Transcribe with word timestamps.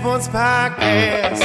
Sports 0.00 0.28
Podcast. 0.28 1.42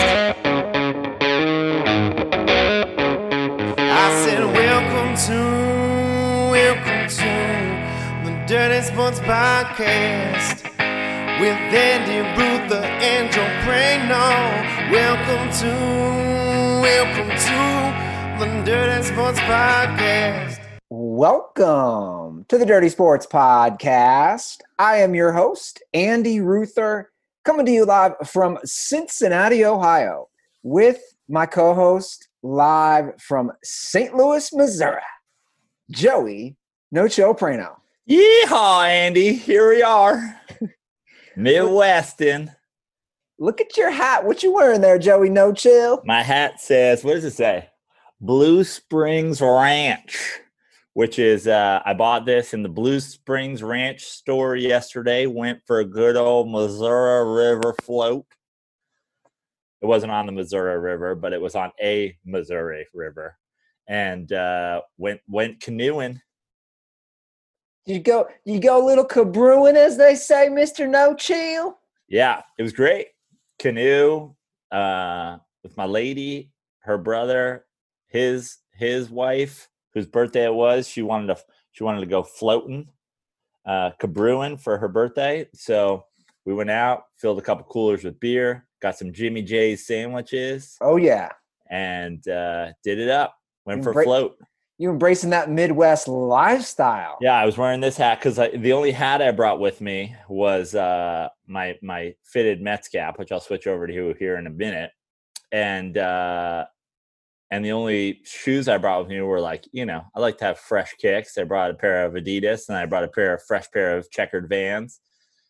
I 3.78 4.24
said, 4.24 4.46
Welcome 4.46 5.18
to, 5.28 5.40
welcome 6.54 7.10
to 7.10 7.32
the 8.24 8.46
Dirty 8.48 8.82
Sports 8.86 9.20
Podcast 9.20 10.64
with 11.42 11.60
Andy. 11.76 12.24
Welcome 14.90 15.52
to, 15.52 15.68
welcome 16.82 17.30
to 17.38 18.40
the 18.40 18.64
Dirty 18.64 19.04
Sports 19.04 19.40
Podcast. 19.40 20.62
Welcome 20.90 22.46
to 22.48 22.58
the 22.58 22.66
Dirty 22.66 22.88
Sports 22.88 23.28
Podcast. 23.28 24.62
I 24.80 25.00
am 25.00 25.14
your 25.14 25.34
host, 25.34 25.84
Andy 25.94 26.40
Ruther, 26.40 27.12
coming 27.46 27.66
to 27.68 27.72
you 27.72 27.86
live 27.86 28.14
from 28.26 28.58
Cincinnati, 28.66 29.64
Ohio, 29.64 30.28
with 30.64 31.00
my 31.30 31.46
co 31.46 31.74
host 31.74 32.28
live 32.42 33.14
from 33.22 33.52
St. 33.64 34.16
Louis, 34.16 34.52
Missouri, 34.52 35.02
Joey 35.90 36.58
No 36.92 37.08
Chill 37.08 37.36
Prano. 37.36 37.78
Yeehaw, 38.10 38.88
Andy. 38.88 39.34
Here 39.34 39.70
we 39.70 39.82
are. 39.82 40.42
Midwestern. 41.36 42.52
Look 43.38 43.62
at 43.62 43.78
your 43.78 43.92
hat. 43.92 44.26
What 44.26 44.44
you 44.44 44.54
wearing 44.54 44.82
there, 44.82 44.98
Joey 44.98 45.30
No 45.30 45.54
Chill? 45.54 46.02
My 46.06 46.24
hat 46.24 46.62
says, 46.62 47.04
what 47.04 47.14
does 47.14 47.26
it 47.26 47.34
say? 47.34 47.70
Blue 48.22 48.64
Springs 48.64 49.42
Ranch, 49.42 50.40
which 50.96 51.20
is, 51.20 51.46
uh, 51.46 51.82
I 51.86 51.94
bought 51.94 52.26
this 52.26 52.54
in 52.54 52.64
the 52.64 52.70
Blue 52.70 53.02
Springs 53.02 53.62
Ranch 53.62 54.06
store 54.06 54.56
yesterday. 54.56 55.26
Went 55.26 55.60
for 55.68 55.80
a 55.80 55.86
good 55.86 56.16
old 56.16 56.50
Missouri 56.50 57.52
River 57.52 57.76
float. 57.84 58.26
It 59.82 59.88
wasn't 59.88 60.14
on 60.14 60.26
the 60.26 60.32
Missouri 60.32 60.80
River, 60.80 61.14
but 61.14 61.34
it 61.34 61.42
was 61.42 61.54
on 61.54 61.74
a 61.84 62.18
Missouri 62.26 62.88
River. 62.94 63.38
And 63.90 64.32
uh, 64.32 64.82
went 64.98 65.20
went 65.28 65.60
canoeing. 65.60 66.22
You 67.86 68.00
go, 68.00 68.30
you 68.46 68.62
go 68.62 68.82
a 68.82 68.88
little 68.88 69.06
cabrewing, 69.06 69.76
as 69.76 69.98
they 69.98 70.16
say, 70.16 70.48
Mister 70.48 70.88
No 70.88 71.14
Chill. 71.14 71.78
yeah, 72.08 72.42
it 72.58 72.64
was 72.64 72.72
great. 72.72 73.08
Canoe 73.60 74.34
uh, 74.72 75.40
with 75.62 75.76
my 75.76 75.86
lady, 75.86 76.52
her 76.80 76.98
brother, 76.98 77.66
his 78.08 78.58
his 78.72 79.10
wife, 79.10 79.70
whose 79.96 80.06
birthday 80.06 80.46
it 80.46 80.54
was. 80.54 80.88
She 80.88 81.02
wanted 81.02 81.28
to 81.34 81.42
she 81.72 81.84
wanted 81.84 82.02
to 82.02 82.06
go 82.06 82.22
floating, 82.22 82.88
uh, 83.66 83.92
cabrewing 84.00 84.62
for 84.62 84.78
her 84.78 84.88
birthday. 84.88 85.48
So 85.56 86.06
we 86.46 86.54
went 86.54 86.70
out, 86.70 87.06
filled 87.18 87.40
a 87.40 87.42
couple 87.42 87.66
coolers 87.66 88.04
with 88.04 88.20
beer, 88.20 88.68
got 88.82 88.96
some 88.98 89.12
Jimmy 89.12 89.42
J's 89.42 89.88
sandwiches, 89.88 90.78
Oh 90.82 90.98
yeah, 90.98 91.30
and 91.72 92.26
uh, 92.28 92.68
did 92.84 93.00
it 93.00 93.10
up. 93.10 93.36
Went 93.66 93.84
for 93.84 93.90
a 93.92 93.96
Embra- 93.96 94.04
float. 94.04 94.38
you 94.78 94.90
embracing 94.92 95.32
that 95.32 95.50
Midwest 95.50 96.08
lifestyle. 96.08 97.18
Yeah, 97.20 97.34
I 97.34 97.46
was 97.46 97.58
wearing 97.58 97.80
this 97.82 97.98
hat 97.98 98.20
because 98.20 98.36
the 98.36 98.74
only 98.74 98.92
hat 98.92 99.22
I 99.22 99.32
brought 99.32 99.60
with 99.60 99.82
me 99.82 100.16
was 100.30 100.76
uh, 100.76 101.30
my 101.48 101.76
my 101.82 102.14
fitted 102.24 102.62
Mets 102.62 102.88
cap, 102.90 103.18
which 103.18 103.32
I'll 103.32 103.40
switch 103.40 103.66
over 103.68 103.88
to 103.88 104.14
here 104.20 104.38
in 104.38 104.46
a 104.48 104.52
minute, 104.52 104.92
and 105.52 105.98
uh, 105.98 106.66
and 107.52 107.64
the 107.64 107.72
only 107.72 108.22
shoes 108.26 108.68
I 108.68 108.78
brought 108.78 109.02
with 109.02 109.10
me 109.10 109.22
were 109.22 109.40
like 109.40 109.66
you 109.72 109.86
know 109.86 110.04
I 110.16 110.20
like 110.20 110.38
to 110.40 110.46
have 110.46 110.60
fresh 110.60 110.94
kicks. 110.94 111.38
I 111.38 111.44
brought 111.44 111.72
a 111.72 111.76
pair 111.76 112.06
of 112.06 112.14
Adidas 112.14 112.70
and 112.70 112.78
I 112.78 112.86
brought 112.86 113.04
a 113.04 113.10
pair 113.10 113.34
of 113.34 113.44
fresh 113.44 113.70
pair 113.72 113.98
of 113.98 114.10
checkered 114.12 114.50
Vans. 114.50 115.00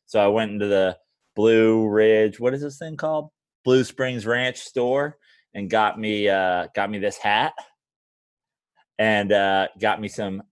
So 0.06 0.20
I 0.20 0.28
went 0.28 0.52
into 0.52 0.68
the 0.68 0.97
Blue 1.36 1.88
Ridge, 1.88 2.40
what 2.40 2.53
is 2.53 2.62
this 2.62 2.78
thing 2.78 2.96
called? 2.96 3.30
Blue 3.64 3.84
Springs 3.84 4.25
Ranch 4.25 4.58
store, 4.58 5.18
and 5.53 5.70
got 5.70 6.00
me 6.00 6.30
uh, 6.30 6.68
got 6.74 6.90
me 6.90 7.00
this 7.00 7.18
hat, 7.18 7.53
and 8.97 9.31
uh, 9.31 9.68
got 9.80 10.00
me 10.00 10.08
some 10.08 10.44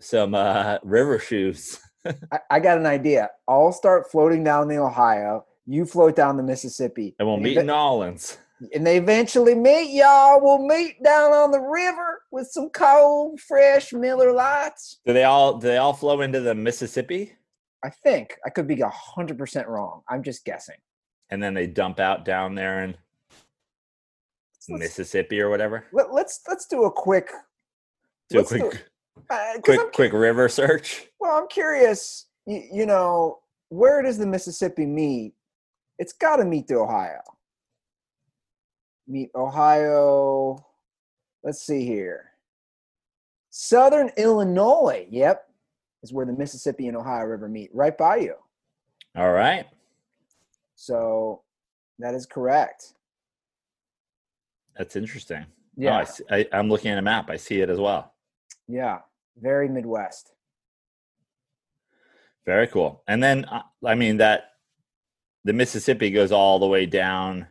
some 0.00 0.34
uh, 0.34 0.78
river 0.84 1.18
shoes. 1.18 1.78
I, 2.32 2.38
I 2.50 2.60
got 2.60 2.78
an 2.78 2.86
idea. 2.86 3.30
I'll 3.46 3.72
start 3.72 4.10
floating 4.10 4.42
down 4.42 4.68
the 4.68 4.78
Ohio. 4.78 5.44
You 5.66 5.84
float 5.84 6.16
down 6.16 6.36
the 6.36 6.42
Mississippi. 6.42 7.14
And 7.18 7.28
we'll 7.28 7.36
meet 7.36 7.58
in 7.58 7.70
Orleans. 7.70 8.38
And 8.74 8.86
they 8.86 8.98
eventually 8.98 9.54
meet 9.54 9.90
y'all. 9.94 10.40
We'll 10.42 10.66
meet 10.66 11.02
down 11.02 11.32
on 11.32 11.50
the 11.50 11.60
river 11.60 12.22
with 12.30 12.48
some 12.50 12.68
cold, 12.70 13.40
fresh 13.40 13.92
Miller 13.92 14.32
Lites. 14.32 15.00
Do 15.06 15.12
they 15.12 15.24
all 15.24 15.58
do 15.58 15.66
they 15.66 15.78
all 15.78 15.92
flow 15.94 16.20
into 16.20 16.40
the 16.40 16.54
Mississippi? 16.54 17.32
I 17.82 17.88
think 17.90 18.36
I 18.44 18.50
could 18.50 18.66
be 18.66 18.80
hundred 18.80 19.38
percent 19.38 19.66
wrong. 19.66 20.02
I'm 20.08 20.22
just 20.22 20.44
guessing. 20.44 20.76
And 21.30 21.42
then 21.42 21.54
they 21.54 21.66
dump 21.66 22.00
out 22.00 22.24
down 22.24 22.54
there 22.54 22.84
in 22.84 22.96
Let's- 24.68 24.80
Mississippi 24.80 25.40
or 25.40 25.48
whatever. 25.48 25.86
Let, 25.92 26.12
let's 26.12 26.40
let's 26.48 26.66
do 26.66 26.84
a 26.84 26.90
quick. 26.90 27.30
Do 28.28 28.40
a 28.40 28.44
quick 28.44 28.86
uh, 29.30 29.36
'cause 29.54 29.60
quick 29.64 29.80
I'm, 29.80 29.90
quick 29.92 30.12
river 30.12 30.48
search. 30.48 31.06
Well, 31.18 31.32
I'm 31.36 31.48
curious. 31.48 32.26
You, 32.46 32.62
you 32.72 32.86
know, 32.86 33.38
where 33.70 34.02
does 34.02 34.18
the 34.18 34.26
Mississippi 34.26 34.84
meet? 34.86 35.32
It's 35.98 36.12
got 36.12 36.36
to 36.36 36.44
meet 36.44 36.66
the 36.68 36.76
Ohio. 36.76 37.20
Meet 39.10 39.30
Ohio. 39.34 40.64
Let's 41.42 41.60
see 41.62 41.84
here. 41.84 42.26
Southern 43.50 44.10
Illinois. 44.16 45.06
Yep, 45.10 45.44
is 46.02 46.12
where 46.12 46.24
the 46.24 46.32
Mississippi 46.32 46.86
and 46.86 46.96
Ohio 46.96 47.24
River 47.24 47.48
meet, 47.48 47.70
right 47.74 47.96
by 47.98 48.16
you. 48.16 48.34
All 49.16 49.32
right. 49.32 49.66
So 50.76 51.42
that 51.98 52.14
is 52.14 52.24
correct. 52.24 52.94
That's 54.76 54.94
interesting. 54.96 55.44
Oh, 55.48 55.52
Yeah, 55.76 55.98
I 55.98 56.04
see, 56.04 56.24
I, 56.30 56.46
I'm 56.52 56.68
looking 56.68 56.92
at 56.92 56.98
a 56.98 57.02
map. 57.02 57.28
I 57.30 57.36
see 57.36 57.60
it 57.60 57.68
as 57.68 57.78
well. 57.80 58.14
yeah, 58.68 58.98
very 59.36 59.68
Midwest. 59.68 60.32
Very 62.46 62.66
cool. 62.68 63.02
And 63.08 63.22
then 63.22 63.44
uh, 63.46 63.62
I 63.84 63.94
mean 63.96 64.18
that 64.18 64.52
the 65.44 65.52
Mississippi 65.52 66.10
goes 66.10 66.32
all 66.32 66.58
the 66.58 66.66
way 66.66 66.86
down 66.86 67.48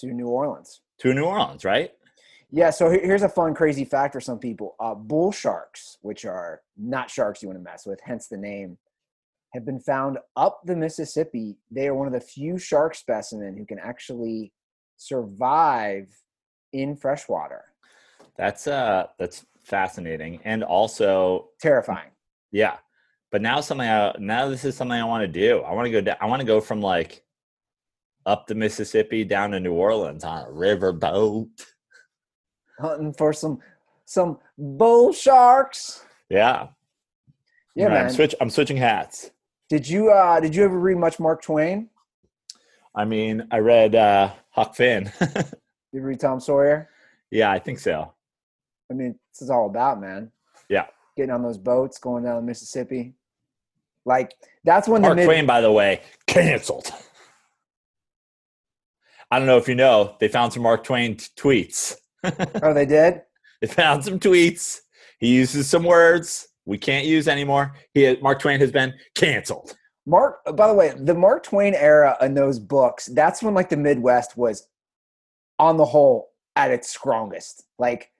To 0.00 0.06
New 0.08 0.28
Orleans. 0.28 0.80
to 0.98 1.14
New 1.14 1.24
Orleans, 1.24 1.64
right? 1.64 1.92
Yeah, 2.50 2.70
so 2.70 2.88
here's 2.90 3.22
a 3.22 3.28
fun, 3.28 3.54
crazy 3.54 3.84
fact 3.84 4.12
for 4.12 4.20
some 4.20 4.38
people. 4.38 4.76
Uh, 4.78 4.94
bull 4.94 5.32
sharks, 5.32 5.98
which 6.02 6.24
are 6.24 6.62
not 6.76 7.10
sharks 7.10 7.42
you 7.42 7.48
want 7.48 7.58
to 7.58 7.62
mess 7.64 7.86
with, 7.86 7.98
hence 8.04 8.28
the 8.28 8.36
name, 8.36 8.78
have 9.52 9.64
been 9.64 9.80
found 9.80 10.18
up 10.36 10.60
the 10.64 10.76
Mississippi. 10.76 11.56
They 11.70 11.88
are 11.88 11.94
one 11.94 12.06
of 12.06 12.12
the 12.12 12.20
few 12.20 12.56
shark 12.58 12.94
specimen 12.94 13.56
who 13.56 13.66
can 13.66 13.78
actually 13.78 14.52
survive 14.96 16.08
in 16.72 16.96
freshwater. 16.96 17.64
That's 18.36 18.66
uh 18.66 19.06
that's 19.18 19.46
fascinating. 19.64 20.40
And 20.44 20.62
also 20.62 21.48
Terrifying. 21.60 22.10
Yeah, 22.52 22.76
but 23.32 23.40
now 23.42 23.60
something. 23.60 23.88
I, 23.88 24.14
now 24.18 24.48
this 24.48 24.64
is 24.64 24.76
something 24.76 24.98
I 24.98 25.04
want 25.04 25.22
to 25.22 25.28
do. 25.28 25.60
I 25.60 25.72
want 25.72 25.86
to 25.86 25.90
go. 25.90 26.00
Down, 26.00 26.16
I 26.20 26.26
want 26.26 26.40
to 26.40 26.46
go 26.46 26.60
from 26.60 26.80
like 26.80 27.22
up 28.26 28.46
the 28.46 28.54
Mississippi 28.54 29.24
down 29.24 29.52
to 29.52 29.60
New 29.60 29.72
Orleans 29.72 30.24
on 30.24 30.44
a 30.46 30.50
river 30.50 30.92
boat. 30.92 31.48
Hunting 32.78 33.14
for 33.14 33.32
some 33.32 33.60
some 34.04 34.38
bull 34.58 35.12
sharks. 35.12 36.04
Yeah, 36.28 36.68
Yeah, 37.74 37.86
right, 37.86 37.92
man. 37.94 38.06
I'm 38.06 38.12
switch. 38.12 38.34
I'm 38.40 38.50
switching 38.50 38.76
hats. 38.76 39.30
Did 39.70 39.88
you 39.88 40.10
uh 40.10 40.40
did 40.40 40.54
you 40.54 40.64
ever 40.64 40.78
read 40.78 40.98
much 40.98 41.18
Mark 41.18 41.40
Twain? 41.42 41.88
I 42.94 43.04
mean, 43.04 43.46
I 43.50 43.58
read 43.58 43.94
uh, 43.94 44.32
Huck 44.50 44.74
Finn. 44.74 45.12
Did 45.20 45.44
you 45.92 46.00
read 46.02 46.18
Tom 46.20 46.40
Sawyer? 46.40 46.88
yeah, 47.30 47.50
I 47.50 47.58
think 47.58 47.78
so. 47.78 48.12
I 48.90 48.94
mean, 48.94 49.18
this 49.32 49.42
is 49.42 49.50
all 49.50 49.66
about, 49.66 50.00
man. 50.00 50.30
Yeah. 50.70 50.86
Getting 51.16 51.32
on 51.32 51.42
those 51.42 51.58
boats, 51.58 51.98
going 51.98 52.24
down 52.24 52.36
the 52.36 52.42
Mississippi. 52.42 53.14
Like 54.04 54.34
that's 54.64 54.88
when 54.88 55.02
Mark 55.02 55.12
the 55.12 55.16
mid- 55.16 55.24
Twain, 55.26 55.46
by 55.46 55.60
the 55.60 55.72
way, 55.72 56.02
canceled. 56.26 56.90
I 59.30 59.38
don't 59.38 59.46
know 59.46 59.58
if 59.58 59.68
you 59.68 59.74
know, 59.74 60.16
they 60.20 60.28
found 60.28 60.52
some 60.52 60.62
Mark 60.62 60.84
Twain 60.84 61.16
t- 61.16 61.26
tweets. 61.36 61.96
Oh, 62.62 62.72
they 62.74 62.86
did? 62.86 63.22
They 63.62 63.68
found 63.68 64.04
some 64.04 64.20
tweets. 64.20 64.80
He 65.18 65.34
uses 65.34 65.66
some 65.66 65.82
words 65.82 66.48
we 66.66 66.76
can't 66.76 67.06
use 67.06 67.26
anymore. 67.26 67.74
He 67.94 68.18
Mark 68.20 68.38
Twain 68.40 68.60
has 68.60 68.70
been 68.70 68.92
canceled. 69.14 69.74
Mark, 70.04 70.40
by 70.54 70.68
the 70.68 70.74
way, 70.74 70.92
the 70.94 71.14
Mark 71.14 71.42
Twain 71.44 71.74
era 71.74 72.18
in 72.20 72.34
those 72.34 72.58
books, 72.58 73.06
that's 73.06 73.42
when 73.42 73.54
like 73.54 73.70
the 73.70 73.76
Midwest 73.78 74.36
was 74.36 74.68
on 75.58 75.78
the 75.78 75.86
whole 75.86 76.32
at 76.54 76.70
its 76.70 76.90
strongest. 76.90 77.64
Like, 77.78 78.10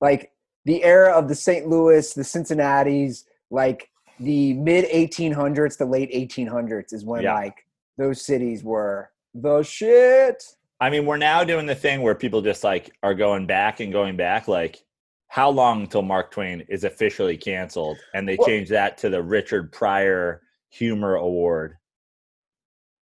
like 0.00 0.32
the 0.64 0.82
era 0.82 1.12
of 1.12 1.28
the 1.28 1.34
St. 1.36 1.68
Louis, 1.68 2.12
the 2.12 2.24
Cincinnati's, 2.24 3.24
like 3.50 3.88
the 4.18 4.54
mid 4.54 4.84
1800s, 4.86 5.78
the 5.78 5.86
late 5.86 6.10
1800s 6.12 6.92
is 6.92 7.04
when 7.04 7.22
Yeah. 7.22 7.34
like 7.34 7.64
those 7.98 8.20
cities 8.20 8.64
were 8.64 9.10
the 9.34 9.62
shit. 9.62 10.42
I 10.80 10.88
mean, 10.90 11.04
we're 11.04 11.18
now 11.18 11.44
doing 11.44 11.66
the 11.66 11.74
thing 11.74 12.02
where 12.02 12.14
people 12.14 12.40
just 12.42 12.64
like 12.64 12.90
are 13.02 13.14
going 13.14 13.46
back 13.46 13.80
and 13.80 13.92
going 13.92 14.16
back. 14.16 14.48
Like, 14.48 14.82
how 15.28 15.50
long 15.50 15.82
until 15.82 16.02
Mark 16.02 16.30
Twain 16.30 16.64
is 16.68 16.84
officially 16.84 17.36
canceled? 17.36 17.98
And 18.14 18.28
they 18.28 18.36
Well- 18.36 18.48
changed 18.48 18.70
that 18.72 18.98
to 18.98 19.10
the 19.10 19.22
Richard 19.22 19.72
Pryor 19.72 20.42
Humor 20.70 21.16
Award. 21.16 21.76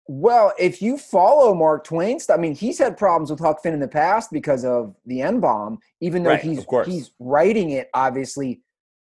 Well, 0.07 0.53
if 0.59 0.81
you 0.81 0.97
follow 0.97 1.53
Mark 1.53 1.85
Twain, 1.85 2.19
I 2.29 2.35
mean, 2.35 2.53
he's 2.55 2.77
had 2.77 2.97
problems 2.97 3.31
with 3.31 3.39
Huck 3.39 3.63
Finn 3.63 3.73
in 3.73 3.79
the 3.79 3.87
past 3.87 4.31
because 4.33 4.65
of 4.65 4.95
the 5.05 5.21
N 5.21 5.39
bomb, 5.39 5.79
even 6.01 6.23
though 6.23 6.31
Right, 6.31 6.41
he's 6.41 6.65
he's 6.85 7.11
writing 7.19 7.69
it 7.71 7.89
obviously 7.93 8.61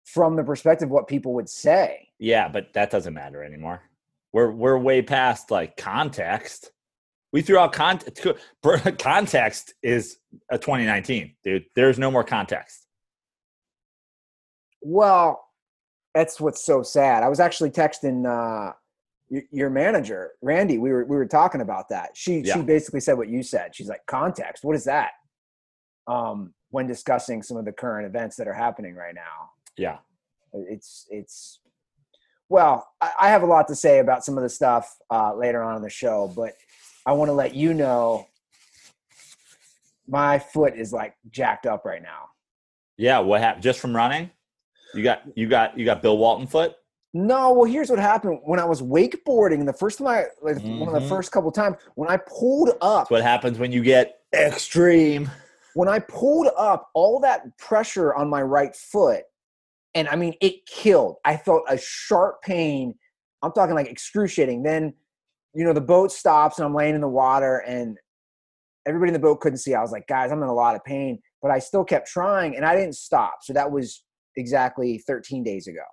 from 0.05 0.35
the 0.37 0.43
perspective 0.43 0.89
of 0.89 0.93
what 0.93 1.07
people 1.07 1.35
would 1.35 1.49
say. 1.49 2.09
Yeah, 2.19 2.49
but 2.49 2.73
that 2.73 2.91
doesn't 2.91 3.13
matter 3.13 3.45
anymore. 3.45 3.83
We're 4.33 4.51
we're 4.51 4.79
way 4.79 5.03
past 5.03 5.51
like 5.51 5.77
context. 5.77 6.73
We 7.33 7.43
threw 7.43 7.59
out 7.59 7.73
context. 7.73 8.27
Context 8.99 9.75
is 9.83 10.19
a 10.51 10.59
2019, 10.59 11.35
dude. 11.45 11.65
There's 11.75 11.99
no 11.99 12.11
more 12.11 12.25
context. 12.25 12.87
Well, 14.81 15.45
that's 16.15 16.41
what's 16.41 16.65
so 16.65 16.83
sad. 16.83 17.23
I 17.23 17.29
was 17.29 17.41
actually 17.41 17.71
texting 17.71 18.25
uh, 18.27 18.73
your 19.51 19.69
manager, 19.71 20.33
Randy. 20.41 20.79
We 20.79 20.91
were 20.91 21.05
we 21.05 21.17
were 21.17 21.27
talking 21.27 21.61
about 21.61 21.91
that. 21.91 22.11
She 22.15 22.39
Yeah. 22.39 22.55
she 22.55 22.63
basically 22.63 23.01
said 23.01 23.19
what 23.19 23.29
you 23.29 23.43
said. 23.43 23.75
She's 23.75 23.89
like, 23.89 24.07
context. 24.07 24.65
What 24.65 24.75
is 24.75 24.85
that? 24.85 25.11
Um, 26.07 26.55
when 26.71 26.87
discussing 26.87 27.43
some 27.43 27.57
of 27.57 27.65
the 27.65 27.73
current 27.73 28.07
events 28.07 28.37
that 28.37 28.49
are 28.49 28.55
happening 28.55 28.95
right 28.95 29.15
now. 29.15 29.51
Yeah. 29.77 29.99
it's 30.53 31.07
it's 31.11 31.61
well 32.49 32.89
I, 33.01 33.13
I 33.21 33.29
have 33.29 33.43
a 33.43 33.47
lot 33.47 33.69
to 33.69 33.75
say 33.77 33.99
about 34.01 34.25
some 34.25 34.37
of 34.37 34.43
the 34.43 34.49
stuff 34.49 34.97
uh, 35.11 35.35
later 35.37 35.63
on 35.63 35.77
in 35.77 35.83
the 35.83 35.91
show 35.91 36.33
but 36.35 36.55
i 37.09 37.13
want 37.13 37.29
to 37.29 37.33
let 37.33 37.55
you 37.55 37.73
know 37.75 38.27
my 40.07 40.39
foot 40.39 40.75
is 40.77 40.93
like 40.93 41.15
jacked 41.31 41.67
up 41.67 41.85
right 41.85 42.03
now 42.03 42.29
Yeah. 42.97 43.19
What 43.21 43.41
happened? 43.41 43.63
Just 43.63 43.79
from 43.81 43.95
running? 43.97 44.31
You 44.95 45.03
got 45.03 45.23
you 45.37 45.47
got 45.49 45.79
you 45.79 45.85
got 45.85 46.03
Bill 46.03 46.17
Walton 46.19 46.47
foot? 46.47 46.75
no 47.15 47.53
well 47.55 47.65
here's 47.65 47.89
what 47.89 47.99
happened 47.99 48.39
when 48.45 48.61
i 48.61 48.65
was 48.67 48.83
wakeboarding 48.83 49.65
the 49.65 49.73
first 49.73 49.97
time 49.97 50.07
i 50.09 50.25
like 50.43 50.63
one 50.63 50.89
of 50.89 50.95
the 50.95 51.01
Mhm. 51.01 51.09
first 51.09 51.33
couple 51.33 51.51
times 51.51 51.77
when 51.95 52.11
i 52.11 52.19
pulled 52.19 52.69
up 52.83 53.05
That's 53.05 53.11
what 53.11 53.23
happens 53.23 53.59
when 53.59 53.73
you 53.73 53.83
get 53.83 54.21
extreme. 54.35 55.31
when 55.73 55.89
i 55.89 55.99
pulled 56.01 56.49
up 56.59 56.91
all 56.93 57.19
that 57.21 57.57
pressure 57.57 58.15
on 58.15 58.29
my 58.29 58.43
right 58.43 58.77
foot 58.77 59.23
and 59.95 60.07
i 60.09 60.17
mean 60.17 60.35
it 60.43 60.67
killed 60.67 61.17
i 61.25 61.35
felt 61.35 61.63
a 61.71 61.79
sharp 61.79 62.43
pain 62.43 62.95
i'm 63.43 63.53
talking 63.53 63.75
like 63.75 63.89
excruciating 63.89 64.63
then 64.63 64.93
you 65.55 65.65
know 65.65 65.73
the 65.73 65.81
boat 65.81 66.13
stops 66.13 66.59
and 66.59 66.67
i'm 66.67 66.75
laying 66.75 66.95
in 66.95 67.01
the 67.01 67.09
water 67.09 67.59
and 67.67 67.99
everybody 68.87 69.11
in 69.11 69.13
the 69.13 69.19
boat 69.19 69.41
couldn't 69.41 69.59
see. 69.59 69.75
I 69.75 69.81
was 69.81 69.93
like 69.93 70.07
guys 70.07 70.33
i'm 70.33 70.43
in 70.43 70.49
a 70.49 70.55
lot 70.55 70.75
of 70.75 70.85
pain 70.85 71.21
but 71.43 71.51
i 71.51 71.59
still 71.59 71.85
kept 71.85 72.09
trying 72.09 72.57
and 72.57 72.65
i 72.65 72.75
didn't 72.75 72.97
stop. 72.97 73.39
So 73.43 73.53
that 73.53 73.71
was 73.71 74.05
exactly 74.37 74.99
13 74.99 75.43
days 75.43 75.67
ago. 75.67 75.85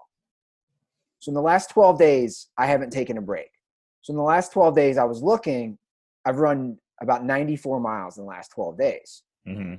So 1.19 1.29
in 1.29 1.33
the 1.33 1.41
last 1.41 1.69
12 1.71 1.97
days 1.97 2.47
i 2.57 2.65
haven't 2.65 2.91
taken 2.91 3.17
a 3.17 3.21
break. 3.21 3.49
So 4.01 4.11
in 4.11 4.17
the 4.17 4.23
last 4.23 4.51
12 4.51 4.75
days 4.75 4.97
i 4.97 5.03
was 5.03 5.21
looking 5.21 5.77
i've 6.25 6.37
run 6.37 6.77
about 7.01 7.25
94 7.25 7.79
miles 7.79 8.17
in 8.17 8.23
the 8.23 8.29
last 8.29 8.49
12 8.49 8.77
days. 8.77 9.23
Hmm 9.47 9.75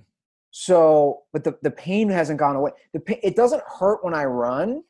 so, 0.59 1.25
but 1.35 1.45
the, 1.45 1.59
the 1.61 1.71
pain 1.71 2.09
hasn't 2.09 2.39
gone 2.39 2.57
away. 2.57 2.71
The 2.95 3.01
pain, 3.01 3.19
it 3.23 3.37
doesn't 3.37 3.63
hurt 3.79 4.03
when 4.03 4.15
I 4.15 4.25
run, 4.25 4.83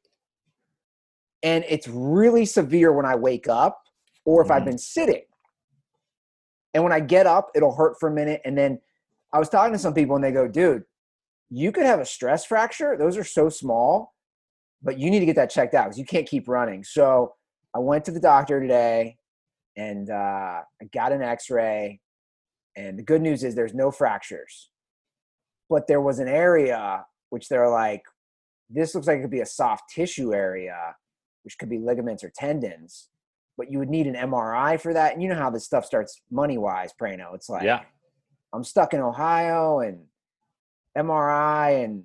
and 1.43 1.65
it's 1.69 1.89
really 1.89 2.45
severe 2.45 2.93
when 2.93 3.05
I 3.05 3.17
wake 3.17 3.49
up 3.49 3.83
or 4.27 4.43
if 4.43 4.51
I've 4.51 4.63
Mhm. 4.63 4.67
been 4.67 4.79
sitting. 4.79 5.25
And 6.75 6.85
when 6.85 6.93
I 6.93 7.01
get 7.01 7.27
up, 7.27 7.51
it'll 7.55 7.75
hurt 7.75 7.99
for 7.99 8.11
a 8.11 8.13
minute, 8.13 8.43
and 8.45 8.59
then 8.59 8.83
I 9.33 9.39
was 9.39 9.49
talking 9.49 9.73
to 9.73 9.79
some 9.79 9.95
people, 9.95 10.15
and 10.15 10.23
they 10.25 10.33
go, 10.33 10.47
"Dude, 10.47 10.85
you 11.49 11.73
could 11.73 11.87
have 11.87 12.01
a 12.01 12.05
stress 12.05 12.45
fracture. 12.45 12.97
Those 12.99 13.17
are 13.17 13.25
so 13.25 13.49
small, 13.49 14.15
but 14.83 14.99
you 14.99 15.11
need 15.11 15.21
to 15.21 15.27
get 15.27 15.37
that 15.37 15.49
checked 15.51 15.73
out 15.73 15.85
because 15.85 15.99
you 15.99 16.05
can't 16.05 16.29
keep 16.29 16.49
running." 16.49 16.85
So, 16.85 17.37
I 17.73 17.79
went 17.79 18.05
to 18.07 18.11
the 18.11 18.21
doctor 18.21 18.61
today, 18.61 19.19
and 19.77 20.11
uh, 20.11 20.63
I 20.81 20.85
got 20.93 21.13
an 21.13 21.23
X-ray. 21.23 22.01
And 22.77 22.99
the 22.99 23.03
good 23.03 23.23
news 23.23 23.43
is 23.43 23.55
there's 23.55 23.73
no 23.75 23.91
fractures 23.91 24.71
but 25.69 25.87
there 25.87 26.01
was 26.01 26.19
an 26.19 26.29
area 26.29 27.05
which 27.31 27.49
they're 27.49 27.69
like, 27.69 28.03
this 28.71 28.95
looks 28.95 29.07
like 29.07 29.19
it 29.19 29.23
could 29.23 29.31
be 29.31 29.41
a 29.41 29.47
soft 29.47 29.91
tissue 29.91 30.35
area, 30.35 30.95
which 31.43 31.59
could 31.59 31.69
be 31.69 31.79
ligaments 31.79 32.23
or 32.23 32.31
tendons, 32.31 33.09
but 33.57 33.71
you 33.71 33.79
would 33.79 33.89
need 33.89 34.07
an 34.07 34.15
MRI 34.15 34.81
for 34.81 34.93
that. 34.93 35.15
And 35.15 35.23
you 35.23 35.29
know 35.29 35.35
how 35.37 35.51
this 35.51 35.65
stuff 35.65 35.85
starts 35.85 36.21
money 36.31 36.59
wise, 36.59 36.93
Prano. 37.01 37.35
It's 37.35 37.49
like, 37.49 37.63
Yeah. 37.63 37.83
I'm 38.53 38.65
stuck 38.65 38.95
in 38.95 39.01
Ohio 39.01 39.81
and 39.81 40.05
MRI. 40.97 41.85
And 41.85 42.05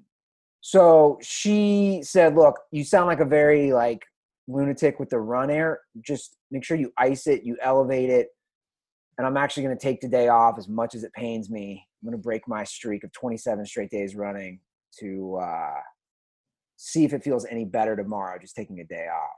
so 0.62 1.18
she 1.21 2.01
said, 2.03 2.36
look, 2.36 2.59
you 2.71 2.83
sound 2.83 3.07
like 3.07 3.19
a 3.19 3.25
very 3.25 3.71
like 3.71 4.03
lunatic 4.48 5.00
with 5.00 5.09
the 5.09 5.19
run 5.19 5.50
air. 5.50 5.81
Just 6.01 6.38
make 6.50 6.63
sure 6.63 6.77
you 6.77 6.92
ice 6.98 7.27
it, 7.27 7.44
you 7.44 7.57
elevate 7.62 8.09
it. 8.09 8.30
And 9.18 9.27
I'm 9.27 9.38
actually 9.38 9.63
going 9.63 9.77
to 9.77 9.81
take 9.81 10.01
the 10.01 10.07
day 10.07 10.30
off 10.30 10.57
as 10.57 10.68
much 10.68 10.95
as 10.95 11.03
it 11.03 11.13
pains 11.13 11.50
me. 11.50 11.86
I'm 12.01 12.09
going 12.09 12.18
to 12.18 12.24
break 12.24 12.48
my 12.48 12.63
streak 12.63 13.03
of 13.03 13.12
27 13.12 13.65
straight 13.65 13.92
days 13.92 14.15
running 14.15 14.59
to 15.00 15.38
uh, 15.42 15.80
see 16.75 17.06
if 17.06 17.13
it 17.13 17.24
feels 17.24 17.45
any 17.45 17.65
better 17.65 17.95
tomorrow, 17.95 18.39
just 18.39 18.56
taking 18.56 18.80
a 18.80 18.83
day 18.83 19.07
off. 19.07 19.38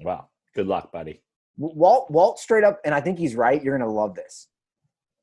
Wow. 0.00 0.28
Good 0.54 0.66
luck, 0.66 0.90
buddy. 0.90 1.22
Walt, 1.58 2.10
Walt 2.10 2.38
straight 2.38 2.64
up, 2.64 2.80
and 2.84 2.94
I 2.94 3.00
think 3.00 3.18
he's 3.18 3.34
right. 3.34 3.62
You're 3.62 3.76
going 3.76 3.86
to 3.88 3.94
love 3.94 4.14
this. 4.14 4.48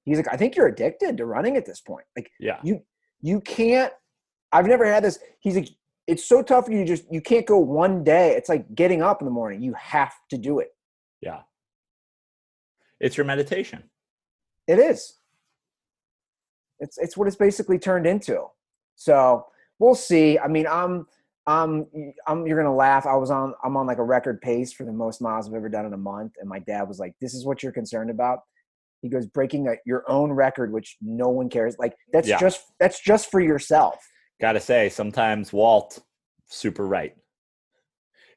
He's 0.04 0.18
like, 0.18 0.32
I 0.32 0.38
think 0.38 0.56
you're 0.56 0.68
addicted 0.68 1.18
to 1.18 1.26
running 1.26 1.58
at 1.58 1.66
this 1.66 1.82
point. 1.82 2.06
Like, 2.16 2.30
Yeah. 2.40 2.60
you 2.64 2.82
you 3.22 3.40
can't 3.42 3.92
i've 4.52 4.68
never 4.68 4.86
had 4.86 5.04
this 5.04 5.18
he's 5.40 5.56
like 5.56 5.70
it's 6.06 6.24
so 6.24 6.44
tough 6.44 6.66
for 6.66 6.74
you 6.74 6.86
just 6.86 7.06
you 7.12 7.22
can't 7.22 7.46
go 7.48 7.58
one 7.58 8.04
day 8.04 8.36
it's 8.36 8.50
like 8.50 8.76
getting 8.76 9.02
up 9.02 9.22
in 9.22 9.26
the 9.26 9.32
morning 9.32 9.62
you 9.64 9.74
have 9.74 10.14
to 10.30 10.38
do 10.38 10.60
it 10.60 10.70
Yeah. 11.22 11.40
It's 13.00 13.18
your 13.18 13.26
meditation. 13.26 13.84
it 14.68 14.78
is 14.80 15.14
it's 16.80 16.98
it's 16.98 17.16
what 17.18 17.28
it's 17.28 17.38
basically 17.38 17.80
turned 17.80 18.06
into 18.06 18.46
so 18.96 19.46
we'll 19.80 19.96
see 19.96 20.38
i 20.38 20.48
mean 20.48 20.68
i'm 20.68 21.08
Um, 21.48 21.86
i'm 21.94 22.14
i'm 22.28 22.38
um, 22.40 22.48
you're 22.48 22.58
gonna 22.58 22.76
laugh 22.76 23.06
i 23.06 23.16
was 23.16 23.30
on 23.30 23.54
i'm 23.64 23.78
on 23.78 23.86
like 23.86 24.00
a 24.00 24.04
record 24.04 24.42
pace 24.42 24.74
for 24.74 24.84
the 24.84 24.92
most 24.92 25.22
miles 25.22 25.48
i've 25.48 25.54
ever 25.54 25.70
done 25.70 25.86
in 25.86 25.94
a 25.94 25.98
month 25.98 26.34
and 26.40 26.50
my 26.50 26.60
dad 26.60 26.84
was 26.88 26.98
like 27.00 27.14
this 27.22 27.34
is 27.34 27.46
what 27.46 27.62
you're 27.62 27.72
concerned 27.72 28.10
about 28.10 28.40
he 29.02 29.10
goes 29.10 29.28
breaking 29.28 29.68
a, 29.68 29.76
your 29.86 30.04
own 30.10 30.32
record 30.32 30.72
which 30.74 30.98
no 31.02 31.30
one 31.30 31.50
cares 31.50 31.76
like 31.78 31.94
that's 32.12 32.28
Yeah. 32.28 32.40
just 32.40 32.62
that's 32.80 33.00
just 33.00 33.30
for 33.30 33.40
yourself 33.40 33.96
Gotta 34.42 34.60
say, 34.60 34.90
sometimes 34.90 35.54
Walt, 35.54 36.00
super 36.48 36.86
right. 36.86 37.16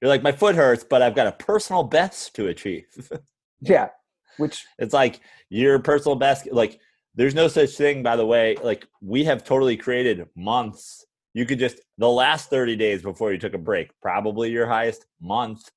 You're 0.01 0.09
like, 0.09 0.23
my 0.23 0.31
foot 0.31 0.55
hurts, 0.55 0.85
but 0.85 1.03
I've 1.03 1.17
got 1.17 1.27
a 1.27 1.33
personal 1.33 1.83
best 1.83 2.37
to 2.37 2.47
achieve. 2.47 2.87
yeah 3.61 3.89
which 4.37 4.65
it's 4.79 4.95
like 4.95 5.19
your 5.49 5.81
personal 5.81 6.15
best. 6.15 6.53
Like, 6.53 6.79
there's 7.17 7.35
no 7.35 7.49
such 7.49 7.71
thing, 7.71 8.05
by 8.05 8.15
the 8.15 8.25
way. 8.25 8.55
Like, 8.63 8.87
we 9.01 9.25
have 9.25 9.43
totally 9.43 9.77
created 9.77 10.25
months. 10.37 11.05
You 11.39 11.47
could 11.47 11.61
just, 11.61 11.83
the 11.99 12.11
last 12.11 12.51
30 12.51 12.75
days 12.75 13.01
before 13.01 13.31
you 13.31 13.39
took 13.39 13.55
a 13.55 13.59
break, 13.59 13.93
probably 14.01 14.51
your 14.51 14.67
highest 14.67 15.07
month. 15.21 15.71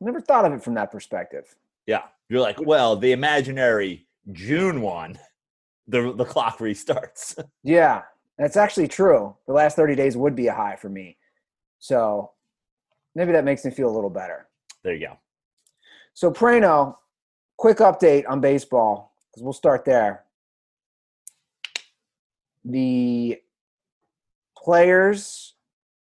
never 0.00 0.20
thought 0.20 0.44
of 0.44 0.52
it 0.52 0.60
from 0.60 0.74
that 0.74 0.90
perspective 0.90 1.54
Yeah. 1.86 2.02
You're 2.28 2.40
like, 2.40 2.60
well, 2.60 2.96
the 2.96 3.12
imaginary 3.12 4.08
June 4.32 4.80
one, 4.80 5.20
the, 5.86 6.12
the 6.14 6.24
clock 6.24 6.58
restarts. 6.58 7.40
Yeah, 7.62 8.02
that's 8.38 8.56
actually 8.56 8.88
true. 8.88 9.36
The 9.46 9.52
last 9.52 9.76
30 9.76 9.94
days 9.94 10.16
would 10.16 10.34
be 10.34 10.48
a 10.48 10.52
high 10.52 10.74
for 10.74 10.88
me. 10.88 11.16
So 11.78 12.32
maybe 13.14 13.30
that 13.30 13.44
makes 13.44 13.64
me 13.64 13.70
feel 13.70 13.88
a 13.88 13.94
little 13.94 14.10
better. 14.10 14.48
there 14.82 14.94
you 14.94 15.06
go. 15.06 15.16
So, 16.12 16.32
Prano, 16.32 16.96
quick 17.56 17.76
update 17.78 18.24
on 18.28 18.40
baseball 18.40 19.14
because 19.30 19.44
we'll 19.44 19.52
start 19.52 19.84
there. 19.84 20.24
The 22.64 23.40
players 24.64 25.54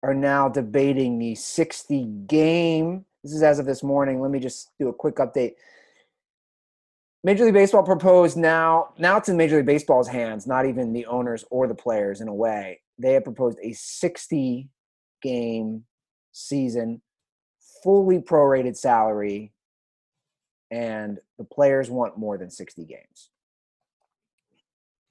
are 0.03 0.13
now 0.13 0.47
debating 0.47 1.17
the 1.17 1.33
60 1.33 2.05
game. 2.27 3.05
This 3.23 3.33
is 3.33 3.41
as 3.41 3.57
of 3.57 3.65
this 3.65 3.81
morning. 3.81 4.21
Let 4.21 4.29
me 4.29 4.39
just 4.39 4.69
do 4.79 4.87
a 4.87 4.93
quick 4.93 5.15
update. 5.15 5.53
Major 7.23 7.45
League 7.45 7.55
Baseball 7.55 7.81
proposed 7.81 8.37
now, 8.37 8.89
now 8.99 9.17
it's 9.17 9.29
in 9.29 9.35
Major 9.35 9.57
League 9.57 9.65
Baseball's 9.65 10.07
hands, 10.07 10.45
not 10.45 10.67
even 10.67 10.93
the 10.93 11.07
owners 11.07 11.43
or 11.49 11.67
the 11.67 11.73
players 11.73 12.21
in 12.21 12.27
a 12.27 12.33
way. 12.33 12.81
They 12.99 13.13
have 13.13 13.23
proposed 13.23 13.57
a 13.63 13.73
60 13.73 14.69
game 15.23 15.85
season, 16.31 17.01
fully 17.83 18.19
prorated 18.19 18.77
salary, 18.77 19.53
and 20.69 21.17
the 21.39 21.45
players 21.45 21.89
want 21.89 22.19
more 22.19 22.37
than 22.37 22.51
60 22.51 22.85
games. 22.85 23.31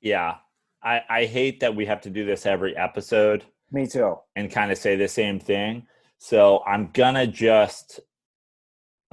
Yeah. 0.00 0.36
I, 0.84 1.00
I 1.08 1.24
hate 1.24 1.60
that 1.60 1.74
we 1.74 1.86
have 1.86 2.00
to 2.02 2.10
do 2.10 2.24
this 2.24 2.46
every 2.46 2.76
episode. 2.76 3.44
Me 3.72 3.86
too. 3.86 4.16
and 4.36 4.50
kind 4.50 4.70
of 4.70 4.78
say 4.78 4.96
the 4.96 5.08
same 5.08 5.40
thing. 5.40 5.86
So 6.18 6.62
I'm 6.66 6.90
gonna 6.92 7.26
just 7.26 8.00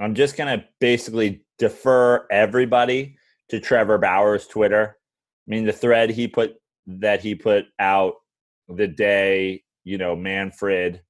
I'm 0.00 0.14
just 0.14 0.36
gonna 0.36 0.64
basically 0.80 1.44
defer 1.58 2.26
everybody 2.30 3.16
to 3.48 3.60
Trevor 3.60 3.98
Bauer's 3.98 4.46
Twitter. 4.46 4.96
I 5.46 5.50
mean 5.50 5.64
the 5.64 5.72
thread 5.72 6.10
he 6.10 6.28
put 6.28 6.54
that 6.86 7.20
he 7.20 7.34
put 7.34 7.66
out 7.78 8.14
the 8.68 8.86
day, 8.88 9.62
you 9.84 9.98
know, 9.98 10.14
Manfred 10.16 11.02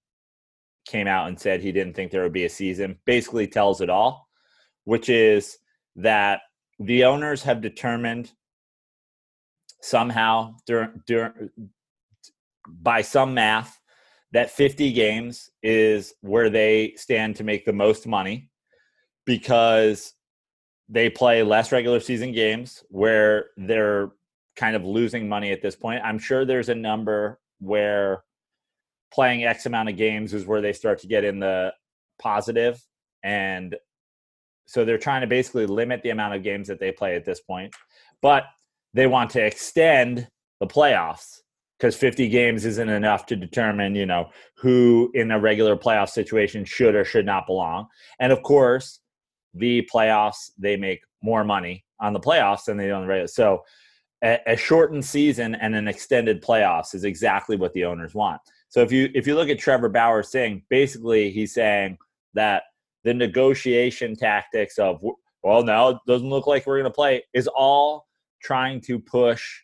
came 0.87 1.07
out 1.07 1.28
and 1.28 1.38
said 1.38 1.61
he 1.61 1.73
didn't 1.73 1.95
think 1.95 2.11
there 2.11 2.23
would 2.23 2.33
be 2.33 2.45
a 2.45 2.49
season, 2.50 2.99
basically 3.04 3.47
tells 3.47 3.81
it 3.81 3.90
all. 3.90 4.28
which 4.85 5.09
is 5.09 5.59
that 5.97 6.40
the 6.81 7.04
owners 7.04 7.42
have 7.42 7.61
determined 7.61 8.33
somehow 9.83 10.55
during, 10.67 11.03
during 11.07 11.51
by 12.67 13.03
some 13.03 13.35
math 13.35 13.79
that 14.33 14.51
50 14.51 14.93
games 14.93 15.51
is 15.62 16.15
where 16.23 16.49
they 16.49 16.95
stand 16.97 17.37
to 17.37 17.45
make 17.45 17.65
the 17.65 17.73
most 17.73 18.07
money 18.07 18.51
because 19.27 20.15
they 20.89 21.11
play 21.11 21.43
less 21.43 21.73
regular 21.73 22.01
season 22.01 22.33
games 22.33 22.83
where 22.89 23.47
they're 23.57 24.11
kind 24.57 24.77
of 24.77 24.85
losing 24.85 25.29
money 25.29 25.53
at 25.53 25.62
this 25.62 25.77
point. 25.77 26.03
I'm 26.05 26.19
sure 26.19 26.45
there's 26.45 26.69
a 26.69 26.75
number 26.75 27.41
where 27.61 28.25
playing 29.12 29.45
X 29.45 29.67
amount 29.67 29.89
of 29.89 29.97
games 29.97 30.33
is 30.33 30.47
where 30.47 30.61
they 30.61 30.73
start 30.73 30.99
to 31.01 31.07
get 31.07 31.25
in 31.25 31.39
the 31.39 31.73
positive 32.19 32.83
and 33.23 33.77
so 34.67 34.85
they're 34.85 34.99
trying 34.99 35.21
to 35.21 35.27
basically 35.27 35.67
limit 35.67 36.03
the 36.03 36.11
amount 36.11 36.35
of 36.35 36.43
games 36.43 36.69
that 36.69 36.81
they 36.81 36.93
play 36.93 37.17
at 37.17 37.25
this 37.25 37.41
point. 37.41 37.75
But 38.21 38.45
they 38.94 39.06
want 39.06 39.30
to 39.30 39.44
extend 39.44 40.28
the 40.61 40.66
playoffs 40.66 41.40
because 41.78 41.96
50 41.96 42.28
games 42.28 42.64
isn't 42.64 42.88
enough 42.88 43.26
to 43.26 43.37
determine, 43.37 43.96
you 43.96 44.06
know, 44.06 44.30
who 44.56 45.11
in 45.14 45.32
a 45.32 45.40
regular 45.40 45.76
playoff 45.76 46.11
situation 46.11 46.64
should 46.64 46.94
or 46.94 47.04
should 47.04 47.26
not 47.26 47.46
belong. 47.46 47.88
And 48.20 48.32
of 48.32 48.42
course, 48.42 49.00
the 49.54 49.88
playoffs, 49.92 50.50
they 50.56 50.76
make 50.76 51.00
more 51.22 51.42
money 51.42 51.84
on 52.00 52.12
the 52.12 52.20
playoffs 52.20 52.66
than 52.66 52.76
they 52.76 52.87
do 52.87 52.92
on 52.92 53.02
the 53.02 53.08
regular. 53.08 53.26
So 53.26 53.62
a, 54.22 54.38
a 54.46 54.56
shortened 54.56 55.04
season 55.04 55.54
and 55.56 55.75
an 55.75 55.88
extended 55.88 56.42
playoffs 56.42 56.94
is 56.94 57.04
exactly 57.04 57.56
what 57.56 57.72
the 57.72 57.84
owners 57.84 58.14
want. 58.14 58.40
So 58.68 58.80
if 58.80 58.92
you 58.92 59.11
if 59.14 59.26
you 59.26 59.34
look 59.34 59.49
at 59.49 59.58
Trevor 59.58 59.88
Bauer 59.88 60.22
saying, 60.22 60.62
basically 60.70 61.30
he's 61.30 61.52
saying 61.52 61.99
that 62.34 62.62
the 63.04 63.12
negotiation 63.12 64.16
tactics 64.16 64.78
of 64.78 65.02
well 65.42 65.62
now 65.62 65.88
it 65.88 65.96
doesn't 66.06 66.30
look 66.30 66.46
like 66.46 66.66
we're 66.66 66.78
going 66.78 66.90
to 66.90 66.94
play 66.94 67.22
is 67.34 67.49
all 67.49 68.06
trying 68.42 68.80
to 68.82 68.99
push 68.99 69.61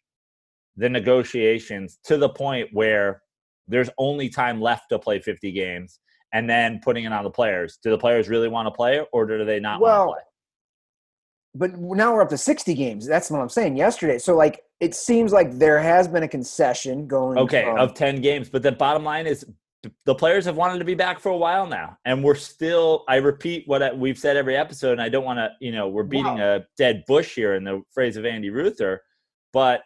the 0.77 0.89
negotiations 0.89 1.99
to 2.05 2.17
the 2.17 2.29
point 2.29 2.69
where 2.73 3.23
there's 3.67 3.91
only 3.99 4.29
time 4.29 4.61
left 4.61 4.85
to 4.91 4.99
play 4.99 5.21
50 5.21 5.53
games 5.53 6.01
and 6.33 6.49
then 6.49 6.81
putting 6.83 7.05
it 7.05 7.13
on 7.13 7.25
the 7.25 7.31
players. 7.31 7.79
Do 7.83 7.91
the 7.91 7.99
players 7.99 8.29
really 8.29 8.49
want 8.49 8.67
to 8.67 8.71
play 8.71 9.05
or 9.13 9.27
do 9.27 9.45
they 9.45 9.61
not 9.61 9.81
well, 9.81 10.07
want 10.07 10.11
to 10.11 10.15
play? 10.15 10.25
But 11.55 11.81
now 11.97 12.15
we're 12.15 12.23
up 12.23 12.29
to 12.31 12.39
60 12.39 12.75
games. 12.75 13.07
That's 13.07 13.31
what 13.31 13.41
I'm 13.41 13.49
saying 13.49 13.77
yesterday. 13.77 14.19
So, 14.19 14.37
like, 14.37 14.63
it 14.81 14.95
seems 14.95 15.33
like 15.33 15.59
there 15.59 15.81
has 15.81 16.07
been 16.07 16.23
a 16.23 16.29
concession 16.29 17.07
going. 17.07 17.39
Okay, 17.39 17.65
from, 17.65 17.79
of 17.79 17.95
10 17.95 18.21
games. 18.21 18.49
But 18.49 18.63
the 18.63 18.73
bottom 18.73 19.03
line 19.03 19.27
is 19.27 19.45
the 20.05 20.15
players 20.15 20.45
have 20.45 20.57
wanted 20.57 20.79
to 20.79 20.85
be 20.85 20.95
back 20.95 21.21
for 21.21 21.29
a 21.31 21.37
while 21.37 21.67
now. 21.67 21.97
And 22.05 22.25
we're 22.25 22.35
still, 22.35 23.05
I 23.09 23.17
repeat 23.17 23.65
what 23.67 23.97
we've 23.97 24.19
said 24.19 24.37
every 24.37 24.57
episode. 24.57 24.93
And 24.93 25.03
I 25.03 25.09
don't 25.09 25.25
want 25.25 25.39
to, 25.39 25.51
you 25.61 25.73
know, 25.73 25.89
we're 25.89 26.03
beating 26.03 26.39
wow. 26.39 26.57
a 26.57 26.67
dead 26.77 27.05
bush 27.07 27.35
here 27.35 27.55
in 27.55 27.65
the 27.65 27.83
phrase 27.93 28.17
of 28.17 28.27
Andy 28.27 28.51
Ruther. 28.51 29.03
But 29.53 29.83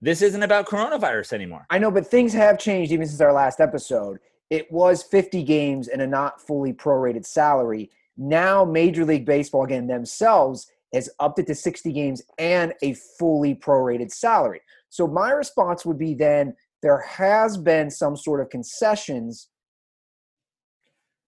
this 0.00 0.22
isn't 0.22 0.42
about 0.42 0.66
coronavirus 0.66 1.32
anymore. 1.32 1.66
I 1.70 1.78
know, 1.78 1.90
but 1.90 2.06
things 2.06 2.32
have 2.32 2.58
changed 2.58 2.90
even 2.90 3.06
since 3.06 3.20
our 3.20 3.32
last 3.32 3.60
episode 3.60 4.18
it 4.50 4.70
was 4.70 5.04
50 5.04 5.44
games 5.44 5.88
and 5.88 6.02
a 6.02 6.06
not 6.06 6.44
fully 6.44 6.72
prorated 6.72 7.24
salary. 7.24 7.88
Now, 8.16 8.64
Major 8.64 9.04
League 9.04 9.24
Baseball, 9.24 9.64
again, 9.64 9.86
themselves 9.86 10.70
has 10.92 11.08
upped 11.20 11.38
it 11.38 11.46
to 11.46 11.54
60 11.54 11.92
games 11.92 12.20
and 12.36 12.74
a 12.82 12.94
fully 12.94 13.54
prorated 13.54 14.10
salary. 14.10 14.60
So, 14.88 15.06
my 15.06 15.30
response 15.30 15.86
would 15.86 15.98
be 15.98 16.14
then 16.14 16.56
there 16.82 17.00
has 17.00 17.56
been 17.56 17.90
some 17.90 18.16
sort 18.16 18.40
of 18.40 18.48
concessions. 18.50 19.48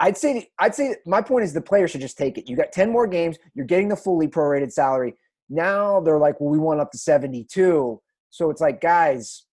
I'd 0.00 0.16
say, 0.16 0.48
I'd 0.58 0.74
say 0.74 0.96
my 1.06 1.22
point 1.22 1.44
is 1.44 1.52
the 1.52 1.60
player 1.60 1.86
should 1.86 2.00
just 2.00 2.18
take 2.18 2.38
it. 2.38 2.48
You 2.48 2.56
got 2.56 2.72
10 2.72 2.90
more 2.90 3.06
games, 3.06 3.38
you're 3.54 3.66
getting 3.66 3.88
the 3.88 3.96
fully 3.96 4.28
prorated 4.28 4.72
salary. 4.72 5.14
Now 5.48 6.00
they're 6.00 6.18
like, 6.18 6.40
well, 6.40 6.50
we 6.50 6.58
want 6.58 6.80
up 6.80 6.90
to 6.92 6.98
72. 6.98 8.00
So 8.30 8.50
it's 8.50 8.60
like, 8.60 8.80
guys, 8.80 9.44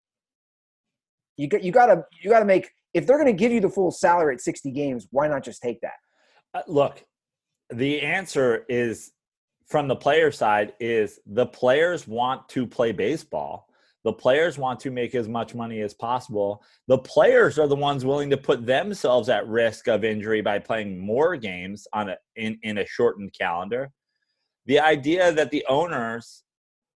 you 1.37 1.47
got 1.47 1.63
you 1.63 1.71
gotta 1.71 2.05
you 2.21 2.29
gotta 2.29 2.45
make 2.45 2.71
if 2.93 3.05
they're 3.05 3.17
going 3.17 3.27
to 3.27 3.39
give 3.39 3.51
you 3.51 3.61
the 3.61 3.69
full 3.69 3.91
salary 3.91 4.35
at 4.35 4.41
60 4.41 4.71
games, 4.71 5.07
why 5.11 5.27
not 5.27 5.43
just 5.43 5.61
take 5.61 5.81
that? 5.81 5.93
Uh, 6.53 6.61
look, 6.67 7.03
the 7.69 8.01
answer 8.01 8.65
is 8.67 9.11
from 9.67 9.87
the 9.87 9.95
player 9.95 10.31
side 10.31 10.73
is 10.79 11.19
the 11.25 11.45
players 11.45 12.07
want 12.07 12.49
to 12.49 12.65
play 12.65 12.91
baseball. 12.91 13.68
The 14.05 14.13
players 14.13 14.57
want 14.57 14.79
to 14.81 14.91
make 14.91 15.13
as 15.13 15.27
much 15.27 15.53
money 15.53 15.81
as 15.81 15.93
possible. 15.93 16.63
The 16.87 16.97
players 16.97 17.59
are 17.59 17.67
the 17.67 17.75
ones 17.75 18.05
willing 18.05 18.29
to 18.29 18.37
put 18.37 18.65
themselves 18.65 19.27
at 19.27 19.47
risk 19.47 19.87
of 19.87 20.05
injury 20.05 20.41
by 20.41 20.59
playing 20.59 20.97
more 20.97 21.35
games 21.35 21.85
on 21.93 22.09
a 22.09 22.17
in, 22.35 22.57
in 22.63 22.77
a 22.77 22.85
shortened 22.85 23.33
calendar. 23.37 23.91
The 24.67 24.79
idea 24.79 25.33
that 25.33 25.51
the 25.51 25.65
owners 25.67 26.43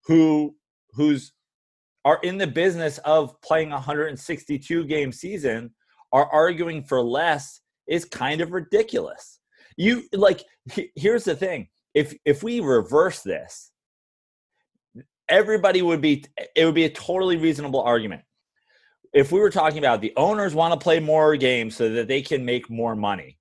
who 0.06 0.56
whose 0.92 1.34
are 2.06 2.20
in 2.24 2.38
the 2.38 2.48
business 2.48 3.00
of 3.00 3.40
playing 3.42 3.70
a 3.70 3.76
162 3.76 4.86
game 4.86 5.12
season 5.12 5.72
are 6.12 6.30
arguing 6.32 6.84
for 6.84 7.02
less 7.02 7.62
is 7.88 8.06
kind 8.06 8.40
of 8.40 8.52
ridiculous. 8.52 9.40
You 9.76 10.04
like 10.14 10.44
here's 10.96 11.26
the 11.26 11.36
thing. 11.36 11.68
If 11.94 12.16
if 12.24 12.44
we 12.44 12.62
reverse 12.62 13.22
this, 13.22 13.73
everybody 15.30 15.82
would 15.82 16.02
be 16.02 16.26
it 16.56 16.66
would 16.66 16.76
be 16.76 16.86
a 16.86 16.90
totally 16.90 17.38
reasonable 17.38 17.82
argument. 17.82 18.22
If 19.14 19.32
we 19.32 19.40
were 19.40 19.52
talking 19.52 19.78
about 19.78 20.02
the 20.02 20.14
owners 20.18 20.56
want 20.56 20.74
to 20.74 20.84
play 20.84 21.00
more 21.00 21.36
games 21.36 21.76
so 21.76 21.90
that 21.90 22.08
they 22.08 22.22
can 22.22 22.44
make 22.44 22.70
more 22.70 22.96
money. 22.96 23.38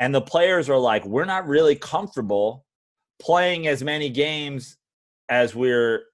And 0.00 0.14
the 0.14 0.20
players 0.20 0.68
are 0.68 0.78
like, 0.78 1.04
we're 1.04 1.26
not 1.26 1.46
really 1.46 1.76
comfortable 1.76 2.64
playing 3.20 3.66
as 3.66 3.84
many 3.84 4.08
games 4.08 4.78
as 5.28 5.54
we're 5.54 6.04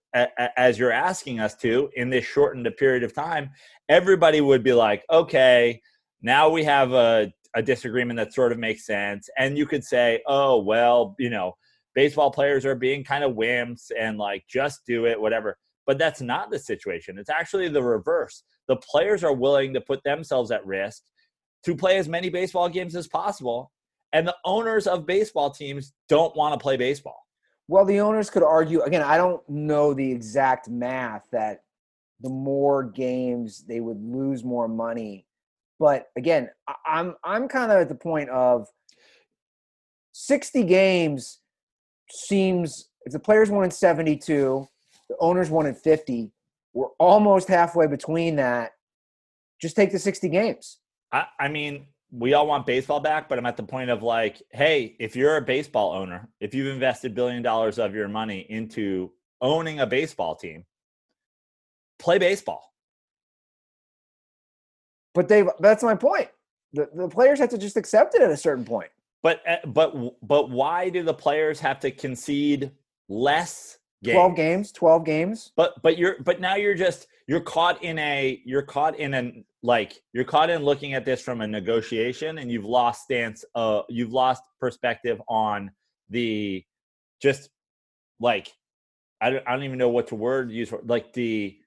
as 0.57 0.79
you're 0.79 0.93
asking 0.93 1.41
us 1.41 1.55
to 1.57 1.91
in 1.95 2.11
this 2.11 2.25
shortened 2.25 2.69
period 2.79 3.03
of 3.03 3.15
time, 3.15 3.51
everybody 3.89 4.41
would 4.41 4.63
be 4.63 4.73
like, 4.73 5.05
okay, 5.11 5.81
now 6.23 6.49
we 6.49 6.65
have 6.65 6.93
a, 6.93 7.33
a 7.55 7.63
disagreement 7.63 8.17
that 8.17 8.33
sort 8.33 8.53
of 8.53 8.59
makes 8.59 8.87
sense. 8.87 9.29
And 9.37 9.59
you 9.59 9.67
could 9.67 9.85
say, 9.85 10.23
oh, 10.27 10.63
well, 10.63 11.15
you 11.19 11.29
know, 11.29 11.57
baseball 11.97 12.31
players 12.31 12.65
are 12.65 12.77
being 12.77 13.03
kind 13.03 13.25
of 13.25 13.33
wimps 13.33 13.91
and 13.99 14.19
like 14.19 14.45
just 14.47 14.83
do 14.87 15.07
it, 15.07 15.21
whatever. 15.21 15.57
But 15.87 15.99
that's 15.99 16.21
not 16.21 16.51
the 16.51 16.59
situation. 16.59 17.19
It's 17.19 17.31
actually 17.31 17.69
the 17.69 17.83
reverse. 17.83 18.43
The 18.69 18.77
players 18.77 19.25
are 19.25 19.33
willing 19.33 19.73
to 19.75 19.81
put 19.81 20.05
themselves 20.05 20.51
at 20.51 20.65
risk 20.65 21.03
to 21.65 21.75
play 21.75 21.97
as 21.97 22.09
many 22.09 22.29
baseball 22.29 22.69
games 22.69 22.95
as 22.95 23.09
possible. 23.09 23.73
And 24.13 24.29
the 24.29 24.37
owners 24.45 24.87
of 24.87 25.07
baseball 25.07 25.51
teams 25.51 25.95
don't 26.09 26.37
want 26.37 26.53
to 26.53 26.63
play 26.63 26.77
baseball. 26.77 27.19
Well, 27.67 27.85
the 27.85 28.01
owners 28.01 28.31
could 28.31 28.45
argue 28.45 28.83
again. 28.83 29.03
I 29.03 29.17
don't 29.17 29.47
know 29.49 29.95
the 29.95 30.09
exact 30.09 30.69
math 30.69 31.27
that 31.33 31.63
the 32.21 32.29
more 32.31 32.85
games 32.85 33.65
they 33.67 33.81
would 33.81 34.01
lose 34.01 34.45
more 34.45 34.69
money, 34.69 35.27
but 35.81 36.07
again, 36.17 36.49
I'm 36.87 37.17
I'm 37.25 37.49
kind 37.49 37.73
of 37.73 37.79
at 37.79 37.89
the 37.89 37.97
point 37.97 38.31
of 38.31 38.69
sixty 40.13 40.63
games 40.63 41.41
seems 42.11 42.89
if 43.05 43.13
the 43.13 43.19
players 43.19 43.51
won 43.51 43.65
in 43.65 43.71
seventy 43.71 44.17
two, 44.17 44.69
the 45.09 45.17
owners 45.21 45.51
won 45.51 45.67
in 45.67 45.75
fifty. 45.75 46.31
We're 46.75 46.89
almost 46.99 47.49
halfway 47.49 47.87
between 47.87 48.37
that. 48.37 48.73
Just 49.61 49.77
take 49.77 49.93
the 49.93 49.99
sixty 49.99 50.29
games. 50.29 50.79
I, 51.13 51.27
I 51.39 51.49
mean, 51.49 51.87
we 52.11 52.35
all 52.35 52.47
want 52.47 52.67
baseball 52.67 53.01
back, 53.01 53.29
but 53.29 53.39
I'm 53.39 53.47
at 53.47 53.57
the 53.57 53.63
point 53.63 53.91
of 53.91 54.03
like, 54.03 54.43
hey, 54.51 54.97
if 54.99 55.17
you're 55.17 55.37
a 55.37 55.43
baseball 55.43 55.93
owner, 55.93 56.29
if 56.41 56.55
you've 56.55 56.73
invested 56.73 57.15
billion 57.15 57.43
dollars 57.43 57.79
of 57.79 57.95
your 57.95 58.09
money 58.09 58.47
into 58.49 59.13
owning 59.41 59.81
a 59.81 59.87
baseball 59.87 60.35
team, 60.35 60.65
play 61.99 62.19
baseball. 62.19 62.73
But 65.15 65.29
they 65.29 65.45
that's 65.61 65.83
my 65.83 65.95
point. 65.95 66.29
The, 66.73 66.89
the 66.95 67.09
players 67.09 67.39
have 67.39 67.51
to 67.51 67.59
just 67.59 67.77
accept 67.77 68.15
it 68.15 68.23
at 68.23 68.31
a 68.31 68.37
certain 68.37 68.65
point. 68.65 68.91
But 69.27 69.43
eh, 69.45 69.57
but 69.67 69.93
but 70.23 70.51
why 70.51 70.89
do 70.89 71.03
the 71.03 71.13
players 71.13 71.59
have 71.59 71.81
to 71.81 71.91
concede 71.91 72.71
less 73.09 73.77
games? 74.05 74.15
12 74.15 74.37
games, 74.37 74.71
12 74.71 75.05
games. 75.05 75.53
But 75.57 75.83
but 75.83 75.99
you're 75.99 76.23
but 76.23 76.41
now 76.41 76.55
you're 76.55 76.77
just 76.77 77.09
you're 77.27 77.41
caught 77.41 77.83
in 77.83 77.99
a 77.99 78.41
you're 78.45 78.63
caught 78.63 78.97
in 79.01 79.15
an 79.15 79.45
like 79.65 80.01
you're 80.13 80.23
caught 80.23 80.49
in 80.49 80.63
looking 80.63 80.95
at 80.95 81.05
this 81.05 81.21
from 81.21 81.41
a 81.41 81.47
negotiation 81.49 82.39
and 82.39 82.53
you've 82.53 82.65
lost 82.65 83.03
stance 83.03 83.45
uh 83.57 83.83
you've 83.89 84.13
lost 84.13 84.45
perspective 84.61 85.21
on 85.29 85.73
the 86.09 86.63
just 87.21 87.51
like 88.21 88.53
I 89.21 89.31
don't, 89.31 89.43
I 89.45 89.55
don't 89.55 89.65
even 89.65 89.79
know 89.79 89.89
what 89.89 90.07
to 90.07 90.15
word 90.15 90.53
use 90.53 90.69
for 90.69 90.83
like 90.85 91.13
the 91.15 91.59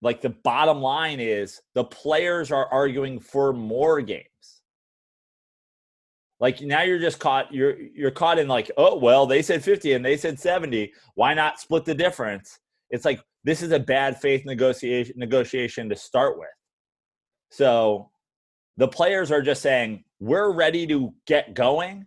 like 0.00 0.22
the 0.22 0.30
bottom 0.30 0.80
line 0.80 1.20
is 1.20 1.60
the 1.74 1.84
players 1.84 2.50
are 2.50 2.66
arguing 2.72 3.20
for 3.20 3.52
more 3.52 4.00
games 4.00 4.57
like 6.40 6.60
now 6.60 6.82
you're 6.82 6.98
just 6.98 7.18
caught 7.18 7.52
you're 7.52 7.78
you're 7.78 8.10
caught 8.10 8.38
in 8.38 8.48
like 8.48 8.70
oh 8.76 8.96
well 8.96 9.26
they 9.26 9.42
said 9.42 9.62
50 9.62 9.94
and 9.94 10.04
they 10.04 10.16
said 10.16 10.38
70 10.38 10.92
why 11.14 11.34
not 11.34 11.60
split 11.60 11.84
the 11.84 11.94
difference 11.94 12.58
it's 12.90 13.04
like 13.04 13.20
this 13.44 13.62
is 13.62 13.72
a 13.72 13.78
bad 13.78 14.20
faith 14.20 14.44
negotiation 14.44 15.14
negotiation 15.16 15.88
to 15.88 15.96
start 15.96 16.38
with 16.38 16.48
so 17.50 18.10
the 18.78 18.88
players 18.88 19.30
are 19.30 19.42
just 19.42 19.60
saying, 19.60 20.04
we're 20.20 20.52
ready 20.52 20.86
to 20.86 21.12
get 21.26 21.54
going. 21.54 22.06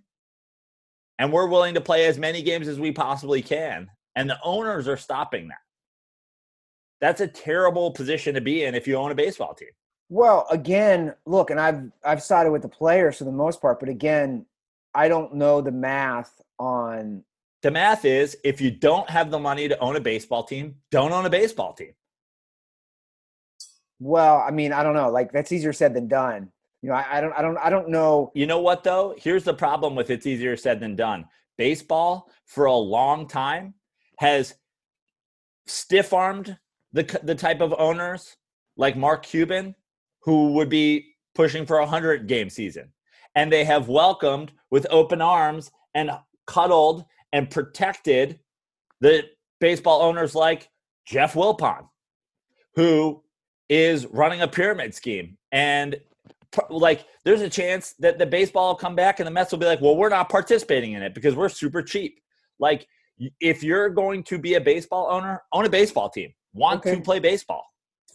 and 1.20 1.32
we're 1.32 1.48
willing 1.48 1.76
to 1.76 1.82
play 1.82 2.08
as 2.08 2.18
many 2.18 2.42
games 2.42 2.68
as 2.68 2.80
we 2.80 2.92
possibly 2.92 3.44
can. 3.44 3.88
And 4.16 4.28
the 4.28 4.40
owners 4.44 4.88
are 4.88 4.98
stopping 4.98 5.50
that. 5.50 5.58
That's 7.00 7.22
a 7.22 7.28
terrible 7.28 7.92
position 7.92 8.34
to 8.34 8.42
be 8.42 8.64
in 8.64 8.74
if 8.74 8.88
you 8.88 8.96
own 8.96 9.12
a 9.12 9.16
baseball 9.16 9.54
team. 9.54 9.70
Well, 10.12 10.46
again, 10.52 11.14
look, 11.26 11.52
and 11.52 11.60
I've 11.60 11.90
I've 12.04 12.22
sided 12.22 12.52
with 12.52 12.64
the 12.64 12.68
players 12.68 13.18
for 13.18 13.24
the 13.24 13.32
most 13.32 13.62
part, 13.62 13.80
but 13.80 13.88
again, 13.88 14.46
I 14.94 15.08
don't 15.08 15.36
know 15.36 15.62
the 15.62 15.72
math 15.72 16.42
on 16.60 17.24
the 17.62 17.72
math 17.72 18.04
is 18.04 18.36
if 18.44 18.60
you 18.60 18.72
don't 18.72 19.10
have 19.10 19.32
the 19.32 19.40
money 19.40 19.70
to 19.70 19.80
own 19.80 19.96
a 19.96 20.02
baseball 20.02 20.44
team, 20.44 20.76
don't 20.92 21.14
own 21.14 21.26
a 21.26 21.30
baseball 21.30 21.72
team. 21.72 21.94
Well, 24.02 24.44
I 24.46 24.52
mean, 24.52 24.74
I 24.74 24.84
don't 24.84 24.96
know. 24.96 25.10
Like 25.10 25.32
that's 25.32 25.54
easier 25.54 25.72
said 25.72 25.94
than 25.94 26.10
done. 26.10 26.52
You 26.82 26.90
know, 26.90 26.96
I, 26.96 27.20
I 27.20 27.22
don't, 27.22 27.32
I 27.32 27.42
don't, 27.42 27.58
I 27.60 27.70
don't 27.70 27.88
know. 27.88 28.34
You 28.36 28.48
know 28.48 28.60
what 28.60 28.84
though? 28.84 29.16
Here's 29.18 29.46
the 29.46 29.54
problem 29.54 29.96
with 29.96 30.10
it's 30.10 30.28
easier 30.28 30.58
said 30.58 30.82
than 30.82 30.98
done. 30.98 31.24
Baseball 31.58 32.30
for 32.46 32.66
a 32.66 32.76
long 32.76 33.30
time 33.30 33.76
has 34.18 34.56
stiff 35.68 36.12
armed 36.12 36.58
the 36.92 37.04
the 37.24 37.36
type 37.36 37.62
of 37.62 37.74
owners 37.78 38.36
like 38.76 38.98
Mark 38.98 39.24
Cuban 39.24 39.74
who 40.24 40.54
would 40.54 40.70
be 40.70 41.14
pushing 41.36 41.66
for 41.66 41.80
a 41.80 41.86
hundred 41.86 42.28
game 42.28 42.50
season, 42.50 42.92
and 43.36 43.52
they 43.52 43.64
have 43.64 43.88
welcomed 43.88 44.52
with 44.70 44.86
open 44.90 45.22
arms 45.22 45.72
and 45.94 46.12
cuddled 46.48 47.06
and 47.34 47.50
protected 47.50 48.40
the 49.00 49.24
baseball 49.60 50.02
owners 50.02 50.36
like 50.36 50.70
Jeff 51.06 51.34
Wilpon, 51.34 51.88
who 52.76 53.24
is 53.70 54.06
running 54.08 54.42
a 54.42 54.48
pyramid 54.48 54.94
scheme. 54.94 55.38
And 55.52 56.00
like, 56.70 57.06
there's 57.24 57.42
a 57.42 57.50
chance 57.50 57.94
that 58.00 58.20
the 58.20 58.26
baseball 58.26 58.70
will 58.70 58.76
come 58.76 58.96
back 58.96 59.20
and 59.20 59.28
the 59.28 59.32
Mets 59.32 59.52
will 59.52 59.60
be 59.60 59.66
like, 59.66 59.82
well, 59.82 59.96
we're 59.96 60.10
not 60.10 60.30
participating 60.30 60.94
in 60.94 61.02
it 61.02 61.14
because 61.14 61.36
we're 61.36 61.50
super 61.50 61.82
cheap. 61.82 62.20
Like, 62.60 62.86
if 63.40 63.64
you're 63.64 63.90
going 63.90 64.24
to 64.24 64.38
be 64.38 64.56
a 64.56 64.62
baseball 64.62 65.08
owner, 65.10 65.42
own 65.54 65.66
a 65.66 65.70
baseball 65.70 66.10
team. 66.10 66.34
Want 66.54 66.80
okay. 66.80 66.96
to 66.96 67.02
play 67.02 67.20
baseball. 67.20 67.64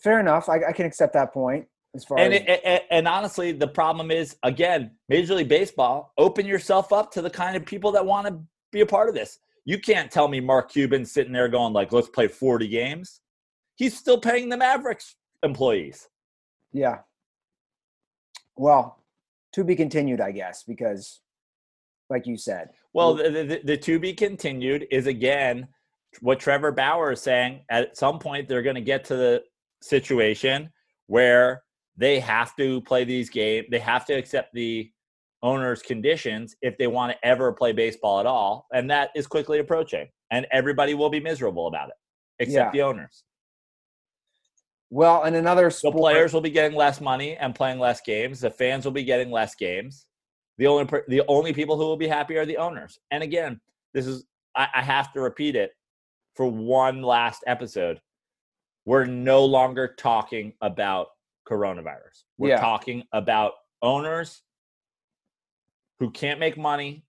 Fair 0.02 0.20
enough. 0.20 0.48
I, 0.48 0.60
I 0.68 0.72
can 0.72 0.84
accept 0.84 1.14
that 1.14 1.32
point. 1.32 1.66
As 1.96 2.04
far 2.04 2.18
and, 2.18 2.34
as- 2.34 2.42
it, 2.42 2.60
and, 2.64 2.80
and 2.90 3.08
honestly, 3.08 3.52
the 3.52 3.68
problem 3.68 4.10
is 4.10 4.36
again, 4.42 4.92
Major 5.08 5.34
League 5.34 5.48
Baseball, 5.48 6.12
open 6.18 6.46
yourself 6.46 6.92
up 6.92 7.10
to 7.12 7.22
the 7.22 7.30
kind 7.30 7.56
of 7.56 7.64
people 7.64 7.92
that 7.92 8.04
want 8.04 8.26
to 8.26 8.38
be 8.70 8.82
a 8.82 8.86
part 8.86 9.08
of 9.08 9.14
this. 9.14 9.38
You 9.64 9.78
can't 9.78 10.10
tell 10.10 10.28
me 10.28 10.40
Mark 10.40 10.70
Cuban 10.70 11.04
sitting 11.04 11.32
there 11.32 11.48
going 11.48 11.72
like, 11.72 11.92
"Let's 11.92 12.08
play 12.08 12.28
40 12.28 12.68
games." 12.68 13.20
He's 13.74 13.96
still 13.96 14.18
paying 14.18 14.48
the 14.48 14.56
Mavericks 14.56 15.16
employees. 15.42 16.08
Yeah. 16.72 16.98
Well, 18.56 19.02
to 19.52 19.64
be 19.64 19.76
continued, 19.76 20.20
I 20.20 20.32
guess, 20.32 20.62
because, 20.62 21.20
like 22.08 22.26
you 22.26 22.36
said. 22.36 22.70
Well, 22.92 23.14
the, 23.14 23.30
the, 23.30 23.60
the 23.64 23.76
to 23.76 23.98
be 23.98 24.12
continued 24.12 24.86
is 24.90 25.06
again 25.06 25.68
what 26.20 26.40
Trevor 26.40 26.72
Bauer 26.72 27.12
is 27.12 27.20
saying. 27.20 27.60
At 27.68 27.96
some 27.96 28.18
point, 28.18 28.48
they're 28.48 28.62
going 28.62 28.76
to 28.76 28.80
get 28.80 29.04
to 29.06 29.16
the 29.16 29.42
situation 29.82 30.70
where 31.06 31.62
they 31.96 32.20
have 32.20 32.54
to 32.56 32.80
play 32.82 33.04
these 33.04 33.30
games. 33.30 33.66
They 33.70 33.78
have 33.78 34.04
to 34.06 34.14
accept 34.14 34.52
the 34.54 34.90
owners' 35.42 35.82
conditions 35.82 36.56
if 36.62 36.76
they 36.78 36.86
want 36.86 37.12
to 37.12 37.26
ever 37.26 37.52
play 37.52 37.72
baseball 37.72 38.20
at 38.20 38.26
all. 38.26 38.66
And 38.72 38.90
that 38.90 39.10
is 39.14 39.26
quickly 39.26 39.58
approaching. 39.58 40.08
And 40.30 40.46
everybody 40.50 40.94
will 40.94 41.10
be 41.10 41.20
miserable 41.20 41.68
about 41.68 41.88
it, 41.88 41.94
except 42.40 42.74
yeah. 42.74 42.78
the 42.78 42.86
owners. 42.86 43.24
Well, 44.90 45.24
and 45.24 45.34
another 45.34 45.70
sport, 45.70 45.94
the 45.94 46.00
players 46.00 46.32
will 46.32 46.40
be 46.40 46.50
getting 46.50 46.76
less 46.76 47.00
money 47.00 47.36
and 47.36 47.54
playing 47.54 47.78
less 47.78 48.00
games. 48.00 48.40
The 48.40 48.50
fans 48.50 48.84
will 48.84 48.92
be 48.92 49.04
getting 49.04 49.30
less 49.30 49.54
games. 49.54 50.06
The 50.58 50.66
only 50.66 50.88
the 51.08 51.22
only 51.28 51.52
people 51.52 51.76
who 51.76 51.84
will 51.84 51.96
be 51.96 52.08
happy 52.08 52.36
are 52.36 52.46
the 52.46 52.56
owners. 52.56 52.98
And 53.10 53.22
again, 53.22 53.60
this 53.94 54.06
is 54.06 54.24
I, 54.54 54.68
I 54.76 54.82
have 54.82 55.12
to 55.12 55.20
repeat 55.20 55.56
it 55.56 55.72
for 56.34 56.46
one 56.50 57.02
last 57.02 57.42
episode. 57.46 58.00
We're 58.84 59.04
no 59.04 59.44
longer 59.44 59.94
talking 59.98 60.52
about 60.60 61.08
coronavirus. 61.48 62.24
We're 62.38 62.50
yeah. 62.50 62.60
talking 62.60 63.04
about 63.12 63.52
owners 63.82 64.42
who 65.98 66.10
can't 66.10 66.40
make 66.40 66.58
money 66.58 67.04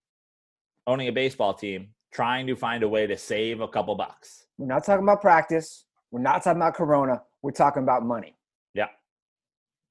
owning 0.86 1.08
a 1.08 1.12
baseball 1.12 1.54
team 1.54 1.90
trying 2.14 2.48
to 2.48 2.56
find 2.56 2.84
a 2.84 2.90
way 2.90 3.06
to 3.08 3.18
save 3.18 3.60
a 3.62 3.68
couple 3.68 3.94
bucks. 3.96 4.46
We're 4.58 4.68
not 4.68 4.86
talking 4.86 5.04
about 5.04 5.22
practice. 5.22 5.86
We're 6.12 6.22
not 6.22 6.44
talking 6.44 6.62
about 6.62 6.76
corona. 6.76 7.22
We're 7.42 7.52
talking 7.52 7.84
about 7.84 8.06
money. 8.06 8.38
Yeah. 8.74 8.88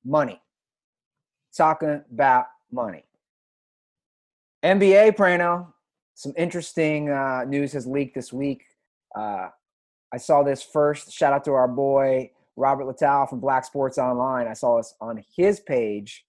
Money. 0.04 0.40
Talking 1.56 2.02
about 2.12 2.46
money. 2.72 3.04
NBA, 4.64 5.16
Prano, 5.16 5.72
some 6.14 6.32
interesting 6.37 7.11
uh, 7.11 7.44
news 7.46 7.72
has 7.72 7.87
leaked 7.87 8.14
this 8.14 8.32
week. 8.32 8.64
Uh, 9.14 9.48
I 10.12 10.16
saw 10.16 10.42
this 10.42 10.62
first. 10.62 11.12
Shout 11.12 11.32
out 11.32 11.44
to 11.44 11.52
our 11.52 11.68
boy 11.68 12.30
Robert 12.57 12.87
Littal 12.87 13.29
from 13.29 13.40
Black 13.40 13.64
Sports 13.64 13.99
Online. 13.99 14.47
I 14.47 14.55
saw 14.55 14.79
this 14.79 14.95
on 15.01 15.23
his 15.37 15.61
page. 15.61 16.25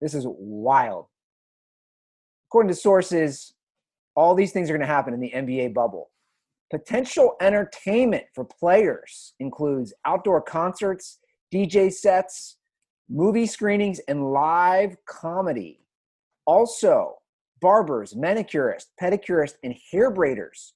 This 0.00 0.14
is 0.14 0.24
wild 0.28 1.06
according 2.52 2.68
to 2.68 2.74
sources, 2.74 3.54
all 4.14 4.34
these 4.34 4.52
things 4.52 4.68
are 4.68 4.74
going 4.74 4.86
to 4.86 4.94
happen 4.94 5.14
in 5.14 5.20
the 5.20 5.30
NBA 5.34 5.72
bubble. 5.72 6.10
Potential 6.70 7.34
entertainment 7.40 8.24
for 8.34 8.44
players 8.44 9.32
includes 9.40 9.94
outdoor 10.04 10.42
concerts, 10.42 11.18
DJ 11.50 11.90
sets, 11.90 12.58
movie 13.08 13.46
screenings, 13.46 14.00
and 14.00 14.32
live 14.32 14.96
comedy. 15.08 15.80
Also, 16.44 17.14
barbers, 17.62 18.12
manicurists, 18.12 18.88
pedicurists, 19.00 19.54
and 19.64 19.74
hair 19.90 20.12
braiders 20.12 20.72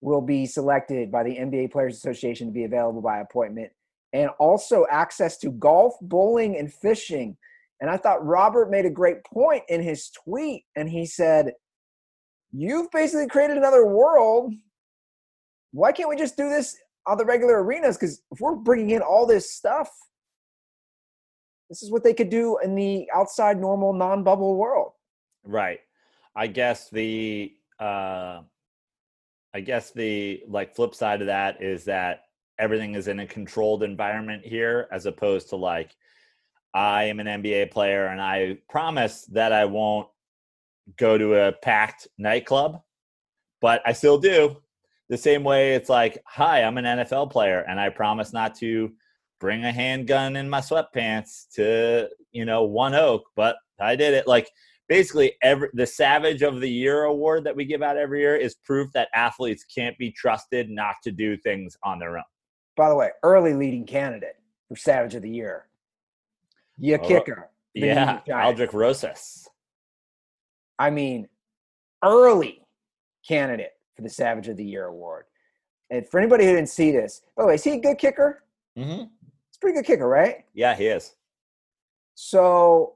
will 0.00 0.22
be 0.22 0.44
selected 0.44 1.12
by 1.12 1.22
the 1.22 1.36
NBA 1.36 1.70
Players 1.70 1.96
Association 1.96 2.48
to 2.48 2.52
be 2.52 2.64
available 2.64 3.00
by 3.00 3.20
appointment. 3.20 3.70
And 4.12 4.30
also 4.38 4.86
access 4.90 5.38
to 5.38 5.50
golf, 5.50 5.94
bowling, 6.00 6.56
and 6.56 6.72
fishing 6.72 7.36
and 7.80 7.88
I 7.88 7.96
thought 7.96 8.24
Robert 8.24 8.70
made 8.70 8.84
a 8.84 8.90
great 8.90 9.24
point 9.24 9.64
in 9.68 9.82
his 9.82 10.10
tweet. 10.10 10.64
And 10.76 10.88
he 10.88 11.06
said, 11.06 11.52
You've 12.52 12.90
basically 12.90 13.28
created 13.28 13.56
another 13.56 13.86
world. 13.86 14.52
Why 15.72 15.92
can't 15.92 16.08
we 16.08 16.16
just 16.16 16.36
do 16.36 16.48
this 16.48 16.76
on 17.06 17.16
the 17.16 17.24
regular 17.24 17.62
arenas? 17.62 17.96
Because 17.96 18.22
if 18.32 18.40
we're 18.40 18.56
bringing 18.56 18.90
in 18.90 19.02
all 19.02 19.24
this 19.24 19.54
stuff, 19.54 19.88
this 21.68 21.82
is 21.82 21.92
what 21.92 22.02
they 22.02 22.12
could 22.12 22.28
do 22.28 22.58
in 22.62 22.74
the 22.74 23.08
outside 23.14 23.58
normal 23.58 23.92
non 23.92 24.24
bubble 24.24 24.56
world. 24.56 24.92
Right. 25.44 25.78
I 26.34 26.48
guess 26.48 26.90
the, 26.90 27.52
uh, 27.78 28.40
I 29.54 29.60
guess 29.64 29.92
the 29.92 30.42
like 30.48 30.74
flip 30.74 30.94
side 30.94 31.20
of 31.20 31.28
that 31.28 31.62
is 31.62 31.84
that 31.84 32.24
everything 32.60 32.94
is 32.94 33.08
in 33.08 33.20
a 33.20 33.26
controlled 33.26 33.82
environment 33.82 34.44
here 34.44 34.86
as 34.92 35.06
opposed 35.06 35.48
to 35.48 35.56
like 35.56 35.96
I 36.74 37.04
am 37.04 37.18
an 37.18 37.26
NBA 37.26 37.70
player 37.72 38.06
and 38.06 38.20
I 38.20 38.58
promise 38.68 39.24
that 39.32 39.52
I 39.52 39.64
won't 39.64 40.08
go 40.96 41.18
to 41.18 41.34
a 41.34 41.52
packed 41.52 42.06
nightclub, 42.18 42.80
but 43.60 43.82
I 43.84 43.92
still 43.92 44.18
do. 44.18 44.56
The 45.08 45.16
same 45.16 45.42
way 45.42 45.74
it's 45.74 45.88
like, 45.88 46.22
hi, 46.26 46.62
I'm 46.62 46.78
an 46.78 46.84
NFL 46.84 47.32
player 47.32 47.64
and 47.68 47.80
I 47.80 47.88
promise 47.88 48.32
not 48.32 48.54
to 48.56 48.92
bring 49.40 49.64
a 49.64 49.72
handgun 49.72 50.36
in 50.36 50.48
my 50.48 50.60
sweatpants 50.60 51.48
to, 51.54 52.08
you 52.30 52.44
know, 52.44 52.62
One 52.62 52.94
Oak, 52.94 53.24
but 53.34 53.56
I 53.80 53.96
did 53.96 54.14
it. 54.14 54.28
Like 54.28 54.48
basically 54.88 55.32
every 55.42 55.68
the 55.72 55.86
Savage 55.86 56.42
of 56.42 56.60
the 56.60 56.70
Year 56.70 57.04
award 57.04 57.44
that 57.44 57.56
we 57.56 57.64
give 57.64 57.82
out 57.82 57.96
every 57.96 58.20
year 58.20 58.36
is 58.36 58.56
proof 58.56 58.90
that 58.92 59.08
athletes 59.14 59.64
can't 59.64 59.96
be 59.98 60.12
trusted 60.12 60.68
not 60.68 60.96
to 61.04 61.10
do 61.10 61.36
things 61.36 61.76
on 61.82 61.98
their 61.98 62.18
own. 62.18 62.24
By 62.76 62.88
the 62.88 62.94
way, 62.94 63.10
early 63.22 63.54
leading 63.54 63.84
candidate 63.84 64.36
for 64.68 64.76
Savage 64.76 65.14
of 65.14 65.22
the 65.22 65.30
Year 65.30 65.66
your 66.80 66.98
oh, 67.02 67.06
kicker. 67.06 67.50
Yeah, 67.74 68.20
Aldrick 68.28 68.72
Rosas. 68.72 69.48
I 70.78 70.90
mean, 70.90 71.28
early 72.02 72.66
candidate 73.26 73.72
for 73.94 74.02
the 74.02 74.08
Savage 74.08 74.48
of 74.48 74.56
the 74.56 74.64
Year 74.64 74.86
award. 74.86 75.24
And 75.90 76.08
for 76.08 76.18
anybody 76.18 76.46
who 76.46 76.52
didn't 76.52 76.70
see 76.70 76.90
this, 76.90 77.22
by 77.36 77.42
the 77.42 77.48
way, 77.48 77.54
is 77.54 77.64
he 77.64 77.72
a 77.72 77.80
good 77.80 77.98
kicker? 77.98 78.44
Mm-hmm. 78.78 79.04
It's 79.48 79.58
pretty 79.60 79.76
good 79.76 79.84
kicker, 79.84 80.08
right? 80.08 80.44
Yeah, 80.54 80.74
he 80.74 80.86
is. 80.86 81.14
So 82.14 82.94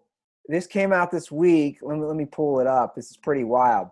this 0.49 0.67
came 0.67 0.93
out 0.93 1.11
this 1.11 1.31
week. 1.31 1.79
Let 1.83 1.99
me 1.99 2.05
let 2.05 2.17
me 2.17 2.25
pull 2.25 2.61
it 2.61 2.67
up. 2.67 2.95
This 2.95 3.11
is 3.11 3.17
pretty 3.17 3.45
wild. 3.45 3.89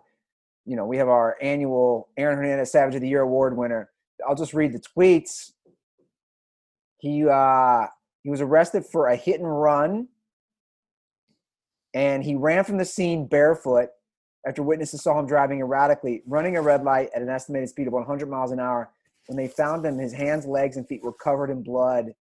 You 0.65 0.75
know, 0.75 0.85
we 0.85 0.97
have 0.97 1.09
our 1.09 1.37
annual 1.41 2.09
Aaron 2.17 2.37
Hernandez 2.37 2.71
Savage 2.71 2.95
of 2.95 3.01
the 3.01 3.09
Year 3.09 3.21
award 3.21 3.55
winner. 3.55 3.89
I'll 4.27 4.35
just 4.35 4.53
read 4.53 4.73
the 4.73 4.79
tweets. 4.79 5.52
He 7.03 7.27
uh 7.27 7.87
he 8.23 8.29
was 8.29 8.39
arrested 8.39 8.85
for 8.85 9.09
a 9.09 9.15
hit 9.17 9.41
and 9.41 9.61
run, 9.61 10.07
and 11.93 12.23
he 12.23 12.35
ran 12.35 12.63
from 12.63 12.77
the 12.77 12.85
scene 12.85 13.27
barefoot 13.27 13.89
after 14.47 14.63
witnesses 14.63 15.03
saw 15.03 15.19
him 15.19 15.27
driving 15.27 15.59
erratically, 15.59 16.23
running 16.25 16.55
a 16.55 16.61
red 16.61 16.85
light 16.85 17.09
at 17.13 17.21
an 17.21 17.27
estimated 17.27 17.67
speed 17.67 17.87
of 17.87 17.93
100 17.93 18.29
miles 18.29 18.51
an 18.51 18.61
hour. 18.61 18.89
When 19.27 19.35
they 19.35 19.49
found 19.49 19.85
him, 19.85 19.97
his 19.97 20.13
hands, 20.13 20.45
legs, 20.45 20.77
and 20.77 20.87
feet 20.87 21.03
were 21.03 21.11
covered 21.11 21.49
in 21.49 21.61
blood, 21.61 22.13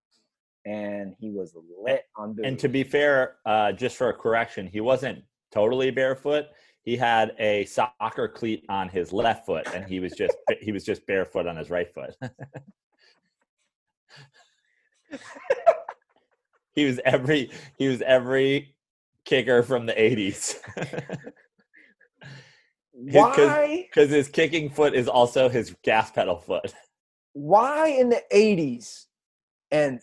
and 0.67 1.15
he 1.21 1.31
was 1.31 1.55
lit 1.81 2.03
on 2.17 2.35
booze. 2.35 2.45
And 2.45 2.59
to 2.59 2.69
be 2.69 2.83
fair, 2.83 3.37
uh, 3.47 3.71
just 3.71 3.97
for 3.97 4.09
a 4.09 4.13
correction, 4.13 4.67
he 4.67 4.81
wasn't 4.81 5.23
totally 5.53 5.93
barefoot. 5.93 6.47
he 6.83 6.97
had 6.97 7.37
a 7.39 7.67
soccer 7.67 8.27
cleat 8.27 8.65
on 8.69 8.89
his 8.89 9.13
left 9.13 9.47
foot, 9.47 9.69
and 9.73 9.85
he 9.85 10.01
was 10.01 10.13
just 10.13 10.35
he 10.61 10.73
was 10.73 10.83
just 10.83 11.07
barefoot 11.07 11.47
on 11.47 11.57
his 11.57 11.71
right 11.71 11.95
foot. 11.95 12.17
he 16.75 16.85
was 16.85 17.01
every 17.05 17.51
he 17.77 17.89
was 17.89 18.03
every 18.03 18.75
kicker 19.25 19.63
from 19.63 19.87
the 19.87 19.93
80s. 19.93 20.57
Why? 22.93 23.89
Because 23.89 24.11
his 24.11 24.29
kicking 24.29 24.71
foot 24.71 24.95
is 24.95 25.09
also 25.09 25.49
his 25.49 25.75
gas 25.83 26.11
pedal 26.11 26.37
foot. 26.37 26.75
Why 27.33 27.89
in 27.89 28.11
the 28.11 28.23
80s? 28.33 29.07
And 29.71 30.01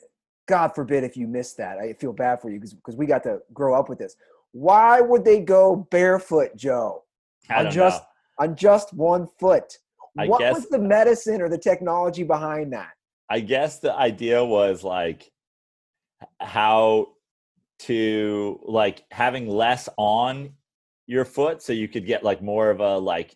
God 0.48 0.70
forbid 0.70 1.04
if 1.04 1.16
you 1.16 1.28
missed 1.28 1.58
that. 1.58 1.78
I 1.78 1.94
feel 1.94 2.12
bad 2.12 2.42
for 2.42 2.50
you 2.50 2.60
because 2.60 2.96
we 2.96 3.06
got 3.06 3.24
to 3.24 3.40
grow 3.54 3.76
up 3.76 3.88
with 3.88 4.00
this. 4.00 4.16
Why 4.52 5.00
would 5.00 5.24
they 5.24 5.42
go 5.42 5.88
barefoot, 5.92 6.56
Joe? 6.56 7.04
I 7.50 7.66
on 7.66 7.72
just 7.72 8.02
know. 8.02 8.46
on 8.46 8.56
just 8.56 8.94
one 8.94 9.28
foot. 9.40 9.78
I 10.18 10.28
what 10.28 10.40
guess- 10.40 10.56
was 10.56 10.70
the 10.70 10.80
medicine 10.80 11.42
or 11.42 11.50
the 11.50 11.58
technology 11.58 12.24
behind 12.24 12.74
that? 12.74 12.94
I 13.30 13.40
guess 13.42 13.80
the 13.80 13.94
idea 13.94 14.44
was 14.44 14.84
like 14.84 15.32
how 16.40 17.10
to 17.80 18.60
like 18.64 19.04
having 19.12 19.48
less 19.48 19.88
on 19.98 20.54
your 21.06 21.26
foot 21.26 21.62
so 21.62 21.74
you 21.74 21.88
could 21.88 22.06
get 22.06 22.24
like 22.24 22.42
more 22.42 22.70
of 22.70 22.80
a 22.80 22.98
like 22.98 23.36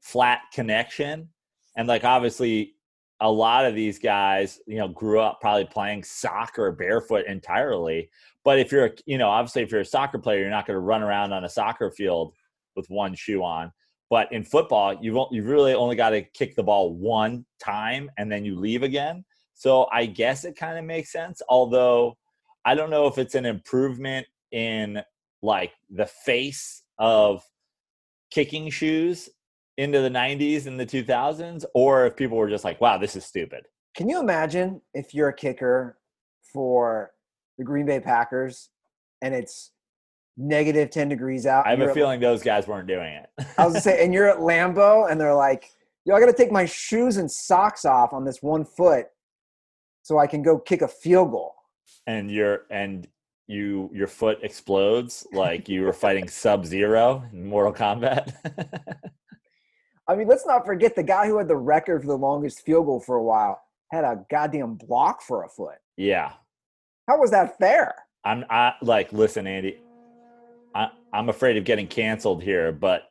flat 0.00 0.40
connection. 0.52 1.28
And 1.76 1.86
like 1.86 2.04
obviously 2.04 2.74
a 3.20 3.30
lot 3.30 3.64
of 3.64 3.74
these 3.74 3.98
guys 3.98 4.60
you 4.66 4.76
know 4.76 4.88
grew 4.88 5.20
up 5.20 5.40
probably 5.40 5.64
playing 5.64 6.02
soccer 6.04 6.72
barefoot 6.72 7.26
entirely. 7.26 8.10
But 8.44 8.58
if 8.58 8.72
you're 8.72 8.92
you 9.04 9.18
know 9.18 9.28
obviously 9.28 9.62
if 9.62 9.70
you're 9.70 9.80
a 9.82 9.84
soccer 9.84 10.18
player 10.18 10.40
you're 10.40 10.50
not 10.50 10.66
going 10.66 10.76
to 10.76 10.80
run 10.80 11.02
around 11.02 11.32
on 11.32 11.44
a 11.44 11.48
soccer 11.48 11.90
field 11.90 12.34
with 12.74 12.88
one 12.88 13.14
shoe 13.14 13.42
on 13.42 13.72
but 14.10 14.30
in 14.32 14.44
football 14.44 14.94
you've 15.00 15.18
you've 15.30 15.46
really 15.46 15.74
only 15.74 15.96
got 15.96 16.10
to 16.10 16.22
kick 16.22 16.54
the 16.54 16.62
ball 16.62 16.94
one 16.94 17.44
time 17.62 18.10
and 18.18 18.30
then 18.30 18.44
you 18.44 18.58
leave 18.58 18.82
again. 18.82 19.24
So 19.54 19.88
i 19.92 20.06
guess 20.06 20.44
it 20.44 20.56
kind 20.56 20.78
of 20.78 20.84
makes 20.84 21.10
sense 21.10 21.40
although 21.48 22.16
i 22.64 22.74
don't 22.74 22.90
know 22.90 23.06
if 23.06 23.16
it's 23.16 23.34
an 23.34 23.46
improvement 23.46 24.26
in 24.52 25.02
like 25.42 25.72
the 25.90 26.06
face 26.06 26.82
of 26.98 27.42
kicking 28.30 28.70
shoes 28.70 29.28
into 29.78 30.00
the 30.00 30.10
90s 30.10 30.66
and 30.66 30.78
the 30.80 30.86
2000s 30.86 31.64
or 31.74 32.06
if 32.06 32.16
people 32.16 32.36
were 32.36 32.48
just 32.48 32.64
like 32.64 32.80
wow 32.80 32.98
this 32.98 33.16
is 33.16 33.24
stupid. 33.24 33.64
Can 33.96 34.08
you 34.10 34.20
imagine 34.20 34.82
if 34.92 35.14
you're 35.14 35.28
a 35.28 35.34
kicker 35.34 35.98
for 36.52 37.12
the 37.56 37.64
Green 37.64 37.86
Bay 37.86 38.00
Packers 38.00 38.68
and 39.22 39.34
it's 39.34 39.72
negative 40.36 40.90
10 40.90 41.08
degrees 41.08 41.46
out? 41.46 41.66
i 41.66 41.70
have 41.70 41.80
a 41.80 41.92
feeling 41.94 42.20
those 42.20 42.42
guys 42.42 42.66
weren't 42.66 42.86
doing 42.86 43.12
it 43.14 43.28
I 43.58 43.64
was 43.64 43.74
gonna 43.74 43.80
say, 43.80 44.04
and 44.04 44.12
you're 44.12 44.28
at 44.28 44.38
Lambeau 44.50 45.10
and 45.10 45.20
they're 45.20 45.34
like, 45.34 45.70
yo, 46.04 46.14
I 46.14 46.20
gotta 46.20 46.32
take 46.32 46.52
my 46.52 46.64
shoes 46.66 47.16
and 47.16 47.30
socks 47.30 47.84
off 47.84 48.12
on 48.12 48.24
this 48.24 48.42
one 48.42 48.64
foot 48.64 49.06
so 50.02 50.18
I 50.18 50.26
can 50.26 50.42
go 50.42 50.58
kick 50.58 50.82
a 50.82 50.88
field 50.88 51.30
goal. 51.32 51.54
and 52.06 52.30
you're 52.30 52.62
and 52.70 53.08
you 53.48 53.90
your 53.94 54.08
foot 54.08 54.38
explodes 54.42 55.26
like 55.32 55.68
you 55.68 55.82
were 55.82 55.92
fighting 55.92 56.28
sub 56.42 56.66
zero 56.66 57.24
in 57.32 57.46
mortal 57.46 57.72
kombat 57.72 58.32
I 60.08 60.14
mean, 60.14 60.28
let's 60.28 60.46
not 60.46 60.64
forget 60.64 60.94
the 60.94 61.02
guy 61.02 61.26
who 61.26 61.36
had 61.38 61.48
the 61.48 61.56
record 61.56 62.02
for 62.02 62.06
the 62.06 62.16
longest 62.16 62.64
field 62.64 62.86
goal 62.86 63.00
for 63.00 63.16
a 63.16 63.22
while 63.22 63.60
had 63.92 64.04
a 64.04 64.24
goddamn 64.30 64.74
block 64.74 65.22
for 65.22 65.44
a 65.44 65.48
foot. 65.48 65.78
yeah 65.96 66.32
How 67.08 67.18
was 67.18 67.30
that 67.30 67.56
fair? 67.58 67.94
I'm 68.24 68.44
I 68.50 68.74
like 68.82 69.12
listen, 69.12 69.46
Andy. 69.46 69.78
I 70.76 70.90
I'm 71.12 71.28
afraid 71.28 71.56
of 71.56 71.64
getting 71.64 71.86
canceled 71.86 72.42
here, 72.42 72.72
but 72.72 73.04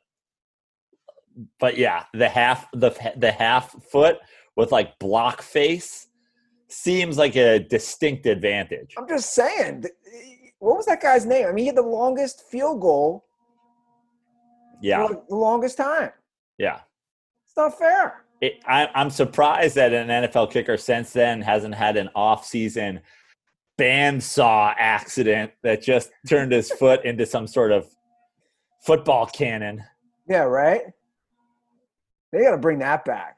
but 1.60 1.78
yeah, 1.78 2.04
the 2.14 2.30
half 2.30 2.70
the 2.72 2.92
the 3.18 3.32
half 3.32 3.72
foot 3.92 4.18
with 4.56 4.72
like 4.72 4.98
block 5.00 5.42
face 5.42 6.08
seems 6.68 7.18
like 7.18 7.36
a 7.36 7.60
distinct 7.60 8.26
advantage. 8.26 8.94
I'm 8.98 9.08
just 9.08 9.34
saying. 9.34 9.86
What 10.60 10.78
was 10.78 10.86
that 10.86 11.02
guy's 11.02 11.26
name? 11.26 11.48
I 11.48 11.52
mean, 11.52 11.64
he 11.64 11.68
had 11.68 11.76
the 11.76 11.82
longest 11.82 12.42
field 12.50 12.82
goal 12.82 13.26
Yeah, 14.82 15.06
for 15.08 15.24
the 15.28 15.36
longest 15.36 15.78
time. 15.78 16.12
yeah. 16.58 16.80
It's 17.46 17.56
not 17.58 17.78
fair. 17.78 18.24
It, 18.42 18.64
I, 18.66 18.90
I'm 18.96 19.10
surprised 19.10 19.76
that 19.76 19.94
an 19.94 20.08
NFL 20.08 20.52
kicker 20.52 20.78
since 20.78 21.12
then 21.14 21.42
hasn't 21.42 21.76
had 21.76 21.98
an 21.98 22.10
off-season 22.16 23.02
bandsaw 23.78 24.74
accident 24.78 25.52
that 25.64 25.82
just 25.82 26.12
turned 26.28 26.52
his 26.52 26.72
foot 26.72 27.04
into 27.06 27.26
some 27.26 27.48
sort 27.48 27.72
of 27.72 27.88
football 28.86 29.26
cannon. 29.26 29.84
Yeah, 30.28 30.44
right. 30.44 30.82
They 32.32 32.42
got 32.44 32.52
to 32.52 32.58
bring 32.58 32.80
that 32.80 33.06
back. 33.06 33.38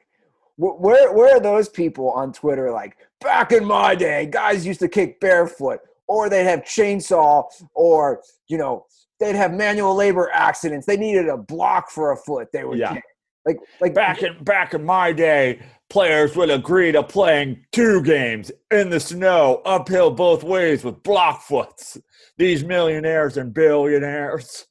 Where 0.56 1.12
where 1.12 1.36
are 1.36 1.40
those 1.40 1.68
people 1.68 2.10
on 2.10 2.32
Twitter 2.32 2.72
like 2.72 2.96
back 3.20 3.52
in 3.52 3.64
my 3.64 3.94
day, 3.94 4.26
guys 4.26 4.66
used 4.66 4.80
to 4.80 4.88
kick 4.88 5.20
barefoot, 5.20 5.78
or 6.08 6.28
they'd 6.28 6.42
have 6.44 6.64
chainsaw, 6.64 7.44
or 7.74 8.22
you 8.48 8.58
know 8.58 8.84
they'd 9.20 9.36
have 9.36 9.52
manual 9.52 9.94
labor 9.94 10.30
accidents. 10.32 10.84
They 10.84 10.96
needed 10.96 11.28
a 11.28 11.36
block 11.36 11.90
for 11.90 12.10
a 12.10 12.16
foot. 12.16 12.48
They 12.52 12.64
would 12.64 12.78
Yeah. 12.78 12.94
kick. 12.94 13.04
like 13.46 13.58
like 13.80 13.94
back 13.94 14.22
in 14.24 14.42
back 14.42 14.74
in 14.74 14.84
my 14.84 15.12
day, 15.12 15.60
players 15.90 16.36
would 16.36 16.50
agree 16.50 16.92
to 16.92 17.02
playing 17.02 17.64
two 17.72 18.02
games 18.02 18.52
in 18.70 18.90
the 18.90 19.00
snow, 19.00 19.62
uphill 19.64 20.10
both 20.10 20.42
ways 20.42 20.84
with 20.84 21.02
block 21.02 21.42
foots. 21.42 21.98
These 22.36 22.64
millionaires 22.64 23.36
and 23.36 23.52
billionaires. 23.52 24.66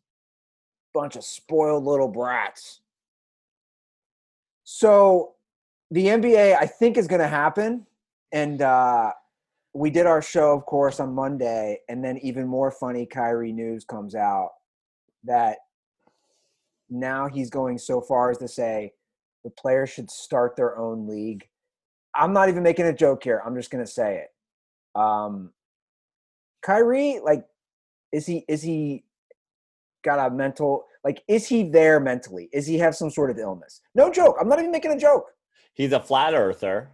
bunch 0.94 1.16
of 1.16 1.24
spoiled 1.24 1.84
little 1.84 2.08
brats. 2.08 2.82
So 4.64 5.36
the 5.92 6.08
NBA, 6.08 6.58
I 6.60 6.66
think, 6.66 6.98
is 6.98 7.08
going 7.08 7.22
to 7.22 7.28
happen. 7.28 7.86
And 8.32 8.62
uh, 8.62 9.12
we 9.74 9.90
did 9.90 10.06
our 10.06 10.22
show, 10.22 10.54
of 10.54 10.66
course, 10.66 11.00
on 11.00 11.14
Monday. 11.14 11.80
And 11.88 12.04
then, 12.04 12.18
even 12.18 12.48
more 12.48 12.72
funny, 12.72 13.06
Kyrie 13.06 13.54
news 13.54 13.86
comes 13.86 14.16
out 14.16 14.50
that 15.24 15.58
now 16.90 17.28
he's 17.28 17.50
going 17.50 17.78
so 17.78 18.02
far 18.02 18.32
as 18.32 18.38
to 18.40 18.48
say 18.48 18.94
the 19.48 19.62
players 19.62 19.90
should 19.90 20.12
start 20.12 20.56
their 20.56 20.78
own 20.78 21.08
league. 21.08 21.48
I'm 22.14 22.34
not 22.34 22.50
even 22.50 22.64
making 22.64 22.86
a 22.86 22.94
joke 22.94 23.24
here. 23.24 23.42
I'm 23.46 23.56
just 23.56 23.72
going 23.72 23.84
to 23.84 23.90
say 23.90 24.24
it. 24.26 25.00
Um, 25.00 25.52
Kyrie, 26.62 27.20
like, 27.24 27.46
is 28.12 28.26
he 28.26 28.46
is 28.48 28.62
he 28.62 29.04
got 30.04 30.26
a 30.26 30.34
mental 30.34 30.86
like 31.04 31.22
is 31.28 31.48
he 31.48 31.64
there 31.64 32.00
mentally 32.00 32.48
is 32.54 32.66
he 32.66 32.78
have 32.78 32.96
some 32.96 33.10
sort 33.10 33.30
of 33.30 33.38
illness 33.38 33.82
no 33.94 34.10
joke 34.10 34.38
i'm 34.40 34.48
not 34.48 34.58
even 34.60 34.72
making 34.72 34.92
a 34.92 34.98
joke 34.98 35.26
He's 35.78 35.92
a 35.92 36.00
flat 36.00 36.34
earther. 36.34 36.90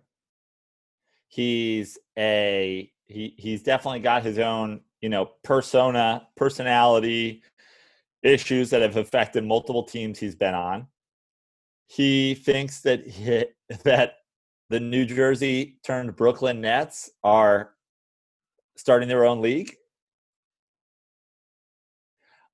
He's 1.29 1.97
a 2.17 2.91
he 3.05 3.33
he's 3.37 3.63
definitely 3.63 4.01
got 4.01 4.23
his 4.23 4.37
own, 4.39 4.81
you 4.99 5.07
know, 5.07 5.31
persona, 5.41 6.27
personality 6.35 7.43
issues 8.23 8.69
that 8.71 8.81
have 8.81 8.97
affected 8.97 9.45
multiple 9.45 9.83
teams 9.83 10.19
he's 10.19 10.35
been 10.35 10.53
on. 10.53 10.87
He 11.87 12.35
thinks 12.35 12.81
that 12.81 13.05
he, 13.05 13.45
that 13.83 14.15
the 14.69 14.79
New 14.79 15.05
Jersey 15.05 15.77
turned 15.85 16.15
Brooklyn 16.15 16.61
Nets 16.61 17.11
are 17.23 17.71
starting 18.75 19.07
their 19.07 19.25
own 19.25 19.41
league. 19.41 19.75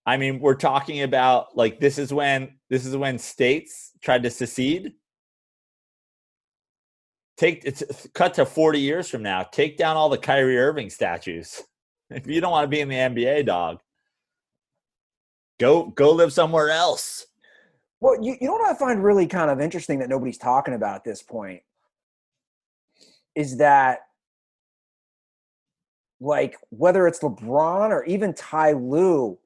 I 0.06 0.18
mean, 0.18 0.40
we're 0.40 0.56
talking 0.56 1.04
about 1.04 1.56
like 1.56 1.80
this 1.80 1.98
is 1.98 2.14
when 2.14 2.58
this 2.70 2.86
is 2.86 2.96
when 2.98 3.20
states 3.20 3.92
tried 4.02 4.24
to 4.24 4.30
secede. 4.30 4.94
Take 7.38 7.64
it's 7.64 7.84
cut 8.14 8.34
to 8.34 8.46
40 8.46 8.80
years 8.80 9.08
from 9.08 9.24
now. 9.24 9.44
Take 9.44 9.78
down 9.78 9.96
all 9.96 10.10
the 10.10 10.18
Kyrie 10.18 10.58
Irving 10.58 10.90
statues. 10.90 11.62
If 12.12 12.26
you 12.26 12.42
don't 12.42 12.50
want 12.50 12.64
to 12.64 12.68
be 12.68 12.80
in 12.80 12.90
the 12.90 12.96
NBA, 12.96 13.46
dog, 13.46 13.82
go 15.60 15.86
go 15.86 16.10
live 16.12 16.34
somewhere 16.34 16.72
else. 16.72 17.28
Well 18.00 18.16
you, 18.22 18.36
you 18.40 18.48
know 18.48 18.54
what 18.54 18.70
i 18.70 18.74
find 18.74 19.04
really 19.04 19.28
kind 19.28 19.52
of 19.52 19.60
interesting 19.60 20.00
that 20.00 20.10
nobody's 20.10 20.38
talking 20.38 20.74
about 20.74 20.96
at 20.96 21.04
this 21.04 21.22
point? 21.22 21.62
Is 23.36 23.58
that 23.58 24.00
like 26.20 26.58
whether 26.70 27.08
it's 27.08 27.20
lebron 27.20 27.92
or 27.92 28.04
even 28.06 28.34
ty 28.34 28.74
Lue, 28.74 29.38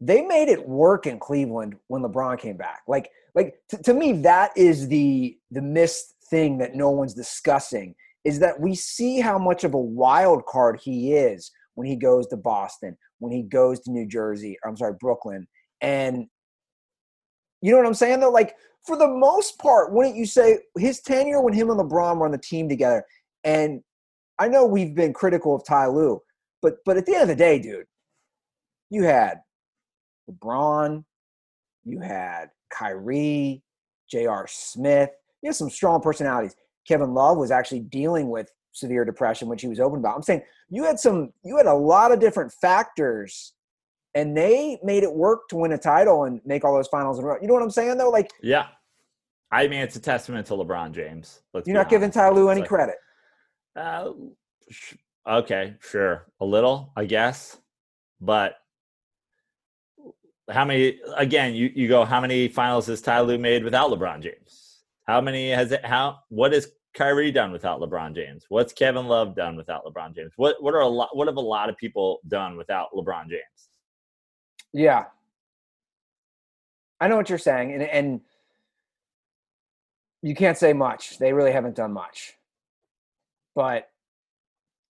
they 0.00 0.22
made 0.22 0.48
it 0.48 0.68
work 0.68 1.06
in 1.06 1.18
cleveland 1.18 1.76
when 1.88 2.02
lebron 2.02 2.38
came 2.38 2.56
back. 2.56 2.82
Like 2.86 3.10
like 3.36 3.54
to, 3.68 3.82
to 3.82 3.94
me 3.94 4.12
that 4.22 4.50
is 4.56 4.88
the 4.88 5.38
the 5.50 5.62
missed 5.62 6.14
thing 6.28 6.58
that 6.58 6.74
no 6.74 6.90
one's 6.90 7.14
discussing 7.14 7.94
is 8.24 8.40
that 8.40 8.58
we 8.58 8.74
see 8.74 9.20
how 9.20 9.38
much 9.38 9.62
of 9.62 9.74
a 9.74 9.78
wild 9.78 10.44
card 10.46 10.80
he 10.82 11.14
is 11.14 11.52
when 11.74 11.86
he 11.86 11.94
goes 11.94 12.26
to 12.26 12.36
boston 12.36 12.96
when 13.20 13.30
he 13.30 13.42
goes 13.42 13.78
to 13.78 13.92
new 13.92 14.04
jersey 14.06 14.58
i'm 14.64 14.76
sorry 14.76 14.94
brooklyn 14.98 15.46
and 15.82 16.26
you 17.62 17.70
know 17.70 17.78
what 17.78 17.86
i'm 17.86 17.94
saying 17.94 18.20
though 18.20 18.30
like 18.30 18.54
for 18.86 18.96
the 18.96 19.08
most 19.08 19.58
part 19.58 19.92
wouldn't 19.92 20.16
you 20.16 20.26
say 20.26 20.58
his 20.78 21.00
tenure 21.00 21.40
when 21.40 21.54
him 21.54 21.70
and 21.70 21.80
lebron 21.80 22.18
were 22.18 22.26
on 22.26 22.32
the 22.32 22.38
team 22.38 22.68
together 22.68 23.04
and 23.44 23.82
i 24.38 24.48
know 24.48 24.64
we've 24.64 24.94
been 24.94 25.12
critical 25.12 25.54
of 25.54 25.64
ty 25.64 25.86
Lue, 25.86 26.20
but 26.62 26.76
but 26.84 26.96
at 26.96 27.06
the 27.06 27.14
end 27.14 27.22
of 27.22 27.28
the 27.28 27.36
day 27.36 27.58
dude 27.58 27.86
you 28.90 29.02
had 29.02 29.40
lebron 30.30 31.04
You 31.84 32.00
had 32.00 32.50
Kyrie, 32.70 33.62
J.R. 34.10 34.46
Smith. 34.48 35.10
You 35.42 35.48
had 35.48 35.56
some 35.56 35.70
strong 35.70 36.00
personalities. 36.00 36.56
Kevin 36.86 37.14
Love 37.14 37.38
was 37.38 37.50
actually 37.50 37.80
dealing 37.80 38.28
with 38.28 38.50
severe 38.72 39.04
depression, 39.04 39.48
which 39.48 39.62
he 39.62 39.68
was 39.68 39.80
open 39.80 40.00
about. 40.00 40.16
I'm 40.16 40.22
saying 40.22 40.42
you 40.68 40.84
had 40.84 40.98
some, 40.98 41.32
you 41.44 41.56
had 41.56 41.66
a 41.66 41.74
lot 41.74 42.12
of 42.12 42.20
different 42.20 42.52
factors, 42.52 43.52
and 44.16 44.34
they 44.34 44.78
made 44.82 45.02
it 45.02 45.14
work 45.14 45.46
to 45.50 45.56
win 45.56 45.72
a 45.72 45.78
title 45.78 46.24
and 46.24 46.40
make 46.46 46.64
all 46.64 46.74
those 46.74 46.88
finals 46.88 47.18
in 47.18 47.24
a 47.24 47.28
row. 47.28 47.36
You 47.40 47.46
know 47.46 47.54
what 47.54 47.62
I'm 47.62 47.70
saying 47.70 47.98
though? 47.98 48.08
Like, 48.08 48.32
Yeah. 48.42 48.66
I 49.52 49.68
mean, 49.68 49.80
it's 49.80 49.94
a 49.94 50.00
testament 50.00 50.46
to 50.48 50.54
LeBron 50.54 50.90
James. 50.92 51.42
Let's 51.54 51.68
you're 51.68 51.76
not 51.76 51.88
giving. 51.88 52.10
Ty 52.10 52.30
Lue 52.30 52.48
any 52.48 52.62
like, 52.62 52.68
credit. 52.68 52.96
Uh, 53.76 54.10
sh- 54.68 54.96
okay, 55.24 55.74
sure, 55.80 56.26
a 56.40 56.44
little, 56.44 56.92
I 56.96 57.04
guess, 57.04 57.56
but 58.20 58.56
how 60.50 60.64
many? 60.64 60.98
Again, 61.16 61.54
you 61.54 61.70
you 61.76 61.86
go. 61.86 62.04
How 62.04 62.20
many 62.20 62.48
finals 62.48 62.88
has 62.88 63.00
Ty 63.00 63.20
Lue 63.20 63.38
made 63.38 63.62
without 63.62 63.88
LeBron 63.90 64.20
James? 64.20 64.82
How 65.04 65.20
many 65.20 65.50
has 65.50 65.70
it? 65.70 65.84
How 65.84 66.18
what 66.28 66.52
has 66.52 66.68
Kyrie 66.94 67.30
done 67.30 67.52
without 67.52 67.80
LeBron 67.80 68.16
James? 68.16 68.46
What's 68.48 68.72
Kevin 68.72 69.06
Love 69.06 69.36
done 69.36 69.56
without 69.56 69.84
LeBron 69.84 70.14
James? 70.14 70.32
What 70.36 70.60
what 70.60 70.74
are 70.74 70.80
a 70.80 70.88
lot? 70.88 71.16
What 71.16 71.28
have 71.28 71.36
a 71.36 71.40
lot 71.40 71.68
of 71.68 71.76
people 71.76 72.18
done 72.26 72.56
without 72.56 72.88
LeBron 72.92 73.28
James? 73.28 73.68
Yeah. 74.76 75.04
I 77.00 77.08
know 77.08 77.16
what 77.16 77.30
you're 77.30 77.38
saying, 77.38 77.72
and 77.72 77.82
and 77.82 78.20
you 80.22 80.34
can't 80.34 80.58
say 80.58 80.74
much. 80.74 81.18
They 81.18 81.32
really 81.32 81.52
haven't 81.52 81.76
done 81.76 81.92
much. 81.92 82.34
But 83.54 83.88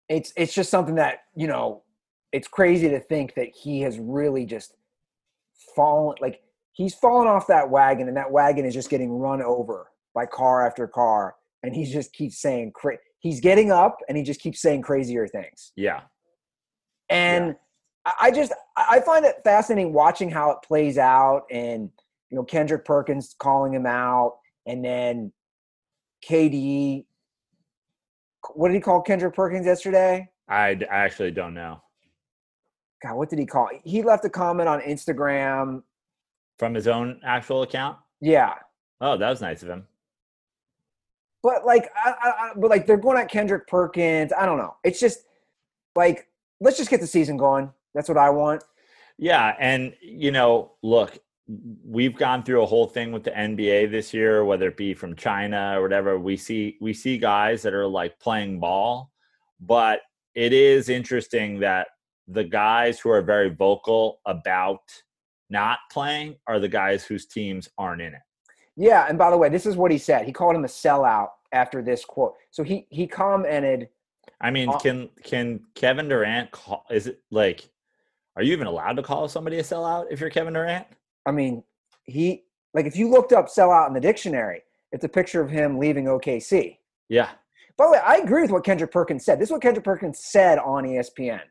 it's 0.07 0.31
it's 0.37 0.53
just 0.53 0.69
something 0.69 0.95
that, 0.95 1.23
you 1.35 1.47
know, 1.47 1.83
it's 2.31 2.47
crazy 2.47 2.87
to 2.89 2.99
think 2.99 3.35
that 3.35 3.49
he 3.49 3.81
has 3.81 3.99
really 3.99 4.45
just 4.45 4.73
fallen 5.75 6.15
like 6.21 6.41
he's 6.71 6.93
fallen 6.93 7.27
off 7.27 7.47
that 7.47 7.69
wagon 7.69 8.07
and 8.07 8.15
that 8.15 8.31
wagon 8.31 8.65
is 8.65 8.73
just 8.73 8.89
getting 8.89 9.11
run 9.11 9.41
over 9.41 9.87
by 10.15 10.25
car 10.25 10.65
after 10.65 10.87
car 10.87 11.35
and 11.61 11.75
he 11.75 11.85
just 11.85 12.13
keeps 12.13 12.41
saying 12.41 12.71
cra- 12.73 12.97
he's 13.19 13.39
getting 13.39 13.71
up 13.71 13.97
and 14.07 14.17
he 14.17 14.23
just 14.23 14.39
keeps 14.39 14.61
saying 14.61 14.81
crazier 14.81 15.27
things. 15.27 15.71
Yeah, 15.75 16.01
And 17.09 17.51
I 17.51 17.55
I 18.19 18.31
just 18.31 18.53
I 18.75 18.99
find 18.99 19.25
it 19.25 19.35
fascinating 19.43 19.93
watching 19.93 20.29
how 20.29 20.51
it 20.51 20.57
plays 20.65 20.97
out 20.97 21.43
and 21.49 21.89
you 22.29 22.37
know 22.37 22.43
Kendrick 22.43 22.85
Perkins 22.85 23.35
calling 23.39 23.73
him 23.73 23.85
out 23.85 24.37
and 24.65 24.83
then 24.83 25.31
KD 26.27 27.05
what 28.55 28.67
did 28.67 28.75
he 28.75 28.81
call 28.81 29.01
Kendrick 29.01 29.33
Perkins 29.33 29.65
yesterday? 29.65 30.29
I 30.49 30.77
actually 30.89 31.31
don't 31.31 31.53
know 31.53 31.81
God, 33.03 33.15
what 33.15 33.29
did 33.29 33.39
he 33.39 33.45
call? 33.45 33.69
He 33.83 34.01
left 34.01 34.23
a 34.25 34.29
comment 34.29 34.69
on 34.69 34.79
Instagram. 34.81 35.83
from 36.57 36.73
his 36.73 36.87
own 36.87 37.19
actual 37.23 37.63
account. 37.63 37.97
Yeah. 38.21 38.53
Oh, 39.01 39.17
that 39.17 39.29
was 39.29 39.41
nice 39.41 39.61
of 39.63 39.69
him. 39.69 39.85
But 41.41 41.65
like 41.65 41.89
I, 41.95 42.09
I, 42.09 42.29
I 42.29 42.51
but 42.55 42.69
like 42.69 42.87
they're 42.87 42.97
going 42.97 43.17
at 43.17 43.29
Kendrick 43.29 43.67
Perkins. 43.67 44.31
I 44.31 44.45
don't 44.45 44.57
know. 44.57 44.77
It's 44.85 44.99
just 44.99 45.25
like 45.95 46.29
let's 46.61 46.77
just 46.77 46.89
get 46.89 47.01
the 47.01 47.07
season 47.07 47.35
going. 47.35 47.71
That's 47.93 48.09
what 48.09 48.17
I 48.17 48.29
want. 48.29 48.63
Yeah, 49.17 49.55
and 49.59 49.93
you 50.01 50.31
know, 50.31 50.73
look, 50.81 51.17
we've 51.85 52.15
gone 52.15 52.43
through 52.43 52.63
a 52.63 52.65
whole 52.65 52.87
thing 52.87 53.11
with 53.11 53.23
the 53.23 53.31
NBA 53.31 53.91
this 53.91 54.13
year, 54.13 54.43
whether 54.45 54.67
it 54.69 54.77
be 54.77 54.93
from 54.93 55.15
China 55.15 55.75
or 55.77 55.81
whatever. 55.81 56.19
We 56.19 56.37
see 56.37 56.77
we 56.81 56.93
see 56.93 57.17
guys 57.17 57.61
that 57.63 57.73
are 57.73 57.87
like 57.87 58.19
playing 58.19 58.59
ball, 58.59 59.11
but 59.59 60.01
it 60.35 60.53
is 60.53 60.89
interesting 60.89 61.59
that 61.59 61.87
the 62.27 62.43
guys 62.43 62.99
who 62.99 63.09
are 63.09 63.21
very 63.21 63.49
vocal 63.49 64.19
about 64.25 64.81
not 65.49 65.79
playing 65.91 66.35
are 66.47 66.59
the 66.59 66.69
guys 66.69 67.03
whose 67.03 67.27
teams 67.27 67.69
aren't 67.77 68.01
in 68.01 68.13
it. 68.13 68.21
Yeah, 68.75 69.05
and 69.07 69.17
by 69.17 69.29
the 69.29 69.37
way, 69.37 69.49
this 69.49 69.67
is 69.67 69.75
what 69.75 69.91
he 69.91 69.97
said. 69.99 70.25
He 70.25 70.31
called 70.31 70.55
him 70.55 70.63
a 70.63 70.69
sellout 70.69 71.27
after 71.51 71.83
this 71.83 72.03
quote. 72.03 72.33
So 72.49 72.63
he 72.63 72.87
he 72.89 73.05
commented 73.05 73.89
I 74.41 74.51
mean, 74.51 74.71
can 74.79 75.09
can 75.23 75.61
Kevin 75.73 76.09
Durant 76.09 76.51
call 76.51 76.85
is 76.91 77.07
it 77.07 77.21
like 77.31 77.69
are 78.35 78.43
you 78.43 78.53
even 78.53 78.67
allowed 78.67 78.93
to 78.93 79.03
call 79.03 79.27
somebody 79.27 79.59
a 79.59 79.63
sellout 79.63 80.05
if 80.09 80.19
you're 80.19 80.29
Kevin 80.29 80.53
Durant? 80.53 80.87
I 81.25 81.31
mean, 81.31 81.63
he 82.05 82.43
like 82.73 82.85
if 82.85 82.95
you 82.95 83.09
looked 83.09 83.33
up 83.33 83.47
sellout 83.47 83.87
in 83.87 83.93
the 83.93 84.01
dictionary, 84.01 84.63
it's 84.91 85.03
a 85.03 85.09
picture 85.09 85.41
of 85.41 85.49
him 85.49 85.77
leaving 85.77 86.05
OKC. 86.05 86.77
Yeah. 87.09 87.29
By 87.77 87.85
the 87.85 87.91
way, 87.91 87.99
I 87.99 88.17
agree 88.17 88.41
with 88.41 88.51
what 88.51 88.63
Kendrick 88.63 88.91
Perkins 88.91 89.25
said. 89.25 89.39
This 89.39 89.49
is 89.49 89.51
what 89.51 89.61
Kendrick 89.61 89.85
Perkins 89.85 90.19
said 90.19 90.59
on 90.59 90.83
ESPN. 90.83 91.41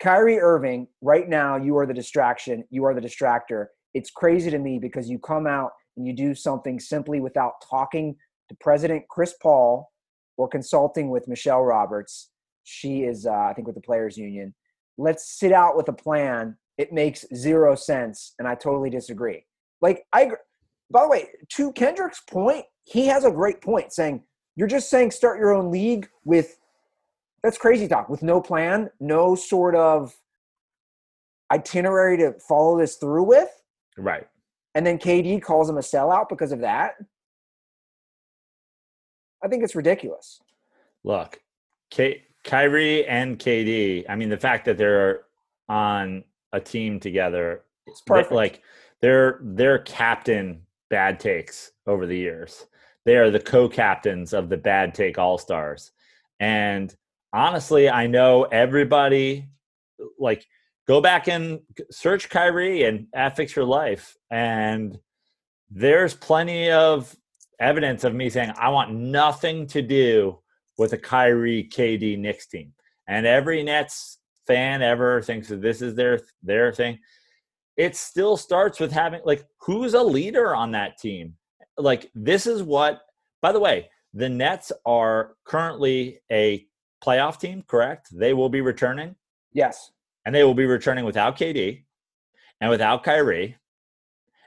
Kyrie 0.00 0.40
Irving, 0.40 0.88
right 1.00 1.28
now, 1.28 1.56
you 1.56 1.76
are 1.76 1.86
the 1.86 1.94
distraction. 1.94 2.64
You 2.70 2.84
are 2.84 2.94
the 2.94 3.00
distractor. 3.00 3.66
It's 3.94 4.10
crazy 4.10 4.50
to 4.50 4.58
me 4.58 4.78
because 4.78 5.08
you 5.08 5.18
come 5.18 5.46
out 5.46 5.72
and 5.96 6.06
you 6.06 6.12
do 6.12 6.34
something 6.34 6.78
simply 6.78 7.20
without 7.20 7.54
talking 7.68 8.16
to 8.48 8.56
President 8.60 9.04
Chris 9.08 9.34
Paul 9.42 9.90
or 10.36 10.48
consulting 10.48 11.10
with 11.10 11.28
Michelle 11.28 11.62
Roberts. 11.62 12.30
She 12.64 13.02
is, 13.04 13.26
uh, 13.26 13.32
I 13.32 13.52
think, 13.54 13.66
with 13.66 13.76
the 13.76 13.82
Players 13.82 14.16
Union. 14.18 14.54
Let's 14.98 15.38
sit 15.38 15.52
out 15.52 15.76
with 15.76 15.88
a 15.88 15.92
plan. 15.92 16.56
It 16.78 16.92
makes 16.92 17.24
zero 17.34 17.74
sense, 17.74 18.34
and 18.38 18.46
I 18.46 18.54
totally 18.54 18.90
disagree. 18.90 19.44
Like, 19.80 20.04
I, 20.12 20.30
by 20.90 21.02
the 21.02 21.08
way, 21.08 21.28
to 21.50 21.72
Kendrick's 21.72 22.20
point, 22.20 22.64
he 22.84 23.06
has 23.06 23.24
a 23.24 23.30
great 23.30 23.60
point 23.60 23.92
saying, 23.92 24.22
you're 24.56 24.68
just 24.68 24.88
saying 24.88 25.10
start 25.10 25.38
your 25.38 25.54
own 25.54 25.70
league 25.70 26.08
with 26.24 26.58
that's 27.42 27.58
crazy 27.58 27.86
talk 27.86 28.08
with 28.08 28.22
no 28.22 28.40
plan, 28.40 28.90
no 28.98 29.36
sort 29.36 29.76
of 29.76 30.16
itinerary 31.52 32.16
to 32.16 32.34
follow 32.48 32.76
this 32.76 32.96
through 32.96 33.22
with. 33.22 33.48
Right. 33.96 34.26
And 34.74 34.84
then 34.84 34.98
KD 34.98 35.40
calls 35.42 35.70
him 35.70 35.76
a 35.76 35.80
sellout 35.80 36.28
because 36.28 36.50
of 36.50 36.60
that. 36.60 36.94
I 39.44 39.48
think 39.48 39.62
it's 39.62 39.76
ridiculous. 39.76 40.40
Look, 41.04 41.40
K- 41.90 42.25
Kyrie 42.46 43.04
and 43.06 43.38
KD. 43.38 44.06
I 44.08 44.16
mean, 44.16 44.30
the 44.30 44.36
fact 44.38 44.64
that 44.64 44.78
they're 44.78 45.24
on 45.68 46.24
a 46.52 46.60
team 46.60 46.98
together, 47.00 47.64
It's 47.86 48.00
they- 48.00 48.14
perfect. 48.14 48.32
like 48.32 48.62
they're 49.02 49.40
they're 49.42 49.80
captain 49.80 50.62
bad 50.88 51.20
takes 51.20 51.72
over 51.86 52.06
the 52.06 52.16
years. 52.16 52.66
They 53.04 53.16
are 53.16 53.30
the 53.30 53.40
co-captains 53.40 54.32
of 54.32 54.48
the 54.48 54.56
bad 54.56 54.94
take 54.94 55.18
all 55.18 55.36
stars, 55.38 55.92
and 56.40 56.94
honestly, 57.32 57.90
I 57.90 58.06
know 58.06 58.44
everybody. 58.44 59.48
Like, 60.18 60.46
go 60.88 61.00
back 61.00 61.28
and 61.28 61.60
search 61.90 62.28
Kyrie 62.30 62.84
and 62.84 63.06
affix 63.14 63.54
Your 63.56 63.64
Life, 63.64 64.16
and 64.30 64.98
there's 65.70 66.14
plenty 66.14 66.70
of 66.70 67.14
evidence 67.58 68.04
of 68.04 68.14
me 68.14 68.30
saying 68.30 68.52
I 68.56 68.68
want 68.70 68.92
nothing 68.94 69.66
to 69.68 69.82
do 69.82 70.38
with 70.78 70.92
a 70.92 70.98
Kyrie 70.98 71.68
KD 71.72 72.18
Knicks 72.18 72.46
team. 72.46 72.72
And 73.08 73.26
every 73.26 73.62
Nets 73.62 74.18
fan 74.46 74.82
ever 74.82 75.22
thinks 75.22 75.48
that 75.48 75.62
this 75.62 75.82
is 75.82 75.94
their 75.94 76.20
their 76.42 76.72
thing. 76.72 76.98
It 77.76 77.96
still 77.96 78.36
starts 78.36 78.80
with 78.80 78.92
having 78.92 79.20
like 79.24 79.44
who's 79.60 79.94
a 79.94 80.02
leader 80.02 80.54
on 80.54 80.72
that 80.72 80.98
team. 80.98 81.34
Like 81.76 82.10
this 82.14 82.46
is 82.46 82.62
what 82.62 83.02
by 83.42 83.52
the 83.52 83.60
way, 83.60 83.90
the 84.14 84.28
Nets 84.28 84.72
are 84.84 85.36
currently 85.44 86.20
a 86.32 86.66
playoff 87.04 87.38
team, 87.38 87.62
correct? 87.66 88.08
They 88.12 88.32
will 88.32 88.48
be 88.48 88.60
returning 88.60 89.14
yes. 89.52 89.92
and 90.24 90.34
they 90.34 90.42
will 90.42 90.54
be 90.54 90.66
returning 90.66 91.04
without 91.04 91.38
KD 91.38 91.84
and 92.60 92.70
without 92.70 93.04
Kyrie. 93.04 93.56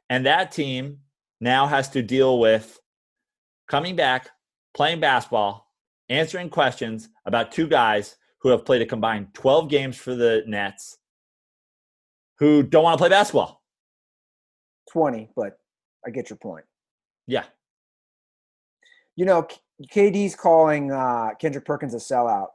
And 0.09 0.25
that 0.25 0.51
team 0.51 0.99
now 1.39 1.67
has 1.67 1.89
to 1.89 2.01
deal 2.01 2.39
with 2.39 2.79
coming 3.67 3.95
back, 3.95 4.29
playing 4.73 4.99
basketball, 4.99 5.68
answering 6.09 6.49
questions 6.49 7.09
about 7.25 7.51
two 7.51 7.67
guys 7.67 8.15
who 8.39 8.49
have 8.49 8.65
played 8.65 8.81
a 8.81 8.85
combined 8.85 9.33
12 9.33 9.69
games 9.69 9.97
for 9.97 10.15
the 10.15 10.43
Nets 10.47 10.97
who 12.39 12.63
don't 12.63 12.83
want 12.83 12.97
to 12.97 13.01
play 13.01 13.09
basketball. 13.09 13.61
20, 14.91 15.29
but 15.35 15.59
I 16.05 16.09
get 16.09 16.29
your 16.29 16.37
point. 16.37 16.65
Yeah. 17.27 17.43
You 19.15 19.25
know, 19.25 19.47
KD's 19.93 20.35
calling 20.35 20.91
uh, 20.91 21.31
Kendrick 21.39 21.65
Perkins 21.65 21.93
a 21.93 21.97
sellout. 21.97 22.47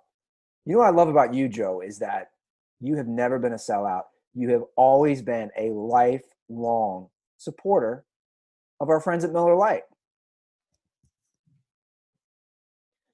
You 0.65 0.73
know 0.73 0.79
what 0.79 0.89
I 0.89 0.97
love 0.97 1.09
about 1.09 1.35
you, 1.35 1.49
Joe, 1.49 1.83
is 1.83 1.99
that 1.99 2.31
you 2.81 2.97
have 2.97 3.07
never 3.07 3.39
been 3.39 3.53
a 3.53 3.57
sellout. 3.57 4.05
You 4.35 4.51
have 4.51 4.63
always 4.77 5.23
been 5.23 5.51
a 5.59 5.71
lifelong 5.71 7.09
supporter 7.37 8.05
of 8.81 8.89
our 8.89 9.01
friends 9.01 9.25
at 9.25 9.33
Miller 9.33 9.55
Lite. 9.55 9.85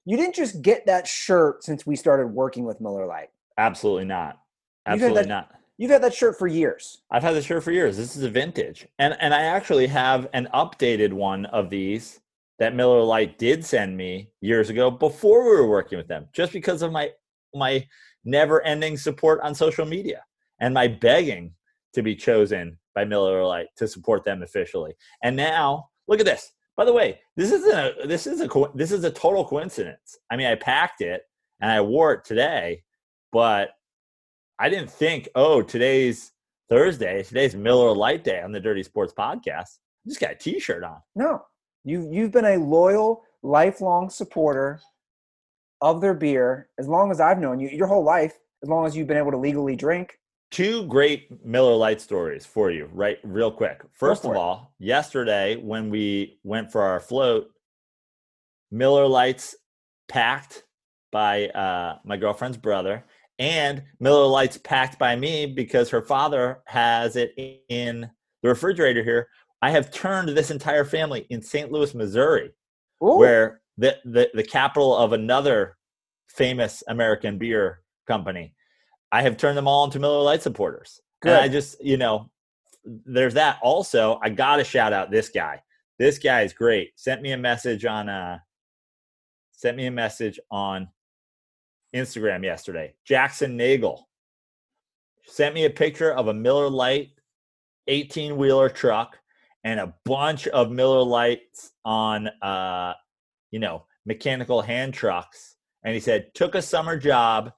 You 0.05 0.17
didn't 0.17 0.35
just 0.35 0.61
get 0.61 0.85
that 0.87 1.07
shirt 1.07 1.63
since 1.63 1.85
we 1.85 1.95
started 1.95 2.27
working 2.27 2.65
with 2.65 2.81
Miller 2.81 3.05
Lite. 3.05 3.29
Absolutely 3.57 4.05
not. 4.05 4.39
You've 4.87 4.93
Absolutely 4.95 5.21
that- 5.23 5.29
not. 5.29 5.51
You've 5.77 5.91
had 5.91 6.03
that 6.03 6.13
shirt 6.13 6.37
for 6.37 6.45
years. 6.45 7.01
I've 7.09 7.23
had 7.23 7.33
this 7.33 7.45
shirt 7.45 7.63
for 7.63 7.71
years. 7.71 7.97
This 7.97 8.15
is 8.15 8.21
a 8.23 8.29
vintage. 8.29 8.87
And 8.99 9.15
and 9.19 9.33
I 9.33 9.41
actually 9.43 9.87
have 9.87 10.27
an 10.33 10.47
updated 10.53 11.11
one 11.11 11.45
of 11.47 11.71
these 11.71 12.19
that 12.59 12.75
Miller 12.75 13.01
Lite 13.01 13.39
did 13.39 13.65
send 13.65 13.97
me 13.97 14.29
years 14.41 14.69
ago 14.69 14.91
before 14.91 15.43
we 15.43 15.55
were 15.55 15.67
working 15.67 15.97
with 15.97 16.07
them, 16.07 16.27
just 16.33 16.53
because 16.53 16.83
of 16.83 16.91
my 16.91 17.09
my 17.55 17.87
never-ending 18.25 18.95
support 18.97 19.41
on 19.41 19.55
social 19.55 19.85
media 19.85 20.23
and 20.59 20.71
my 20.71 20.87
begging 20.87 21.55
to 21.93 22.03
be 22.03 22.15
chosen 22.15 22.77
by 22.93 23.03
Miller 23.03 23.43
Lite 23.43 23.69
to 23.77 23.87
support 23.87 24.23
them 24.23 24.43
officially. 24.43 24.93
And 25.23 25.35
now, 25.35 25.89
look 26.07 26.19
at 26.19 26.27
this. 26.27 26.51
By 26.81 26.85
the 26.85 26.93
way, 26.93 27.19
this 27.35 27.51
isn't 27.51 27.77
a 27.77 28.07
this 28.07 28.25
is 28.25 28.41
a 28.41 28.49
this 28.73 28.91
is 28.91 29.03
a 29.03 29.11
total 29.11 29.45
coincidence. 29.45 30.17
I 30.31 30.35
mean, 30.35 30.47
I 30.47 30.55
packed 30.55 31.01
it 31.01 31.21
and 31.59 31.71
I 31.71 31.79
wore 31.79 32.11
it 32.13 32.25
today, 32.25 32.81
but 33.31 33.75
I 34.57 34.67
didn't 34.67 34.89
think, 34.89 35.29
oh, 35.35 35.61
today's 35.61 36.31
Thursday, 36.71 37.21
today's 37.21 37.53
Miller 37.53 37.95
Lite 37.95 38.23
Day 38.23 38.41
on 38.41 38.51
the 38.51 38.59
Dirty 38.59 38.81
Sports 38.81 39.13
Podcast. 39.15 39.77
I 39.77 40.09
just 40.09 40.19
got 40.19 40.31
a 40.31 40.35
T-shirt 40.35 40.83
on. 40.83 40.97
No, 41.15 41.45
you 41.83 42.09
you've 42.11 42.31
been 42.31 42.45
a 42.45 42.57
loyal, 42.57 43.25
lifelong 43.43 44.09
supporter 44.09 44.81
of 45.81 46.01
their 46.01 46.15
beer 46.15 46.69
as 46.79 46.87
long 46.87 47.11
as 47.11 47.21
I've 47.21 47.37
known 47.37 47.59
you. 47.59 47.69
Your 47.69 47.85
whole 47.85 48.03
life, 48.03 48.33
as 48.63 48.69
long 48.69 48.87
as 48.87 48.97
you've 48.97 49.05
been 49.05 49.17
able 49.17 49.29
to 49.29 49.37
legally 49.37 49.75
drink. 49.75 50.17
Two 50.51 50.85
great 50.87 51.45
Miller 51.45 51.75
Lite 51.75 52.01
stories 52.01 52.45
for 52.45 52.71
you, 52.71 52.89
right? 52.91 53.17
Real 53.23 53.51
quick. 53.51 53.81
First 53.93 54.25
of 54.25 54.31
it. 54.31 54.37
all, 54.37 54.73
yesterday 54.79 55.55
when 55.55 55.89
we 55.89 56.39
went 56.43 56.71
for 56.71 56.81
our 56.81 56.99
float, 56.99 57.47
Miller 58.69 59.07
Lites 59.07 59.55
packed 60.09 60.63
by 61.09 61.47
uh, 61.49 61.99
my 62.03 62.17
girlfriend's 62.17 62.57
brother, 62.57 63.05
and 63.39 63.83
Miller 64.01 64.27
Lites 64.27 64.57
packed 64.57 64.99
by 64.99 65.15
me 65.15 65.45
because 65.45 65.89
her 65.89 66.01
father 66.01 66.59
has 66.65 67.15
it 67.15 67.33
in 67.69 68.09
the 68.43 68.49
refrigerator 68.49 69.03
here. 69.03 69.29
I 69.61 69.71
have 69.71 69.91
turned 69.91 70.29
this 70.29 70.51
entire 70.51 70.85
family 70.85 71.27
in 71.29 71.41
St. 71.41 71.71
Louis, 71.71 71.93
Missouri, 71.95 72.51
Ooh, 73.01 73.17
where 73.17 73.61
the, 73.77 73.97
the 74.03 74.29
the 74.33 74.43
capital 74.43 74.95
of 74.97 75.13
another 75.13 75.77
famous 76.27 76.83
American 76.87 77.37
beer 77.37 77.81
company. 78.05 78.53
I 79.11 79.21
have 79.23 79.37
turned 79.37 79.57
them 79.57 79.67
all 79.67 79.83
into 79.83 79.99
Miller 79.99 80.21
Lite 80.21 80.41
supporters. 80.41 81.01
And 81.23 81.41
I 81.41 81.47
just, 81.47 81.83
you 81.83 81.97
know, 81.97 82.29
there's 82.83 83.35
that. 83.35 83.59
Also, 83.61 84.19
I 84.23 84.29
got 84.29 84.57
to 84.57 84.63
shout 84.63 84.93
out 84.93 85.11
this 85.11 85.29
guy. 85.29 85.61
This 85.99 86.17
guy 86.17 86.41
is 86.41 86.53
great. 86.53 86.91
Sent 86.95 87.21
me 87.21 87.31
a 87.31 87.37
message 87.37 87.85
on 87.85 88.09
uh 88.09 88.39
sent 89.51 89.77
me 89.77 89.85
a 89.85 89.91
message 89.91 90.39
on 90.49 90.87
Instagram 91.95 92.43
yesterday. 92.43 92.95
Jackson 93.05 93.55
Nagel 93.55 94.09
sent 95.27 95.53
me 95.53 95.65
a 95.65 95.69
picture 95.69 96.11
of 96.11 96.27
a 96.27 96.33
Miller 96.33 96.69
Lite 96.69 97.11
18 97.87 98.37
wheeler 98.37 98.69
truck 98.69 99.19
and 99.63 99.79
a 99.79 99.93
bunch 100.05 100.47
of 100.47 100.71
Miller 100.71 101.03
Lites 101.03 101.71
on 101.85 102.27
uh 102.41 102.93
you 103.51 103.59
know, 103.59 103.85
mechanical 104.05 104.61
hand 104.61 104.93
trucks. 104.93 105.57
And 105.83 105.93
he 105.93 105.99
said, 105.99 106.33
took 106.33 106.55
a 106.55 106.61
summer 106.61 106.97
job 106.97 107.51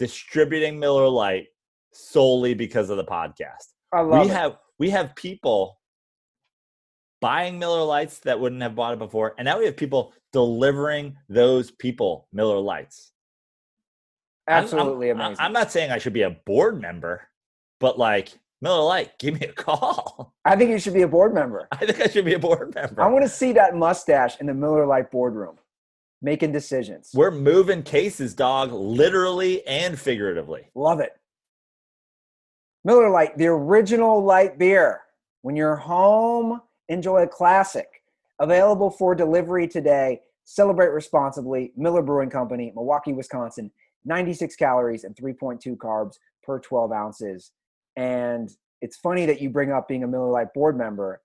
distributing 0.00 0.78
Miller 0.80 1.06
Lite 1.08 1.48
solely 1.92 2.54
because 2.54 2.88
of 2.88 2.96
the 2.96 3.04
podcast. 3.04 3.66
I 3.92 4.00
love 4.00 4.24
We 4.24 4.30
it. 4.30 4.34
have 4.34 4.56
we 4.78 4.90
have 4.90 5.14
people 5.14 5.78
buying 7.20 7.58
Miller 7.58 7.84
Lites 7.84 8.20
that 8.20 8.40
wouldn't 8.40 8.62
have 8.62 8.74
bought 8.74 8.94
it 8.94 8.98
before, 8.98 9.34
and 9.38 9.44
now 9.44 9.58
we 9.58 9.66
have 9.66 9.76
people 9.76 10.14
delivering 10.32 11.16
those 11.28 11.70
people 11.70 12.26
Miller 12.32 12.58
Lites. 12.58 13.12
I'm- 14.48 14.56
I'm- 14.56 14.64
Absolutely 14.64 15.10
I'm, 15.10 15.20
amazing. 15.20 15.36
I'm 15.44 15.52
not 15.52 15.70
saying 15.70 15.90
I 15.90 15.98
should 15.98 16.14
be 16.14 16.22
a 16.22 16.30
board 16.30 16.80
member, 16.80 17.28
but 17.78 17.98
like 17.98 18.30
Miller 18.62 18.82
Lite, 18.82 19.18
give 19.18 19.38
me 19.38 19.46
a 19.46 19.52
call. 19.52 20.32
I 20.46 20.56
think 20.56 20.70
you 20.70 20.78
should 20.78 20.94
be 20.94 21.02
a 21.02 21.08
board 21.08 21.34
member. 21.34 21.68
I 21.72 21.84
think 21.84 22.00
I 22.00 22.06
should 22.08 22.24
be 22.24 22.34
a 22.34 22.38
board 22.38 22.74
member. 22.74 23.02
I 23.02 23.06
want 23.08 23.24
to 23.24 23.28
see 23.28 23.52
that 23.52 23.76
mustache 23.76 24.40
in 24.40 24.46
the 24.46 24.54
Miller 24.54 24.86
Lite 24.86 25.10
boardroom, 25.10 25.58
making 26.22 26.52
decisions. 26.52 27.10
We're 27.14 27.30
moving 27.30 27.82
cases, 27.82 28.34
dog, 28.34 28.72
literally 28.72 29.66
and 29.66 29.98
figuratively. 29.98 30.68
Love 30.74 31.00
it. 31.00 31.12
Miller 32.84 33.10
Lite, 33.10 33.36
the 33.36 33.46
original 33.46 34.22
light 34.24 34.58
beer. 34.58 35.00
When 35.42 35.56
you're 35.56 35.76
home, 35.76 36.60
enjoy 36.88 37.22
a 37.22 37.28
classic. 37.28 37.86
Available 38.38 38.90
for 38.90 39.14
delivery 39.14 39.68
today. 39.68 40.20
Celebrate 40.44 40.88
responsibly. 40.88 41.72
Miller 41.76 42.02
Brewing 42.02 42.30
Company, 42.30 42.72
Milwaukee, 42.74 43.12
Wisconsin. 43.12 43.70
96 44.06 44.56
calories 44.56 45.04
and 45.04 45.14
3.2 45.14 45.76
carbs 45.76 46.16
per 46.42 46.58
12 46.58 46.92
ounces. 46.92 47.52
And 47.96 48.50
it's 48.80 48.96
funny 48.96 49.26
that 49.26 49.42
you 49.42 49.50
bring 49.50 49.72
up 49.72 49.88
being 49.88 50.04
a 50.04 50.08
Miller 50.08 50.30
Lite 50.30 50.54
board 50.54 50.76
member. 50.76 51.20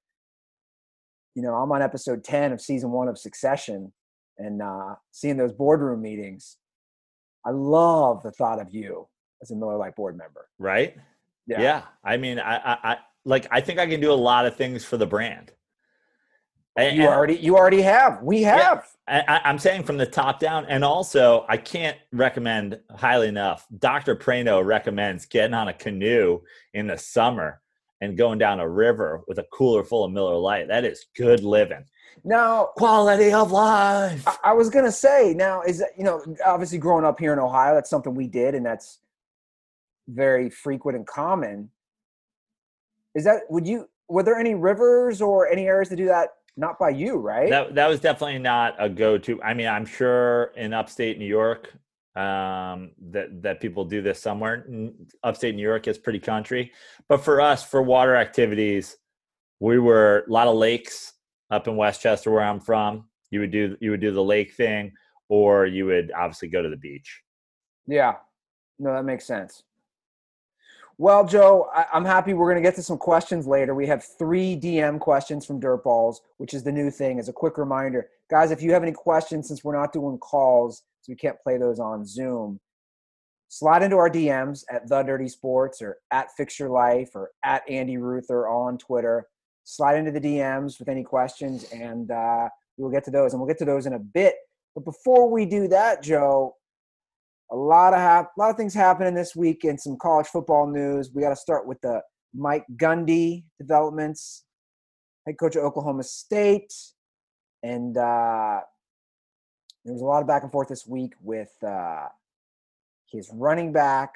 You 1.35 1.41
know, 1.41 1.55
I'm 1.55 1.71
on 1.71 1.81
episode 1.81 2.23
10 2.23 2.51
of 2.51 2.61
season 2.61 2.91
one 2.91 3.07
of 3.07 3.17
Succession 3.17 3.93
and 4.37 4.61
uh, 4.61 4.95
seeing 5.11 5.37
those 5.37 5.53
boardroom 5.53 6.01
meetings. 6.01 6.57
I 7.45 7.51
love 7.51 8.23
the 8.23 8.31
thought 8.31 8.59
of 8.59 8.73
you 8.73 9.07
as 9.41 9.51
a 9.51 9.55
Miller 9.55 9.77
Lite 9.77 9.95
board 9.95 10.17
member. 10.17 10.47
Right? 10.57 10.95
Yeah. 11.47 11.61
Yeah. 11.61 11.81
I 12.03 12.17
mean, 12.17 12.39
I, 12.39 12.55
I, 12.57 12.77
I 12.91 12.97
like. 13.23 13.47
I 13.51 13.61
think 13.61 13.79
I 13.79 13.87
can 13.87 13.99
do 14.01 14.11
a 14.11 14.13
lot 14.13 14.45
of 14.45 14.55
things 14.55 14.83
for 14.83 14.97
the 14.97 15.05
brand. 15.05 15.51
And- 16.77 16.97
You 16.97 17.07
already 17.07 17.35
you 17.35 17.55
already 17.55 17.81
have. 17.83 18.21
We 18.21 18.41
have. 18.43 18.87
I, 19.07 19.21
I- 19.27 19.41
I'm 19.45 19.59
saying 19.59 19.83
from 19.83 19.97
the 19.97 20.05
top 20.05 20.39
down, 20.39 20.65
and 20.65 20.83
also 20.83 21.45
I 21.47 21.57
can't 21.57 21.97
recommend 22.11 22.79
highly 22.95 23.27
enough. 23.27 23.65
Dr. 23.79 24.15
Prano 24.15 24.65
recommends 24.65 25.25
getting 25.25 25.53
on 25.53 25.67
a 25.69 25.73
canoe 25.73 26.41
in 26.73 26.87
the 26.87 26.97
summer 26.97 27.61
and 28.01 28.17
going 28.17 28.39
down 28.39 28.59
a 28.59 28.67
river 28.67 29.21
with 29.27 29.37
a 29.39 29.45
cooler 29.53 29.83
full 29.83 30.03
of 30.03 30.11
Miller 30.11 30.35
Lite. 30.35 30.67
That 30.67 30.83
is 30.83 31.05
good 31.15 31.41
living, 31.43 31.85
Now, 32.23 32.69
quality 32.77 33.33
of 33.33 33.51
life. 33.51 34.27
I, 34.27 34.37
I 34.45 34.53
was 34.53 34.69
gonna 34.69 34.91
say, 34.91 35.33
now 35.35 35.61
is 35.61 35.79
that 35.79 35.89
you 35.97 36.03
know, 36.03 36.23
obviously 36.45 36.77
growing 36.77 37.05
up 37.05 37.19
here 37.19 37.33
in 37.33 37.39
Ohio, 37.39 37.75
that's 37.75 37.89
something 37.89 38.15
we 38.15 38.27
did, 38.27 38.55
and 38.55 38.65
that's 38.65 38.99
very 40.07 40.49
frequent 40.49 40.97
and 40.97 41.05
common. 41.05 41.69
Is 43.15 43.23
that 43.25 43.41
would 43.49 43.67
you 43.67 43.89
were 44.07 44.23
there 44.23 44.39
any 44.39 44.55
rivers 44.55 45.21
or 45.21 45.47
any 45.47 45.67
areas 45.67 45.89
to 45.89 45.95
do 45.95 46.05
that? 46.05 46.29
Not 46.57 46.79
by 46.79 46.89
you, 46.89 47.17
right? 47.17 47.49
That 47.49 47.75
that 47.75 47.87
was 47.87 47.99
definitely 47.99 48.39
not 48.39 48.75
a 48.79 48.89
go-to. 48.89 49.41
I 49.43 49.53
mean, 49.53 49.67
I'm 49.67 49.85
sure 49.85 50.53
in 50.55 50.73
upstate 50.73 51.19
New 51.19 51.25
York 51.25 51.73
um, 52.15 52.91
that 53.11 53.41
that 53.41 53.59
people 53.59 53.83
do 53.83 54.01
this 54.01 54.21
somewhere. 54.21 54.65
N- 54.67 54.93
Upstate 55.23 55.55
New 55.55 55.61
York 55.61 55.87
is 55.87 55.97
pretty 55.97 56.19
country, 56.19 56.71
but 57.09 57.23
for 57.23 57.41
us, 57.41 57.63
for 57.63 57.81
water 57.81 58.15
activities, 58.15 58.97
we 59.59 59.79
were 59.79 60.23
a 60.27 60.31
lot 60.31 60.47
of 60.47 60.55
lakes 60.55 61.13
up 61.51 61.67
in 61.67 61.75
Westchester, 61.75 62.31
where 62.31 62.43
I'm 62.43 62.59
from. 62.59 63.05
You 63.31 63.39
would 63.41 63.51
do 63.51 63.75
you 63.79 63.91
would 63.91 64.01
do 64.01 64.11
the 64.11 64.23
lake 64.23 64.53
thing, 64.53 64.93
or 65.29 65.65
you 65.65 65.85
would 65.85 66.11
obviously 66.11 66.47
go 66.47 66.61
to 66.61 66.69
the 66.69 66.77
beach. 66.77 67.21
Yeah. 67.87 68.15
No, 68.79 68.93
that 68.93 69.05
makes 69.05 69.25
sense. 69.25 69.63
Well, 70.97 71.25
Joe, 71.25 71.67
I, 71.73 71.85
I'm 71.93 72.05
happy 72.05 72.33
we're 72.33 72.49
going 72.49 72.63
to 72.63 72.67
get 72.67 72.75
to 72.75 72.83
some 72.83 72.97
questions 72.97 73.45
later. 73.45 73.75
We 73.75 73.87
have 73.87 74.05
three 74.17 74.55
DM 74.55 74.99
questions 74.99 75.45
from 75.45 75.59
Dirtballs, 75.59 76.17
which 76.37 76.53
is 76.53 76.63
the 76.63 76.71
new 76.71 76.89
thing. 76.89 77.19
As 77.19 77.27
a 77.27 77.33
quick 77.33 77.57
reminder, 77.57 78.09
guys, 78.29 78.51
if 78.51 78.61
you 78.61 78.71
have 78.71 78.83
any 78.83 78.93
questions, 78.93 79.47
since 79.47 79.63
we're 79.63 79.77
not 79.77 79.91
doing 79.91 80.17
calls, 80.17 80.83
so 81.01 81.11
we 81.11 81.17
can't 81.17 81.39
play 81.43 81.57
those 81.57 81.79
on 81.79 82.05
Zoom, 82.05 82.59
slide 83.49 83.83
into 83.83 83.97
our 83.97 84.09
DMs 84.09 84.63
at 84.71 84.87
The 84.87 85.03
Dirty 85.03 85.27
Sports 85.27 85.81
or 85.81 85.97
at 86.11 86.31
Fix 86.37 86.59
Your 86.59 86.69
Life 86.69 87.09
or 87.13 87.31
at 87.43 87.69
Andy 87.69 87.97
Ruther 87.97 88.47
on 88.47 88.77
Twitter. 88.77 89.27
Slide 89.65 89.97
into 89.97 90.11
the 90.11 90.21
DMs 90.21 90.77
with 90.77 90.89
any 90.89 91.03
questions, 91.03 91.65
and 91.73 92.11
uh, 92.11 92.47
we'll 92.77 92.91
get 92.91 93.03
to 93.05 93.11
those. 93.11 93.33
And 93.33 93.41
we'll 93.41 93.47
get 93.47 93.57
to 93.57 93.65
those 93.65 93.87
in 93.87 93.93
a 93.93 93.99
bit. 93.99 94.35
But 94.75 94.85
before 94.85 95.27
we 95.29 95.45
do 95.45 95.67
that, 95.69 96.03
Joe, 96.03 96.55
a 97.51 97.55
lot 97.55 97.93
of 97.93 97.99
hap- 97.99 98.31
a 98.37 98.39
lot 98.39 98.51
of 98.51 98.57
things 98.57 98.75
happening 98.75 99.15
this 99.15 99.35
week 99.35 99.65
in 99.65 99.77
some 99.77 99.97
college 99.97 100.27
football 100.27 100.67
news. 100.67 101.09
We 101.11 101.23
got 101.23 101.29
to 101.29 101.35
start 101.35 101.65
with 101.65 101.81
the 101.81 102.01
Mike 102.35 102.65
Gundy 102.75 103.45
developments, 103.59 104.43
head 105.25 105.39
coach 105.39 105.55
of 105.55 105.63
Oklahoma 105.63 106.03
State, 106.03 106.73
and 107.63 107.97
uh, 107.97 108.61
there 109.83 109.93
was 109.93 110.01
a 110.01 110.05
lot 110.05 110.21
of 110.21 110.27
back 110.27 110.43
and 110.43 110.51
forth 110.51 110.67
this 110.67 110.85
week 110.85 111.13
with 111.21 111.51
uh, 111.65 112.07
his 113.11 113.31
running 113.33 113.73
back. 113.73 114.13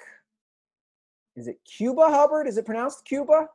Is 1.35 1.47
it 1.47 1.57
Cuba 1.65 2.09
Hubbard? 2.09 2.47
Is 2.47 2.57
it 2.57 2.65
pronounced 2.65 3.03
Cuba? 3.05 3.47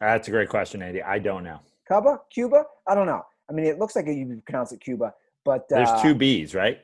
That's 0.00 0.28
a 0.28 0.30
great 0.30 0.48
question, 0.48 0.82
Andy. 0.82 1.02
I 1.02 1.18
don't 1.18 1.44
know. 1.44 1.60
Cuba? 1.86 2.20
Cuba? 2.30 2.64
I 2.86 2.94
don't 2.94 3.06
know. 3.06 3.24
I 3.48 3.52
mean, 3.52 3.66
it 3.66 3.78
looks 3.78 3.96
like 3.96 4.06
you 4.06 4.40
pronounce 4.46 4.72
it 4.72 4.80
Cuba, 4.80 5.12
but 5.44 5.68
There's 5.68 5.88
uh, 5.88 6.02
two 6.02 6.14
B's, 6.14 6.54
right? 6.54 6.80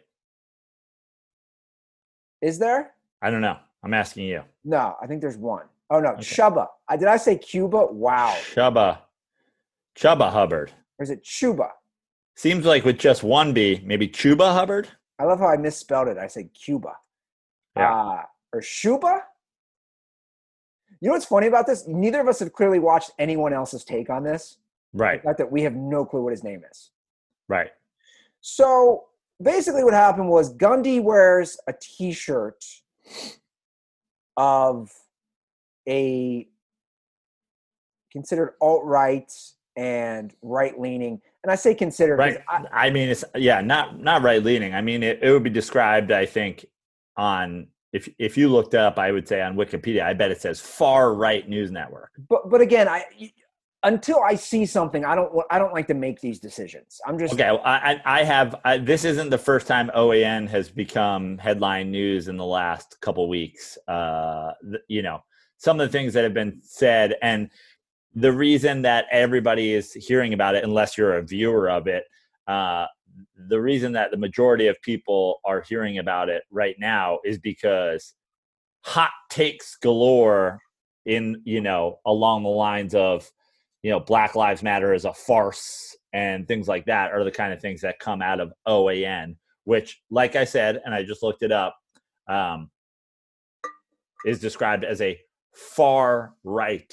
Is 2.43 2.59
there? 2.59 2.93
I 3.23 3.31
don't 3.31 3.41
know. 3.41 3.57
I'm 3.83 3.95
asking 3.95 4.27
you. 4.27 4.43
No, 4.65 4.97
I 5.01 5.07
think 5.07 5.21
there's 5.21 5.37
one. 5.39 5.67
Oh 5.91 6.01
no, 6.01 6.11
Okay. 6.11 6.23
Chuba. 6.23 6.67
I 6.89 6.97
did 6.97 7.09
I 7.09 7.17
say 7.17 7.39
Cuba? 7.39 7.87
Wow. 7.87 8.37
Chuba. 8.53 8.99
Chuba 9.97 10.31
Hubbard. 10.33 10.73
Or 10.99 11.05
is 11.05 11.11
it 11.11 11.23
Chuba? 11.23 11.71
Seems 12.35 12.67
like 12.67 12.85
with 12.85 12.99
just 12.99 13.23
one 13.23 13.53
B, 13.53 13.81
maybe 13.85 14.09
Chuba 14.09 14.53
Hubbard. 14.53 14.89
I 15.19 15.25
love 15.25 15.39
how 15.39 15.47
I 15.47 15.57
misspelled 15.57 16.09
it. 16.09 16.19
I 16.19 16.27
said 16.27 16.51
Cuba. 16.53 16.97
Yeah. 17.77 17.95
Uh, 17.95 18.23
or 18.53 18.61
Shuba? 18.63 19.23
You 21.01 21.09
know 21.09 21.13
what's 21.13 21.27
funny 21.27 21.47
about 21.47 21.67
this? 21.67 21.87
Neither 21.87 22.21
of 22.21 22.29
us 22.29 22.39
have 22.41 22.53
clearly 22.53 22.79
watched 22.79 23.11
anyone 23.19 23.53
else's 23.53 23.85
take 23.85 24.09
on 24.11 24.23
this. 24.25 24.59
Right, 24.93 25.23
The 25.23 25.29
fact 25.29 25.39
that 25.39 25.53
we 25.53 25.63
have 25.63 25.75
no 25.75 26.05
clue 26.07 26.23
what 26.23 26.31
his 26.33 26.43
name 26.43 26.63
is. 26.71 26.91
right. 27.49 27.71
So 28.41 29.05
basically, 29.43 29.83
what 29.85 29.93
happened 29.93 30.29
was 30.29 30.55
Gundy 30.57 31.03
wears 31.03 31.59
a 31.67 31.75
T-shirt 31.79 32.65
of 34.37 34.91
a. 35.89 36.49
considered 38.13 38.55
alt 38.61 38.85
right 38.85 39.31
and 39.77 40.33
right 40.43 40.79
leaning. 40.81 41.21
And 41.43 41.51
I 41.53 41.57
say 41.57 41.75
considered. 41.75 42.17
Right. 42.19 42.39
I, 42.49 42.87
I 42.87 42.91
mean, 42.91 43.09
it's 43.09 43.25
yeah, 43.35 43.61
not 43.61 44.01
not 44.01 44.23
right 44.23 44.43
leaning. 44.43 44.75
I 44.75 44.81
mean, 44.81 45.03
it, 45.03 45.19
it 45.23 45.31
would 45.31 45.43
be 45.43 45.51
described. 45.51 46.11
I 46.13 46.25
think 46.27 46.67
on 47.17 47.67
if 47.97 48.09
if 48.19 48.37
you 48.37 48.49
looked 48.49 48.75
up, 48.75 48.99
I 48.99 49.11
would 49.11 49.27
say 49.27 49.41
on 49.41 49.57
Wikipedia. 49.57 50.03
I 50.03 50.13
bet 50.13 50.31
it 50.31 50.41
says 50.41 50.61
far 50.61 51.15
right 51.15 51.49
news 51.49 51.71
network. 51.71 52.11
but 52.29 52.51
but 52.51 52.61
again, 52.61 52.89
I 52.89 53.05
until 53.83 54.21
I 54.21 54.35
see 54.35 54.67
something, 54.67 55.05
I 55.05 55.15
don't 55.15 55.33
I 55.51 55.59
don't 55.59 55.73
like 55.73 55.87
to 55.89 55.95
make 55.95 56.21
these 56.21 56.39
decisions. 56.39 57.01
I'm 57.07 57.19
just 57.19 57.33
Okay, 57.35 57.51
well, 57.51 57.63
I 57.65 58.01
I 58.05 58.21
I 58.21 58.25
have. 58.25 58.57
I, 58.65 58.79
this 58.79 59.05
isn't 59.05 59.31
the 59.31 59.39
first 59.39 59.67
time 59.67 59.91
OAN 59.95 60.49
has 60.49 60.69
become 60.69 61.39
headline 61.39 61.91
news 61.91 62.29
in 62.29 62.37
the 62.37 62.45
last 62.45 63.01
couple 63.01 63.29
weeks. 63.29 63.79
Uh, 63.89 64.53
th- 64.63 64.83
you 64.89 65.03
know, 65.03 65.23
some 65.57 65.81
of 65.81 65.89
the 65.89 65.93
things 65.93 66.13
that 66.13 66.25
have 66.25 66.35
been 66.35 66.61
said, 66.63 67.17
and 67.23 67.51
the 68.15 68.33
reason 68.33 68.83
that 68.83 69.07
everybody 69.11 69.73
is 69.73 69.93
hearing 69.93 70.35
about 70.35 70.55
it, 70.55 70.65
unless 70.65 70.99
you're 70.99 71.17
a 71.17 71.23
viewer 71.23 71.71
of 71.71 71.87
it, 71.87 72.05
uh, 72.47 72.87
the 73.49 73.61
reason 73.61 73.93
that 73.93 74.11
the 74.11 74.17
majority 74.17 74.67
of 74.67 74.81
people 74.83 75.41
are 75.45 75.63
hearing 75.63 75.99
about 75.99 76.29
it 76.29 76.43
right 76.51 76.77
now 76.79 77.19
is 77.25 77.39
because 77.39 78.15
hot 78.83 79.11
takes 79.31 79.77
galore 79.77 80.59
in 81.07 81.41
you 81.45 81.61
know 81.61 81.99
along 82.07 82.43
the 82.43 82.49
lines 82.49 82.95
of 82.95 83.31
you 83.83 83.91
know 83.91 84.01
black 84.01 84.35
lives 84.35 84.63
matter 84.63 84.93
is 84.93 85.05
a 85.05 85.13
farce 85.13 85.97
and 86.13 86.47
things 86.47 86.69
like 86.69 86.85
that 86.85 87.13
are 87.13 87.25
the 87.25 87.31
kind 87.31 87.53
of 87.53 87.61
things 87.61 87.81
that 87.81 87.99
come 87.99 88.23
out 88.23 88.41
of 88.41 88.53
oan 88.67 89.37
which 89.65 90.01
like 90.11 90.37
i 90.37 90.45
said 90.45 90.81
and 90.85 90.95
i 90.95 91.03
just 91.03 91.23
looked 91.23 91.43
it 91.43 91.53
up 91.53 91.77
um, 92.29 92.71
is 94.25 94.41
described 94.41 94.85
as 94.85 95.01
a 95.01 95.19
far 95.53 96.35
right 96.45 96.93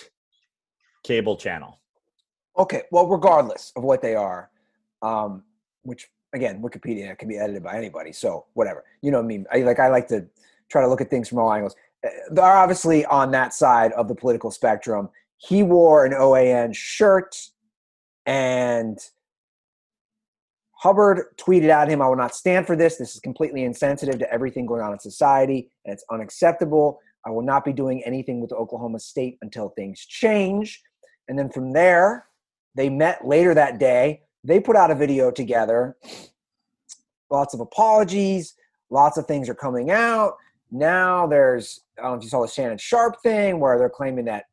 cable 1.03 1.35
channel. 1.35 1.79
Okay, 2.57 2.83
well, 2.91 3.07
regardless 3.07 3.73
of 3.75 3.83
what 3.83 4.01
they 4.01 4.15
are, 4.15 4.49
um, 5.01 5.43
which 5.83 6.09
again, 6.33 6.61
Wikipedia 6.61 7.17
can 7.17 7.29
be 7.29 7.37
edited 7.37 7.63
by 7.63 7.77
anybody, 7.77 8.11
so 8.11 8.45
whatever. 8.53 8.83
You 9.01 9.11
know 9.11 9.19
what 9.19 9.25
I 9.25 9.27
mean? 9.27 9.45
I 9.53 9.57
like 9.59 9.79
I 9.79 9.89
like 9.89 10.07
to 10.07 10.25
try 10.69 10.81
to 10.81 10.87
look 10.87 11.01
at 11.01 11.09
things 11.09 11.29
from 11.29 11.39
all 11.39 11.53
angles. 11.53 11.75
Uh, 12.05 12.09
They're 12.31 12.43
obviously 12.43 13.05
on 13.05 13.31
that 13.31 13.53
side 13.53 13.91
of 13.93 14.07
the 14.07 14.15
political 14.15 14.51
spectrum. 14.51 15.09
He 15.37 15.61
wore 15.61 16.05
an 16.05 16.13
OAN 16.13 16.73
shirt, 16.73 17.35
and 18.25 18.97
Hubbard 20.71 21.35
tweeted 21.37 21.69
at 21.69 21.87
him, 21.89 22.01
"I 22.01 22.07
will 22.07 22.15
not 22.15 22.35
stand 22.35 22.65
for 22.65 22.75
this. 22.75 22.97
This 22.97 23.13
is 23.13 23.21
completely 23.21 23.63
insensitive 23.63 24.19
to 24.19 24.33
everything 24.33 24.65
going 24.65 24.81
on 24.81 24.93
in 24.93 24.99
society, 24.99 25.69
and 25.85 25.93
it's 25.93 26.05
unacceptable. 26.09 26.99
I 27.25 27.29
will 27.29 27.41
not 27.41 27.63
be 27.63 27.73
doing 27.73 28.03
anything 28.03 28.41
with 28.41 28.51
Oklahoma 28.51 28.99
State 28.99 29.37
until 29.41 29.69
things 29.69 29.99
change." 29.99 30.81
And 31.27 31.37
then 31.37 31.49
from 31.49 31.71
there, 31.73 32.27
they 32.75 32.89
met 32.89 33.25
later 33.25 33.53
that 33.53 33.77
day. 33.77 34.23
They 34.43 34.59
put 34.59 34.75
out 34.75 34.91
a 34.91 34.95
video 34.95 35.31
together. 35.31 35.95
Lots 37.29 37.53
of 37.53 37.59
apologies. 37.59 38.55
Lots 38.89 39.17
of 39.17 39.25
things 39.25 39.49
are 39.49 39.55
coming 39.55 39.89
out. 39.91 40.35
Now 40.71 41.27
there's, 41.27 41.81
I 41.97 42.03
don't 42.03 42.11
know 42.11 42.17
if 42.17 42.23
you 42.23 42.29
saw 42.29 42.41
the 42.41 42.47
Shannon 42.47 42.77
Sharpe 42.77 43.21
thing 43.21 43.59
where 43.59 43.77
they're 43.77 43.89
claiming 43.89 44.25
that 44.25 44.45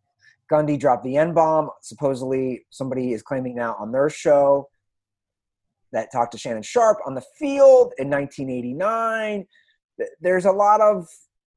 Gundy 0.50 0.78
dropped 0.78 1.04
the 1.04 1.16
N 1.16 1.32
bomb. 1.32 1.70
Supposedly, 1.80 2.66
somebody 2.70 3.12
is 3.12 3.22
claiming 3.22 3.54
now 3.54 3.76
on 3.78 3.92
their 3.92 4.10
show 4.10 4.68
that 5.92 6.12
talked 6.12 6.32
to 6.32 6.38
Shannon 6.38 6.62
Sharpe 6.62 6.98
on 7.06 7.14
the 7.14 7.22
field 7.38 7.92
in 7.98 8.08
1989. 8.10 9.46
There's 10.20 10.44
a 10.44 10.52
lot 10.52 10.80
of 10.80 11.08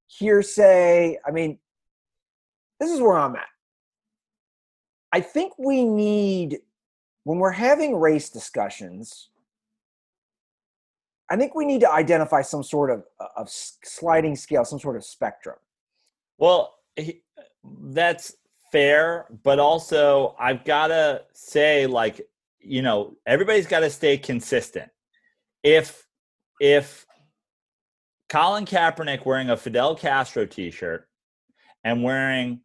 hearsay. 0.08 1.18
I 1.26 1.32
mean, 1.32 1.60
this 2.80 2.92
is 2.92 3.00
where 3.00 3.18
I'm 3.18 3.36
at. 3.36 3.48
I 5.12 5.22
think 5.22 5.54
we 5.58 5.86
need, 5.86 6.60
when 7.24 7.40
we're 7.40 7.52
having 7.52 7.96
race 7.96 8.30
discussions, 8.30 9.30
I 11.30 11.38
think 11.38 11.56
we 11.56 11.66
need 11.66 11.82
to 11.82 11.92
identify 11.92 12.42
some 12.42 12.64
sort 12.64 12.92
of, 12.92 13.04
uh, 13.20 13.28
of 13.38 13.50
sliding 13.50 14.36
scale, 14.36 14.66
some 14.66 14.80
sort 14.80 14.98
of 14.98 15.06
spectrum. 15.06 15.56
Well, 16.38 16.76
he, 16.96 17.22
that's 17.64 18.36
fair, 18.72 19.28
but 19.44 19.60
also 19.60 20.36
I've 20.38 20.66
got 20.66 20.88
to 20.88 21.22
say, 21.34 21.88
like, 21.88 22.22
you 22.60 22.82
know, 22.82 23.16
everybody's 23.26 23.68
got 23.68 23.82
to 23.82 23.90
stay 23.90 24.18
consistent. 24.18 24.90
If 25.64 26.06
if 26.60 27.06
Colin 28.30 28.66
Kaepernick 28.66 29.26
wearing 29.26 29.50
a 29.50 29.58
Fidel 29.58 29.96
Castro 29.96 30.46
T-shirt 30.46 31.08
and 31.84 32.04
wearing 32.04 32.62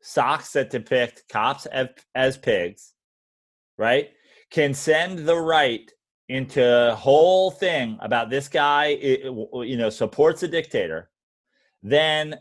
socks 0.00 0.52
that 0.52 0.70
depict 0.70 1.24
cops 1.30 1.66
as 2.14 2.36
pigs, 2.36 2.91
right, 3.78 4.10
can 4.50 4.74
send 4.74 5.20
the 5.20 5.36
right 5.36 5.90
into 6.28 6.94
whole 6.98 7.50
thing 7.50 7.98
about 8.00 8.30
this 8.30 8.48
guy, 8.48 8.88
you 8.88 9.76
know, 9.76 9.90
supports 9.90 10.42
a 10.42 10.48
dictator, 10.48 11.10
then 11.82 12.36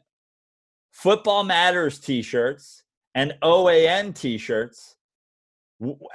football 0.91 1.43
matters 1.43 1.99
t-shirts 1.99 2.83
and 3.15 3.33
oan 3.41 4.13
t-shirts 4.13 4.95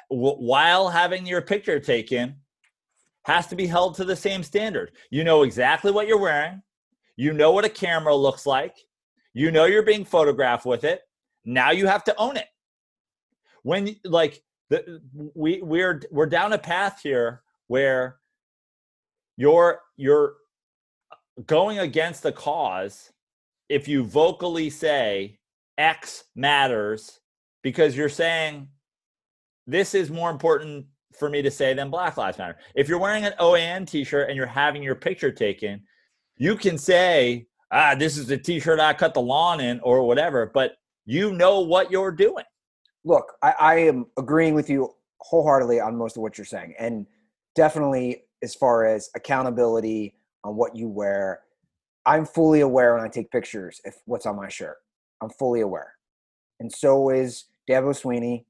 while 0.09 0.89
having 0.89 1.27
your 1.27 1.43
picture 1.43 1.81
taken 1.81 2.37
has 3.25 3.49
to 3.49 3.57
be 3.57 3.67
held 3.67 3.97
to 3.97 4.05
the 4.05 4.15
same 4.15 4.43
standard. 4.43 4.93
You 5.11 5.25
know 5.25 5.43
exactly 5.43 5.91
what 5.91 6.07
you're 6.07 6.21
wearing. 6.21 6.63
You 7.17 7.33
know 7.33 7.51
what 7.51 7.65
a 7.65 7.69
camera 7.69 8.15
looks 8.15 8.47
like. 8.47 8.77
You 9.35 9.51
know 9.51 9.65
you're 9.65 9.83
being 9.83 10.05
photographed 10.05 10.65
with 10.65 10.85
it. 10.85 11.01
Now 11.45 11.73
you 11.73 11.87
have 11.89 12.05
to 12.05 12.17
own 12.17 12.37
it. 12.37 12.47
When 13.65 13.97
like 14.05 14.43
the 14.69 15.01
we 15.35 15.61
we're 15.63 16.03
we're 16.11 16.27
down 16.27 16.53
a 16.53 16.59
path 16.59 17.01
here 17.03 17.43
where 17.69 18.17
you're 19.37 19.81
you're 19.97 20.35
going 21.47 21.79
against 21.81 22.23
the 22.23 22.33
cause 22.33 23.13
if 23.69 23.87
you 23.87 24.05
vocally 24.05 24.71
say 24.71 25.39
X 25.79 26.25
matters 26.35 27.21
because 27.63 27.97
you're 27.97 28.09
saying 28.09 28.69
this 29.67 29.95
is 29.95 30.11
more 30.11 30.31
important 30.31 30.87
for 31.19 31.29
me 31.29 31.43
to 31.43 31.51
say 31.51 31.75
than 31.75 31.91
Black 31.91 32.17
Lives 32.17 32.39
Matter. 32.39 32.57
If 32.75 32.89
you're 32.89 32.99
wearing 32.99 33.25
an 33.25 33.35
OAN 33.41 33.87
t 33.87 34.05
shirt 34.05 34.29
and 34.29 34.37
you're 34.37 34.47
having 34.47 34.83
your 34.83 34.95
picture 34.95 35.33
taken, 35.33 35.83
you 36.37 36.57
can 36.57 36.79
say, 36.79 37.47
ah, 37.73 37.95
this 37.95 38.17
is 38.17 38.27
the 38.27 38.39
t 38.39 38.61
shirt 38.61 38.81
I 38.81 38.93
cut 38.93 39.15
the 39.15 39.21
lawn 39.21 39.61
in 39.61 39.81
or 39.81 40.07
whatever, 40.07 40.51
but 40.53 40.77
you 41.05 41.33
know 41.33 41.61
what 41.61 41.91
you're 41.91 42.13
doing. 42.13 42.45
Look, 43.07 43.35
I, 43.41 43.55
I 43.59 43.75
am 43.77 44.07
agreeing 44.19 44.55
with 44.55 44.69
you 44.69 44.91
wholeheartedly 45.21 45.81
on 45.81 45.97
most 45.97 46.17
of 46.17 46.23
what 46.23 46.37
you're 46.37 46.45
saying. 46.45 46.75
And 46.79 47.07
definitely 47.55 48.25
as 48.43 48.55
far 48.55 48.85
as 48.85 49.09
accountability 49.15 50.17
on 50.45 50.57
what 50.57 50.77
you 50.77 50.89
wear, 50.89 51.41
I'm 52.05 52.27
fully 52.27 52.61
aware 52.61 52.95
when 52.95 53.05
I 53.05 53.09
take 53.09 53.31
pictures 53.31 53.81
if 53.85 53.95
what's 54.07 54.27
on 54.27 54.37
my 54.37 54.49
shirt. 54.49 54.77
I'm 55.23 55.31
fully 55.31 55.61
aware. 55.61 55.95
And 56.61 56.71
so 56.71 57.11
is 57.11 57.45
Dabo 57.71 57.91
Swinney. 57.91 58.45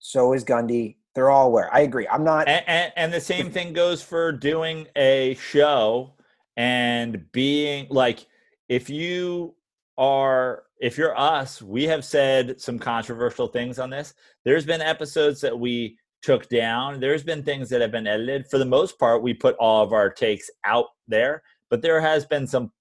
So 0.00 0.32
is 0.32 0.44
Gundy. 0.44 0.96
They're 1.14 1.30
all 1.30 1.46
aware. 1.46 1.72
I 1.72 1.80
agree. 1.80 2.06
I'm 2.08 2.24
not 2.24 2.48
And, 2.48 2.64
and, 2.66 2.92
and 2.96 3.12
the 3.12 3.20
same 3.20 3.50
thing 3.50 3.72
goes 3.72 4.02
for 4.02 4.32
doing 4.32 4.86
a 4.96 5.36
show 5.40 6.14
and 6.56 7.30
being 7.32 7.86
like, 7.90 8.26
if 8.68 8.90
you 8.90 9.54
are, 9.96 10.64
if 10.80 10.96
you're 10.96 11.18
us, 11.18 11.60
we 11.60 11.84
have 11.84 12.04
said 12.04 12.60
some 12.60 12.78
controversial 12.78 13.48
things 13.48 13.78
on 13.78 13.90
this. 13.90 14.14
There's 14.44 14.64
been 14.64 14.80
episodes 14.80 15.40
that 15.40 15.58
we 15.58 15.98
took 16.22 16.48
down. 16.48 17.00
There's 17.00 17.22
been 17.22 17.42
things 17.42 17.68
that 17.70 17.80
have 17.80 17.90
been 17.90 18.06
edited. 18.06 18.46
For 18.48 18.58
the 18.58 18.64
most 18.64 18.98
part, 18.98 19.22
we 19.22 19.34
put 19.34 19.56
all 19.56 19.82
of 19.82 19.92
our 19.92 20.10
takes 20.10 20.50
out 20.64 20.86
there, 21.06 21.42
but 21.70 21.82
there 21.82 22.00
has 22.00 22.24
been 22.24 22.46
some 22.46 22.72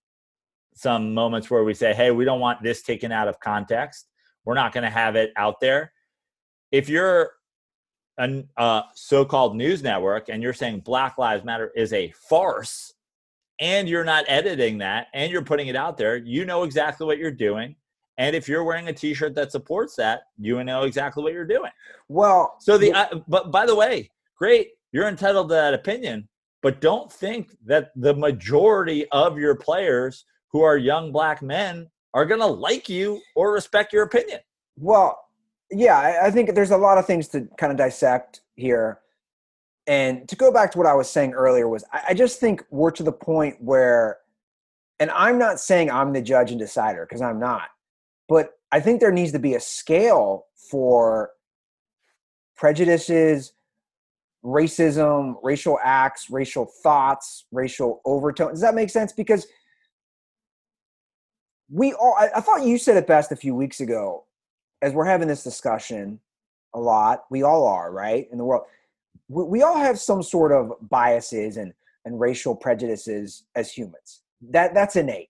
some 0.76 1.12
moments 1.12 1.50
where 1.50 1.64
we 1.64 1.74
say, 1.74 1.93
"Hey, 1.93 2.12
we 2.12 2.24
don't 2.24 2.39
want 2.39 2.62
this 2.62 2.84
taken 2.84 3.12
out 3.12 3.28
of 3.28 3.39
context. 3.39 4.08
We're 4.45 4.54
not 4.54 4.74
going 4.74 4.84
to 4.84 4.89
have 4.89 5.16
it 5.16 5.32
out 5.36 5.60
there." 5.60 5.91
If 6.72 6.89
you're 6.89 7.32
a 8.20 8.43
uh, 8.58 8.82
so-called 8.93 9.56
news 9.56 9.84
network 9.84 10.30
and 10.30 10.41
you're 10.41 10.54
saying 10.54 10.82
black 10.82 11.18
lives 11.18 11.43
matter 11.43 11.72
is 11.76 11.93
a 11.93 12.12
farce 12.30 12.93
and 13.60 13.88
you're 13.88 14.04
not 14.04 14.26
editing 14.28 14.80
that 14.80 15.08
and 15.14 15.32
you're 15.32 15.43
putting 15.43 15.68
it 15.68 15.76
out 15.76 15.98
there 15.98 16.18
you 16.18 16.45
know 16.45 16.64
exactly 16.64 17.06
what 17.06 17.18
you're 17.18 17.32
doing 17.32 17.76
and 18.18 18.36
if 18.36 18.47
you're 18.47 18.63
wearing 18.63 18.88
a 18.88 18.93
t-shirt 18.93 19.36
that 19.36 19.51
supports 19.51 19.95
that 19.95 20.24
you 20.39 20.63
know 20.63 20.84
exactly 20.84 21.24
what 21.24 21.34
you're 21.34 21.45
doing 21.45 21.72
well. 22.07 22.55
so 22.59 22.78
the 22.78 22.91
uh, 22.93 23.20
but 23.28 23.51
by 23.51 23.65
the 23.65 23.76
way 23.76 24.09
great 24.36 24.72
you're 24.91 25.07
entitled 25.07 25.49
to 25.49 25.53
that 25.53 25.74
opinion 25.74 26.28
but 26.61 26.82
don't 26.82 27.11
think 27.11 27.55
that 27.65 27.91
the 27.95 28.13
majority 28.13 29.07
of 29.11 29.38
your 29.38 29.55
players 29.55 30.26
who 30.51 30.61
are 30.61 30.78
young 30.78 31.11
black 31.11 31.41
men 31.41 31.88
are 32.13 32.26
going 32.26 32.39
to 32.39 32.47
like 32.47 32.89
you 32.89 33.22
or 33.36 33.51
respect 33.51 33.93
your 33.93 34.03
opinion 34.03 34.39
Well, 34.78 35.20
yeah, 35.72 35.97
I, 35.97 36.28
I 36.28 36.32
think 36.32 36.55
there's 36.55 36.72
a 36.72 36.78
lot 36.78 36.97
of 36.97 37.05
things 37.05 37.28
to 37.30 37.47
kind 37.57 37.72
of 37.72 37.78
dissect 37.78 38.41
here. 38.55 38.99
And 39.86 40.28
to 40.30 40.36
go 40.36 40.51
back 40.51 40.72
to 40.72 40.78
what 40.78 40.88
I 40.88 40.93
was 40.93 41.09
saying 41.09 41.34
earlier 41.34 41.68
was 41.68 41.84
I, 41.93 42.01
I 42.09 42.13
just 42.13 42.39
think 42.39 42.63
we're 42.70 42.91
to 42.91 43.03
the 43.03 43.11
point 43.11 43.57
where, 43.61 44.18
and 44.99 45.11
I'm 45.11 45.38
not 45.38 45.59
saying 45.59 45.91
I'm 45.91 46.13
the 46.13 46.22
judge 46.22 46.51
and 46.51 46.59
decider 46.59 47.05
because 47.05 47.22
I'm 47.22 47.39
not, 47.39 47.70
but 48.28 48.51
I 48.71 48.80
think 48.80 48.99
there 48.99 49.11
needs 49.11 49.32
to 49.32 49.39
be 49.39 49.55
a 49.55 49.59
scale 49.59 50.45
for 50.55 51.32
prejudices, 52.55 53.53
racism, 54.43 55.36
racial 55.43 55.80
acts, 55.84 56.30
racial 56.30 56.65
thoughts, 56.65 57.45
racial 57.51 58.01
overtones. 58.05 58.53
Does 58.53 58.61
that 58.61 58.75
make 58.75 58.89
sense? 58.89 59.13
Because 59.13 59.47
we 61.69 61.93
all, 61.93 62.15
I, 62.17 62.30
I 62.36 62.41
thought 62.41 62.63
you 62.63 62.78
said 62.78 62.97
it 62.97 63.07
best 63.07 63.32
a 63.32 63.36
few 63.36 63.55
weeks 63.55 63.80
ago 63.80 64.25
as 64.82 64.93
we're 64.93 65.05
having 65.05 65.28
this 65.28 65.43
discussion 65.43 66.19
a 66.73 66.80
lot. 66.80 67.23
We 67.30 67.43
all 67.43 67.67
are, 67.67 67.91
right? 67.91 68.28
In 68.32 68.38
the 68.38 68.45
world. 68.45 68.63
We, 69.28 69.43
we 69.43 69.61
all 69.63 69.78
have 69.78 69.99
some 69.99 70.23
sort 70.23 70.51
of 70.51 70.73
biases 70.89 71.57
and, 71.57 71.73
and 72.05 72.19
racial 72.19 72.55
prejudices 72.55 73.43
as 73.55 73.71
humans. 73.71 74.21
That 74.41 74.73
that's 74.73 74.95
innate. 74.95 75.30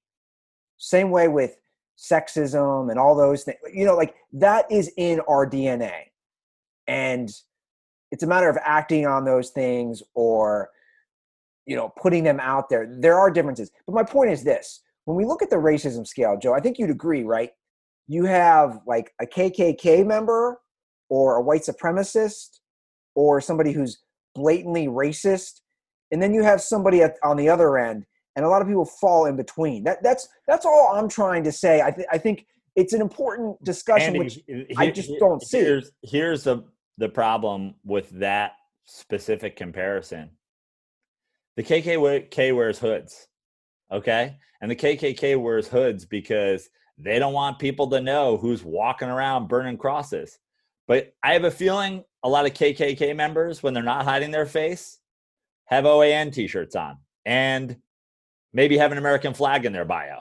Same 0.77 1.09
way 1.09 1.27
with 1.27 1.57
sexism 1.97 2.89
and 2.89 2.99
all 2.99 3.15
those 3.15 3.43
things. 3.43 3.57
You 3.73 3.85
know, 3.85 3.95
like 3.95 4.15
that 4.33 4.71
is 4.71 4.91
in 4.97 5.19
our 5.27 5.49
DNA. 5.49 5.93
And 6.87 7.29
it's 8.11 8.23
a 8.23 8.27
matter 8.27 8.49
of 8.49 8.57
acting 8.63 9.05
on 9.05 9.25
those 9.25 9.49
things 9.49 10.01
or 10.13 10.69
you 11.65 11.75
know 11.75 11.91
putting 12.01 12.23
them 12.23 12.39
out 12.39 12.69
there 12.69 12.87
there 12.99 13.17
are 13.17 13.29
differences 13.29 13.71
but 13.85 13.93
my 13.93 14.03
point 14.03 14.31
is 14.31 14.43
this 14.43 14.81
when 15.05 15.17
we 15.17 15.25
look 15.25 15.41
at 15.41 15.49
the 15.49 15.55
racism 15.55 16.07
scale 16.07 16.37
joe 16.41 16.53
i 16.53 16.59
think 16.59 16.79
you'd 16.79 16.89
agree 16.89 17.23
right 17.23 17.51
you 18.07 18.25
have 18.25 18.79
like 18.87 19.11
a 19.21 19.25
kkk 19.25 20.05
member 20.05 20.59
or 21.09 21.35
a 21.35 21.41
white 21.41 21.61
supremacist 21.61 22.59
or 23.15 23.41
somebody 23.41 23.71
who's 23.71 23.99
blatantly 24.33 24.87
racist 24.87 25.61
and 26.11 26.21
then 26.21 26.33
you 26.33 26.41
have 26.41 26.61
somebody 26.61 27.01
at, 27.01 27.15
on 27.23 27.35
the 27.35 27.49
other 27.49 27.77
end 27.77 28.05
and 28.37 28.45
a 28.45 28.49
lot 28.49 28.61
of 28.61 28.67
people 28.67 28.85
fall 28.85 29.25
in 29.25 29.35
between. 29.35 29.83
That 29.83 30.01
that's 30.01 30.29
that's 30.47 30.65
all 30.65 30.93
i'm 30.93 31.09
trying 31.09 31.43
to 31.43 31.51
say. 31.51 31.81
I, 31.81 31.91
th- 31.91 32.07
I 32.09 32.17
think 32.17 32.45
it's 32.75 32.93
an 32.93 33.01
important 33.01 33.61
discussion 33.65 34.15
Andy, 34.15 34.19
which 34.19 34.39
here- 34.47 34.65
i 34.77 34.89
just 34.89 35.11
don't 35.19 35.41
see. 35.41 35.57
Here's 35.57 35.91
here's 36.03 36.43
the 36.43 36.63
the 36.97 37.09
problem 37.09 37.75
with 37.83 38.09
that 38.11 38.53
specific 38.85 39.55
comparison. 39.57 40.29
The 41.57 41.63
KKK 41.63 42.55
wears 42.55 42.77
hoods, 42.77 43.27
okay, 43.91 44.37
and 44.61 44.69
the 44.69 44.75
KKK 44.75 45.41
wears 45.41 45.67
hoods 45.67 46.05
because 46.05 46.69
they 46.99 47.17
don't 47.17 47.33
want 47.33 47.59
people 47.59 47.89
to 47.89 47.99
know 47.99 48.37
who's 48.37 48.63
walking 48.63 49.09
around 49.09 49.47
burning 49.47 49.77
crosses. 49.77 50.37
But 50.87 51.13
I 51.23 51.33
have 51.33 51.43
a 51.43 51.51
feeling 51.51 52.03
a 52.23 52.29
lot 52.29 52.45
of 52.45 52.53
KKK 52.53 53.15
members, 53.15 53.61
when 53.61 53.73
they're 53.73 53.83
not 53.83 54.05
hiding 54.05 54.31
their 54.31 54.45
face, 54.45 54.99
have 55.65 55.83
OAN 55.85 56.31
T-shirts 56.31 56.75
on. 56.75 56.97
And 57.25 57.75
maybe 58.53 58.77
have 58.77 58.91
an 58.91 58.97
American 58.97 59.33
flag 59.33 59.65
in 59.65 59.73
their 59.73 59.85
bio. 59.85 60.19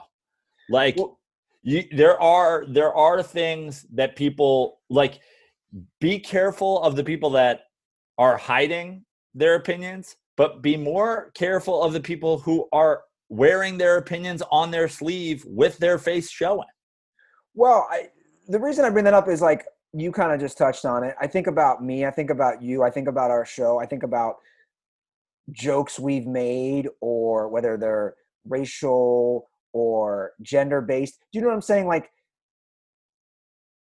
Like 0.69 0.97
Well- 0.97 1.19
you, 1.63 1.83
there 1.91 2.21
are 2.21 2.65
there 2.69 2.93
are 2.93 3.21
things 3.21 3.85
that 3.93 4.15
people 4.15 4.79
like 4.89 5.19
be 5.99 6.19
careful 6.19 6.81
of 6.81 6.95
the 6.95 7.03
people 7.03 7.29
that 7.31 7.61
are 8.17 8.37
hiding 8.37 9.03
their 9.33 9.55
opinions, 9.55 10.15
but 10.37 10.61
be 10.61 10.77
more 10.77 11.31
careful 11.35 11.83
of 11.83 11.93
the 11.93 11.99
people 11.99 12.39
who 12.39 12.67
are 12.71 13.03
wearing 13.29 13.77
their 13.77 13.97
opinions 13.97 14.41
on 14.49 14.71
their 14.71 14.87
sleeve 14.87 15.43
with 15.45 15.77
their 15.79 15.97
face 15.97 16.29
showing. 16.29 16.67
Well, 17.53 17.85
I, 17.91 18.09
the 18.47 18.59
reason 18.59 18.85
I 18.85 18.89
bring 18.89 19.03
that 19.05 19.13
up 19.13 19.27
is 19.27 19.41
like 19.41 19.65
you 19.93 20.11
kind 20.11 20.31
of 20.31 20.39
just 20.39 20.57
touched 20.57 20.85
on 20.85 21.03
it. 21.03 21.15
I 21.19 21.27
think 21.27 21.47
about 21.47 21.83
me. 21.83 22.05
I 22.05 22.11
think 22.11 22.29
about 22.29 22.61
you. 22.61 22.83
I 22.83 22.89
think 22.89 23.07
about 23.07 23.29
our 23.29 23.45
show. 23.45 23.79
I 23.79 23.85
think 23.85 24.03
about 24.03 24.37
jokes 25.51 25.99
we've 25.99 26.27
made, 26.27 26.87
or 27.01 27.47
whether 27.49 27.77
they're 27.77 28.15
racial 28.45 29.49
or 29.73 30.31
gender 30.41 30.81
based. 30.81 31.19
Do 31.31 31.39
you 31.39 31.41
know 31.41 31.49
what 31.49 31.55
I'm 31.55 31.61
saying? 31.61 31.87
Like, 31.87 32.09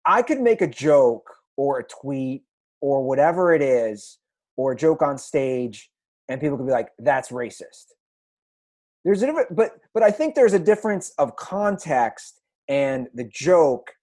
I 0.05 0.21
could 0.21 0.41
make 0.41 0.61
a 0.61 0.67
joke 0.67 1.29
or 1.57 1.79
a 1.79 1.83
tweet 1.83 2.43
or 2.81 3.03
whatever 3.03 3.53
it 3.53 3.61
is, 3.61 4.19
or 4.55 4.71
a 4.71 4.75
joke 4.75 5.01
on 5.01 5.17
stage, 5.17 5.89
and 6.29 6.39
people 6.39 6.57
could 6.57 6.67
be 6.67 6.71
like, 6.71 6.89
"That's 6.99 7.29
racist." 7.29 7.93
There's 9.03 9.21
a 9.23 9.25
different, 9.27 9.55
but 9.55 9.79
but 9.93 10.03
I 10.03 10.11
think 10.11 10.35
there's 10.35 10.53
a 10.53 10.59
difference 10.59 11.11
of 11.17 11.35
context 11.35 12.41
and 12.67 13.07
the 13.13 13.23
joke 13.23 13.93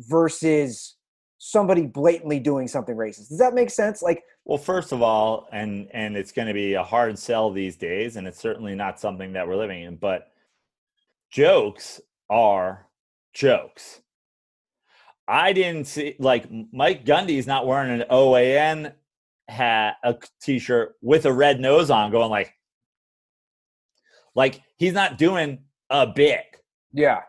versus 0.00 0.96
somebody 1.38 1.86
blatantly 1.86 2.40
doing 2.40 2.68
something 2.68 2.96
racist. 2.96 3.28
Does 3.28 3.38
that 3.38 3.54
make 3.54 3.70
sense? 3.70 4.02
Like, 4.02 4.22
Well, 4.46 4.58
first 4.58 4.92
of 4.92 5.02
all, 5.02 5.48
and 5.50 5.88
and 5.92 6.16
it's 6.16 6.30
going 6.30 6.46
to 6.46 6.54
be 6.54 6.74
a 6.74 6.82
hard 6.84 7.18
sell 7.18 7.50
these 7.50 7.74
days, 7.74 8.14
and 8.14 8.28
it's 8.28 8.38
certainly 8.38 8.76
not 8.76 9.00
something 9.00 9.32
that 9.32 9.48
we're 9.48 9.56
living 9.56 9.82
in. 9.82 9.96
But 9.96 10.28
jokes 11.32 12.00
are 12.30 12.86
jokes. 13.34 14.02
I 15.26 15.52
didn't 15.52 15.88
see 15.88 16.14
like 16.20 16.46
Mike 16.72 17.04
Gundy's 17.04 17.48
not 17.48 17.66
wearing 17.66 18.00
an 18.00 18.06
OAN 18.08 18.92
hat, 19.48 19.96
a 20.04 20.14
t-shirt 20.40 20.94
with 21.02 21.26
a 21.26 21.32
red 21.32 21.58
nose 21.58 21.90
on, 21.90 22.12
going 22.12 22.30
like, 22.30 22.54
like 24.36 24.60
he's 24.76 24.92
not 24.92 25.18
doing 25.18 25.64
a 25.90 26.06
bit. 26.06 26.44
yeah, 26.92 27.22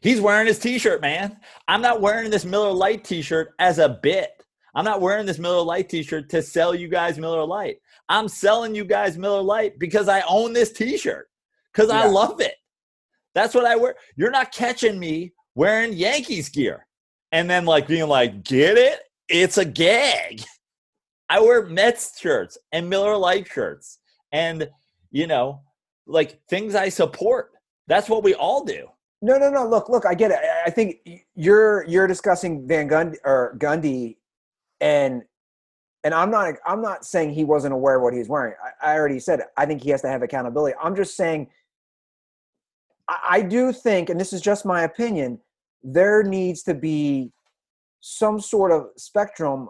He's 0.00 0.20
wearing 0.20 0.48
his 0.48 0.58
t-shirt, 0.58 1.00
man. 1.00 1.36
I'm 1.68 1.82
not 1.82 2.00
wearing 2.00 2.30
this 2.30 2.44
Miller 2.44 2.72
Lite 2.72 3.04
t-shirt 3.04 3.54
as 3.60 3.78
a 3.78 3.88
bit. 3.88 4.41
I'm 4.74 4.84
not 4.84 5.00
wearing 5.00 5.26
this 5.26 5.38
Miller 5.38 5.62
Lite 5.62 5.88
t-shirt 5.88 6.28
to 6.30 6.42
sell 6.42 6.74
you 6.74 6.88
guys 6.88 7.18
Miller 7.18 7.44
Lite. 7.44 7.76
I'm 8.08 8.28
selling 8.28 8.74
you 8.74 8.84
guys 8.84 9.18
Miller 9.18 9.42
Lite 9.42 9.78
because 9.78 10.08
I 10.08 10.22
own 10.28 10.52
this 10.52 10.72
t-shirt. 10.72 11.28
Cuz 11.74 11.90
I 11.90 12.06
love 12.06 12.40
it. 12.40 12.54
That's 13.34 13.54
what 13.54 13.64
I 13.64 13.76
wear. 13.76 13.96
You're 14.16 14.30
not 14.30 14.52
catching 14.52 14.98
me 14.98 15.32
wearing 15.54 15.92
Yankees 15.92 16.48
gear 16.48 16.86
and 17.32 17.48
then 17.48 17.64
like 17.64 17.86
being 17.86 18.08
like, 18.08 18.42
"Get 18.44 18.76
it? 18.78 19.00
It's 19.28 19.58
a 19.58 19.64
gag." 19.64 20.42
I 21.30 21.40
wear 21.40 21.62
Mets 21.66 22.18
shirts 22.20 22.58
and 22.72 22.90
Miller 22.90 23.16
Lite 23.16 23.48
shirts 23.48 23.98
and 24.32 24.68
you 25.10 25.26
know, 25.26 25.60
like 26.06 26.40
things 26.48 26.74
I 26.74 26.88
support. 26.90 27.52
That's 27.86 28.08
what 28.08 28.22
we 28.22 28.34
all 28.34 28.64
do. 28.64 28.88
no, 29.22 29.38
no, 29.38 29.50
no. 29.50 29.66
Look, 29.66 29.88
look. 29.88 30.04
I 30.06 30.14
get 30.14 30.30
it. 30.30 30.38
I- 30.38 30.64
I 30.66 30.70
think 30.70 30.96
you're 31.34 31.84
you're 31.86 32.06
discussing 32.06 32.66
Van 32.68 32.88
Gundy 32.88 33.16
or 33.24 33.56
Gundy, 33.58 34.16
and 34.82 35.22
and 36.04 36.12
I'm 36.12 36.30
not 36.30 36.54
I'm 36.66 36.82
not 36.82 37.06
saying 37.06 37.32
he 37.32 37.44
wasn't 37.44 37.72
aware 37.72 37.96
of 37.96 38.02
what 38.02 38.12
he 38.12 38.18
was 38.18 38.28
wearing. 38.28 38.54
I, 38.82 38.92
I 38.92 38.98
already 38.98 39.20
said 39.20 39.40
it. 39.40 39.46
I 39.56 39.64
think 39.64 39.82
he 39.82 39.90
has 39.90 40.02
to 40.02 40.08
have 40.08 40.22
accountability. 40.22 40.76
I'm 40.82 40.96
just 40.96 41.16
saying. 41.16 41.48
I, 43.08 43.18
I 43.30 43.42
do 43.42 43.72
think, 43.72 44.10
and 44.10 44.20
this 44.20 44.32
is 44.32 44.40
just 44.40 44.66
my 44.66 44.82
opinion, 44.82 45.38
there 45.82 46.22
needs 46.22 46.62
to 46.64 46.74
be 46.74 47.32
some 48.00 48.40
sort 48.40 48.72
of 48.72 48.88
spectrum 48.96 49.68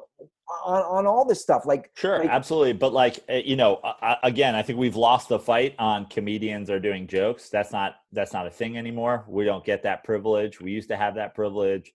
on 0.65 0.83
on 0.83 1.07
all 1.07 1.27
this 1.27 1.43
stuff. 1.43 1.67
Like 1.67 1.91
Sure, 1.95 2.19
Like- 2.19 2.31
absolutely. 2.31 2.73
But 2.73 2.95
like 2.95 3.21
uh, 3.31 3.35
you 3.35 3.57
know, 3.57 3.77
uh, 3.77 4.17
again, 4.23 4.55
I 4.55 4.63
think 4.63 4.79
we've 4.79 4.97
lost 4.97 5.29
the 5.29 5.39
fight 5.39 5.75
on 5.79 6.07
comedians 6.07 6.71
are 6.71 6.81
doing 6.81 7.07
jokes. 7.07 7.51
That's 7.51 7.73
not 7.73 7.97
that's 8.13 8.33
not 8.33 8.47
a 8.47 8.51
thing 8.51 8.79
anymore. 8.79 9.25
We 9.29 9.45
don't 9.45 9.65
get 9.65 9.83
that 9.83 10.05
privilege. 10.05 10.63
We 10.63 10.73
used 10.73 10.89
to 10.89 10.97
have 10.97 11.15
that 11.17 11.35
privilege. 11.35 11.93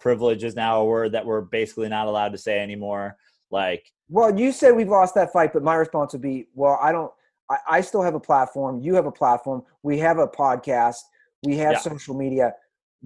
Privilege 0.00 0.44
is 0.44 0.56
now 0.56 0.80
a 0.80 0.84
word 0.84 1.12
that 1.12 1.24
we're 1.24 1.42
basically 1.42 1.88
not 1.88 2.06
allowed 2.08 2.32
to 2.32 2.38
say 2.38 2.58
anymore. 2.58 3.16
Like 3.50 3.92
Well, 4.08 4.38
you 4.38 4.52
said 4.52 4.74
we've 4.74 4.88
lost 4.88 5.14
that 5.16 5.32
fight, 5.32 5.52
but 5.52 5.62
my 5.62 5.74
response 5.74 6.12
would 6.12 6.22
be, 6.22 6.46
well, 6.54 6.78
I 6.80 6.92
don't. 6.92 7.12
I, 7.50 7.58
I 7.68 7.80
still 7.80 8.02
have 8.02 8.14
a 8.14 8.20
platform. 8.20 8.80
You 8.80 8.94
have 8.94 9.06
a 9.06 9.12
platform. 9.12 9.62
We 9.82 9.98
have 9.98 10.18
a 10.18 10.26
podcast. 10.28 10.98
We 11.44 11.56
have 11.58 11.72
Yeah. 11.72 11.78
social 11.78 12.14
media. 12.14 12.54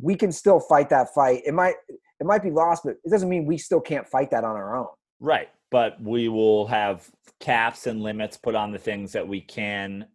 We 0.00 0.14
can 0.16 0.32
still 0.32 0.60
fight 0.60 0.88
that 0.90 1.14
fight. 1.14 1.42
It 1.46 1.54
might 1.54 1.74
it 2.20 2.26
might 2.26 2.42
be 2.42 2.50
lost, 2.50 2.82
but 2.84 2.96
it 3.04 3.10
doesn't 3.10 3.28
mean 3.28 3.44
we 3.46 3.58
still 3.58 3.80
can't 3.80 4.06
fight 4.06 4.30
that 4.30 4.44
on 4.44 4.54
our 4.56 4.76
own. 4.76 4.88
Right. 5.20 5.48
But 5.70 6.00
we 6.00 6.28
will 6.28 6.66
have 6.68 7.10
caps 7.40 7.86
and 7.86 8.02
limits 8.02 8.36
put 8.36 8.54
on 8.54 8.70
the 8.70 8.78
things 8.78 9.12
that 9.12 9.26
we 9.26 9.40
can 9.40 10.06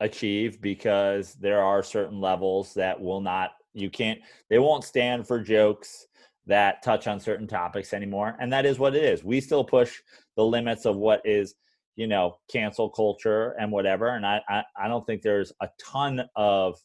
achieve 0.00 0.60
because 0.60 1.34
there 1.34 1.60
are 1.60 1.82
certain 1.82 2.20
levels 2.20 2.74
that 2.74 3.00
will 3.00 3.20
not, 3.20 3.50
you 3.74 3.90
can't, 3.90 4.20
they 4.48 4.58
won't 4.58 4.84
stand 4.84 5.26
for 5.26 5.40
jokes 5.40 6.06
that 6.46 6.82
touch 6.82 7.06
on 7.06 7.20
certain 7.20 7.46
topics 7.46 7.92
anymore. 7.92 8.36
And 8.40 8.52
that 8.52 8.66
is 8.66 8.78
what 8.78 8.96
it 8.96 9.04
is. 9.04 9.22
We 9.22 9.40
still 9.40 9.64
push 9.64 9.98
the 10.36 10.44
limits 10.44 10.86
of 10.86 10.96
what 10.96 11.20
is, 11.24 11.54
you 11.96 12.06
know, 12.06 12.38
cancel 12.50 12.88
culture 12.88 13.54
and 13.60 13.70
whatever. 13.70 14.08
And 14.08 14.26
I, 14.26 14.40
I, 14.48 14.62
I 14.76 14.88
don't 14.88 15.06
think 15.06 15.22
there's 15.22 15.52
a 15.60 15.68
ton 15.78 16.22
of, 16.34 16.78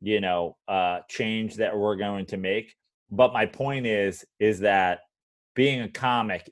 you 0.00 0.20
know, 0.20 0.56
uh, 0.68 1.00
change 1.08 1.56
that 1.56 1.76
we're 1.76 1.96
going 1.96 2.26
to 2.26 2.36
make. 2.36 2.74
But 3.10 3.32
my 3.32 3.46
point 3.46 3.86
is, 3.86 4.24
is 4.40 4.60
that 4.60 5.00
being 5.54 5.82
a 5.82 5.88
comic 5.88 6.50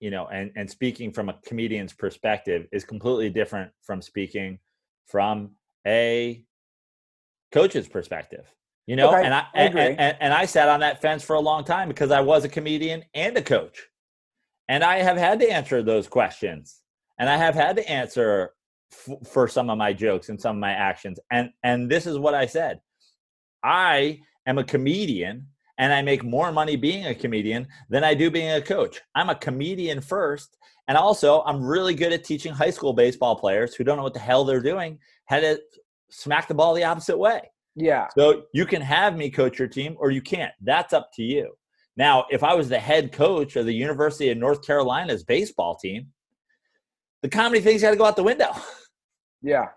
you 0.00 0.10
know 0.10 0.26
and 0.28 0.50
and 0.56 0.68
speaking 0.68 1.12
from 1.12 1.28
a 1.28 1.38
comedian's 1.46 1.92
perspective 1.92 2.66
is 2.72 2.84
completely 2.84 3.30
different 3.30 3.70
from 3.82 4.02
speaking 4.02 4.58
from 5.06 5.50
a 5.86 6.44
coach's 7.52 7.86
perspective 7.86 8.46
you 8.86 8.96
know 8.96 9.10
Okay, 9.10 9.24
and 9.24 9.34
i, 9.34 9.40
I 9.54 9.60
and, 9.60 9.78
and, 9.78 10.16
and 10.20 10.34
i 10.34 10.44
sat 10.44 10.68
on 10.68 10.80
that 10.80 11.00
fence 11.00 11.22
for 11.22 11.34
a 11.34 11.40
long 11.40 11.64
time 11.64 11.88
because 11.88 12.10
i 12.10 12.20
was 12.20 12.44
a 12.44 12.48
comedian 12.48 13.04
and 13.14 13.36
a 13.36 13.42
coach 13.42 13.86
and 14.68 14.82
i 14.82 14.98
have 14.98 15.16
had 15.16 15.40
to 15.40 15.50
answer 15.50 15.82
those 15.82 16.08
questions 16.08 16.80
and 17.18 17.28
i 17.28 17.36
have 17.36 17.54
had 17.54 17.76
to 17.76 17.88
answer 17.88 18.52
f- 18.92 19.28
for 19.28 19.48
some 19.48 19.70
of 19.70 19.78
my 19.78 19.92
jokes 19.92 20.28
and 20.28 20.40
some 20.40 20.56
of 20.56 20.60
my 20.60 20.72
actions 20.72 21.18
and 21.30 21.50
and 21.62 21.90
this 21.90 22.06
is 22.06 22.18
what 22.18 22.34
i 22.34 22.46
said 22.46 22.80
i 23.62 24.18
am 24.46 24.58
a 24.58 24.64
comedian 24.64 25.46
and 25.80 25.94
I 25.94 26.02
make 26.02 26.22
more 26.22 26.52
money 26.52 26.76
being 26.76 27.06
a 27.06 27.14
comedian 27.14 27.66
than 27.88 28.04
I 28.04 28.12
do 28.12 28.30
being 28.30 28.50
a 28.50 28.60
coach. 28.60 29.00
I'm 29.14 29.30
a 29.30 29.34
comedian 29.34 30.02
first. 30.02 30.58
And 30.88 30.98
also, 30.98 31.40
I'm 31.46 31.64
really 31.64 31.94
good 31.94 32.12
at 32.12 32.22
teaching 32.22 32.52
high 32.52 32.68
school 32.68 32.92
baseball 32.92 33.34
players 33.34 33.74
who 33.74 33.82
don't 33.82 33.96
know 33.96 34.02
what 34.02 34.12
the 34.12 34.20
hell 34.20 34.44
they're 34.44 34.60
doing 34.60 34.98
how 35.24 35.40
to 35.40 35.58
smack 36.10 36.48
the 36.48 36.54
ball 36.54 36.74
the 36.74 36.84
opposite 36.84 37.16
way. 37.16 37.50
Yeah. 37.76 38.08
So 38.16 38.44
you 38.52 38.66
can 38.66 38.82
have 38.82 39.16
me 39.16 39.30
coach 39.30 39.58
your 39.58 39.68
team 39.68 39.96
or 39.98 40.10
you 40.10 40.22
can't. 40.22 40.52
That's 40.60 40.92
up 40.92 41.10
to 41.14 41.22
you. 41.22 41.52
Now, 41.96 42.26
if 42.30 42.42
I 42.42 42.54
was 42.54 42.68
the 42.68 42.78
head 42.78 43.12
coach 43.12 43.56
of 43.56 43.66
the 43.66 43.74
University 43.74 44.30
of 44.30 44.38
North 44.38 44.64
Carolina's 44.64 45.22
baseball 45.22 45.76
team, 45.76 46.08
the 47.22 47.28
comedy 47.28 47.60
thing's 47.60 47.82
got 47.82 47.90
to 47.90 47.96
go 47.96 48.04
out 48.04 48.16
the 48.16 48.22
window. 48.22 48.52
Yeah. 49.42 49.68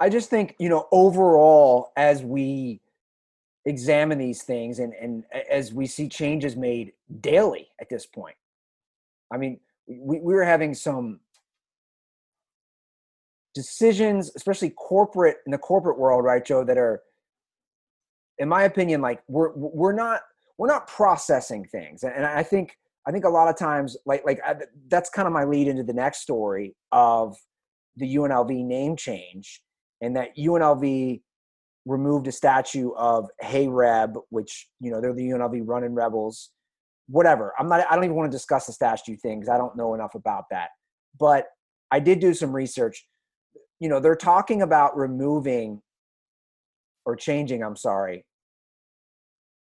I 0.00 0.08
just 0.08 0.30
think, 0.30 0.56
you 0.58 0.68
know, 0.68 0.88
overall, 0.90 1.92
as 1.96 2.22
we 2.22 2.80
examine 3.66 4.18
these 4.18 4.42
things 4.42 4.80
and, 4.80 4.94
and 4.94 5.24
as 5.48 5.72
we 5.72 5.86
see 5.86 6.08
changes 6.08 6.56
made 6.56 6.92
daily 7.20 7.68
at 7.80 7.88
this 7.88 8.06
point, 8.06 8.34
I 9.30 9.36
mean, 9.36 9.60
we, 9.86 10.18
we 10.18 10.34
were 10.34 10.42
having 10.42 10.74
some 10.74 11.20
decisions, 13.54 14.30
especially 14.36 14.70
corporate 14.70 15.38
in 15.46 15.52
the 15.52 15.58
corporate 15.58 15.98
world, 15.98 16.24
right, 16.24 16.44
Joe, 16.44 16.64
that 16.64 16.78
are, 16.78 17.02
in 18.38 18.48
my 18.48 18.64
opinion, 18.64 19.00
like 19.00 19.22
we're 19.28 19.52
we're 19.54 19.92
not 19.92 20.22
we're 20.58 20.68
not 20.68 20.86
processing 20.86 21.64
things, 21.64 22.02
and 22.02 22.24
I 22.24 22.42
think 22.42 22.76
I 23.06 23.12
think 23.12 23.24
a 23.24 23.28
lot 23.28 23.48
of 23.48 23.56
times, 23.56 23.96
like 24.06 24.24
like 24.24 24.40
I, 24.44 24.56
that's 24.88 25.10
kind 25.10 25.26
of 25.26 25.32
my 25.32 25.44
lead 25.44 25.68
into 25.68 25.82
the 25.82 25.92
next 25.92 26.20
story 26.20 26.74
of 26.92 27.36
the 27.96 28.16
UNLV 28.16 28.64
name 28.64 28.96
change, 28.96 29.60
and 30.00 30.16
that 30.16 30.36
UNLV 30.36 31.20
removed 31.86 32.28
a 32.28 32.32
statue 32.32 32.92
of 32.92 33.28
Hey 33.40 33.68
Reb, 33.68 34.16
which 34.30 34.68
you 34.80 34.90
know 34.90 35.00
they're 35.00 35.14
the 35.14 35.28
UNLV 35.30 35.62
running 35.64 35.94
rebels. 35.94 36.50
Whatever. 37.08 37.52
I'm 37.58 37.68
not. 37.68 37.84
I 37.90 37.94
don't 37.94 38.04
even 38.04 38.16
want 38.16 38.30
to 38.30 38.36
discuss 38.36 38.66
the 38.66 38.72
statue 38.72 39.16
thing 39.16 39.40
because 39.40 39.52
I 39.52 39.58
don't 39.58 39.76
know 39.76 39.94
enough 39.94 40.14
about 40.14 40.44
that. 40.50 40.68
But 41.18 41.46
I 41.90 41.98
did 41.98 42.20
do 42.20 42.34
some 42.34 42.54
research 42.54 43.04
you 43.80 43.88
know 43.88 43.98
they're 43.98 44.14
talking 44.14 44.62
about 44.62 44.96
removing 44.96 45.82
or 47.04 47.16
changing 47.16 47.62
i'm 47.62 47.76
sorry 47.76 48.24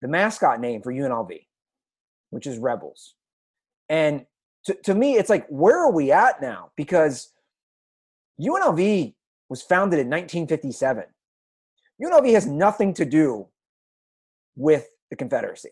the 0.01 0.07
mascot 0.07 0.59
name 0.59 0.81
for 0.81 0.91
unlv 0.91 1.39
which 2.29 2.47
is 2.47 2.57
rebels. 2.57 3.15
And 3.89 4.25
to, 4.65 4.75
to 4.83 4.93
me 4.93 5.15
it's 5.15 5.29
like 5.29 5.47
where 5.47 5.77
are 5.77 5.91
we 5.91 6.11
at 6.11 6.41
now? 6.41 6.71
Because 6.75 7.31
unlv 8.39 9.13
was 9.49 9.61
founded 9.61 9.99
in 9.99 10.07
1957 10.07 11.03
unlv 12.03 12.33
has 12.33 12.45
nothing 12.45 12.93
to 12.93 13.05
do 13.05 13.47
with 14.55 14.87
the 15.09 15.15
confederacy. 15.15 15.71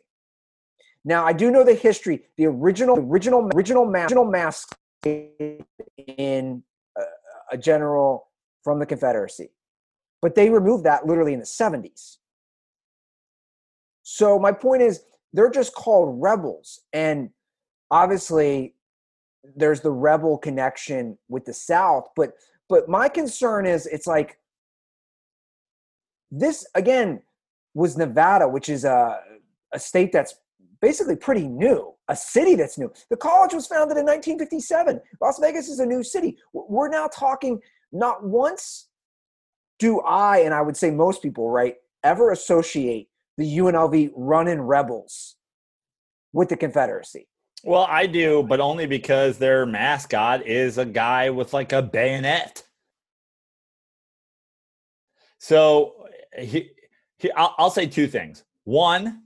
Now 1.05 1.25
i 1.25 1.33
do 1.33 1.51
know 1.51 1.63
the 1.63 1.75
history 1.75 2.23
the 2.37 2.45
original 2.47 2.97
original 2.97 3.49
original 3.53 3.85
original 3.85 4.25
mask 4.25 4.75
in 5.03 6.63
uh, 6.99 7.03
a 7.51 7.57
general 7.57 8.26
from 8.67 8.79
the 8.79 8.85
Confederacy. 8.85 9.49
But 10.21 10.35
they 10.35 10.49
removed 10.49 10.83
that 10.83 11.05
literally 11.05 11.31
in 11.31 11.39
the 11.39 11.45
70s. 11.45 12.17
So 14.03 14.37
my 14.37 14.51
point 14.51 14.81
is, 14.81 15.03
they're 15.31 15.49
just 15.49 15.73
called 15.73 16.21
rebels. 16.21 16.81
And 16.91 17.29
obviously, 17.89 18.75
there's 19.55 19.79
the 19.79 19.91
rebel 19.91 20.37
connection 20.37 21.17
with 21.29 21.45
the 21.45 21.53
South. 21.53 22.09
But 22.13 22.33
but 22.67 22.89
my 22.89 23.07
concern 23.07 23.65
is 23.65 23.85
it's 23.85 24.05
like 24.05 24.37
this 26.29 26.67
again 26.75 27.21
was 27.73 27.95
Nevada, 27.95 28.49
which 28.49 28.67
is 28.67 28.83
a, 28.83 29.17
a 29.73 29.79
state 29.79 30.11
that's 30.11 30.35
basically 30.81 31.15
pretty 31.15 31.47
new, 31.47 31.93
a 32.09 32.17
city 32.17 32.55
that's 32.55 32.77
new. 32.77 32.91
The 33.09 33.15
college 33.15 33.53
was 33.53 33.65
founded 33.65 33.95
in 33.95 34.05
1957. 34.05 34.99
Las 35.21 35.39
Vegas 35.39 35.69
is 35.69 35.79
a 35.79 35.85
new 35.85 36.03
city. 36.03 36.37
We're 36.51 36.89
now 36.89 37.07
talking 37.07 37.61
not 37.91 38.23
once 38.23 38.87
do 39.79 39.99
I, 40.01 40.39
and 40.39 40.53
I 40.53 40.61
would 40.61 40.77
say 40.77 40.91
most 40.91 41.21
people, 41.21 41.49
right, 41.49 41.75
ever 42.03 42.31
associate 42.31 43.09
the 43.37 43.57
UNLV 43.57 44.11
running 44.15 44.61
rebels 44.61 45.35
with 46.33 46.49
the 46.49 46.57
Confederacy. 46.57 47.27
Well, 47.63 47.87
I 47.89 48.05
do, 48.05 48.43
but 48.43 48.59
only 48.59 48.85
because 48.85 49.37
their 49.37 49.65
mascot 49.65 50.45
is 50.45 50.77
a 50.77 50.85
guy 50.85 51.29
with 51.29 51.53
like 51.53 51.73
a 51.73 51.81
bayonet. 51.81 52.63
So 55.39 56.07
he, 56.37 56.71
he, 57.17 57.31
I'll, 57.31 57.55
I'll 57.57 57.69
say 57.69 57.87
two 57.87 58.07
things. 58.07 58.43
One, 58.63 59.23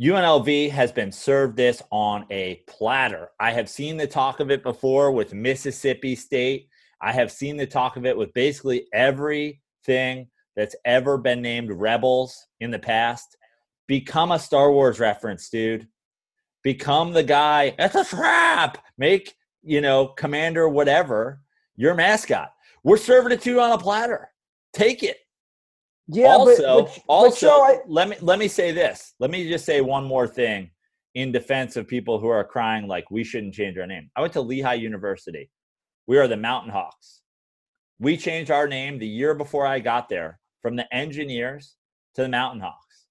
UNLV 0.00 0.70
has 0.70 0.92
been 0.92 1.12
served 1.12 1.56
this 1.56 1.82
on 1.90 2.26
a 2.30 2.62
platter. 2.66 3.30
I 3.38 3.52
have 3.52 3.68
seen 3.68 3.96
the 3.96 4.06
talk 4.06 4.40
of 4.40 4.50
it 4.50 4.62
before 4.62 5.12
with 5.12 5.32
Mississippi 5.32 6.16
State 6.16 6.68
I 7.04 7.12
have 7.12 7.30
seen 7.30 7.58
the 7.58 7.66
talk 7.66 7.96
of 7.98 8.06
it 8.06 8.16
with 8.16 8.32
basically 8.32 8.86
everything 8.94 10.28
that's 10.56 10.74
ever 10.86 11.18
been 11.18 11.42
named 11.42 11.70
Rebels 11.70 12.46
in 12.60 12.70
the 12.70 12.78
past. 12.78 13.36
Become 13.86 14.32
a 14.32 14.38
Star 14.38 14.72
Wars 14.72 14.98
reference, 14.98 15.50
dude. 15.50 15.86
Become 16.62 17.12
the 17.12 17.22
guy. 17.22 17.74
that's 17.76 17.94
a 17.94 18.04
trap. 18.06 18.78
Make, 18.96 19.34
you 19.62 19.82
know, 19.82 20.06
Commander 20.08 20.66
whatever 20.66 21.42
your 21.76 21.92
mascot. 21.94 22.52
We're 22.84 22.96
serving 22.96 23.32
it 23.32 23.42
to 23.42 23.50
you 23.50 23.60
on 23.60 23.72
a 23.72 23.78
platter. 23.78 24.30
Take 24.72 25.02
it. 25.02 25.18
Yeah. 26.08 26.28
Also, 26.28 26.84
but, 26.84 26.94
but, 26.94 27.02
also, 27.06 27.48
but 27.48 27.62
I- 27.62 27.78
let 27.86 28.08
me 28.08 28.16
let 28.22 28.38
me 28.38 28.48
say 28.48 28.72
this. 28.72 29.12
Let 29.20 29.30
me 29.30 29.46
just 29.46 29.66
say 29.66 29.82
one 29.82 30.04
more 30.04 30.26
thing 30.26 30.70
in 31.14 31.32
defense 31.32 31.76
of 31.76 31.86
people 31.86 32.18
who 32.18 32.28
are 32.28 32.44
crying 32.44 32.88
like 32.88 33.10
we 33.10 33.24
shouldn't 33.24 33.54
change 33.54 33.76
our 33.76 33.86
name. 33.86 34.10
I 34.16 34.22
went 34.22 34.32
to 34.34 34.40
Lehigh 34.40 34.74
University. 34.74 35.50
We 36.06 36.18
are 36.18 36.28
the 36.28 36.36
Mountain 36.36 36.72
Hawks. 36.72 37.22
We 37.98 38.16
changed 38.16 38.50
our 38.50 38.68
name 38.68 38.98
the 38.98 39.06
year 39.06 39.34
before 39.34 39.66
I 39.66 39.78
got 39.78 40.08
there 40.08 40.38
from 40.60 40.76
the 40.76 40.92
Engineers 40.94 41.76
to 42.14 42.22
the 42.22 42.28
Mountain 42.28 42.60
Hawks. 42.60 43.06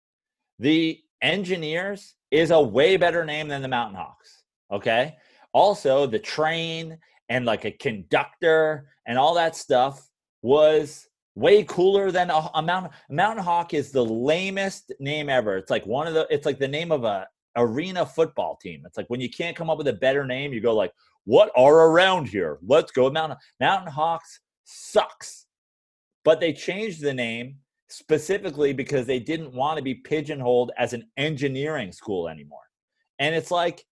The 0.60 1.00
Engineers 1.22 2.16
is 2.30 2.52
a 2.52 2.62
way 2.62 2.98
better 2.98 3.26
name 3.26 3.48
than 3.48 3.62
the 3.62 3.68
Mountain 3.68 3.96
Hawks. 3.96 4.44
Okay. 4.72 5.16
Also, 5.54 6.06
the 6.06 6.20
train 6.20 6.98
and 7.30 7.46
like 7.46 7.66
a 7.66 7.72
conductor 7.72 8.90
and 9.08 9.18
all 9.18 9.34
that 9.36 9.56
stuff 9.56 10.08
was 10.42 11.08
way 11.36 11.64
cooler 11.64 12.12
than 12.12 12.30
a, 12.30 12.50
a 12.54 12.62
mountain. 12.62 12.92
Mountain 13.10 13.44
Hawk 13.44 13.74
is 13.74 13.92
the 13.92 14.06
lamest 14.06 14.92
name 15.00 15.30
ever. 15.30 15.58
It's 15.58 15.72
like 15.72 15.86
one 15.86 16.08
of 16.08 16.14
the. 16.14 16.28
It's 16.30 16.46
like 16.46 16.60
the 16.60 16.68
name 16.68 16.92
of 16.92 17.04
a 17.04 17.28
arena 17.56 18.06
football 18.06 18.58
team. 18.62 18.84
It's 18.86 18.98
like 18.98 19.10
when 19.10 19.22
you 19.22 19.30
can't 19.30 19.56
come 19.56 19.70
up 19.70 19.78
with 19.78 19.88
a 19.88 19.94
better 19.94 20.26
name, 20.26 20.54
you 20.54 20.62
go 20.62 20.76
like, 20.76 20.92
what 21.26 21.52
are 21.56 21.90
around 21.90 22.28
here? 22.28 22.60
Let's 22.66 22.92
go 22.92 23.10
Mountain 23.10 23.38
Mountain 23.60 23.92
Hawks 23.92 24.40
sucks. 24.64 25.46
But 26.26 26.40
they 26.40 26.54
changed 26.54 27.02
the 27.02 27.14
name 27.14 27.58
specifically 27.90 28.74
because 28.74 29.06
they 29.06 29.20
didn't 29.20 29.54
want 29.54 29.78
to 29.78 29.84
be 29.84 29.96
pigeonholed 29.96 30.72
as 30.78 30.94
an 30.94 31.08
engineering 31.18 31.92
school 31.92 32.28
anymore. 32.28 32.60
And 33.20 33.36
it's 33.36 33.52
like, 33.52 33.86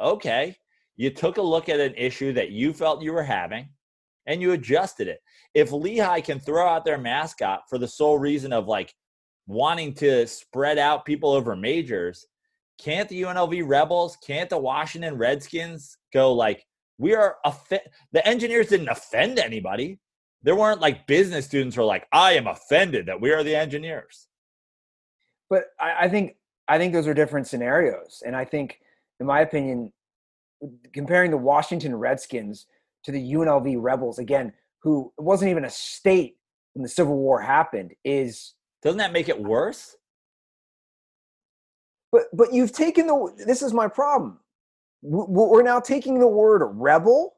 okay, 0.00 0.56
you 0.96 1.10
took 1.10 1.38
a 1.38 1.42
look 1.42 1.68
at 1.68 1.80
an 1.80 1.94
issue 1.96 2.32
that 2.32 2.50
you 2.50 2.72
felt 2.72 3.02
you 3.02 3.12
were 3.12 3.22
having 3.22 3.68
and 4.26 4.40
you 4.40 4.52
adjusted 4.52 5.08
it. 5.08 5.20
If 5.54 5.72
Lehigh 5.72 6.20
can 6.20 6.40
throw 6.40 6.66
out 6.66 6.84
their 6.84 6.98
mascot 6.98 7.62
for 7.68 7.78
the 7.78 7.88
sole 7.88 8.18
reason 8.18 8.52
of 8.52 8.66
like 8.66 8.94
wanting 9.46 9.94
to 9.94 10.26
spread 10.26 10.78
out 10.78 11.04
people 11.04 11.32
over 11.32 11.54
majors, 11.54 12.26
can't 12.78 13.08
the 13.08 13.22
UNLV 13.22 13.62
Rebels, 13.66 14.16
can't 14.24 14.50
the 14.50 14.58
Washington 14.58 15.16
Redskins 15.16 15.96
go 16.12 16.32
like, 16.32 16.64
we 16.98 17.14
are 17.14 17.36
off- 17.44 17.68
the 17.68 18.26
engineers 18.26 18.68
didn't 18.68 18.88
offend 18.88 19.38
anybody. 19.38 19.98
There 20.42 20.56
weren't 20.56 20.80
like 20.80 21.06
business 21.06 21.46
students 21.46 21.76
who 21.76 21.82
are 21.82 21.86
like, 21.86 22.06
I 22.12 22.32
am 22.32 22.46
offended 22.46 23.06
that 23.06 23.20
we 23.20 23.32
are 23.32 23.42
the 23.42 23.56
engineers. 23.56 24.28
But 25.48 25.64
I, 25.80 26.04
I 26.04 26.08
think 26.08 26.36
I 26.68 26.78
think 26.78 26.92
those 26.92 27.06
are 27.06 27.14
different 27.14 27.46
scenarios. 27.46 28.22
And 28.24 28.34
I 28.34 28.44
think, 28.44 28.80
in 29.20 29.26
my 29.26 29.40
opinion, 29.40 29.92
comparing 30.92 31.30
the 31.30 31.36
Washington 31.36 31.94
Redskins 31.94 32.66
to 33.04 33.12
the 33.12 33.32
UNLV 33.34 33.76
Rebels, 33.78 34.18
again, 34.18 34.52
who 34.82 35.12
wasn't 35.18 35.50
even 35.50 35.64
a 35.64 35.70
state 35.70 36.36
when 36.72 36.82
the 36.82 36.88
Civil 36.88 37.16
War 37.16 37.40
happened, 37.40 37.92
is 38.04 38.54
doesn't 38.82 38.98
that 38.98 39.12
make 39.12 39.28
it 39.28 39.40
worse? 39.40 39.96
But 42.14 42.22
but 42.32 42.52
you've 42.52 42.72
taken 42.72 43.08
the. 43.08 43.44
This 43.44 43.60
is 43.60 43.74
my 43.74 43.88
problem 43.88 44.38
we're 45.04 45.62
now 45.62 45.78
taking 45.80 46.18
the 46.18 46.26
word 46.26 46.64
rebel 46.74 47.34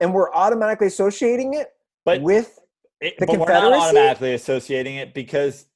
and 0.00 0.14
we're 0.14 0.32
automatically 0.32 0.86
associating 0.86 1.54
it 1.54 1.72
but 2.04 2.22
with 2.22 2.58
it, 3.00 3.18
the 3.18 3.26
but 3.26 3.34
Confederacy? 3.34 3.64
we're 3.64 3.70
not 3.70 3.88
automatically 3.88 4.34
associating 4.34 4.96
it 4.96 5.12
because 5.12 5.66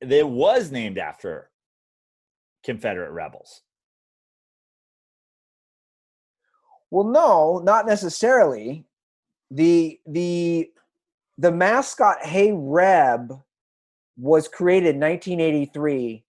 it 0.00 0.28
was 0.28 0.70
named 0.70 0.98
after 0.98 1.50
Confederate 2.64 3.12
rebels. 3.12 3.62
Well, 6.90 7.06
no, 7.06 7.62
not 7.64 7.86
necessarily. 7.86 8.84
The 9.50 9.98
the 10.06 10.70
the 11.38 11.50
mascot 11.50 12.18
Hey 12.22 12.52
Reb 12.52 13.32
was 14.18 14.48
created 14.48 14.96
in 14.96 15.00
1983 15.00 16.24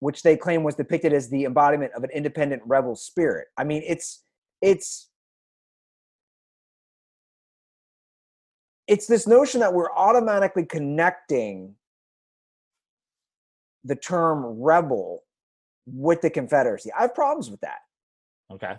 which 0.00 0.22
they 0.22 0.36
claim 0.36 0.62
was 0.62 0.74
depicted 0.74 1.12
as 1.12 1.28
the 1.28 1.44
embodiment 1.44 1.92
of 1.94 2.04
an 2.04 2.10
independent 2.10 2.62
rebel 2.64 2.94
spirit. 2.94 3.48
I 3.56 3.64
mean, 3.64 3.82
it's 3.86 4.24
it's 4.62 5.08
it's 8.86 9.06
this 9.06 9.26
notion 9.26 9.60
that 9.60 9.74
we're 9.74 9.92
automatically 9.92 10.64
connecting 10.64 11.74
the 13.84 13.96
term 13.96 14.44
rebel 14.60 15.24
with 15.86 16.20
the 16.20 16.30
Confederacy. 16.30 16.90
I 16.96 17.02
have 17.02 17.14
problems 17.14 17.50
with 17.50 17.60
that. 17.60 17.78
Okay. 18.52 18.76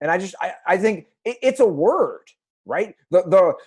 And 0.00 0.10
I 0.10 0.18
just 0.18 0.34
I, 0.40 0.52
I 0.66 0.78
think 0.78 1.06
it, 1.24 1.38
it's 1.42 1.60
a 1.60 1.66
word, 1.66 2.24
right? 2.66 2.94
The 3.10 3.22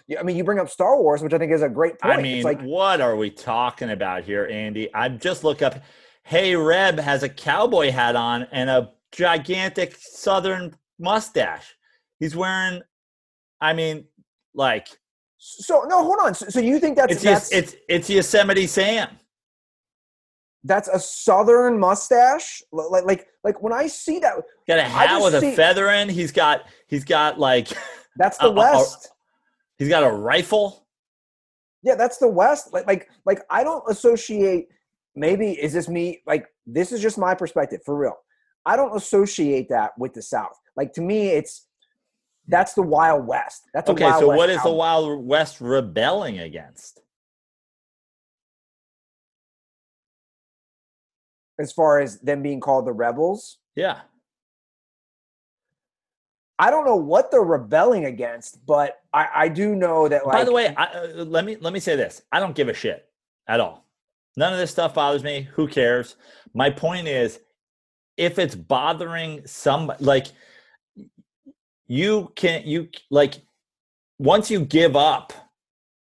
the 0.07 0.17
I 0.17 0.23
mean 0.23 0.35
you 0.37 0.43
bring 0.43 0.59
up 0.59 0.69
Star 0.69 1.01
Wars, 1.01 1.21
which 1.21 1.33
I 1.33 1.37
think 1.37 1.51
is 1.51 1.61
a 1.61 1.69
great 1.69 1.99
point. 1.99 2.19
I 2.19 2.21
mean, 2.21 2.37
it's 2.37 2.45
like 2.45 2.61
what 2.61 3.01
are 3.01 3.15
we 3.15 3.29
talking 3.29 3.91
about 3.91 4.23
here, 4.23 4.47
Andy? 4.51 4.93
I 4.93 5.09
just 5.09 5.43
look 5.43 5.61
up. 5.61 5.81
Hey, 6.23 6.55
Reb 6.55 6.99
has 6.99 7.23
a 7.23 7.29
cowboy 7.29 7.91
hat 7.91 8.15
on 8.15 8.43
and 8.51 8.69
a 8.69 8.91
gigantic 9.11 9.95
Southern 9.97 10.75
mustache. 10.99 11.75
He's 12.19 12.35
wearing. 12.35 12.81
I 13.61 13.73
mean, 13.73 14.05
like 14.53 14.87
so. 15.37 15.83
No, 15.83 16.03
hold 16.03 16.17
on. 16.21 16.33
So, 16.33 16.47
so 16.49 16.59
you 16.59 16.79
think 16.79 16.97
that's 16.97 17.13
it's 17.13 17.23
that's, 17.23 17.51
it's 17.51 17.75
it's 17.87 18.09
Yosemite 18.09 18.67
Sam. 18.67 19.09
that's 20.63 20.87
a 20.87 20.99
Southern 20.99 21.79
mustache? 21.79 22.61
Like 22.71 23.05
like 23.05 23.27
like 23.43 23.61
when 23.61 23.73
I 23.73 23.87
see 23.87 24.19
that, 24.19 24.33
Got 24.67 24.79
a 24.79 24.83
hat 24.83 25.21
with 25.21 25.35
a 25.35 25.51
feather 25.53 25.89
in. 25.89 26.09
He's 26.09 26.31
got 26.31 26.65
he's 26.87 27.05
got 27.05 27.39
like 27.39 27.69
that's 28.17 28.37
the 28.37 28.45
Uh, 28.45 28.49
uh, 28.49 28.51
uh, 28.51 28.55
West. 28.55 29.11
he's 29.77 29.89
got 29.89 30.03
a 30.03 30.11
rifle. 30.11 30.87
Yeah, 31.83 31.95
that's 31.95 32.17
the 32.17 32.27
West. 32.27 32.73
Like, 32.73 32.87
like, 32.87 33.09
like 33.25 33.41
I 33.49 33.63
don't 33.63 33.83
associate. 33.89 34.67
Maybe 35.15 35.51
is 35.51 35.73
this 35.73 35.87
me? 35.87 36.21
Like, 36.27 36.47
this 36.65 36.91
is 36.91 37.01
just 37.01 37.17
my 37.17 37.33
perspective 37.33 37.81
for 37.85 37.95
real. 37.95 38.17
I 38.65 38.75
don't 38.75 38.95
associate 38.95 39.69
that 39.69 39.97
with 39.97 40.13
the 40.13 40.21
South. 40.21 40.59
Like 40.75 40.93
to 40.93 41.01
me, 41.01 41.29
it's 41.29 41.67
that's 42.47 42.73
the 42.73 42.81
Wild 42.81 43.25
West. 43.27 43.63
That's 43.73 43.89
Okay, 43.89 44.09
so 44.19 44.27
West 44.27 44.37
what 44.37 44.49
is 44.49 44.61
the. 44.63 44.71
Wild 44.71 45.25
West 45.25 45.61
rebelling 45.61 46.39
against? 46.39 47.01
as 51.59 51.71
far 51.71 51.99
as 51.99 52.19
them 52.19 52.43
being 52.43 52.59
called 52.59 52.85
the 52.85 52.93
rebels? 52.93 53.57
Yeah. 53.75 54.01
I 56.59 56.71
don't 56.71 56.85
know 56.85 56.95
what 56.95 57.29
they're 57.29 57.41
rebelling 57.41 58.05
against, 58.05 58.65
but 58.65 59.01
I, 59.13 59.27
I 59.35 59.47
do 59.47 59.75
know 59.75 60.07
that. 60.07 60.25
Like, 60.25 60.33
By 60.33 60.43
the 60.43 60.51
way, 60.51 60.73
I, 60.75 60.85
uh, 60.85 61.25
let 61.25 61.45
me 61.45 61.57
let 61.59 61.73
me 61.73 61.79
say 61.79 61.95
this: 61.95 62.21
I 62.31 62.39
don't 62.39 62.55
give 62.55 62.67
a 62.67 62.73
shit 62.73 63.07
at 63.47 63.59
all. 63.59 63.85
None 64.35 64.53
of 64.53 64.59
this 64.59 64.71
stuff 64.71 64.93
bothers 64.95 65.23
me. 65.23 65.47
Who 65.53 65.67
cares? 65.67 66.15
My 66.53 66.69
point 66.69 67.07
is, 67.07 67.39
if 68.17 68.39
it's 68.39 68.55
bothering 68.55 69.45
somebody, 69.45 70.03
like 70.03 70.27
you 71.87 72.31
can 72.35 72.63
you 72.65 72.89
like 73.09 73.35
once 74.19 74.49
you 74.49 74.65
give 74.65 74.95
up 74.95 75.33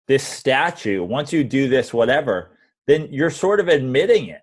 this 0.07 0.25
statue, 0.25 1.03
once 1.03 1.33
you 1.33 1.45
do 1.45 1.69
this 1.69 1.93
whatever, 1.93 2.57
then 2.87 3.09
you're 3.11 3.31
sort 3.31 3.61
of 3.61 3.69
admitting 3.69 4.29
it. 4.29 4.43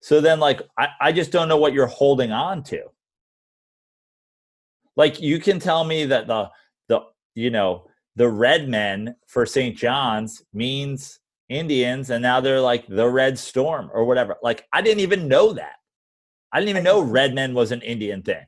So 0.00 0.20
then, 0.20 0.40
like, 0.40 0.62
I, 0.76 0.88
I 1.00 1.12
just 1.12 1.30
don't 1.30 1.48
know 1.48 1.56
what 1.56 1.72
you're 1.72 1.86
holding 1.86 2.32
on 2.32 2.62
to. 2.64 2.82
Like, 5.00 5.18
you 5.18 5.40
can 5.40 5.58
tell 5.58 5.82
me 5.82 6.04
that 6.04 6.26
the 6.26 6.50
the 6.88 7.00
you 7.34 7.48
know 7.48 7.86
the 8.16 8.28
red 8.28 8.68
men 8.68 9.16
for 9.26 9.46
St. 9.46 9.74
John's 9.74 10.42
means 10.52 11.20
Indians, 11.48 12.10
and 12.10 12.20
now 12.20 12.42
they're 12.42 12.60
like 12.60 12.86
the 12.86 13.08
Red 13.08 13.38
Storm 13.38 13.90
or 13.94 14.04
whatever. 14.04 14.36
Like, 14.42 14.66
I 14.74 14.82
didn't 14.82 15.00
even 15.00 15.26
know 15.26 15.54
that. 15.54 15.76
I 16.52 16.58
didn't 16.58 16.68
even 16.68 16.84
know 16.84 17.00
red 17.00 17.34
men 17.34 17.54
was 17.54 17.72
an 17.72 17.80
Indian 17.80 18.22
thing. 18.22 18.44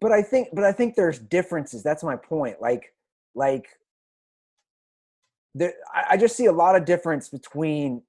but 0.00 0.12
I 0.12 0.22
think, 0.22 0.50
but 0.52 0.62
I 0.62 0.70
think 0.70 0.94
there's 0.94 1.18
differences. 1.18 1.82
That's 1.82 2.04
my 2.04 2.14
point. 2.14 2.62
Like, 2.62 2.94
like, 3.34 3.66
there, 5.56 5.74
I, 5.92 6.04
I 6.10 6.16
just 6.16 6.36
see 6.36 6.46
a 6.46 6.52
lot 6.52 6.76
of 6.76 6.84
difference 6.84 7.28
between 7.28 8.02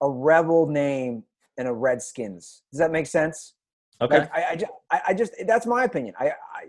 a 0.00 0.08
rebel 0.08 0.68
name 0.68 1.24
and 1.56 1.66
a 1.66 1.72
Redskins. 1.72 2.62
Does 2.70 2.78
that 2.78 2.92
make 2.92 3.08
sense? 3.08 3.54
Okay. 4.00 4.18
Like, 4.18 4.34
I, 4.34 4.44
I, 4.50 4.56
just, 4.56 4.72
I, 4.90 5.00
I 5.08 5.14
just, 5.14 5.32
that's 5.46 5.66
my 5.66 5.84
opinion. 5.84 6.14
I, 6.18 6.28
I, 6.28 6.64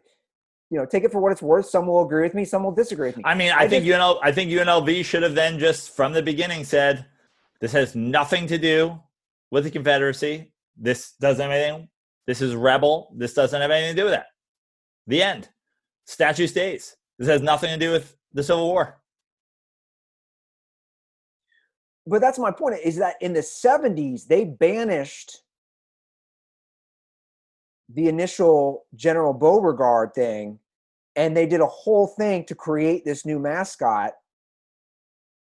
you 0.69 0.77
know, 0.77 0.85
take 0.85 1.03
it 1.03 1.11
for 1.11 1.19
what 1.19 1.31
it's 1.31 1.41
worth. 1.41 1.67
Some 1.67 1.87
will 1.87 2.03
agree 2.05 2.23
with 2.23 2.33
me. 2.33 2.45
Some 2.45 2.63
will 2.63 2.71
disagree 2.71 3.09
with 3.09 3.17
me. 3.17 3.23
I 3.25 3.35
mean, 3.35 3.51
I, 3.51 3.61
I 3.61 3.67
think 3.67 3.85
just- 3.85 3.99
UNL, 3.99 4.19
I 4.23 4.31
think 4.31 4.51
UNLV 4.51 5.05
should 5.05 5.23
have 5.23 5.35
then 5.35 5.59
just 5.59 5.95
from 5.95 6.13
the 6.13 6.21
beginning 6.21 6.63
said, 6.63 7.05
this 7.61 7.71
has 7.73 7.95
nothing 7.95 8.47
to 8.47 8.57
do 8.57 8.99
with 9.51 9.65
the 9.65 9.71
Confederacy. 9.71 10.53
This 10.77 11.13
doesn't 11.19 11.41
have 11.41 11.51
anything. 11.51 11.89
This 12.25 12.41
is 12.41 12.55
rebel. 12.55 13.13
This 13.17 13.33
doesn't 13.33 13.59
have 13.59 13.71
anything 13.71 13.95
to 13.95 14.01
do 14.01 14.05
with 14.05 14.13
that. 14.13 14.27
The 15.07 15.21
end. 15.21 15.49
Statue 16.05 16.47
stays. 16.47 16.95
This 17.17 17.27
has 17.27 17.41
nothing 17.41 17.69
to 17.71 17.77
do 17.77 17.91
with 17.91 18.15
the 18.33 18.43
Civil 18.43 18.67
War. 18.67 18.99
but 22.09 22.21
that's 22.21 22.39
my 22.39 22.51
point 22.51 22.75
is 22.83 22.97
that 22.97 23.15
in 23.21 23.33
the 23.33 23.39
70s 23.39 24.25
they 24.25 24.43
banished 24.43 25.43
the 27.93 28.07
initial 28.07 28.85
general 28.95 29.33
beauregard 29.33 30.13
thing 30.13 30.59
and 31.15 31.35
they 31.35 31.45
did 31.45 31.59
a 31.59 31.65
whole 31.65 32.07
thing 32.07 32.45
to 32.45 32.55
create 32.55 33.03
this 33.05 33.25
new 33.25 33.39
mascot 33.39 34.13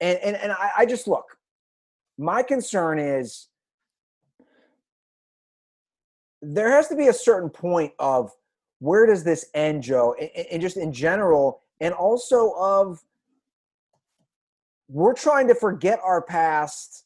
and 0.01 0.17
and, 0.19 0.35
and 0.37 0.51
I, 0.51 0.71
I 0.79 0.85
just 0.85 1.07
look 1.07 1.37
my 2.17 2.43
concern 2.43 2.99
is 2.99 3.47
there 6.41 6.71
has 6.71 6.87
to 6.87 6.95
be 6.95 7.07
a 7.07 7.13
certain 7.13 7.49
point 7.49 7.91
of 7.99 8.31
where 8.79 9.05
does 9.05 9.23
this 9.23 9.49
end 9.53 9.83
joe 9.83 10.15
and, 10.19 10.47
and 10.51 10.61
just 10.61 10.77
in 10.77 10.93
general 10.93 11.61
and 11.81 11.93
also 11.93 12.53
of 12.57 13.01
we're 14.89 15.13
trying 15.13 15.47
to 15.47 15.55
forget 15.55 15.99
our 16.03 16.21
past. 16.21 17.05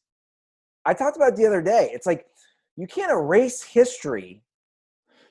I 0.86 0.94
talked 0.94 1.18
about 1.18 1.36
the 1.36 1.46
other 1.46 1.62
day. 1.62 1.90
It's 1.94 2.08
like 2.08 2.26
you 2.78 2.88
can't 2.88 3.12
erase 3.12 3.62
history 3.62 4.42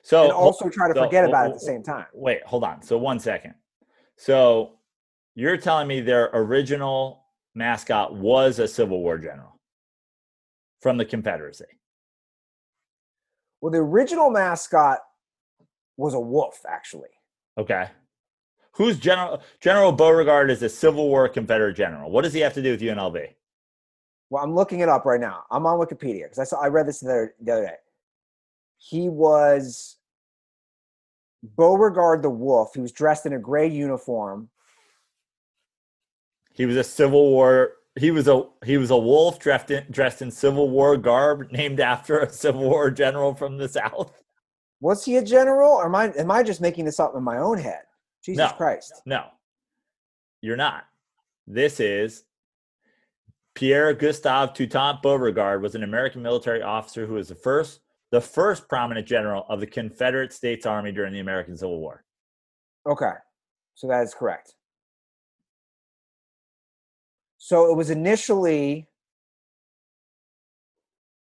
So 0.03 0.23
and 0.23 0.31
also 0.33 0.69
try 0.69 0.87
to 0.89 0.93
so- 0.93 1.03
forget 1.05 1.25
about 1.25 1.47
it 1.47 1.49
at 1.49 1.53
the 1.55 1.59
same 1.59 1.81
time. 1.81 2.05
Wait, 2.13 2.43
hold 2.43 2.63
on. 2.63 2.81
So 2.81 2.97
one 2.97 3.19
second. 3.19 3.55
So 4.17 4.73
you're 5.35 5.57
telling 5.57 5.87
me 5.87 6.01
their 6.01 6.29
original 6.33 7.23
mascot 7.55 8.13
was 8.13 8.59
a 8.59 8.67
Civil 8.67 9.01
War 9.01 9.17
general 9.17 9.59
from 10.81 10.97
the 10.97 11.05
Confederacy. 11.05 11.65
Well, 13.61 13.71
the 13.71 13.79
original 13.79 14.29
mascot 14.29 14.99
was 15.95 16.13
a 16.13 16.19
wolf, 16.19 16.61
actually. 16.67 17.09
Okay. 17.57 17.87
Who's 18.73 18.97
General 18.97 19.41
General 19.61 19.91
Beauregard 19.91 20.49
is 20.51 20.61
a 20.63 20.69
Civil 20.69 21.07
War 21.07 21.29
Confederate 21.29 21.75
general. 21.75 22.11
What 22.11 22.23
does 22.23 22.33
he 22.33 22.39
have 22.41 22.53
to 22.55 22.61
do 22.61 22.71
with 22.71 22.81
UNLV? 22.81 23.27
Well, 24.29 24.43
I'm 24.43 24.55
looking 24.55 24.79
it 24.79 24.89
up 24.89 25.05
right 25.05 25.21
now. 25.21 25.43
I'm 25.51 25.65
on 25.67 25.79
Wikipedia 25.79 26.23
because 26.23 26.39
I 26.39 26.43
saw 26.43 26.59
I 26.59 26.67
read 26.67 26.87
this 26.87 26.99
the 26.99 27.09
other, 27.09 27.35
the 27.39 27.51
other 27.51 27.65
day. 27.65 27.75
He 28.89 29.07
was 29.07 29.97
Beauregard 31.41 32.21
the 32.21 32.29
Wolf. 32.29 32.71
He 32.73 32.81
was 32.81 32.91
dressed 32.91 33.25
in 33.25 33.31
a 33.31 33.39
gray 33.39 33.67
uniform. 33.67 34.49
He 36.51 36.65
was 36.65 36.75
a 36.75 36.83
Civil 36.83 37.29
War. 37.31 37.73
He 37.95 38.11
was 38.11 38.27
a 38.27 38.43
he 38.65 38.77
was 38.77 38.91
a 38.91 38.97
wolf 38.97 39.39
dressed 39.39 39.71
in 39.71 39.85
dressed 39.89 40.21
in 40.21 40.31
Civil 40.31 40.69
War 40.69 40.97
garb, 40.97 41.49
named 41.51 41.79
after 41.79 42.19
a 42.19 42.29
Civil 42.29 42.69
War 42.69 42.91
general 42.91 43.33
from 43.33 43.57
the 43.57 43.69
South. 43.69 44.21
Was 44.81 45.05
he 45.05 45.15
a 45.15 45.23
general, 45.23 45.71
or 45.71 45.85
am 45.85 45.95
I 45.95 46.11
am 46.17 46.29
I 46.29 46.43
just 46.43 46.59
making 46.59 46.83
this 46.85 46.99
up 46.99 47.15
in 47.15 47.23
my 47.23 47.37
own 47.37 47.57
head? 47.57 47.83
Jesus 48.23 48.51
No. 48.51 48.57
Christ! 48.57 49.01
No, 49.05 49.27
you're 50.41 50.57
not. 50.57 50.83
This 51.47 51.79
is 51.79 52.25
Pierre 53.55 53.93
Gustave 53.93 54.53
Toutant 54.53 55.01
Beauregard 55.01 55.61
was 55.61 55.75
an 55.75 55.83
American 55.83 56.21
military 56.21 56.61
officer 56.61 57.05
who 57.05 57.13
was 57.13 57.29
the 57.29 57.35
first 57.35 57.79
the 58.13 58.21
first 58.21 58.69
prominent 58.69 59.07
general 59.07 59.43
of 59.49 59.59
the 59.59 59.65
Confederate 59.65 60.31
States 60.31 60.67
Army 60.67 60.91
during 60.91 61.11
the 61.13 61.19
American 61.19 61.57
Civil 61.57 61.79
War. 61.79 62.03
Okay, 62.85 63.13
so 63.73 63.87
that 63.87 64.03
is 64.03 64.13
correct. 64.13 64.53
So 67.39 67.71
it 67.71 67.75
was 67.75 67.89
initially 67.89 68.87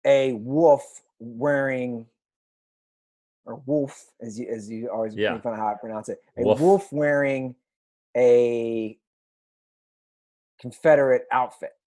a 0.07 0.34
wolf 0.34 1.03
wearing, 1.19 2.07
or 3.45 3.61
wolf, 3.67 4.07
as 4.19 4.39
you 4.39 4.47
as 4.49 4.67
you 4.67 4.89
always 4.89 5.13
Yeah. 5.15 5.34
make 5.34 5.43
fun 5.43 5.53
of 5.53 5.59
how 5.59 5.67
I 5.67 5.75
pronounce 5.75 6.09
it, 6.09 6.23
a 6.36 6.41
Wolf. 6.43 6.59
wolf 6.59 6.91
wearing 6.91 7.55
a 8.17 8.97
Confederate 10.59 11.27
outfit. 11.32 11.77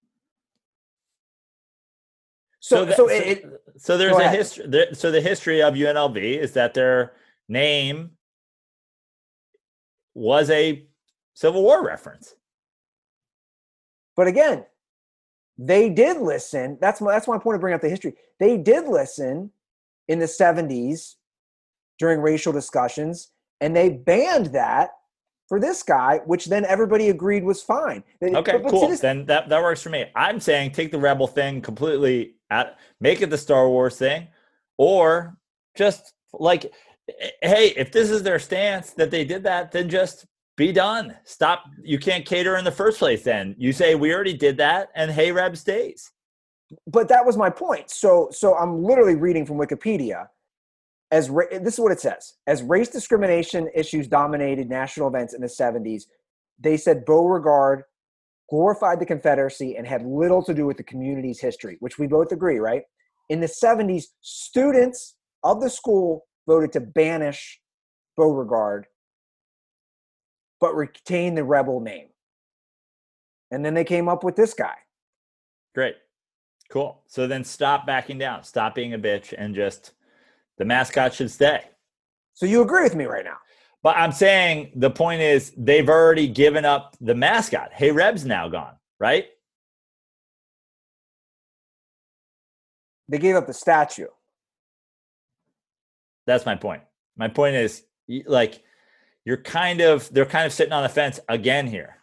So, 2.64 2.86
that- 2.86 2.96
so, 2.96 3.08
it, 3.10 3.44
so 3.76 3.98
there's 3.98 4.16
a 4.16 4.30
history. 4.30 4.66
There, 4.66 4.94
so 4.94 5.10
the 5.10 5.20
history 5.20 5.60
of 5.60 5.74
UNLV 5.74 6.16
is 6.16 6.52
that 6.54 6.72
their 6.72 7.12
name 7.46 8.12
was 10.14 10.48
a 10.48 10.86
Civil 11.34 11.62
War 11.62 11.84
reference. 11.84 12.34
but 14.16 14.26
again, 14.28 14.64
they 15.58 15.90
did 15.90 16.16
listen. 16.22 16.78
That's 16.80 17.02
my 17.02 17.12
that's 17.12 17.28
my 17.28 17.36
point 17.38 17.56
of 17.56 17.60
bringing 17.60 17.74
up 17.74 17.82
the 17.82 17.88
history. 17.90 18.14
They 18.40 18.56
did 18.56 18.88
listen 18.88 19.50
in 20.08 20.18
the 20.18 20.24
70s 20.26 21.16
during 21.98 22.20
racial 22.20 22.52
discussions, 22.52 23.30
and 23.60 23.76
they 23.76 23.90
banned 23.90 24.46
that 24.46 24.90
for 25.48 25.60
this 25.60 25.82
guy, 25.82 26.20
which 26.24 26.46
then 26.46 26.64
everybody 26.64 27.10
agreed 27.10 27.44
was 27.44 27.62
fine. 27.62 28.02
Okay, 28.22 28.52
but, 28.52 28.62
but 28.62 28.70
cool. 28.70 28.88
This, 28.88 29.00
then 29.00 29.26
that, 29.26 29.48
that 29.48 29.62
works 29.62 29.82
for 29.82 29.90
me. 29.90 30.06
I'm 30.14 30.40
saying 30.40 30.72
take 30.72 30.90
the 30.90 30.98
rebel 30.98 31.26
thing 31.26 31.60
completely 31.60 32.34
at 32.50 32.78
make 33.00 33.20
it 33.20 33.30
the 33.30 33.38
Star 33.38 33.68
Wars 33.68 33.96
thing, 33.96 34.28
or 34.78 35.36
just 35.74 36.14
like 36.32 36.66
eh, 37.08 37.30
eh, 37.42 37.48
hey, 37.48 37.68
if 37.76 37.92
this 37.92 38.10
is 38.10 38.22
their 38.22 38.38
stance 38.38 38.90
that 38.92 39.10
they 39.10 39.24
did 39.24 39.42
that, 39.44 39.72
then 39.72 39.88
just 39.88 40.26
be 40.56 40.72
done. 40.72 41.16
Stop. 41.24 41.64
You 41.82 41.98
can't 41.98 42.24
cater 42.24 42.56
in 42.56 42.64
the 42.64 42.72
first 42.72 42.98
place. 42.98 43.22
Then 43.22 43.54
you 43.58 43.72
say 43.72 43.94
we 43.94 44.14
already 44.14 44.36
did 44.36 44.56
that, 44.58 44.90
and 44.94 45.10
hey, 45.10 45.32
Reb 45.32 45.56
stays. 45.56 46.10
But 46.86 47.08
that 47.08 47.24
was 47.24 47.36
my 47.36 47.50
point. 47.50 47.90
So, 47.90 48.28
so 48.32 48.56
I'm 48.56 48.82
literally 48.82 49.14
reading 49.14 49.44
from 49.44 49.58
Wikipedia. 49.58 50.28
As 51.14 51.30
ra- 51.30 51.46
this 51.62 51.74
is 51.74 51.80
what 51.80 51.92
it 51.92 52.00
says: 52.00 52.34
as 52.48 52.60
race 52.64 52.88
discrimination 52.88 53.68
issues 53.72 54.08
dominated 54.08 54.68
national 54.68 55.06
events 55.06 55.32
in 55.32 55.40
the 55.40 55.46
70s, 55.46 56.06
they 56.58 56.76
said 56.76 57.04
Beauregard 57.04 57.84
glorified 58.50 58.98
the 58.98 59.06
Confederacy 59.06 59.76
and 59.76 59.86
had 59.86 60.04
little 60.04 60.42
to 60.42 60.52
do 60.52 60.66
with 60.66 60.76
the 60.76 60.82
community's 60.82 61.40
history, 61.40 61.76
which 61.78 62.00
we 62.00 62.08
both 62.08 62.32
agree, 62.32 62.58
right? 62.58 62.82
In 63.28 63.40
the 63.40 63.46
70s, 63.46 64.06
students 64.22 65.14
of 65.44 65.60
the 65.60 65.70
school 65.70 66.26
voted 66.48 66.72
to 66.72 66.80
banish 66.80 67.60
Beauregard 68.16 68.86
but 70.60 70.74
retain 70.74 71.34
the 71.34 71.44
rebel 71.44 71.78
name. 71.78 72.08
And 73.50 73.64
then 73.64 73.74
they 73.74 73.84
came 73.84 74.08
up 74.08 74.24
with 74.24 74.34
this 74.34 74.54
guy. 74.54 74.74
Great. 75.74 75.96
Cool. 76.70 77.02
So 77.06 77.26
then 77.26 77.44
stop 77.44 77.86
backing 77.86 78.18
down. 78.18 78.42
Stop 78.44 78.74
being 78.74 78.94
a 78.94 78.98
bitch 78.98 79.34
and 79.36 79.54
just 79.54 79.92
the 80.58 80.64
mascot 80.64 81.14
should 81.14 81.30
stay. 81.30 81.62
So 82.34 82.46
you 82.46 82.62
agree 82.62 82.82
with 82.82 82.94
me 82.94 83.04
right 83.04 83.24
now? 83.24 83.38
But 83.82 83.96
I'm 83.96 84.12
saying 84.12 84.72
the 84.76 84.90
point 84.90 85.20
is 85.20 85.52
they've 85.56 85.88
already 85.88 86.26
given 86.26 86.64
up 86.64 86.96
the 87.00 87.14
mascot. 87.14 87.70
Hey 87.72 87.90
Reb's 87.90 88.24
now 88.24 88.48
gone, 88.48 88.74
right? 88.98 89.26
They 93.08 93.18
gave 93.18 93.36
up 93.36 93.46
the 93.46 93.52
statue. 93.52 94.06
That's 96.26 96.46
my 96.46 96.54
point. 96.54 96.82
My 97.16 97.28
point 97.28 97.56
is 97.56 97.84
like 98.26 98.62
you're 99.24 99.36
kind 99.36 99.80
of 99.80 100.08
they're 100.12 100.24
kind 100.24 100.46
of 100.46 100.52
sitting 100.52 100.72
on 100.72 100.82
the 100.82 100.88
fence 100.88 101.20
again 101.28 101.66
here. 101.66 101.96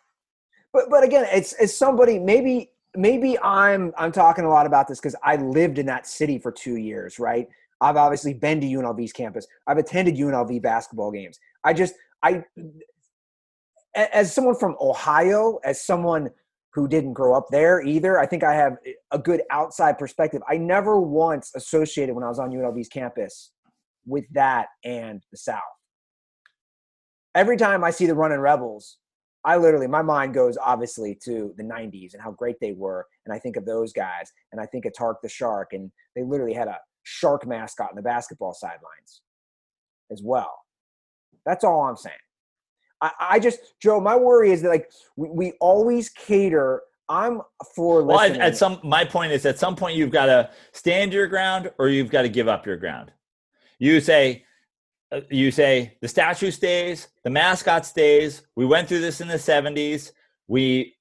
But 0.73 0.89
but 0.89 1.03
again, 1.03 1.25
it's 1.31 1.53
it's 1.53 1.75
somebody 1.75 2.19
maybe 2.19 2.71
maybe 2.95 3.39
I'm 3.39 3.93
I'm 3.97 4.11
talking 4.11 4.45
a 4.45 4.49
lot 4.49 4.65
about 4.65 4.87
this 4.87 4.99
because 4.99 5.15
I 5.23 5.35
lived 5.37 5.79
in 5.79 5.85
that 5.87 6.07
city 6.07 6.37
for 6.37 6.51
two 6.51 6.77
years, 6.77 7.19
right? 7.19 7.47
I've 7.81 7.97
obviously 7.97 8.33
been 8.33 8.61
to 8.61 8.67
UNLV's 8.67 9.11
campus. 9.11 9.47
I've 9.67 9.77
attended 9.77 10.15
UNLV 10.15 10.61
basketball 10.61 11.11
games. 11.11 11.39
I 11.63 11.73
just 11.73 11.95
I 12.23 12.43
as 13.95 14.33
someone 14.33 14.55
from 14.55 14.77
Ohio, 14.79 15.59
as 15.65 15.83
someone 15.83 16.29
who 16.73 16.87
didn't 16.87 17.13
grow 17.13 17.35
up 17.35 17.47
there 17.51 17.81
either, 17.81 18.17
I 18.17 18.25
think 18.25 18.43
I 18.43 18.53
have 18.53 18.77
a 19.11 19.19
good 19.19 19.41
outside 19.51 19.97
perspective. 19.97 20.41
I 20.47 20.57
never 20.57 21.01
once 21.01 21.51
associated 21.55 22.15
when 22.15 22.23
I 22.23 22.29
was 22.29 22.39
on 22.39 22.51
UNLV's 22.51 22.87
campus 22.87 23.51
with 24.05 24.25
that 24.31 24.67
and 24.85 25.21
the 25.31 25.37
South 25.37 25.59
every 27.35 27.57
time 27.57 27.83
I 27.83 27.91
see 27.91 28.05
the 28.05 28.15
running 28.15 28.39
rebels, 28.39 28.97
I 29.43 29.57
literally 29.57 29.87
my 29.87 30.01
mind 30.01 30.33
goes 30.33 30.57
obviously 30.57 31.17
to 31.23 31.53
the 31.57 31.63
90s 31.63 32.13
and 32.13 32.21
how 32.21 32.31
great 32.31 32.57
they 32.61 32.73
were 32.73 33.07
and 33.25 33.33
I 33.33 33.39
think 33.39 33.55
of 33.55 33.65
those 33.65 33.91
guys 33.91 34.31
and 34.51 34.61
I 34.61 34.65
think 34.67 34.85
of 34.85 34.93
Tark 34.95 35.17
the 35.23 35.29
Shark 35.29 35.73
and 35.73 35.91
they 36.15 36.23
literally 36.23 36.53
had 36.53 36.67
a 36.67 36.77
shark 37.03 37.47
mascot 37.47 37.89
in 37.91 37.95
the 37.95 38.01
basketball 38.01 38.53
sidelines 38.53 39.21
as 40.11 40.21
well. 40.23 40.53
That's 41.45 41.63
all 41.63 41.81
I'm 41.81 41.95
saying. 41.95 42.15
I, 43.01 43.11
I 43.19 43.39
just 43.39 43.59
Joe, 43.81 43.99
my 43.99 44.15
worry 44.15 44.51
is 44.51 44.61
that 44.61 44.69
like 44.69 44.91
we, 45.15 45.29
we 45.29 45.51
always 45.59 46.09
cater. 46.09 46.81
I'm 47.09 47.41
for 47.75 48.03
well, 48.03 48.19
at, 48.19 48.37
at 48.37 48.57
some 48.57 48.79
my 48.83 49.03
point 49.03 49.33
is 49.33 49.45
at 49.45 49.59
some 49.59 49.75
point 49.75 49.97
you've 49.97 50.11
got 50.11 50.27
to 50.27 50.49
stand 50.71 51.11
your 51.11 51.27
ground 51.27 51.71
or 51.77 51.89
you've 51.89 52.11
got 52.11 52.21
to 52.21 52.29
give 52.29 52.47
up 52.47 52.65
your 52.65 52.77
ground. 52.77 53.11
You 53.79 53.99
say 53.99 54.45
uh, 55.11 55.21
you 55.29 55.51
say 55.51 55.97
the 56.01 56.07
statue 56.07 56.51
stays, 56.51 57.09
the 57.23 57.29
mascot 57.29 57.85
stays. 57.85 58.43
We 58.55 58.65
went 58.65 58.87
through 58.87 59.01
this 59.01 59.19
in 59.19 59.27
the 59.27 59.35
70s. 59.35 60.11
We 60.47 60.95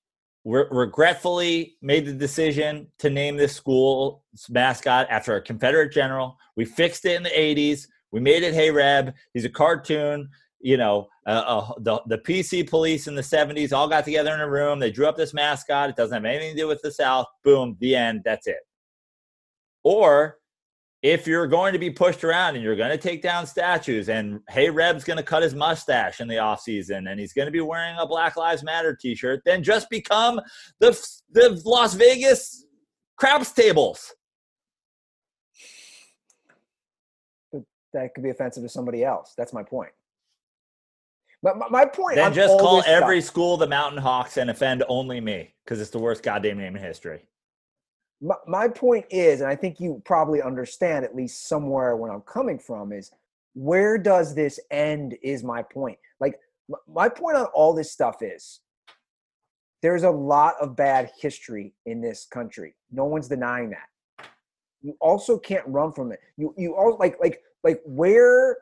re- 0.45 0.67
regretfully 0.71 1.77
made 1.83 2.07
the 2.07 2.13
decision 2.13 2.87
to 2.99 3.11
name 3.11 3.37
this 3.37 3.55
school's 3.55 4.21
mascot 4.49 5.07
after 5.11 5.37
a 5.37 5.43
Confederate 5.43 5.93
general. 5.93 6.37
We 6.57 6.65
fixed 6.65 7.05
it 7.05 7.17
in 7.17 7.23
the 7.23 7.31
80s. 7.31 7.87
We 8.13 8.21
made 8.21 8.43
it 8.43 8.55
Hey 8.55 8.71
Reb. 8.71 9.15
He's 9.35 9.45
a 9.45 9.51
cartoon. 9.51 10.29
You 10.63 10.77
know, 10.77 11.09
uh, 11.27 11.31
uh, 11.47 11.73
the, 11.79 12.03
the 12.07 12.19
PC 12.19 12.69
police 12.69 13.07
in 13.07 13.15
the 13.15 13.23
70s 13.23 13.73
all 13.73 13.89
got 13.89 14.05
together 14.05 14.35
in 14.35 14.41
a 14.41 14.51
room. 14.51 14.79
They 14.79 14.91
drew 14.91 15.07
up 15.07 15.17
this 15.17 15.33
mascot. 15.33 15.89
It 15.89 15.97
doesn't 15.97 16.15
have 16.15 16.25
anything 16.25 16.55
to 16.55 16.63
do 16.63 16.69
with 16.69 16.83
the 16.83 16.93
South. 16.93 17.27
Boom, 17.45 17.77
the 17.81 17.97
end. 17.97 18.23
That's 18.25 18.47
it. 18.47 18.59
Or 19.85 20.40
if 21.03 21.27
you're 21.27 21.47
going 21.47 21.73
to 21.73 21.79
be 21.79 21.91
pushed 21.91 22.25
around 22.25 22.57
and 22.57 22.65
you're 22.65 22.77
going 22.77 22.91
to 22.91 22.99
take 22.99 23.23
down 23.23 23.47
statues 23.47 24.09
and 24.09 24.41
hey 24.51 24.69
reb's 24.69 25.03
going 25.03 25.17
to 25.17 25.23
cut 25.23 25.43
his 25.43 25.55
mustache 25.55 26.21
in 26.21 26.29
the 26.29 26.35
offseason 26.35 27.11
and 27.11 27.19
he's 27.19 27.33
going 27.33 27.47
to 27.47 27.53
be 27.53 27.61
wearing 27.61 27.97
a 27.99 28.07
black 28.07 28.37
lives 28.37 28.63
matter 28.63 28.95
t-shirt 28.95 29.41
then 29.47 29.63
just 29.63 29.89
become 29.89 30.39
the 30.79 30.91
the 31.33 31.61
las 31.65 31.95
vegas 31.95 32.67
craps 33.21 33.53
tables. 33.53 34.13
That 37.93 38.15
could 38.15 38.25
be 38.25 38.31
offensive 38.31 38.63
to 38.63 38.69
somebody 38.69 39.05
else. 39.05 39.35
That's 39.37 39.53
my 39.53 39.63
point. 39.63 39.91
But 41.43 41.59
my, 41.59 41.69
my 41.69 41.85
point 41.85 42.17
then 42.17 42.33
just 42.33 42.59
call 42.59 42.83
every 42.87 43.21
stuff, 43.21 43.33
school 43.33 43.57
the 43.57 43.67
mountain 43.67 44.01
hawks 44.01 44.37
and 44.37 44.51
offend 44.51 44.85
only 44.89 45.21
me 45.21 45.55
because 45.65 45.81
it's 45.81 45.91
the 45.91 45.99
worst 45.99 46.23
goddamn 46.23 46.59
name 46.59 46.77
in 46.77 46.83
history 46.83 47.23
my, 48.47 48.69
point 48.69 49.07
is, 49.11 49.41
and 49.41 49.51
I 49.51 49.57
think 49.57 49.81
you 49.81 50.03
probably 50.05 50.43
understand 50.43 51.05
at 51.05 51.15
least 51.15 51.49
somewhere 51.49 51.97
where 51.97 52.13
I'm 52.13 52.21
coming 52.23 52.59
from, 52.59 52.93
is 52.93 53.11
where 53.55 53.97
does 53.99 54.35
this 54.35 54.61
end? 54.71 55.17
Is 55.23 55.43
my 55.43 55.63
point. 55.63 55.99
Like, 56.21 56.39
my 56.87 57.09
point 57.09 57.37
on 57.37 57.47
all 57.47 57.75
this 57.75 57.91
stuff 57.91 58.23
is 58.23 58.61
there's 59.83 60.03
a 60.03 60.11
lot 60.11 60.55
of 60.61 60.77
bad 60.77 61.11
history 61.19 61.75
in 61.87 62.01
this 62.01 62.27
country. 62.27 62.75
No 62.93 63.05
one's 63.07 63.29
denying 63.29 63.71
that. 63.71 64.29
You 64.83 64.97
also 65.01 65.39
can't 65.39 65.67
run 65.67 65.93
from 65.93 66.13
it. 66.13 66.21
You 66.37 66.55
you 66.57 66.75
all 66.75 66.97
like 66.99 67.19
like 67.21 67.43
like 67.65 67.81
where 67.85 68.57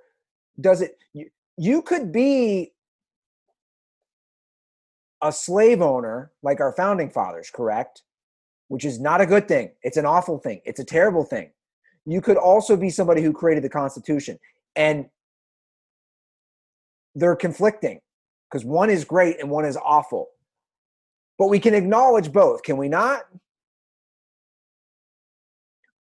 does 0.60 0.82
it 0.82 0.98
you, 1.12 1.28
you 1.56 1.82
could 1.82 2.12
be 2.12 2.72
a 5.22 5.32
slave 5.32 5.80
owner 5.80 6.32
like 6.42 6.60
our 6.60 6.72
founding 6.72 7.10
fathers, 7.10 7.50
correct? 7.50 8.02
Which 8.68 8.84
is 8.84 9.00
not 9.00 9.20
a 9.20 9.26
good 9.26 9.48
thing. 9.48 9.72
It's 9.82 9.96
an 9.96 10.06
awful 10.06 10.38
thing. 10.38 10.60
It's 10.64 10.80
a 10.80 10.84
terrible 10.84 11.24
thing. 11.24 11.50
You 12.06 12.20
could 12.20 12.36
also 12.36 12.76
be 12.76 12.90
somebody 12.90 13.22
who 13.22 13.32
created 13.32 13.64
the 13.64 13.68
Constitution. 13.68 14.38
And 14.76 15.06
they're 17.14 17.36
conflicting 17.36 18.00
because 18.50 18.64
one 18.64 18.90
is 18.90 19.04
great 19.04 19.40
and 19.40 19.50
one 19.50 19.64
is 19.64 19.76
awful. 19.76 20.28
But 21.38 21.48
we 21.48 21.58
can 21.58 21.74
acknowledge 21.74 22.32
both, 22.32 22.62
can 22.62 22.76
we 22.76 22.88
not? 22.88 23.22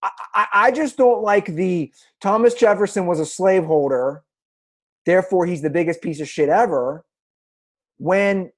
I, 0.02 0.46
I, 0.52 0.70
just 0.70 0.96
don't 0.96 1.22
like 1.22 1.46
the 1.46 1.92
Thomas 2.20 2.54
Jefferson 2.54 3.06
was 3.06 3.18
a 3.18 3.26
slaveholder, 3.26 4.22
therefore 5.04 5.44
he's 5.44 5.60
the 5.60 5.70
biggest 5.70 6.00
piece 6.02 6.20
of 6.20 6.28
shit 6.28 6.48
ever, 6.48 7.04
when 7.96 8.52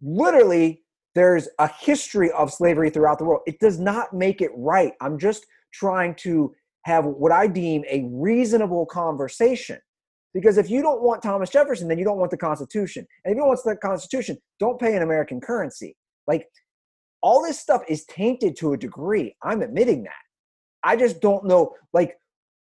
literally 0.00 0.83
there's 1.14 1.48
a 1.58 1.68
history 1.68 2.30
of 2.32 2.52
slavery 2.52 2.90
throughout 2.90 3.18
the 3.18 3.24
world. 3.24 3.42
It 3.46 3.60
does 3.60 3.78
not 3.78 4.12
make 4.12 4.40
it 4.40 4.50
right. 4.56 4.92
I'm 5.00 5.18
just 5.18 5.46
trying 5.72 6.14
to 6.16 6.54
have 6.82 7.04
what 7.04 7.32
I 7.32 7.46
deem 7.46 7.84
a 7.88 8.08
reasonable 8.12 8.86
conversation. 8.86 9.78
Because 10.32 10.58
if 10.58 10.68
you 10.68 10.82
don't 10.82 11.02
want 11.02 11.22
Thomas 11.22 11.48
Jefferson, 11.48 11.86
then 11.86 11.98
you 11.98 12.04
don't 12.04 12.18
want 12.18 12.32
the 12.32 12.36
Constitution. 12.36 13.06
And 13.24 13.32
if 13.32 13.36
you 13.36 13.42
don't 13.42 13.48
want 13.48 13.60
the 13.64 13.76
Constitution, 13.76 14.36
don't 14.58 14.80
pay 14.80 14.96
an 14.96 15.02
American 15.02 15.40
currency. 15.40 15.96
Like 16.26 16.48
all 17.22 17.42
this 17.42 17.60
stuff 17.60 17.82
is 17.88 18.04
tainted 18.06 18.56
to 18.56 18.72
a 18.72 18.76
degree. 18.76 19.36
I'm 19.42 19.62
admitting 19.62 20.02
that. 20.02 20.12
I 20.82 20.96
just 20.96 21.20
don't 21.20 21.46
know. 21.46 21.74
Like 21.92 22.16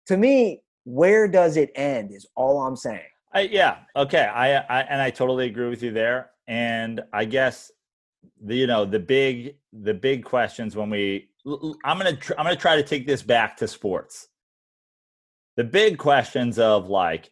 to 0.07 0.17
me, 0.17 0.61
where 0.83 1.27
does 1.27 1.55
it 1.55 1.71
end? 1.75 2.11
Is 2.13 2.27
all 2.35 2.61
I'm 2.61 2.75
saying. 2.75 3.01
I, 3.33 3.41
yeah. 3.41 3.77
Okay. 3.95 4.25
I, 4.25 4.57
I 4.57 4.81
and 4.81 5.01
I 5.01 5.09
totally 5.09 5.47
agree 5.47 5.69
with 5.69 5.81
you 5.81 5.91
there. 5.91 6.31
And 6.47 7.01
I 7.13 7.23
guess 7.23 7.71
the 8.43 8.55
you 8.55 8.67
know 8.67 8.85
the 8.85 8.99
big 8.99 9.55
the 9.73 9.93
big 9.93 10.23
questions 10.23 10.75
when 10.75 10.89
we 10.89 11.29
i'm 11.83 11.97
gonna 11.97 12.15
tr- 12.15 12.33
i'm 12.37 12.45
gonna 12.45 12.55
try 12.55 12.75
to 12.75 12.83
take 12.83 13.05
this 13.07 13.21
back 13.23 13.57
to 13.57 13.67
sports 13.67 14.27
the 15.57 15.63
big 15.63 15.97
questions 15.97 16.59
of 16.59 16.87
like 16.89 17.31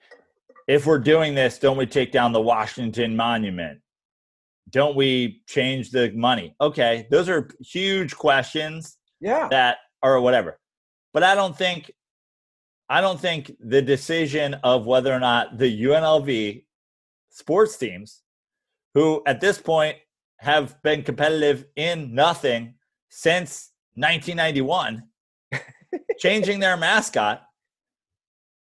if 0.67 0.85
we're 0.85 0.99
doing 0.99 1.33
this 1.35 1.59
don't 1.59 1.77
we 1.77 1.85
take 1.85 2.11
down 2.11 2.31
the 2.31 2.41
washington 2.41 3.15
monument 3.15 3.79
don't 4.71 4.95
we 4.95 5.41
change 5.47 5.91
the 5.91 6.11
money? 6.11 6.55
Okay, 6.61 7.07
those 7.09 7.29
are 7.29 7.49
huge 7.59 8.15
questions 8.15 8.97
Yeah. 9.19 9.47
that 9.49 9.77
or 10.03 10.21
whatever. 10.21 10.59
But 11.13 11.23
I 11.23 11.35
don't 11.35 11.57
think 11.57 11.91
I 12.87 13.01
don't 13.01 13.19
think 13.19 13.51
the 13.59 13.81
decision 13.81 14.55
of 14.63 14.85
whether 14.85 15.13
or 15.13 15.19
not 15.19 15.57
the 15.57 15.83
UNLV 15.83 16.65
sports 17.29 17.77
teams 17.77 18.21
who 18.95 19.21
at 19.27 19.39
this 19.41 19.59
point 19.59 19.97
have 20.39 20.81
been 20.81 21.03
competitive 21.03 21.65
in 21.75 22.15
nothing 22.15 22.73
since 23.09 23.71
1991 23.95 25.03
changing 26.17 26.59
their 26.59 26.77
mascot 26.77 27.43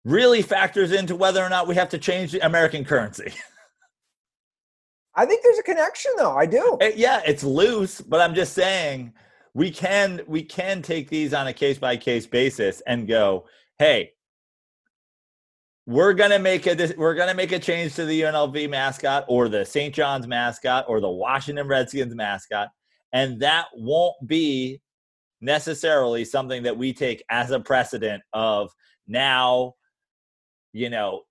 really 0.04 0.44
factors 0.44 0.92
into 0.92 1.16
whether 1.16 1.44
or 1.44 1.50
not 1.50 1.68
we 1.68 1.76
have 1.76 1.90
to 1.90 1.98
change 1.98 2.32
the 2.32 2.46
American 2.46 2.86
currency. 2.86 3.34
I 5.16 5.26
think 5.26 5.44
there's 5.44 5.58
a 5.58 5.64
connection 5.64 6.12
though. 6.18 6.36
I 6.36 6.46
do. 6.46 6.78
Uh, 6.82 6.92
yeah, 6.96 7.22
it's 7.26 7.44
loose, 7.44 8.02
but 8.02 8.22
I'm 8.22 8.36
just 8.36 8.54
saying 8.54 9.14
we 9.54 9.72
can 9.72 10.22
we 10.28 10.44
can 10.44 10.82
take 10.82 11.10
these 11.10 11.34
on 11.34 11.48
a 11.48 11.54
case 11.54 11.78
by 11.78 11.98
case 11.98 12.28
basis 12.28 12.82
and 12.86 13.08
go, 13.08 13.46
hey, 13.80 14.12
we're 15.86 16.14
gonna 16.14 16.40
make 16.40 16.66
a 16.66 16.94
we're 16.98 17.14
gonna 17.14 17.34
make 17.34 17.52
a 17.52 17.60
change 17.60 17.96
to 17.96 18.06
the 18.06 18.22
UNLV 18.22 18.70
mascot 18.70 19.26
or 19.28 19.50
the 19.50 19.66
St. 19.66 19.94
John's 19.94 20.28
mascot 20.28 20.86
or 20.88 21.00
the 21.00 21.10
Washington 21.10 21.68
Redskins 21.68 22.16
mascot, 22.16 22.70
and 23.14 23.40
that 23.42 23.66
won't 23.76 24.16
be 24.26 24.82
necessarily 25.42 26.26
something 26.26 26.64
that 26.64 26.76
we 26.78 26.94
take 26.94 27.24
as 27.30 27.52
a 27.52 27.60
precedent 27.60 28.24
of 28.34 28.72
now, 29.08 29.74
you 30.74 30.90
know, 30.90 31.22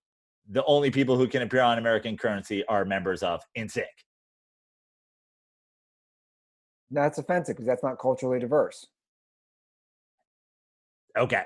the 0.48 0.64
only 0.66 0.90
people 0.90 1.16
who 1.16 1.26
can 1.26 1.42
appear 1.42 1.62
on 1.62 1.78
American 1.78 2.16
currency 2.16 2.64
are 2.66 2.84
members 2.84 3.22
of 3.22 3.42
NSYNC. 3.56 3.84
That's 6.90 7.18
offensive 7.18 7.56
because 7.56 7.66
that's 7.66 7.82
not 7.82 7.98
culturally 7.98 8.38
diverse. 8.38 8.86
Okay. 11.18 11.44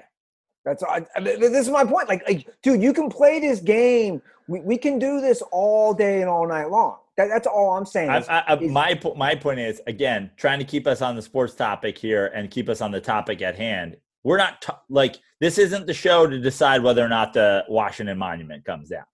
That's 0.68 0.82
I, 0.82 1.06
I- 1.16 1.20
this 1.20 1.66
is 1.66 1.70
my 1.70 1.84
point. 1.84 2.08
Like, 2.08 2.26
like, 2.28 2.46
dude, 2.62 2.82
you 2.82 2.92
can 2.92 3.08
play 3.08 3.40
this 3.40 3.60
game. 3.60 4.20
We, 4.48 4.60
we 4.60 4.76
can 4.78 4.98
do 4.98 5.20
this 5.20 5.42
all 5.50 5.94
day 5.94 6.20
and 6.20 6.28
all 6.28 6.46
night 6.46 6.70
long. 6.70 6.98
That, 7.16 7.28
that's 7.28 7.46
all 7.46 7.70
I'm 7.76 7.86
saying. 7.86 8.10
Is- 8.10 8.28
I, 8.28 8.54
is- 8.60 8.70
my 8.70 9.00
my 9.16 9.34
point 9.34 9.60
is 9.60 9.80
again 9.86 10.30
trying 10.36 10.58
to 10.58 10.64
keep 10.64 10.86
us 10.86 11.00
on 11.02 11.16
the 11.16 11.22
sports 11.22 11.54
topic 11.54 11.96
here 11.96 12.26
and 12.34 12.50
keep 12.50 12.68
us 12.68 12.80
on 12.80 12.90
the 12.90 13.00
topic 13.00 13.40
at 13.42 13.56
hand. 13.56 13.96
We're 14.24 14.36
not 14.36 14.60
t- 14.62 14.72
like 14.90 15.16
this 15.40 15.58
isn't 15.58 15.86
the 15.86 15.94
show 15.94 16.26
to 16.26 16.38
decide 16.38 16.82
whether 16.82 17.04
or 17.04 17.08
not 17.08 17.32
the 17.32 17.64
Washington 17.68 18.18
Monument 18.18 18.64
comes 18.64 18.90
down. 18.90 19.04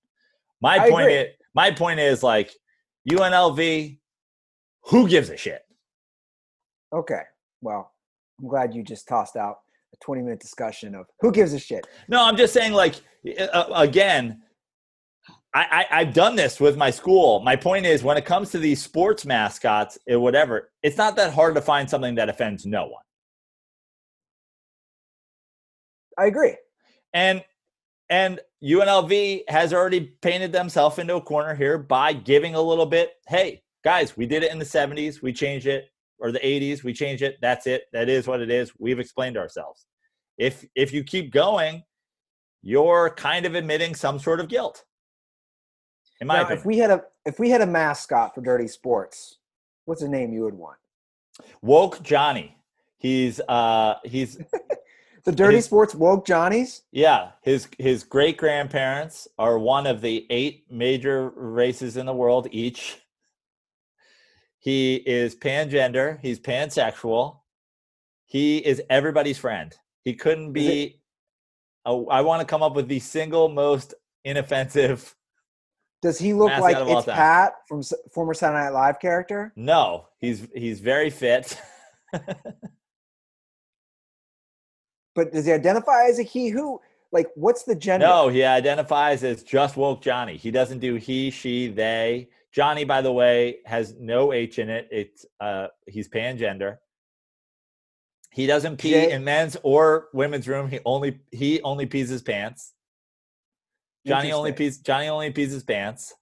My 0.61 0.78
point 0.90 1.05
agree. 1.07 1.14
is 1.14 1.28
my 1.55 1.70
point 1.70 2.00
is 2.00 2.22
like 2.22 2.50
UNLV. 3.11 3.98
Who 4.88 5.09
gives 5.09 5.30
a 5.30 5.36
shit? 5.36 5.62
okay. 6.92 7.22
Well, 7.62 7.92
I'm 8.40 8.48
glad 8.48 8.74
you 8.74 8.82
just 8.82 9.09
tossed 9.09 9.36
out 9.36 9.59
20 10.05 10.22
minute 10.22 10.40
discussion 10.40 10.94
of 10.94 11.07
who 11.20 11.32
gives 11.32 11.52
a 11.55 11.59
shit. 11.59 11.86
No, 12.09 12.22
I'm 12.22 12.36
just 12.36 12.52
saying 12.52 12.72
like 12.72 12.96
uh, 13.52 13.64
again. 13.74 14.42
I, 15.57 15.86
I, 15.88 16.00
I've 16.00 16.12
done 16.12 16.34
this 16.34 16.59
with 16.59 16.76
my 16.76 16.90
school. 16.90 17.38
My 17.40 17.55
point 17.55 17.86
is, 17.86 18.02
when 18.02 18.16
it 18.16 18.24
comes 18.24 18.50
to 18.50 18.59
these 18.59 18.82
sports 18.82 19.24
mascots 19.24 19.96
or 20.09 20.18
whatever, 20.18 20.72
it's 20.82 20.96
not 20.96 21.14
that 21.14 21.32
hard 21.32 21.55
to 21.55 21.61
find 21.61 21.88
something 21.88 22.16
that 22.16 22.28
offends 22.28 22.66
no 22.66 22.86
one. 22.86 23.05
I 26.18 26.26
agree. 26.26 26.57
and 27.12 27.44
and 28.11 28.40
UNLV 28.62 29.42
has 29.48 29.72
already 29.72 30.00
painted 30.22 30.52
themselves 30.52 30.98
into 30.98 31.14
a 31.14 31.20
corner 31.20 31.55
here 31.55 31.78
by 31.78 32.12
giving 32.12 32.55
a 32.55 32.61
little 32.61 32.86
bit. 32.86 33.12
Hey, 33.28 33.62
guys, 33.84 34.16
we 34.16 34.26
did 34.26 34.42
it 34.42 34.52
in 34.52 34.59
the 34.59 34.64
70s, 34.64 35.22
we 35.22 35.32
changed 35.32 35.66
it, 35.66 35.86
or 36.18 36.32
the 36.32 36.40
80s, 36.40 36.82
we 36.82 36.92
changed 36.92 37.22
it. 37.22 37.36
That's 37.40 37.66
it. 37.66 37.84
That 37.92 38.09
is 38.09 38.26
what 38.26 38.40
it 38.40 38.50
is. 38.50 38.72
We've 38.78 38.98
explained 38.98 39.36
ourselves. 39.36 39.86
If 40.39 40.64
if 40.74 40.93
you 40.93 41.05
keep 41.05 41.32
going, 41.32 41.85
you're 42.62 43.11
kind 43.11 43.47
of 43.47 43.55
admitting 43.55 43.95
some 43.95 44.18
sort 44.18 44.41
of 44.41 44.49
guilt. 44.49 44.85
In 46.20 46.26
my 46.26 46.37
Now, 46.37 46.43
opinion. 46.43 46.59
if 46.61 46.66
we 46.66 46.78
had 46.78 46.91
a 46.91 47.03
if 47.24 47.39
we 47.39 47.51
had 47.51 47.61
a 47.61 47.66
mascot 47.66 48.35
for 48.35 48.41
Dirty 48.41 48.68
Sports, 48.68 49.39
what's 49.85 50.03
a 50.03 50.09
name 50.09 50.32
you 50.32 50.43
would 50.43 50.55
want? 50.55 50.78
Woke 51.62 52.03
Johnny. 52.03 52.57
He's 52.99 53.41
uh 53.49 53.95
he's 54.05 54.39
The 55.24 55.32
Dirty 55.32 55.57
is- 55.57 55.64
Sports 55.64 55.95
woke 55.95 56.26
Johnnies. 56.26 56.82
Yeah, 56.93 57.30
his 57.43 57.68
his 57.78 58.05
great 58.05 58.37
grandparents 58.37 59.26
are 59.39 59.59
one 59.59 59.87
of 59.87 60.01
the 60.03 60.26
eight 60.30 60.64
major 60.70 61.30
races 61.30 61.97
in 61.97 62.05
the 62.07 62.12
world 62.12 62.47
each. 62.51 63.01
He 64.59 64.97
is 64.97 65.35
pangender. 65.35 66.18
He's 66.22 66.41
pansexual. 66.41 67.39
He 68.26 68.59
is 68.59 68.82
everybody's 68.91 69.39
friend. 69.39 69.74
He 70.05 70.14
couldn't 70.14 70.52
be. 70.52 71.00
oh, 71.86 72.07
I 72.09 72.20
want 72.20 72.40
to 72.40 72.46
come 72.46 72.62
up 72.62 72.74
with 72.74 72.88
the 72.88 73.00
single 73.00 73.48
most 73.48 73.94
inoffensive. 74.24 75.14
Does 76.02 76.18
he 76.18 76.34
look 76.34 76.52
like 76.59 76.76
it's. 76.78 77.07
Pat 77.07 77.55
from 77.66 77.78
s- 77.78 77.94
former 78.12 78.34
Saturday 78.34 78.64
Night 78.64 78.70
Live 78.74 79.00
character? 79.00 79.52
No, 79.57 80.09
he's 80.20 80.46
he's 80.55 80.80
very 80.80 81.11
fit. 81.11 81.59
But 85.14 85.32
does 85.32 85.46
he 85.46 85.52
identify 85.52 86.07
as 86.09 86.18
a 86.18 86.22
he? 86.22 86.48
Who? 86.48 86.80
Like, 87.12 87.28
what's 87.36 87.62
the 87.62 87.76
gender? 87.76 88.07
No, 88.07 88.28
he 88.28 88.42
identifies 88.42 89.22
as 89.22 89.44
just 89.44 89.76
woke 89.76 90.02
Johnny. 90.02 90.36
He 90.36 90.50
doesn't 90.50 90.80
do 90.80 90.96
he, 90.96 91.30
she, 91.30 91.68
they. 91.68 92.28
Johnny, 92.52 92.84
by 92.84 93.00
the 93.00 93.12
way, 93.12 93.59
has 93.64 93.94
no 93.98 94.32
H 94.32 94.59
in 94.59 94.68
it. 94.68 94.88
It's 94.90 95.24
uh 95.40 95.68
he's 95.86 96.09
pangender. 96.09 96.78
He 98.35 98.49
doesn't 98.49 98.78
pee 98.78 98.91
Jay- 98.91 99.12
in 99.12 99.22
men's 99.22 99.57
or 99.62 100.09
women's 100.12 100.49
room. 100.49 100.68
He 100.68 100.80
only 100.85 101.20
he 101.30 101.62
only 101.62 101.87
pees 101.87 102.09
his 102.09 102.20
pants. 102.20 102.72
Johnny 104.05 104.32
only 104.32 104.53
pees 104.53 104.78
Johnny 104.78 105.07
only 105.09 105.30
pees 105.30 105.53
his 105.53 105.62
pants. 105.62 106.12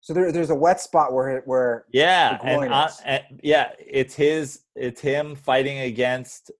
So 0.00 0.14
there, 0.14 0.30
there's 0.30 0.50
a 0.50 0.54
wet 0.54 0.80
spot 0.80 1.12
where 1.12 1.38
it- 1.38 1.46
where 1.46 1.86
Yeah, 1.90 2.38
and, 2.44 2.72
uh, 2.72 2.86
groin 2.86 2.88
and 3.04 3.22
yeah, 3.42 3.72
it's 3.80 4.14
his 4.14 4.60
it's 4.76 5.00
him 5.00 5.34
fighting 5.34 5.80
against 5.80 6.52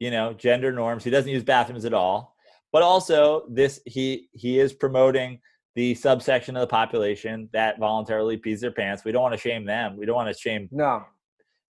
you 0.00 0.10
know 0.10 0.32
gender 0.32 0.72
norms. 0.72 1.04
He 1.04 1.10
doesn't 1.10 1.30
use 1.30 1.44
bathrooms 1.44 1.84
at 1.84 1.94
all. 1.94 2.34
But 2.72 2.82
also 2.82 3.46
this 3.48 3.80
he 3.86 4.28
he 4.32 4.58
is 4.58 4.72
promoting 4.72 5.40
the 5.76 5.94
subsection 5.94 6.56
of 6.56 6.62
the 6.62 6.66
population 6.66 7.48
that 7.52 7.78
voluntarily 7.78 8.36
pees 8.36 8.60
their 8.60 8.72
pants. 8.72 9.04
We 9.04 9.12
don't 9.12 9.22
want 9.22 9.34
to 9.34 9.40
shame 9.40 9.64
them. 9.64 9.96
We 9.96 10.04
don't 10.04 10.16
want 10.16 10.34
to 10.34 10.38
shame 10.38 10.68
no. 10.72 11.04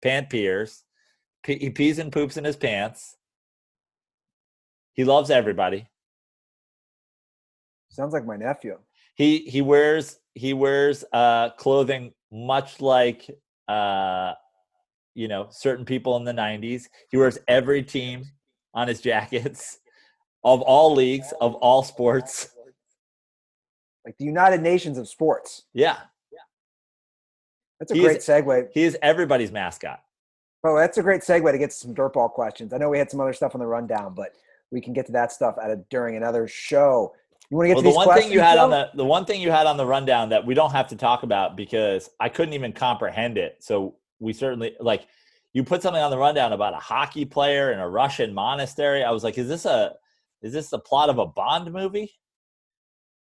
pant 0.02 0.28
peers. 0.28 0.82
He 1.46 1.70
pees 1.70 1.98
and 1.98 2.12
poops 2.12 2.36
in 2.36 2.44
his 2.44 2.56
pants. 2.56 3.16
He 4.94 5.04
loves 5.04 5.30
everybody. 5.30 5.88
Sounds 7.90 8.12
like 8.12 8.24
my 8.24 8.36
nephew. 8.36 8.78
he 9.14 9.38
he 9.40 9.60
wears 9.60 10.18
he 10.34 10.54
wears 10.54 11.04
uh 11.12 11.50
clothing 11.50 12.12
much 12.30 12.80
like 12.80 13.28
uh 13.68 14.32
you 15.14 15.28
know 15.28 15.46
certain 15.50 15.84
people 15.84 16.16
in 16.16 16.24
the 16.24 16.32
90s 16.32 16.84
he 17.10 17.18
wears 17.18 17.38
every 17.46 17.82
team 17.82 18.24
on 18.72 18.88
his 18.88 19.02
jackets 19.02 19.78
of 20.44 20.62
all 20.62 20.94
leagues 20.94 21.34
of 21.42 21.54
all 21.56 21.82
sports 21.82 22.48
Like 24.06 24.16
the 24.16 24.24
United 24.24 24.62
Nations 24.62 24.96
of 24.96 25.06
sports. 25.06 25.64
yeah 25.74 25.96
That's 27.78 27.92
a 27.92 27.94
He 27.94 28.00
great 28.00 28.16
is- 28.18 28.26
segue. 28.26 28.68
he 28.72 28.84
is 28.84 28.96
everybody's 29.02 29.52
mascot 29.52 30.02
Oh, 30.64 30.76
that's 30.76 30.98
a 30.98 31.02
great 31.02 31.22
segue 31.22 31.50
to 31.50 31.58
get 31.58 31.70
to 31.70 31.76
some 31.76 31.94
dirtball 31.94 32.30
questions. 32.30 32.72
I 32.72 32.78
know 32.78 32.88
we 32.88 32.98
had 32.98 33.10
some 33.10 33.20
other 33.20 33.32
stuff 33.32 33.54
on 33.54 33.60
the 33.60 33.66
rundown, 33.66 34.14
but 34.14 34.34
we 34.70 34.80
can 34.80 34.92
get 34.92 35.06
to 35.06 35.12
that 35.12 35.32
stuff 35.32 35.56
at 35.62 35.70
a, 35.70 35.76
during 35.90 36.16
another 36.16 36.46
show. 36.46 37.14
You 37.50 37.56
want 37.56 37.66
to 37.66 37.74
get 37.74 37.74
well 37.74 37.82
to 37.82 37.88
the 37.88 37.90
these 37.90 38.06
one 38.06 38.18
thing 38.18 38.32
you 38.32 38.40
had 38.40 38.58
on 38.58 38.70
the 38.70 38.90
the 38.94 39.04
one 39.04 39.24
thing 39.24 39.40
you 39.40 39.50
had 39.50 39.66
on 39.66 39.76
the 39.76 39.84
rundown 39.84 40.28
that 40.30 40.46
we 40.46 40.54
don't 40.54 40.72
have 40.72 40.88
to 40.88 40.96
talk 40.96 41.22
about 41.22 41.54
because 41.54 42.08
i 42.18 42.26
couldn't 42.26 42.54
even 42.54 42.72
comprehend 42.72 43.36
it 43.36 43.56
so 43.60 43.96
we 44.20 44.32
certainly 44.32 44.74
like 44.80 45.06
you 45.52 45.62
put 45.62 45.82
something 45.82 46.02
on 46.02 46.10
the 46.10 46.16
rundown 46.16 46.54
about 46.54 46.72
a 46.72 46.78
hockey 46.78 47.26
player 47.26 47.72
in 47.72 47.78
a 47.78 47.86
russian 47.86 48.32
monastery 48.32 49.04
i 49.04 49.10
was 49.10 49.22
like 49.22 49.36
is 49.36 49.48
this 49.48 49.66
a 49.66 49.92
is 50.40 50.54
this 50.54 50.70
the 50.70 50.78
plot 50.78 51.10
of 51.10 51.18
a 51.18 51.26
bond 51.26 51.70
movie 51.70 52.10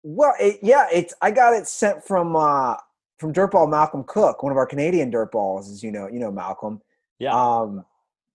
Well, 0.02 0.34
it, 0.40 0.58
yeah, 0.62 0.88
it's 0.92 1.14
I 1.22 1.30
got 1.30 1.54
it 1.54 1.68
sent 1.68 2.04
from 2.04 2.34
uh 2.36 2.76
from 3.18 3.32
Dirtball 3.32 3.70
Malcolm 3.70 4.04
Cook, 4.06 4.42
one 4.42 4.50
of 4.50 4.58
our 4.58 4.66
Canadian 4.66 5.12
dirtballs, 5.12 5.70
as 5.70 5.82
you 5.82 5.92
know, 5.92 6.08
you 6.08 6.18
know 6.18 6.32
Malcolm. 6.32 6.80
Yeah 7.22 7.32
Um, 7.34 7.84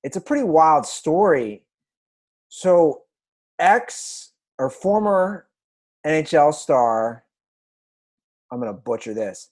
it's 0.03 0.15
a 0.17 0.21
pretty 0.21 0.43
wild 0.43 0.85
story. 0.85 1.63
So, 2.49 3.03
ex 3.59 4.31
or 4.57 4.69
former 4.69 5.47
NHL 6.05 6.53
star, 6.53 7.25
I'm 8.51 8.59
gonna 8.59 8.73
butcher 8.73 9.13
this, 9.13 9.49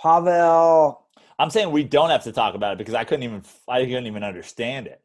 Pavel. 0.00 1.06
i'm 1.38 1.50
saying 1.50 1.70
we 1.70 1.84
don't 1.84 2.10
have 2.10 2.24
to 2.24 2.32
talk 2.32 2.54
about 2.54 2.72
it 2.72 2.78
because 2.78 2.94
i 2.94 3.04
couldn't 3.04 3.22
even 3.22 3.42
i 3.68 3.84
couldn't 3.84 4.06
even 4.06 4.24
understand 4.24 4.86
it 4.86 5.00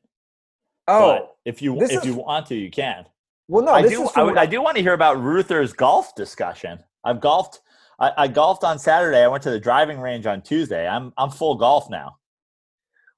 Oh, 0.87 1.11
but 1.11 1.35
if 1.45 1.61
you 1.61 1.79
if 1.81 1.91
is- 1.91 2.05
you 2.05 2.15
want 2.15 2.47
to 2.47 2.55
you 2.55 2.71
can 2.71 3.05
well, 3.47 3.63
no, 3.65 3.73
I 3.73 3.81
this 3.81 3.91
do. 3.91 4.03
is 4.03 4.09
I, 4.15 4.23
would- 4.23 4.37
I 4.37 4.45
do 4.45 4.61
want 4.61 4.77
to 4.77 4.81
hear 4.81 4.93
about 4.93 5.21
Ruther's 5.21 5.73
golf 5.73 6.15
discussion. 6.15 6.79
I've 7.03 7.19
golfed. 7.19 7.59
I, 7.99 8.11
I 8.17 8.27
golfed 8.29 8.63
on 8.63 8.79
Saturday. 8.79 9.21
I 9.21 9.27
went 9.27 9.43
to 9.43 9.51
the 9.51 9.59
driving 9.59 9.99
range 9.99 10.25
on 10.25 10.41
Tuesday. 10.41 10.87
I'm 10.87 11.11
I'm 11.17 11.29
full 11.29 11.55
golf 11.55 11.89
now. 11.89 12.15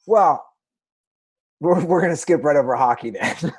Well, 0.06 0.46
we're, 1.60 1.84
we're 1.86 2.02
gonna 2.02 2.16
skip 2.16 2.44
right 2.44 2.56
over 2.56 2.76
hockey 2.76 3.12
then. 3.12 3.36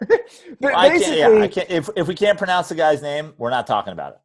But 0.60 0.74
I 0.74 0.98
can't, 0.98 1.18
yeah, 1.18 1.42
I 1.42 1.48
can't. 1.48 1.70
If 1.70 1.90
if 1.96 2.08
we 2.08 2.14
can't 2.14 2.38
pronounce 2.38 2.68
the 2.68 2.74
guy's 2.74 3.02
name, 3.02 3.34
we're 3.38 3.50
not 3.50 3.66
talking 3.66 3.92
about 3.92 4.14
it. 4.14 4.18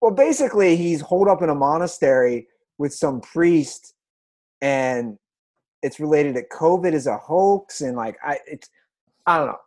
Well, 0.00 0.12
basically, 0.12 0.76
he's 0.76 1.00
holed 1.00 1.28
up 1.28 1.42
in 1.42 1.50
a 1.50 1.54
monastery 1.54 2.48
with 2.78 2.92
some 2.92 3.20
priest, 3.20 3.94
and 4.60 5.18
it's 5.82 6.00
related 6.00 6.34
to 6.34 6.42
COVID 6.48 6.92
as 6.92 7.06
a 7.06 7.16
hoax, 7.16 7.80
and 7.80 7.96
like 7.96 8.16
I, 8.24 8.38
it's, 8.46 8.68
I 9.26 9.38
don't 9.38 9.46
know. 9.48 9.58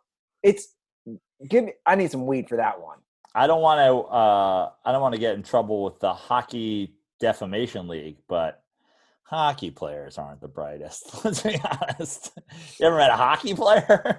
It's 0.42 0.74
give 1.48 1.64
me. 1.64 1.72
I 1.86 1.94
need 1.94 2.10
some 2.10 2.26
weed 2.26 2.48
for 2.48 2.56
that 2.56 2.80
one. 2.80 2.98
I 3.34 3.46
don't 3.46 3.62
want 3.62 3.78
to. 3.78 4.12
Uh, 4.12 4.70
I 4.84 4.92
don't 4.92 5.02
want 5.02 5.14
to 5.14 5.20
get 5.20 5.34
in 5.34 5.42
trouble 5.42 5.84
with 5.84 5.98
the 6.00 6.12
hockey 6.12 6.94
defamation 7.20 7.88
league, 7.88 8.16
but 8.28 8.62
hockey 9.30 9.70
players 9.70 10.18
aren't 10.18 10.40
the 10.40 10.48
brightest. 10.48 11.08
Let's 11.24 11.42
be 11.42 11.56
honest. 11.64 12.32
You 12.78 12.86
ever 12.86 12.96
met 12.96 13.10
a 13.10 13.16
hockey 13.16 13.54
player? 13.54 14.18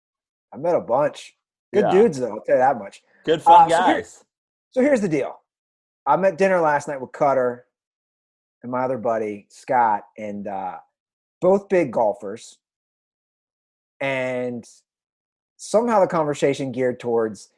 I 0.52 0.56
met 0.56 0.74
a 0.74 0.80
bunch. 0.80 1.36
Good 1.74 1.84
Yeah. 1.84 1.90
dudes, 1.90 2.18
though. 2.18 2.36
I'll 2.36 2.40
tell 2.40 2.56
you 2.56 2.60
that 2.62 2.78
much. 2.78 3.02
Good 3.24 3.42
fun 3.42 3.70
Uh, 3.70 3.76
so 3.76 3.84
here- 3.84 3.94
guys. 3.96 4.24
So 4.70 4.80
here's 4.82 5.00
the 5.02 5.08
deal. 5.08 5.38
I'm 6.06 6.24
at 6.24 6.38
dinner 6.38 6.60
last 6.60 6.88
night 6.88 7.00
with 7.00 7.12
Cutter 7.12 7.66
and 8.62 8.72
my 8.72 8.82
other 8.84 8.98
buddy 8.98 9.46
Scott, 9.50 10.04
and 10.16 10.46
uh, 10.48 10.78
both 11.40 11.68
big 11.68 11.92
golfers. 11.92 12.58
And 14.00 14.64
somehow 15.56 16.00
the 16.00 16.06
conversation 16.06 16.72
geared 16.72 17.00
towards 17.00 17.50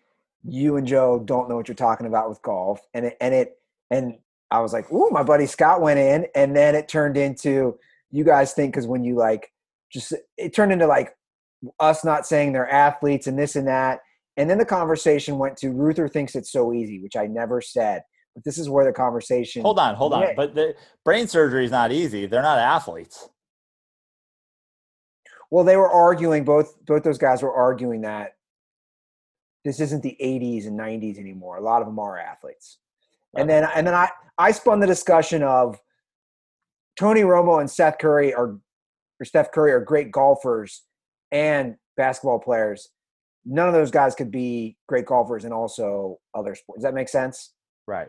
you 0.45 0.77
and 0.77 0.87
Joe 0.87 1.19
don't 1.25 1.49
know 1.49 1.57
what 1.57 1.69
you're 1.69 1.75
talking 1.75 2.07
about 2.07 2.29
with 2.29 2.41
golf, 2.43 2.81
and 2.95 3.07
it 3.07 3.17
and 3.21 3.35
it 3.35 3.59
and 3.91 4.19
I 4.51 4.61
was 4.61 4.73
like, 4.73 4.91
"Ooh, 4.93 5.11
my 5.11 5.23
buddy 5.23 5.47
Scott 5.47 5.81
went 5.81 5.99
in," 5.99 6.27
and 6.35 6.57
then 6.57 6.75
it 6.75 6.89
turned 6.89 7.17
into 7.17 7.79
you 8.11 8.25
guys 8.25 8.55
think 8.55 8.73
because 8.73 8.87
when 8.87 9.05
you 9.05 9.17
like 9.17 9.53
just 9.93 10.15
it 10.37 10.55
turned 10.55 10.73
into 10.73 10.87
like 10.87 11.15
us 11.81 12.05
not 12.05 12.27
saying 12.27 12.53
they're 12.53 12.71
athletes 12.71 13.27
and 13.27 13.39
this 13.39 13.57
and 13.57 13.67
that. 13.69 14.01
And 14.37 14.49
then 14.49 14.59
the 14.59 14.65
conversation 14.65 15.39
went 15.39 15.57
to 15.59 15.71
Ruther 15.71 16.09
thinks 16.09 16.37
it's 16.37 16.53
so 16.53 16.73
easy, 16.73 17.03
which 17.03 17.17
I 17.17 17.27
never 17.27 17.61
said. 17.61 18.03
But 18.35 18.45
this 18.45 18.57
is 18.57 18.71
where 18.71 18.85
the 18.85 18.93
conversation. 18.93 19.63
Hold 19.63 19.81
on, 19.81 19.97
hold 19.97 20.13
on. 20.13 20.37
But 20.37 20.55
the 20.55 20.77
brain 21.05 21.27
surgery 21.27 21.65
is 21.65 21.73
not 21.73 21.91
easy. 21.91 22.27
They're 22.27 22.43
not 22.43 22.59
athletes. 22.59 23.29
Well, 25.51 25.65
they 25.65 25.77
were 25.77 25.91
arguing 25.91 26.45
both. 26.45 26.75
Both 26.87 27.03
those 27.03 27.19
guys 27.19 27.43
were 27.43 27.53
arguing 27.53 28.03
that 28.03 28.35
this 29.65 29.81
isn't 29.81 30.03
the 30.03 30.17
'80s 30.23 30.67
and 30.67 30.79
'90s 30.79 31.19
anymore. 31.19 31.57
A 31.57 31.63
lot 31.63 31.83
of 31.83 31.89
them 31.89 31.99
are 31.99 32.17
athletes. 32.17 32.79
And 33.37 33.49
then, 33.49 33.69
and 33.75 33.87
then 33.87 33.95
I 33.95 34.09
I 34.39 34.53
spun 34.53 34.81
the 34.81 34.87
discussion 34.87 35.43
of 35.43 35.79
Tony 36.99 37.23
Romo 37.23 37.61
and 37.61 37.71
Seth 37.71 37.99
Curry 37.99 38.33
are 38.33 38.59
or 39.21 39.25
Steph 39.25 39.51
Curry 39.53 39.73
are 39.73 39.81
great 39.81 40.13
golfers 40.13 40.83
and 41.33 41.77
basketball 41.97 42.39
players. 42.39 42.89
None 43.45 43.67
of 43.67 43.75
those 43.75 43.91
guys 43.91 44.15
could 44.15 44.31
be 44.31 44.77
great 44.87 45.07
golfers 45.07 45.45
and 45.45 45.53
also 45.53 46.19
other 46.35 46.55
sports. 46.55 46.79
Does 46.79 46.85
that 46.85 46.95
make 46.95 47.09
sense? 47.09 47.53
Right. 47.87 48.09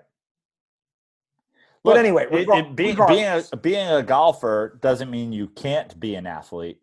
But 1.84 1.97
anyway, 1.97 2.28
it, 2.30 2.47
it, 2.49 2.76
being, 2.76 2.97
being, 3.07 3.26
a, 3.26 3.57
being 3.57 3.88
a 3.88 4.03
golfer 4.03 4.78
doesn't 4.82 5.09
mean 5.09 5.32
you 5.32 5.47
can't 5.47 5.97
be 5.97 6.15
an 6.15 6.28
athlete, 6.28 6.80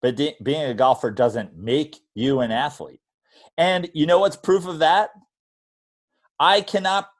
but 0.00 0.16
de- 0.16 0.36
being 0.42 0.62
a 0.62 0.74
golfer 0.74 1.10
doesn't 1.10 1.56
make 1.56 2.00
you 2.14 2.40
an 2.40 2.50
athlete. 2.50 3.00
And 3.58 3.90
you 3.92 4.06
know 4.06 4.18
what's 4.18 4.36
proof 4.36 4.66
of 4.66 4.78
that? 4.78 5.10
I 6.38 6.62
cannot 6.62 7.10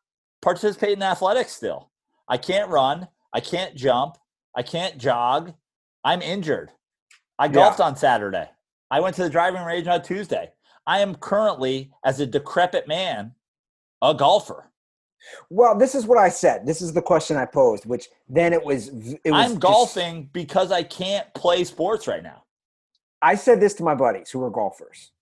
participate 0.43 0.93
in 0.93 1.03
athletics 1.03 1.53
still. 1.53 1.91
I 2.28 2.36
can't 2.36 2.70
run. 2.70 3.09
I 3.32 3.41
can't 3.41 3.74
jump. 3.74 4.16
I 4.57 4.62
can't 4.62 4.99
jog. 4.99 5.55
I'm 6.05 6.22
injured. 6.22 6.72
I 7.38 7.47
Yeah. 7.47 7.53
golfed 7.53 7.80
on 7.80 7.97
Saturday. 7.97 8.49
I 8.91 9.01
went 9.01 9.16
to 9.16 9.22
the 9.22 9.30
driving 9.30 9.62
range 9.62 9.86
on 9.86 10.03
Tuesday. 10.03 10.53
I 10.86 11.01
am 11.01 11.14
currently, 11.14 11.93
as 12.05 12.20
a 12.20 12.26
decrepit 12.26 12.88
man, 12.88 13.34
a 14.03 14.14
golfer. 14.14 14.70
Well, 15.51 15.76
this 15.76 15.95
is 15.95 16.07
what 16.07 16.18
I 16.18 16.30
said. 16.30 16.66
This 16.66 16.80
is 16.80 16.93
the 16.95 17.03
question 17.03 17.36
I 17.36 17.45
posed, 17.45 17.84
which 17.86 18.09
then 18.28 18.53
it 18.53 18.64
was. 18.64 18.88
It 18.88 19.20
was 19.30 19.32
I'm 19.45 19.51
just- 19.51 19.61
golfing 19.61 20.30
because 20.32 20.72
I 20.72 20.82
can't 20.82 21.32
play 21.34 21.62
sports 21.64 22.09
right 22.09 22.22
now. 22.22 22.45
I 23.22 23.34
said 23.34 23.61
this 23.61 23.74
to 23.74 23.82
my 23.82 23.95
buddies 23.95 24.30
who 24.30 24.38
were 24.38 24.51
golfers. 24.51 25.12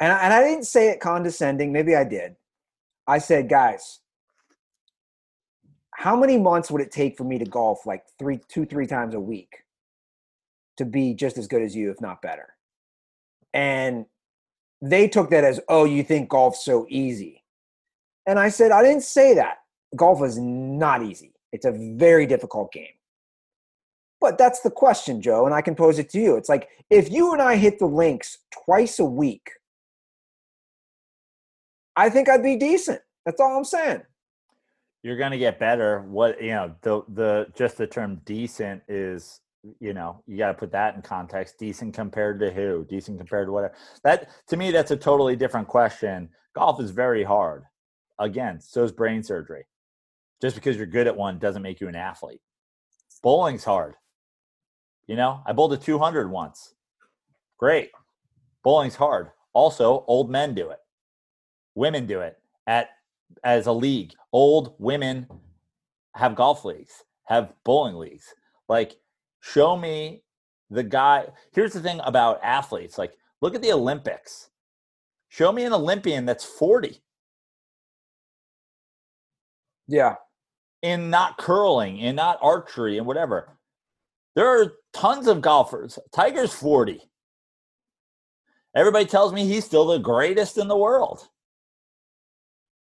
And 0.00 0.12
I, 0.12 0.18
and 0.24 0.32
I 0.34 0.42
didn't 0.42 0.64
say 0.64 0.88
it 0.88 1.00
condescending. 1.00 1.72
Maybe 1.72 1.94
I 1.94 2.04
did. 2.04 2.34
I 3.10 3.18
said, 3.18 3.48
guys, 3.48 3.98
how 5.96 6.14
many 6.14 6.38
months 6.38 6.70
would 6.70 6.80
it 6.80 6.92
take 6.92 7.16
for 7.16 7.24
me 7.24 7.38
to 7.38 7.44
golf 7.44 7.84
like 7.84 8.04
three, 8.20 8.38
two, 8.48 8.64
three 8.64 8.86
times 8.86 9.14
a 9.14 9.20
week 9.20 9.64
to 10.76 10.84
be 10.84 11.14
just 11.14 11.36
as 11.36 11.48
good 11.48 11.60
as 11.60 11.74
you, 11.74 11.90
if 11.90 12.00
not 12.00 12.22
better? 12.22 12.54
And 13.52 14.06
they 14.80 15.08
took 15.08 15.30
that 15.30 15.42
as, 15.42 15.58
oh, 15.68 15.86
you 15.86 16.04
think 16.04 16.28
golf's 16.28 16.64
so 16.64 16.86
easy. 16.88 17.42
And 18.26 18.38
I 18.38 18.48
said, 18.48 18.70
I 18.70 18.84
didn't 18.84 19.02
say 19.02 19.34
that. 19.34 19.56
Golf 19.96 20.22
is 20.22 20.38
not 20.38 21.02
easy. 21.02 21.34
It's 21.52 21.66
a 21.66 21.72
very 21.72 22.26
difficult 22.26 22.70
game. 22.70 22.94
But 24.20 24.38
that's 24.38 24.60
the 24.60 24.70
question, 24.70 25.20
Joe, 25.20 25.46
and 25.46 25.54
I 25.54 25.62
can 25.62 25.74
pose 25.74 25.98
it 25.98 26.10
to 26.10 26.20
you. 26.20 26.36
It's 26.36 26.48
like 26.48 26.68
if 26.90 27.10
you 27.10 27.32
and 27.32 27.42
I 27.42 27.56
hit 27.56 27.80
the 27.80 27.86
links 27.86 28.38
twice 28.64 29.00
a 29.00 29.04
week, 29.04 29.50
I 32.00 32.08
think 32.08 32.30
I'd 32.30 32.42
be 32.42 32.56
decent. 32.56 32.98
That's 33.26 33.42
all 33.42 33.58
I'm 33.58 33.64
saying. 33.64 34.00
You're 35.02 35.18
going 35.18 35.32
to 35.32 35.38
get 35.38 35.58
better. 35.58 36.00
What 36.08 36.42
you 36.42 36.52
know, 36.52 36.74
the 36.80 37.02
the 37.08 37.46
just 37.54 37.76
the 37.76 37.86
term 37.86 38.22
decent 38.24 38.82
is, 38.88 39.40
you 39.80 39.92
know, 39.92 40.22
you 40.26 40.38
got 40.38 40.48
to 40.48 40.54
put 40.54 40.72
that 40.72 40.94
in 40.94 41.02
context. 41.02 41.58
Decent 41.58 41.92
compared 41.92 42.40
to 42.40 42.50
who? 42.50 42.86
Decent 42.88 43.18
compared 43.18 43.48
to 43.48 43.52
whatever. 43.52 43.74
That 44.02 44.30
to 44.48 44.56
me, 44.56 44.70
that's 44.70 44.92
a 44.92 44.96
totally 44.96 45.36
different 45.36 45.68
question. 45.68 46.30
Golf 46.54 46.80
is 46.80 46.90
very 46.90 47.22
hard. 47.22 47.64
Again, 48.18 48.62
so 48.62 48.82
is 48.82 48.92
brain 48.92 49.22
surgery. 49.22 49.66
Just 50.40 50.56
because 50.56 50.78
you're 50.78 50.86
good 50.86 51.06
at 51.06 51.16
one 51.16 51.38
doesn't 51.38 51.62
make 51.62 51.82
you 51.82 51.88
an 51.88 51.96
athlete. 51.96 52.40
Bowling's 53.22 53.64
hard. 53.64 53.94
You 55.06 55.16
know, 55.16 55.42
I 55.44 55.52
bowled 55.52 55.74
a 55.74 55.76
200 55.76 56.30
once. 56.30 56.74
Great. 57.58 57.90
Bowling's 58.64 58.96
hard. 58.96 59.32
Also, 59.52 60.02
old 60.06 60.30
men 60.30 60.54
do 60.54 60.70
it. 60.70 60.78
Women 61.74 62.06
do 62.06 62.20
it 62.20 62.38
at 62.66 62.90
as 63.44 63.66
a 63.66 63.72
league. 63.72 64.12
Old 64.32 64.74
women 64.78 65.26
have 66.14 66.34
golf 66.34 66.64
leagues, 66.64 67.04
have 67.24 67.52
bowling 67.64 67.96
leagues. 67.96 68.34
Like, 68.68 68.96
show 69.40 69.76
me 69.76 70.22
the 70.70 70.82
guy. 70.82 71.26
Here's 71.52 71.72
the 71.72 71.80
thing 71.80 72.00
about 72.04 72.40
athletes. 72.42 72.98
Like, 72.98 73.16
look 73.40 73.54
at 73.54 73.62
the 73.62 73.72
Olympics. 73.72 74.50
Show 75.28 75.52
me 75.52 75.64
an 75.64 75.72
Olympian 75.72 76.24
that's 76.24 76.44
40 76.44 77.00
Yeah. 79.86 80.16
in 80.82 81.10
not 81.10 81.36
curling, 81.38 81.98
in 81.98 82.16
not 82.16 82.38
archery, 82.42 82.98
and 82.98 83.06
whatever. 83.06 83.58
There 84.34 84.46
are 84.46 84.72
tons 84.92 85.26
of 85.26 85.40
golfers. 85.40 85.98
Tiger's 86.12 86.52
40. 86.52 87.10
Everybody 88.74 89.04
tells 89.04 89.32
me 89.32 89.46
he's 89.46 89.64
still 89.64 89.86
the 89.86 89.98
greatest 89.98 90.56
in 90.58 90.68
the 90.68 90.76
world. 90.76 91.28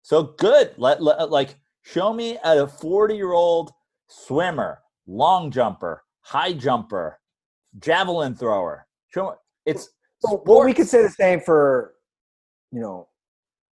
So 0.05 0.35
good. 0.36 0.74
Let, 0.76 1.02
let 1.02 1.18
uh, 1.18 1.26
like 1.26 1.56
show 1.81 2.12
me 2.12 2.39
a 2.44 2.68
40 2.68 3.16
year 3.16 3.32
old 3.32 3.72
swimmer, 4.06 4.81
long 5.06 5.51
jumper, 5.51 6.05
high 6.20 6.52
jumper, 6.52 7.18
javelin 7.78 8.35
thrower. 8.35 8.86
Show 9.09 9.31
me 9.31 9.36
it's 9.64 9.89
So, 10.18 10.43
well, 10.44 10.62
we 10.62 10.74
could 10.74 10.89
say 10.89 11.01
the 11.01 11.09
same 11.09 11.40
for, 11.40 11.94
you 12.70 12.81
know, 12.81 13.09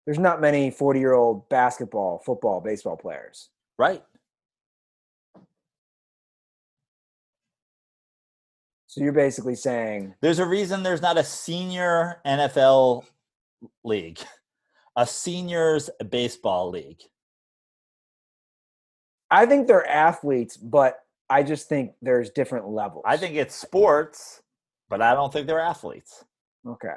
there's 0.06 0.20
not 0.20 0.42
many 0.42 0.70
40 0.70 1.00
year 1.00 1.14
old 1.14 1.48
basketball, 1.48 2.22
football, 2.26 2.60
baseball 2.60 2.98
players. 2.98 3.50
right. 3.78 4.04
So 8.88 9.02
you're 9.02 9.14
basically 9.14 9.56
saying, 9.56 10.16
There's 10.22 10.40
a 10.40 10.46
reason 10.46 10.84
there's 10.84 11.02
not 11.02 11.18
a 11.18 11.24
senior 11.24 12.20
NFL 12.26 13.06
league, 13.84 14.20
a 14.98 15.06
seniors 15.06 15.90
baseball 16.10 16.70
league. 16.70 17.00
I 19.30 19.46
think 19.46 19.68
they're 19.68 19.88
athletes, 19.88 20.58
but 20.58 21.00
I 21.30 21.44
just 21.44 21.68
think 21.70 21.92
there's 22.02 22.30
different 22.32 22.68
levels. 22.68 23.04
I 23.06 23.18
think 23.18 23.36
it's 23.36 23.54
sports, 23.56 24.42
but 24.90 25.02
I 25.02 25.14
don't 25.14 25.32
think 25.32 25.48
they're 25.48 25.60
athletes. 25.60 26.24
Okay. 26.66 26.94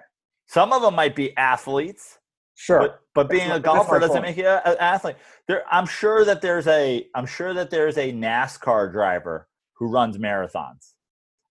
Some 0.46 0.72
of 0.72 0.82
them 0.82 0.94
might 0.94 1.14
be 1.16 1.36
athletes, 1.36 2.18
Sure. 2.54 2.80
but 2.80 3.00
but 3.14 3.28
being 3.28 3.48
my- 3.48 3.56
a 3.56 3.60
golfer 3.60 3.98
doesn't 3.98 4.22
point. 4.22 4.36
make 4.36 4.36
you 4.36 4.46
an 4.48 4.76
athlete. 4.78 5.16
There, 5.48 5.64
I'm 5.70 5.86
sure 5.86 6.24
that 6.24 6.40
there's 6.40 6.66
a 6.68 7.08
I'm 7.14 7.26
sure 7.26 7.52
that 7.54 7.70
there's 7.70 7.98
a 7.98 8.12
NASCAR 8.12 8.92
driver 8.92 9.48
who 9.74 9.88
runs 9.90 10.16
marathons. 10.18 10.94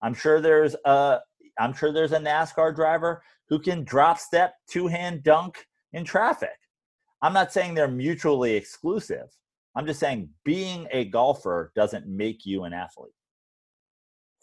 I'm 0.01 0.13
sure 0.13 0.39
there's 0.41 0.75
a 0.85 1.19
I'm 1.59 1.73
sure 1.73 1.91
there's 1.91 2.13
a 2.13 2.19
NASCAR 2.19 2.73
driver 2.73 3.21
who 3.49 3.59
can 3.59 3.83
drop 3.83 4.17
step, 4.19 4.53
two 4.69 4.87
hand 4.87 5.23
dunk 5.23 5.65
in 5.93 6.03
traffic. 6.03 6.57
I'm 7.21 7.33
not 7.33 7.51
saying 7.51 7.73
they're 7.73 7.87
mutually 7.87 8.53
exclusive, 8.55 9.29
I'm 9.75 9.85
just 9.85 9.99
saying 9.99 10.29
being 10.43 10.87
a 10.91 11.05
golfer 11.05 11.71
doesn't 11.75 12.07
make 12.07 12.45
you 12.45 12.63
an 12.63 12.73
athlete. 12.73 13.13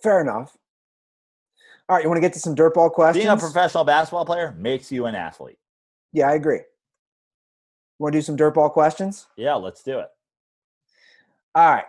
Fair 0.02 0.20
enough. 0.20 0.56
All 1.88 1.96
right, 1.96 2.02
you 2.02 2.08
want 2.08 2.16
to 2.16 2.22
get 2.22 2.32
to 2.32 2.38
some 2.38 2.54
dirtball 2.54 2.90
questions? 2.90 3.24
Being 3.24 3.36
a 3.36 3.38
professional 3.38 3.84
basketball 3.84 4.24
player 4.24 4.54
makes 4.58 4.90
you 4.90 5.06
an 5.06 5.14
athlete. 5.14 5.58
yeah, 6.12 6.28
I 6.28 6.34
agree. 6.34 6.60
Want 7.98 8.12
to 8.12 8.18
do 8.18 8.22
some 8.22 8.36
dirtball 8.36 8.70
questions? 8.70 9.26
Yeah, 9.36 9.54
let's 9.54 9.82
do 9.82 9.98
it. 10.00 10.08
All 11.54 11.70
right. 11.70 11.84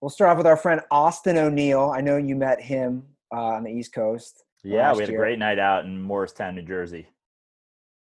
We'll 0.00 0.10
start 0.10 0.30
off 0.30 0.38
with 0.38 0.46
our 0.46 0.56
friend 0.56 0.80
Austin 0.90 1.36
O'Neill. 1.36 1.92
I 1.94 2.00
know 2.00 2.16
you 2.16 2.36
met 2.36 2.60
him 2.60 3.04
uh, 3.34 3.54
on 3.54 3.64
the 3.64 3.70
East 3.70 3.92
Coast. 3.92 4.44
Yeah, 4.62 4.92
we 4.94 5.00
had 5.00 5.10
a 5.10 5.16
great 5.16 5.38
night 5.38 5.58
out 5.58 5.84
in 5.84 6.00
Morristown, 6.00 6.54
New 6.54 6.62
Jersey. 6.62 7.06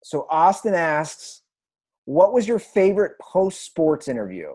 So 0.06 0.28
Austin 0.30 0.72
asks, 0.72 1.42
"What 2.04 2.32
was 2.32 2.46
your 2.46 2.60
favorite 2.60 3.18
post 3.18 3.62
sports 3.62 4.06
interview?" 4.06 4.54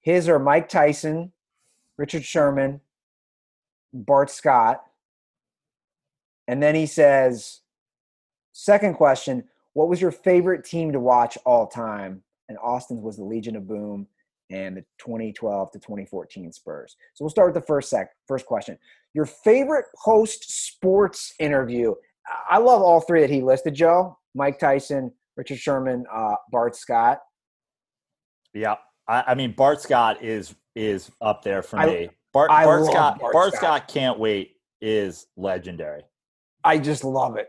His 0.00 0.30
are 0.30 0.38
Mike 0.38 0.70
Tyson, 0.70 1.34
Richard 1.98 2.24
Sherman, 2.24 2.80
Bart 3.92 4.30
Scott, 4.30 4.90
and 6.46 6.62
then 6.62 6.74
he 6.74 6.86
says, 6.86 7.60
second 8.52 8.94
question, 8.94 9.46
"What 9.74 9.90
was 9.90 10.00
your 10.00 10.10
favorite 10.10 10.64
team 10.64 10.90
to 10.92 11.00
watch 11.00 11.36
all 11.44 11.66
time?" 11.66 12.24
And 12.48 12.56
Austin's 12.62 13.02
was 13.02 13.18
the 13.18 13.24
Legion 13.24 13.56
of 13.56 13.66
Boom 13.66 14.08
and 14.48 14.78
the 14.78 14.86
2012 14.96 15.70
to 15.72 15.78
2014 15.78 16.50
Spurs. 16.50 16.96
So 17.12 17.26
we'll 17.26 17.30
start 17.30 17.52
with 17.52 17.62
the 17.62 17.66
first 17.66 17.90
sec, 17.90 18.16
first 18.26 18.46
question. 18.46 18.78
Your 19.12 19.26
favorite 19.26 19.84
post 20.02 20.50
sports 20.50 21.34
interview? 21.38 21.94
I 22.50 22.58
love 22.58 22.82
all 22.82 23.00
three 23.00 23.20
that 23.20 23.30
he 23.30 23.42
listed, 23.42 23.74
Joe. 23.74 24.18
Mike 24.34 24.58
Tyson, 24.58 25.12
Richard 25.36 25.58
Sherman, 25.58 26.04
uh, 26.12 26.34
Bart 26.50 26.76
Scott. 26.76 27.20
Yeah, 28.54 28.76
I, 29.06 29.24
I 29.28 29.34
mean 29.34 29.52
Bart 29.52 29.80
Scott 29.80 30.22
is 30.22 30.54
is 30.74 31.10
up 31.20 31.42
there 31.42 31.62
for 31.62 31.78
I- 31.78 31.86
me. 31.86 32.10
Bart, 32.32 32.50
Bart 32.50 32.84
Scott. 32.84 33.18
Bart 33.18 33.32
Bart, 33.32 33.54
Scott. 33.54 33.60
Scott 33.60 33.88
can't 33.88 34.18
wait 34.18 34.56
is 34.80 35.26
legendary. 35.36 36.02
I 36.62 36.78
just 36.78 37.02
love 37.04 37.36
it. 37.36 37.48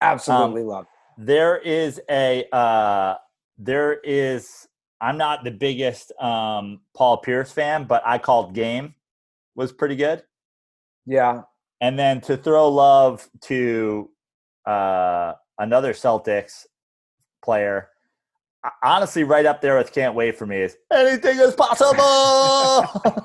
Absolutely 0.00 0.62
love 0.62 0.84
it. 0.84 1.24
There 1.24 1.58
is 1.58 2.00
a 2.10 2.44
uh, 2.52 3.14
there 3.56 4.00
is. 4.00 4.66
I'm 5.00 5.16
not 5.16 5.44
the 5.44 5.50
biggest 5.50 6.12
um, 6.20 6.80
Paul 6.96 7.18
Pierce 7.18 7.52
fan, 7.52 7.84
but 7.84 8.02
I 8.04 8.18
called 8.18 8.54
game 8.54 8.94
was 9.54 9.72
pretty 9.72 9.96
good. 9.96 10.22
Yeah. 11.06 11.42
And 11.80 11.98
then 11.98 12.20
to 12.22 12.36
throw 12.36 12.68
love 12.68 13.28
to 13.42 14.10
uh, 14.66 15.34
another 15.58 15.92
Celtics 15.92 16.64
player, 17.44 17.88
honestly, 18.82 19.24
right 19.24 19.46
up 19.46 19.60
there 19.60 19.76
with 19.76 19.92
can't 19.92 20.14
wait 20.14 20.38
for 20.38 20.46
me 20.46 20.58
is 20.58 20.76
anything 20.92 21.38
is 21.38 21.54
possible. 21.54 22.86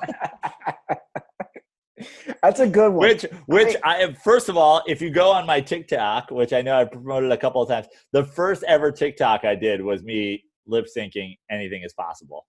That's 2.42 2.60
a 2.60 2.66
good 2.66 2.92
one. 2.92 3.08
which, 3.08 3.26
which 3.46 3.76
I 3.84 4.12
first 4.24 4.48
of 4.48 4.56
all, 4.56 4.82
if 4.86 5.02
you 5.02 5.10
go 5.10 5.30
on 5.30 5.46
my 5.46 5.60
TikTok, 5.60 6.30
which 6.30 6.52
I 6.52 6.62
know 6.62 6.78
I 6.78 6.84
promoted 6.84 7.30
a 7.32 7.36
couple 7.36 7.60
of 7.62 7.68
times, 7.68 7.86
the 8.12 8.24
first 8.24 8.62
ever 8.64 8.90
TikTok 8.90 9.44
I 9.44 9.54
did 9.54 9.82
was 9.82 10.02
me 10.02 10.44
lip 10.66 10.86
syncing 10.94 11.36
"Anything 11.50 11.82
Is 11.82 11.92
Possible." 11.92 12.46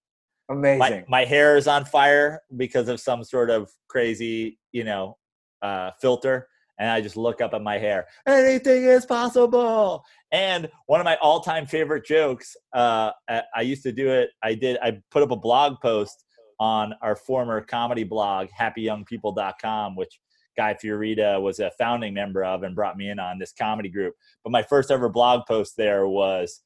Amazing. 0.49 0.79
My, 0.79 1.03
my 1.07 1.25
hair 1.25 1.57
is 1.57 1.67
on 1.67 1.85
fire 1.85 2.41
because 2.57 2.87
of 2.87 2.99
some 2.99 3.23
sort 3.23 3.49
of 3.49 3.71
crazy, 3.87 4.59
you 4.71 4.83
know, 4.83 5.17
uh, 5.61 5.91
filter. 5.99 6.47
And 6.79 6.89
I 6.89 6.99
just 6.99 7.15
look 7.15 7.41
up 7.41 7.53
at 7.53 7.61
my 7.61 7.77
hair. 7.77 8.07
Anything 8.25 8.85
is 8.85 9.05
possible. 9.05 10.03
And 10.31 10.69
one 10.88 10.99
of 10.99 11.05
my 11.05 11.15
all-time 11.17 11.67
favorite 11.67 12.05
jokes. 12.05 12.55
Uh, 12.73 13.11
I, 13.29 13.61
used 13.61 13.83
to 13.83 13.91
do 13.91 14.09
it. 14.09 14.29
I 14.41 14.55
did. 14.55 14.79
I 14.81 14.99
put 15.11 15.21
up 15.21 15.29
a 15.31 15.35
blog 15.35 15.79
post 15.79 16.25
on 16.59 16.93
our 17.01 17.15
former 17.15 17.61
comedy 17.61 18.03
blog, 18.03 18.47
HappyYoungPeople.com, 18.59 19.95
which 19.95 20.19
Guy 20.57 20.75
Fiorita 20.75 21.39
was 21.41 21.59
a 21.59 21.71
founding 21.77 22.13
member 22.13 22.43
of 22.43 22.63
and 22.63 22.75
brought 22.75 22.97
me 22.97 23.09
in 23.09 23.19
on 23.19 23.39
this 23.39 23.53
comedy 23.53 23.89
group. 23.89 24.15
But 24.43 24.51
my 24.51 24.63
first 24.63 24.91
ever 24.91 25.09
blog 25.09 25.45
post 25.47 25.77
there 25.77 26.07
was 26.07 26.61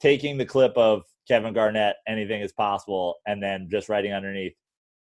taking 0.00 0.38
the 0.38 0.46
clip 0.46 0.76
of 0.76 1.02
Kevin 1.26 1.52
Garnett, 1.52 1.96
anything 2.06 2.40
is 2.40 2.52
possible, 2.52 3.16
and 3.26 3.42
then 3.42 3.68
just 3.70 3.88
writing 3.88 4.12
underneath, 4.12 4.54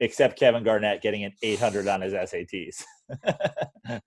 except 0.03 0.39
Kevin 0.39 0.65
Garnett 0.65 1.01
getting 1.01 1.23
an 1.25 1.33
800 1.43 1.87
on 1.87 2.01
his 2.01 2.13
SATs. 2.13 2.83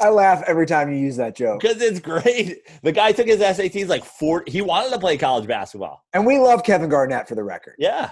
I 0.00 0.08
laugh 0.08 0.42
every 0.48 0.66
time 0.66 0.90
you 0.90 0.98
use 0.98 1.16
that 1.16 1.36
joke. 1.36 1.60
Because 1.60 1.80
it's 1.80 2.00
great. 2.00 2.58
The 2.82 2.90
guy 2.92 3.12
took 3.12 3.26
his 3.26 3.40
SATs 3.40 3.86
like 3.86 4.04
four. 4.04 4.42
He 4.46 4.62
wanted 4.62 4.90
to 4.92 4.98
play 4.98 5.16
college 5.18 5.46
basketball. 5.46 6.02
And 6.14 6.26
we 6.26 6.38
love 6.38 6.64
Kevin 6.64 6.88
Garnett 6.88 7.28
for 7.28 7.34
the 7.34 7.44
record. 7.44 7.74
Yeah. 7.78 8.10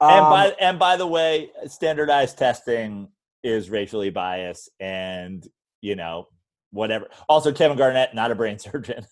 and 0.00 0.24
Um, 0.24 0.30
by 0.30 0.56
and 0.60 0.78
by 0.78 0.96
the 0.96 1.06
way, 1.06 1.50
standardized 1.66 2.38
testing 2.38 3.08
is 3.42 3.68
racially 3.68 4.10
biased, 4.10 4.70
and 4.80 5.46
you 5.82 5.94
know 5.96 6.28
whatever. 6.70 7.08
Also, 7.28 7.52
Kevin 7.52 7.76
Garnett, 7.76 8.14
not 8.14 8.30
a 8.30 8.34
brain 8.34 8.58
surgeon. 8.60 9.04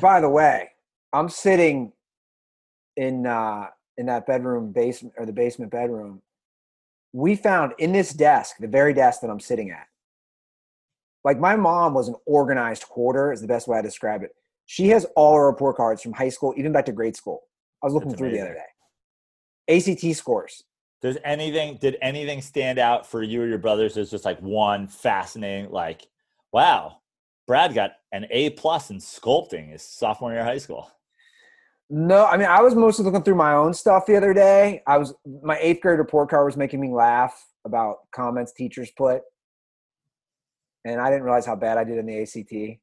by 0.00 0.20
the 0.20 0.28
way, 0.28 0.68
I'm 1.14 1.28
sitting 1.30 1.92
in 2.96 3.26
uh 3.26 3.66
in 3.96 4.06
that 4.06 4.26
bedroom 4.26 4.72
basement 4.72 5.14
or 5.18 5.26
the 5.26 5.32
basement 5.32 5.70
bedroom. 5.70 6.22
We 7.12 7.36
found 7.36 7.74
in 7.78 7.92
this 7.92 8.12
desk, 8.12 8.56
the 8.58 8.68
very 8.68 8.94
desk 8.94 9.20
that 9.20 9.30
I'm 9.30 9.40
sitting 9.40 9.70
at. 9.70 9.86
Like 11.24 11.38
my 11.38 11.56
mom 11.56 11.92
was 11.92 12.08
an 12.08 12.14
organized 12.24 12.84
hoarder, 12.84 13.32
is 13.32 13.40
the 13.40 13.48
best 13.48 13.68
way 13.68 13.78
I 13.78 13.82
describe 13.82 14.22
it. 14.22 14.30
She 14.66 14.88
has 14.88 15.04
all 15.16 15.34
her 15.34 15.46
report 15.46 15.76
cards 15.76 16.00
from 16.00 16.12
high 16.12 16.28
school, 16.28 16.54
even 16.56 16.72
back 16.72 16.86
to 16.86 16.92
grade 16.92 17.16
school. 17.16 17.42
I 17.82 17.86
was 17.86 17.94
looking 17.94 18.10
That's 18.10 18.20
through 18.20 18.30
the 18.30 18.40
other 18.40 18.54
day. 18.54 19.76
ACT 19.76 20.16
scores. 20.16 20.62
Does 21.02 21.18
anything 21.24 21.78
did 21.80 21.96
anything 22.00 22.40
stand 22.40 22.78
out 22.78 23.06
for 23.06 23.22
you 23.22 23.42
or 23.42 23.46
your 23.46 23.58
brothers 23.58 23.96
as 23.96 24.10
just 24.10 24.24
like 24.24 24.40
one 24.40 24.86
fascinating 24.86 25.70
like, 25.70 26.06
wow, 26.52 26.98
Brad 27.46 27.74
got 27.74 27.92
an 28.12 28.26
A 28.30 28.50
plus 28.50 28.90
in 28.90 28.98
sculpting 28.98 29.70
his 29.70 29.82
sophomore 29.82 30.30
year 30.30 30.40
of 30.40 30.46
high 30.46 30.58
school. 30.58 30.90
No, 31.92 32.24
I 32.24 32.36
mean 32.36 32.46
I 32.46 32.62
was 32.62 32.76
mostly 32.76 33.04
looking 33.04 33.24
through 33.24 33.34
my 33.34 33.52
own 33.54 33.74
stuff 33.74 34.06
the 34.06 34.16
other 34.16 34.32
day. 34.32 34.80
I 34.86 34.96
was 34.96 35.12
my 35.42 35.58
eighth 35.58 35.80
grade 35.80 35.98
report 35.98 36.30
card 36.30 36.46
was 36.46 36.56
making 36.56 36.80
me 36.80 36.88
laugh 36.88 37.48
about 37.64 38.10
comments 38.12 38.52
teachers 38.52 38.92
put, 38.96 39.22
and 40.84 41.00
I 41.00 41.10
didn't 41.10 41.24
realize 41.24 41.44
how 41.44 41.56
bad 41.56 41.78
I 41.78 41.84
did 41.84 41.98
in 41.98 42.06
the 42.06 42.22
ACT. 42.22 42.78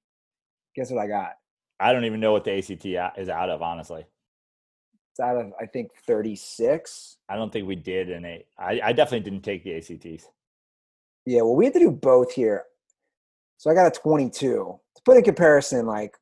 Guess 0.75 0.91
what 0.91 1.01
I 1.01 1.07
got? 1.07 1.31
I 1.79 1.93
don't 1.93 2.03
even 2.03 2.19
know 2.19 2.33
what 2.33 2.43
the 2.43 2.57
ACT 2.57 3.17
is 3.17 3.29
out 3.29 3.49
of, 3.49 3.61
honestly. 3.61 4.05
It's 5.11 5.21
out 5.21 5.37
of 5.37 5.53
I 5.59 5.67
think 5.67 5.91
thirty 6.05 6.35
six. 6.35 7.15
I 7.29 7.37
don't 7.37 7.51
think 7.51 7.65
we 7.65 7.75
did 7.75 8.09
an 8.09 8.25
in 8.25 8.43
I 8.59 8.91
definitely 8.91 9.29
didn't 9.29 9.45
take 9.45 9.63
the 9.63 9.75
ACTs. 9.77 10.27
Yeah, 11.25 11.43
well, 11.43 11.55
we 11.55 11.63
had 11.63 11.73
to 11.75 11.79
do 11.79 11.91
both 11.91 12.33
here. 12.33 12.65
So 13.55 13.71
I 13.71 13.73
got 13.73 13.87
a 13.87 13.99
twenty 13.99 14.29
two. 14.29 14.77
To 14.97 15.01
put 15.05 15.15
in 15.15 15.23
comparison, 15.23 15.85
like 15.85 16.17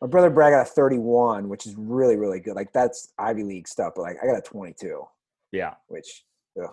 my 0.00 0.06
brother 0.06 0.30
Brad 0.30 0.52
got 0.52 0.62
a 0.62 0.70
thirty 0.70 0.98
one, 0.98 1.48
which 1.48 1.66
is 1.66 1.74
really 1.76 2.16
really 2.16 2.40
good. 2.40 2.54
Like 2.54 2.72
that's 2.72 3.12
Ivy 3.18 3.42
League 3.42 3.68
stuff, 3.68 3.92
but 3.96 4.02
like 4.02 4.16
I 4.22 4.26
got 4.26 4.38
a 4.38 4.42
twenty 4.42 4.74
two, 4.78 5.04
Yeah. 5.52 5.74
which 5.88 6.24
ugh, 6.62 6.70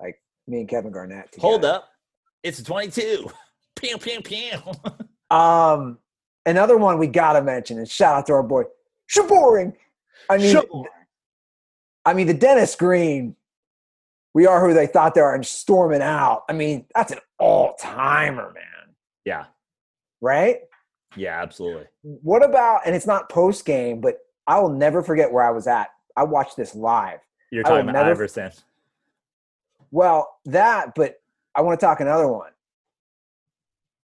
like 0.00 0.20
me 0.46 0.60
and 0.60 0.68
Kevin 0.68 0.92
Garnett. 0.92 1.34
Hold 1.38 1.64
up. 1.64 1.88
It's 2.42 2.58
a 2.60 2.64
22. 2.64 3.28
Pew, 3.76 3.98
pew, 3.98 4.20
pew. 4.22 4.58
Um, 5.30 5.98
another 6.46 6.76
one 6.76 6.98
we 6.98 7.06
gotta 7.06 7.42
mention, 7.42 7.78
and 7.78 7.88
shout 7.88 8.16
out 8.16 8.26
to 8.26 8.32
our 8.32 8.42
boy 8.42 8.64
Shaboring. 9.06 9.76
I 10.30 10.38
mean. 10.38 10.56
I 12.04 12.14
mean 12.14 12.26
the 12.26 12.34
Dennis 12.34 12.74
Green. 12.74 13.36
We 14.34 14.46
are 14.46 14.66
who 14.66 14.72
they 14.72 14.86
thought 14.86 15.14
they 15.14 15.20
are, 15.20 15.34
and 15.34 15.44
storming 15.46 16.00
out. 16.00 16.44
I 16.48 16.54
mean, 16.54 16.86
that's 16.94 17.12
an 17.12 17.18
all 17.38 17.74
timer, 17.74 18.52
man. 18.54 18.94
Yeah. 19.24 19.44
Right? 20.20 20.60
Yeah, 21.18 21.42
absolutely. 21.42 21.86
What 22.02 22.44
about? 22.44 22.82
And 22.86 22.94
it's 22.94 23.06
not 23.06 23.28
post 23.28 23.64
game, 23.64 24.00
but 24.00 24.18
I 24.46 24.58
will 24.58 24.70
never 24.70 25.02
forget 25.02 25.30
where 25.30 25.44
I 25.44 25.50
was 25.50 25.66
at. 25.66 25.88
I 26.16 26.24
watched 26.24 26.56
this 26.56 26.74
live. 26.74 27.20
You're 27.50 27.62
talking 27.62 27.88
about 27.88 27.92
never- 27.92 28.10
Iverson. 28.10 28.52
Well, 29.90 30.36
that, 30.44 30.94
but 30.94 31.20
I 31.54 31.62
want 31.62 31.80
to 31.80 31.86
talk 31.86 32.00
another 32.00 32.28
one. 32.28 32.50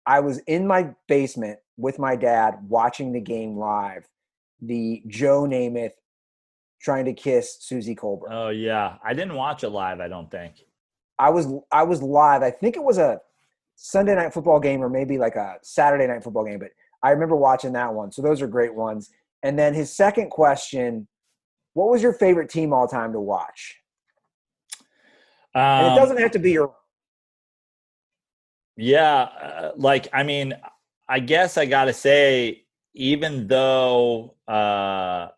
I 0.06 0.20
was 0.20 0.40
in 0.40 0.66
my 0.66 0.90
basement 1.08 1.60
with 1.78 2.00
my 2.00 2.16
dad 2.16 2.56
watching 2.68 3.12
the 3.12 3.20
game 3.20 3.58
live. 3.58 4.08
The 4.62 5.04
Joe 5.08 5.44
Namath 5.44 5.94
trying 6.82 7.06
to 7.06 7.14
kiss 7.14 7.58
Suzy 7.60 7.96
Kolber. 7.96 8.24
Oh 8.30 8.50
yeah, 8.50 8.96
I 9.04 9.14
didn't 9.14 9.36
watch 9.36 9.64
it 9.64 9.70
live. 9.70 10.00
I 10.00 10.08
don't 10.08 10.30
think. 10.32 10.66
I 11.20 11.30
was 11.30 11.48
I 11.72 11.84
was 11.84 12.02
live. 12.02 12.42
I 12.42 12.52
think 12.52 12.76
it 12.76 12.84
was 12.84 12.98
a 12.98 13.22
Sunday 13.76 14.16
night 14.16 14.34
football 14.34 14.60
game 14.60 14.84
or 14.84 14.90
maybe 14.90 15.18
like 15.18 15.36
a 15.36 15.58
Saturday 15.62 16.08
night 16.08 16.24
football 16.24 16.46
game, 16.46 16.60
but 16.60 16.72
I 17.04 17.12
remember 17.12 17.36
watching 17.36 17.74
that 17.74 17.94
one. 17.94 18.12
So 18.12 18.22
those 18.22 18.42
are 18.42 18.48
great 18.48 18.74
ones. 18.74 19.10
And 19.44 19.58
then 19.58 19.74
his 19.74 19.96
second 19.96 20.30
question, 20.30 21.08
what 21.74 21.90
was 21.90 22.04
your 22.04 22.14
favorite 22.14 22.50
team 22.50 22.74
all 22.74 22.88
time 22.88 23.14
to 23.14 23.20
watch? 23.20 23.78
And 25.56 25.88
Um, 25.88 25.94
it 25.94 25.96
doesn't 25.96 26.18
have 26.18 26.32
to 26.32 26.40
be 26.40 26.52
your 26.52 26.76
Yeah, 28.76 29.22
uh, 29.22 29.72
like 29.76 30.08
I 30.14 30.24
mean, 30.24 30.54
I 31.08 31.20
guess 31.20 31.58
I 31.58 31.66
gotta 31.66 31.94
say, 31.94 32.66
even 32.94 33.48
though 33.48 34.36
uh, 34.48 35.30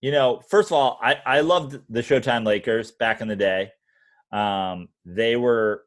you 0.00 0.12
know, 0.12 0.40
first 0.48 0.68
of 0.68 0.72
all, 0.72 0.98
I 1.02 1.16
I 1.26 1.40
loved 1.40 1.78
the 1.88 2.00
Showtime 2.00 2.46
Lakers 2.46 2.90
back 2.92 3.20
in 3.20 3.28
the 3.28 3.36
day. 3.36 3.72
Um, 4.32 4.88
they 5.04 5.36
were 5.36 5.84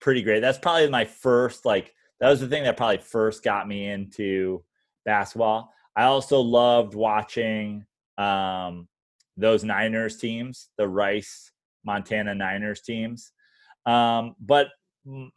pretty 0.00 0.22
great. 0.22 0.40
That's 0.40 0.58
probably 0.58 0.88
my 0.88 1.04
first 1.04 1.64
like 1.64 1.94
that 2.20 2.30
was 2.30 2.40
the 2.40 2.48
thing 2.48 2.64
that 2.64 2.76
probably 2.76 2.98
first 2.98 3.42
got 3.42 3.68
me 3.68 3.88
into 3.88 4.62
basketball. 5.04 5.72
I 5.94 6.04
also 6.04 6.40
loved 6.40 6.94
watching 6.94 7.84
um, 8.18 8.88
those 9.36 9.64
Niners 9.64 10.18
teams, 10.18 10.68
the 10.78 10.88
Rice 10.88 11.50
Montana 11.84 12.34
Niners 12.34 12.80
teams. 12.82 13.32
Um, 13.86 14.34
but 14.40 14.68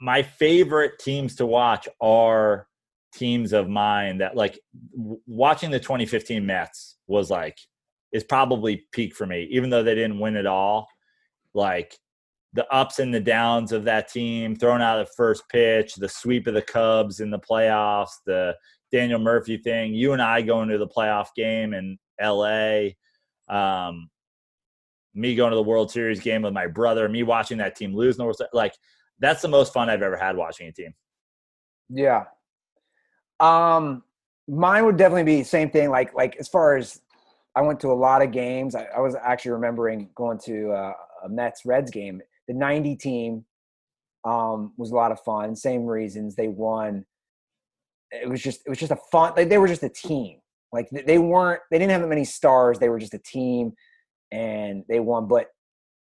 my 0.01 0.23
favorite 0.23 0.99
teams 0.99 1.35
to 1.35 1.45
watch 1.45 1.87
are 2.01 2.67
teams 3.13 3.53
of 3.53 3.69
mine 3.69 4.19
that 4.19 4.35
like 4.35 4.59
w- 4.95 5.19
watching 5.27 5.71
the 5.71 5.79
2015 5.79 6.45
Mets 6.45 6.97
was 7.07 7.29
like 7.29 7.57
is 8.11 8.23
probably 8.23 8.87
peak 8.91 9.15
for 9.15 9.25
me, 9.25 9.47
even 9.51 9.69
though 9.69 9.83
they 9.83 9.95
didn't 9.95 10.19
win 10.19 10.35
it 10.35 10.47
all. 10.47 10.87
Like 11.53 11.95
the 12.53 12.67
ups 12.73 12.99
and 12.99 13.13
the 13.13 13.19
downs 13.19 13.71
of 13.71 13.83
that 13.85 14.07
team, 14.07 14.55
throwing 14.55 14.81
out 14.81 14.97
the 14.97 15.11
first 15.15 15.43
pitch, 15.49 15.95
the 15.95 16.09
sweep 16.09 16.47
of 16.47 16.53
the 16.53 16.61
Cubs 16.61 17.19
in 17.19 17.29
the 17.29 17.39
playoffs, 17.39 18.11
the 18.25 18.55
Daniel 18.91 19.19
Murphy 19.19 19.57
thing, 19.57 19.93
you 19.93 20.13
and 20.13 20.21
I 20.21 20.41
going 20.41 20.69
to 20.69 20.77
the 20.77 20.87
playoff 20.87 21.27
game 21.35 21.73
in 21.73 21.97
LA, 22.21 22.89
um, 23.49 24.09
me 25.13 25.35
going 25.35 25.51
to 25.51 25.55
the 25.55 25.63
World 25.63 25.91
Series 25.91 26.19
game 26.19 26.41
with 26.41 26.53
my 26.53 26.67
brother, 26.67 27.07
me 27.07 27.23
watching 27.23 27.57
that 27.59 27.75
team 27.75 27.95
lose, 27.95 28.19
like 28.53 28.73
that's 29.19 29.41
the 29.41 29.47
most 29.47 29.73
fun 29.73 29.89
I've 29.89 30.01
ever 30.01 30.17
had 30.17 30.35
watching 30.35 30.67
a 30.67 30.71
team. 30.71 30.93
Yeah. 31.89 32.25
Um, 33.39 34.03
mine 34.47 34.85
would 34.85 34.97
definitely 34.97 35.23
be 35.23 35.43
same 35.43 35.69
thing. 35.69 35.89
Like, 35.89 36.13
like 36.13 36.35
as 36.37 36.47
far 36.47 36.77
as 36.77 37.01
I 37.55 37.61
went 37.61 37.79
to 37.81 37.91
a 37.91 37.93
lot 37.93 38.21
of 38.21 38.31
games. 38.31 38.75
I, 38.75 38.87
I 38.95 38.99
was 38.99 39.15
actually 39.15 39.51
remembering 39.51 40.09
going 40.15 40.39
to 40.45 40.71
uh, 40.71 40.93
a 41.25 41.29
Mets 41.29 41.65
Reds 41.65 41.91
game. 41.91 42.21
The 42.49 42.55
'90 42.55 42.97
team 42.97 43.45
um, 44.25 44.73
was 44.75 44.91
a 44.91 44.95
lot 44.95 45.13
of 45.13 45.21
fun. 45.21 45.55
Same 45.55 45.85
reasons 45.85 46.35
they 46.35 46.49
won. 46.49 47.05
It 48.11 48.27
was 48.27 48.41
just 48.41 48.61
it 48.65 48.69
was 48.69 48.79
just 48.79 48.91
a 48.91 48.99
fun. 49.11 49.33
Like, 49.37 49.47
they 49.47 49.57
were 49.57 49.67
just 49.67 49.83
a 49.83 49.89
team. 49.89 50.39
Like 50.73 50.89
they 50.89 51.17
weren't. 51.17 51.61
They 51.71 51.79
didn't 51.79 51.91
have 51.91 52.01
that 52.01 52.07
many 52.07 52.25
stars. 52.25 52.79
They 52.79 52.89
were 52.89 52.99
just 52.99 53.13
a 53.13 53.19
team, 53.19 53.73
and 54.31 54.83
they 54.89 54.99
won. 54.99 55.27
But 55.27 55.47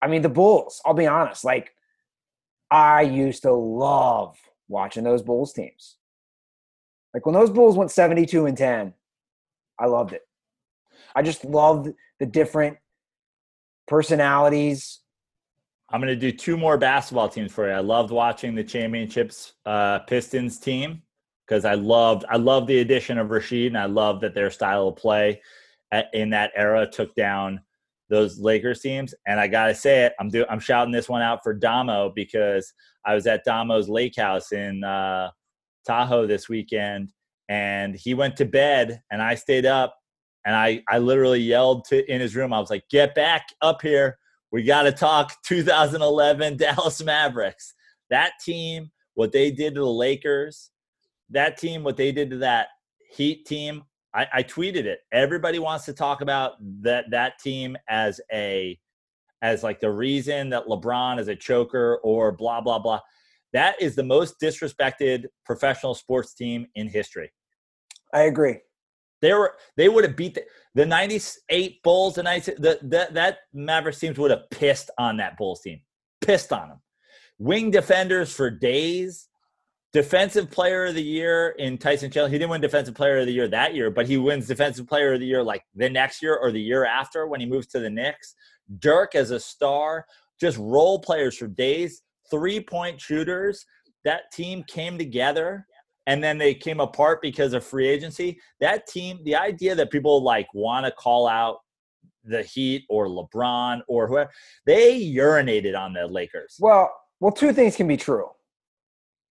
I 0.03 0.09
mean, 0.09 0.23
the 0.23 0.29
Bulls. 0.29 0.81
I'll 0.85 0.95
be 0.95 1.07
honest. 1.07 1.45
Like 1.45 1.73
I 2.71 3.03
used 3.03 3.43
to 3.43 3.53
love 3.53 4.37
watching 4.69 5.05
those 5.05 5.23
Bulls 5.23 5.53
teams. 5.53 5.97
Like 7.15 7.27
when 7.27 7.35
those 7.35 7.51
Bulls 7.51 7.77
went 7.77 7.91
72 7.91 8.47
and 8.47 8.57
10, 8.57 8.95
I 9.79 9.87
loved 9.87 10.12
it. 10.12 10.23
I 11.15 11.23
just 11.23 11.45
loved 11.45 11.91
the 12.21 12.27
different 12.27 12.77
personalities. 13.89 15.01
I'm 15.91 16.01
going 16.01 16.09
to 16.09 16.31
do 16.31 16.31
two 16.31 16.57
more 16.57 16.79
basketball 16.79 17.29
teams 17.29 17.53
for 17.53 17.67
you. 17.67 17.75
I 17.75 17.81
loved 17.81 18.12
watching 18.12 18.55
the 18.55 18.62
championships 18.62 19.55
uh, 19.67 20.01
Pistons 20.01 20.59
team 20.59 21.03
because 21.47 21.65
I 21.65 21.75
loved 21.75 22.25
I 22.31 22.37
loved 22.37 22.69
the 22.69 22.79
addition 22.79 23.19
of 23.19 23.29
Rasheed 23.29 23.67
and 23.69 23.79
I 23.79 23.87
loved 23.87 24.23
that 24.23 24.35
their 24.35 24.51
style 24.51 24.89
of 24.89 24.97
play 24.97 25.41
at, 25.91 26.07
in 26.12 26.31
that 26.31 26.53
era 26.55 26.89
took 26.89 27.12
down 27.17 27.61
those 28.09 28.39
Lakers 28.39 28.81
teams. 28.81 29.15
And 29.27 29.41
I 29.41 29.49
gotta 29.49 29.75
say 29.75 30.05
it, 30.05 30.12
I'm 30.21 30.29
do 30.29 30.47
I'm 30.49 30.61
shouting 30.61 30.93
this 30.93 31.09
one 31.09 31.23
out 31.23 31.41
for 31.43 31.53
Damo 31.53 32.12
because 32.15 32.73
I 33.05 33.15
was 33.15 33.27
at 33.27 33.45
Damo's 33.45 33.89
Lake 33.89 34.15
House 34.17 34.53
in 34.53 34.85
uh, 34.85 35.31
Tahoe 35.87 36.27
this 36.27 36.49
weekend, 36.49 37.12
and 37.49 37.97
he 37.97 38.15
went 38.15 38.37
to 38.37 38.45
bed, 38.45 39.03
and 39.11 39.23
I 39.23 39.35
stayed 39.35 39.67
up 39.67 39.97
and 40.45 40.55
I, 40.55 40.83
I 40.89 40.99
literally 40.99 41.41
yelled 41.41 41.85
to 41.87 42.11
in 42.11 42.21
his 42.21 42.37
room. 42.37 42.53
I 42.53 42.61
was 42.61 42.71
like, 42.71 42.85
"Get 42.91 43.15
back 43.15 43.49
up 43.61 43.83
here! 43.83 44.19
We 44.52 44.62
got 44.62 44.82
to 44.82 44.93
talk 44.93 45.43
2011 45.44 46.56
Dallas 46.56 47.02
Mavericks. 47.02 47.74
That 48.10 48.32
team, 48.44 48.90
what 49.14 49.32
they 49.32 49.51
did 49.51 49.74
to 49.74 49.81
the 49.81 49.86
Lakers, 49.86 50.70
that 51.31 51.56
team, 51.56 51.82
what 51.85 51.97
they 51.97 52.12
did 52.12 52.31
to 52.31 52.39
that 52.39 52.68
Heat 53.12 53.44
team. 53.44 53.82
I, 54.14 54.27
I 54.32 54.43
tweeted 54.43 54.85
it. 54.85 55.01
Everybody 55.12 55.59
wants 55.59 55.85
to 55.86 55.93
talk 55.93 56.20
about 56.20 56.52
that 56.82 57.06
that 57.10 57.39
team 57.39 57.77
as 57.89 58.20
a 58.32 58.78
as 59.43 59.62
like 59.62 59.81
the 59.81 59.90
reason 59.90 60.51
that 60.51 60.66
LeBron 60.66 61.18
is 61.18 61.28
a 61.28 61.36
choker 61.36 61.98
or 62.02 62.32
blah 62.32 62.60
blah 62.60 62.78
blah. 62.78 63.01
That 63.52 63.81
is 63.81 63.97
the 63.97 64.05
most 64.05 64.40
disrespected 64.40 65.27
professional 65.44 65.94
sports 65.94 66.35
team 66.35 66.66
in 66.77 66.89
history. 66.89 67.32
I 68.14 68.22
agree. 68.22 68.59
They 69.20 69.32
were 69.32 69.55
they 69.76 69.88
would 69.88 70.05
have 70.05 70.16
beat 70.16 70.34
the, 70.34 70.44
the 70.74 70.86
98 70.86 71.82
Bulls, 71.82 72.14
the 72.14 72.22
90, 72.22 72.52
the, 72.52 72.78
the, 72.82 73.09
that 73.12 73.38
Mavericks 73.52 73.98
teams 73.98 74.18
would 74.18 74.30
have 74.30 74.48
pissed 74.51 74.90
on 74.98 75.16
that 75.18 75.36
Bulls 75.36 75.60
team. 75.62 75.80
Pissed 76.20 76.52
on 76.52 76.68
them. 76.68 76.80
Wing 77.38 77.70
defenders 77.70 78.32
for 78.32 78.51
days. 78.51 79.28
Defensive 79.92 80.51
player 80.52 80.86
of 80.86 80.94
the 80.94 81.02
year 81.02 81.51
in 81.59 81.76
Tyson 81.76 82.12
Chandler. 82.12 82.30
He 82.30 82.38
didn't 82.38 82.51
win 82.51 82.60
defensive 82.60 82.94
player 82.94 83.18
of 83.18 83.26
the 83.26 83.32
year 83.32 83.48
that 83.48 83.74
year, 83.74 83.90
but 83.90 84.06
he 84.06 84.18
wins 84.18 84.47
defensive 84.47 84.86
player 84.86 85.14
of 85.14 85.20
the 85.20 85.26
year 85.26 85.42
like 85.42 85.64
the 85.74 85.90
next 85.90 86.22
year 86.22 86.36
or 86.36 86.52
the 86.52 86.60
year 86.60 86.84
after 86.84 87.26
when 87.26 87.40
he 87.40 87.47
moves 87.47 87.66
to 87.68 87.80
the 87.80 87.90
Knicks. 87.90 88.36
Dirk 88.78 89.16
as 89.16 89.32
a 89.32 89.40
star, 89.40 90.06
just 90.40 90.59
role 90.59 91.01
players 91.01 91.36
for 91.36 91.48
days, 91.48 92.02
three 92.30 92.60
point 92.60 93.01
shooters. 93.01 93.66
That 94.05 94.30
team 94.32 94.62
came 94.62 94.97
together 94.97 95.66
and 96.06 96.22
then 96.22 96.39
they 96.39 96.55
came 96.55 96.81
apart 96.81 97.22
because 97.22 97.52
of 97.52 97.64
free 97.64 97.89
agency. 97.89 98.40
That 98.60 98.86
team, 98.86 99.20
the 99.24 99.36
idea 99.36 99.74
that 99.74 99.90
people 99.90 100.22
like 100.22 100.52
want 100.55 100.86
to 100.86 100.93
call 100.93 101.27
out 101.27 101.59
the 102.24 102.43
Heat 102.43 102.85
or 102.89 103.06
LeBron 103.06 103.82
or 103.89 104.06
whoever, 104.06 104.31
they 104.66 105.01
urinated 105.01 105.78
on 105.78 105.93
the 105.93 106.06
Lakers. 106.06 106.56
Well, 106.59 106.90
well, 107.20 107.32
two 107.32 107.52
things 107.52 107.77
can 107.77 107.86
be 107.86 107.97
true. 107.97 108.28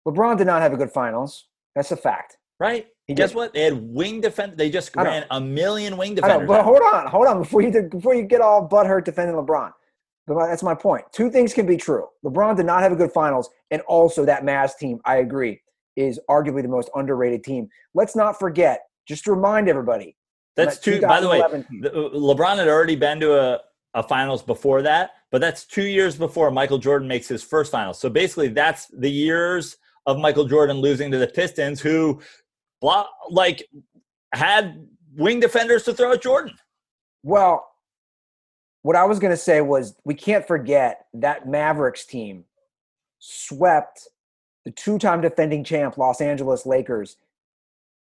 LeBron 0.06 0.38
did 0.38 0.46
not 0.46 0.62
have 0.62 0.72
a 0.72 0.76
good 0.76 0.90
finals. 0.90 1.48
That's 1.74 1.90
a 1.90 1.96
fact. 1.96 2.38
Right. 2.60 2.86
He 3.06 3.14
Guess 3.14 3.30
did. 3.30 3.36
what? 3.36 3.54
They 3.54 3.62
had 3.62 3.74
wing 3.74 4.20
defense. 4.20 4.54
They 4.56 4.68
just 4.68 4.94
ran 4.94 5.24
a 5.30 5.40
million 5.40 5.96
wing 5.96 6.14
defenders. 6.14 6.46
but 6.46 6.62
hold 6.62 6.82
on, 6.82 7.06
hold 7.06 7.26
on 7.26 7.38
before 7.38 7.62
you 7.62 7.70
before 7.90 8.14
you 8.14 8.24
get 8.24 8.40
all 8.40 8.68
butthurt 8.68 9.04
defending 9.04 9.36
LeBron. 9.36 9.72
That's 10.26 10.62
my 10.62 10.74
point. 10.74 11.06
Two 11.10 11.30
things 11.30 11.54
can 11.54 11.64
be 11.64 11.78
true. 11.78 12.06
LeBron 12.22 12.56
did 12.56 12.66
not 12.66 12.82
have 12.82 12.92
a 12.92 12.96
good 12.96 13.12
finals, 13.12 13.48
and 13.70 13.80
also 13.82 14.26
that 14.26 14.42
Mavs 14.42 14.76
team. 14.76 15.00
I 15.06 15.16
agree 15.16 15.62
is 15.98 16.20
arguably 16.30 16.62
the 16.62 16.68
most 16.68 16.88
underrated 16.94 17.42
team. 17.42 17.68
Let's 17.92 18.14
not 18.14 18.38
forget, 18.38 18.84
just 19.06 19.24
to 19.24 19.32
remind 19.32 19.68
everybody. 19.68 20.16
That's 20.54 20.78
that 20.78 20.84
two. 20.84 21.00
By 21.00 21.20
the 21.20 21.28
way, 21.28 21.40
the, 21.80 21.92
uh, 21.92 22.10
LeBron 22.10 22.56
had 22.56 22.68
already 22.68 22.96
been 22.96 23.20
to 23.20 23.38
a, 23.38 23.60
a 23.94 24.02
finals 24.02 24.42
before 24.42 24.82
that, 24.82 25.10
but 25.30 25.40
that's 25.40 25.64
two 25.64 25.86
years 25.86 26.16
before 26.16 26.50
Michael 26.50 26.78
Jordan 26.78 27.08
makes 27.08 27.26
his 27.26 27.42
first 27.42 27.72
finals. 27.72 27.98
So 27.98 28.08
basically, 28.08 28.48
that's 28.48 28.86
the 28.86 29.10
years 29.10 29.76
of 30.06 30.18
Michael 30.18 30.46
Jordan 30.46 30.78
losing 30.78 31.10
to 31.10 31.18
the 31.18 31.26
Pistons, 31.26 31.80
who, 31.80 32.20
like, 33.30 33.68
had 34.32 34.86
wing 35.16 35.40
defenders 35.40 35.82
to 35.84 35.92
throw 35.92 36.12
at 36.12 36.22
Jordan. 36.22 36.54
Well, 37.22 37.68
what 38.82 38.96
I 38.96 39.04
was 39.04 39.18
going 39.18 39.32
to 39.32 39.36
say 39.36 39.60
was 39.60 39.96
we 40.04 40.14
can't 40.14 40.46
forget 40.46 41.06
that 41.14 41.48
Mavericks 41.48 42.06
team 42.06 42.44
swept 43.18 44.08
the 44.68 44.72
two 44.72 44.98
time 44.98 45.22
defending 45.22 45.64
champ 45.64 45.96
Los 45.96 46.20
Angeles 46.20 46.66
Lakers 46.66 47.16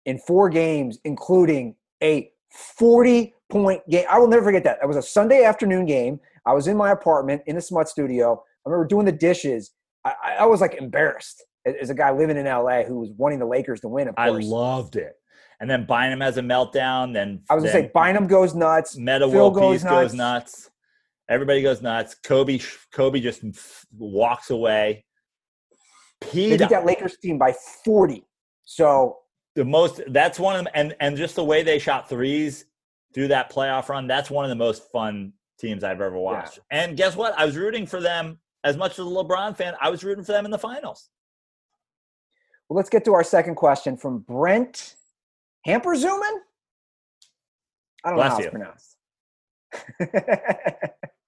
in 0.05 0.17
four 0.17 0.49
games, 0.49 0.99
including 1.05 1.75
a 2.03 2.31
40 2.51 3.33
point 3.49 3.81
game. 3.89 4.03
I 4.09 4.19
will 4.19 4.27
never 4.27 4.43
forget 4.43 4.65
that. 4.65 4.79
It 4.83 4.85
was 4.85 4.97
a 4.97 5.01
Sunday 5.01 5.45
afternoon 5.45 5.85
game. 5.85 6.19
I 6.45 6.51
was 6.51 6.67
in 6.67 6.75
my 6.75 6.91
apartment 6.91 7.43
in 7.45 7.55
the 7.55 7.61
Smut 7.61 7.87
studio. 7.87 8.43
I 8.65 8.69
remember 8.69 8.87
doing 8.87 9.05
the 9.05 9.13
dishes. 9.13 9.71
I, 10.03 10.13
I 10.39 10.45
was 10.47 10.59
like 10.59 10.73
embarrassed 10.73 11.45
as 11.65 11.89
a 11.89 11.93
guy 11.93 12.11
living 12.11 12.35
in 12.35 12.45
LA 12.45 12.83
who 12.83 12.99
was 12.99 13.11
wanting 13.15 13.39
the 13.39 13.45
Lakers 13.45 13.79
to 13.81 13.87
win. 13.87 14.09
Of 14.09 14.17
course. 14.17 14.45
I 14.45 14.47
loved 14.49 14.97
it. 14.97 15.13
And 15.61 15.69
then 15.69 15.85
Bynum 15.85 16.19
has 16.19 16.37
a 16.37 16.41
meltdown. 16.41 17.13
Then 17.13 17.41
I 17.49 17.55
was 17.55 17.63
gonna 17.63 17.71
say 17.71 17.91
Bynum 17.93 18.27
goes 18.27 18.53
nuts. 18.53 18.97
Metta 18.97 19.29
Phil 19.29 19.51
goes 19.51 19.83
nuts. 19.85 19.93
goes 19.93 20.13
nuts. 20.13 20.69
Everybody 21.29 21.61
goes 21.61 21.81
nuts. 21.81 22.15
Kobe 22.15 22.59
Kobe 22.91 23.21
just 23.21 23.43
walks 23.97 24.49
away. 24.49 25.05
They 26.21 26.57
beat 26.57 26.69
that 26.69 26.85
Lakers 26.85 27.17
team 27.17 27.37
by 27.37 27.53
40. 27.53 28.25
So 28.65 29.19
the 29.55 29.65
most 29.65 30.01
that's 30.07 30.39
one 30.39 30.55
of 30.55 30.63
them 30.63 30.71
and 30.75 30.95
and 30.99 31.17
just 31.17 31.35
the 31.35 31.43
way 31.43 31.63
they 31.63 31.79
shot 31.79 32.07
threes 32.07 32.65
through 33.13 33.29
that 33.29 33.51
playoff 33.51 33.89
run, 33.89 34.07
that's 34.07 34.29
one 34.29 34.45
of 34.45 34.49
the 34.49 34.55
most 34.55 34.91
fun 34.91 35.33
teams 35.59 35.83
I've 35.83 36.01
ever 36.01 36.17
watched. 36.17 36.59
Yeah. 36.71 36.83
And 36.83 36.97
guess 36.97 37.15
what? 37.15 37.37
I 37.37 37.45
was 37.45 37.57
rooting 37.57 37.85
for 37.85 37.99
them 37.99 38.37
as 38.63 38.77
much 38.77 38.93
as 38.93 38.99
a 38.99 39.01
LeBron 39.01 39.57
fan. 39.57 39.73
I 39.81 39.89
was 39.89 40.03
rooting 40.03 40.23
for 40.23 40.31
them 40.31 40.45
in 40.45 40.51
the 40.51 40.59
finals. 40.59 41.09
Well, 42.67 42.77
let's 42.77 42.89
get 42.89 43.03
to 43.05 43.13
our 43.13 43.23
second 43.23 43.55
question 43.55 43.97
from 43.97 44.19
Brent 44.19 44.95
Hamperzuman. 45.67 46.39
I 48.03 48.09
don't 48.09 48.15
Bless 48.15 48.29
know 48.29 48.35
how 48.35 48.39
you. 48.39 48.43
it's 48.43 48.51
pronounced. 48.51 48.95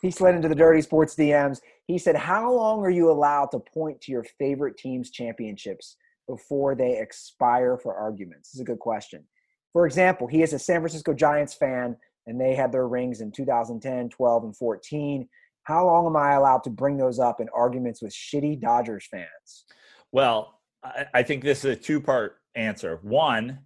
he 0.00 0.10
slid 0.10 0.34
into 0.34 0.48
the 0.48 0.54
dirty 0.54 0.82
sports 0.82 1.14
DMs. 1.14 1.60
He 1.86 1.98
said, 1.98 2.16
How 2.16 2.52
long 2.52 2.80
are 2.80 2.90
you 2.90 3.10
allowed 3.10 3.50
to 3.52 3.58
point 3.58 4.00
to 4.02 4.12
your 4.12 4.24
favorite 4.38 4.76
team's 4.76 5.10
championships 5.10 5.96
before 6.28 6.74
they 6.74 6.98
expire 6.98 7.76
for 7.76 7.94
arguments? 7.94 8.50
This 8.50 8.56
is 8.56 8.60
a 8.60 8.64
good 8.64 8.78
question. 8.78 9.24
For 9.72 9.86
example, 9.86 10.26
he 10.26 10.42
is 10.42 10.52
a 10.52 10.58
San 10.58 10.80
Francisco 10.80 11.14
Giants 11.14 11.54
fan 11.54 11.96
and 12.26 12.40
they 12.40 12.54
had 12.54 12.70
their 12.70 12.86
rings 12.86 13.20
in 13.22 13.32
2010, 13.32 14.10
12, 14.10 14.44
and 14.44 14.56
14. 14.56 15.28
How 15.64 15.86
long 15.86 16.06
am 16.06 16.16
I 16.16 16.34
allowed 16.34 16.62
to 16.64 16.70
bring 16.70 16.96
those 16.98 17.18
up 17.18 17.40
in 17.40 17.48
arguments 17.54 18.02
with 18.02 18.12
shitty 18.12 18.60
Dodgers 18.60 19.06
fans? 19.10 19.64
Well, 20.12 20.60
I, 21.14 21.22
think 21.22 21.42
this 21.42 21.64
is 21.64 21.76
a 21.76 21.76
two 21.76 22.00
part 22.00 22.36
answer. 22.54 23.00
One, 23.02 23.60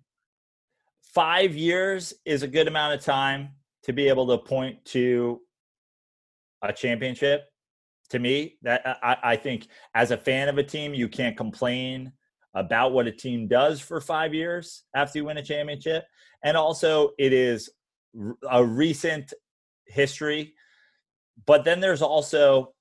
five 1.03 1.55
years 1.55 2.15
is 2.25 2.43
a 2.43 2.49
good 2.49 2.69
amount 2.69 2.95
of 2.95 3.05
time 3.05 3.51
to 3.85 3.93
be 3.93 4.09
able 4.09 4.27
to 4.29 4.39
point 4.39 4.85
to 4.87 5.41
a 6.63 6.73
championship. 6.73 7.45
To 8.11 8.19
me, 8.19 8.59
that 8.63 8.87
uh, 8.87 8.95
I, 9.03 9.17
I 9.23 9.37
think 9.37 9.69
as 9.95 10.11
a 10.11 10.17
fan 10.17 10.49
of 10.49 10.59
a 10.59 10.63
team, 10.63 10.93
you 10.93 11.09
can't 11.09 11.37
complain 11.37 12.13
about 12.55 12.93
what 12.93 13.07
a 13.07 13.13
team 13.13 13.49
does 13.49 13.81
for 13.81 14.01
five 14.01 14.35
years 14.35 14.85
after 14.95 15.19
you 15.19 15.25
win 15.25 15.39
a 15.39 15.43
championship. 15.43 16.05
And 16.45 16.57
also, 16.57 17.11
it 17.19 17.33
is 17.33 17.71
a 18.51 18.65
recent 18.65 19.33
history. 19.87 20.55
But 21.47 21.65
then 21.65 21.81
there's 21.81 22.03
also, 22.03 22.75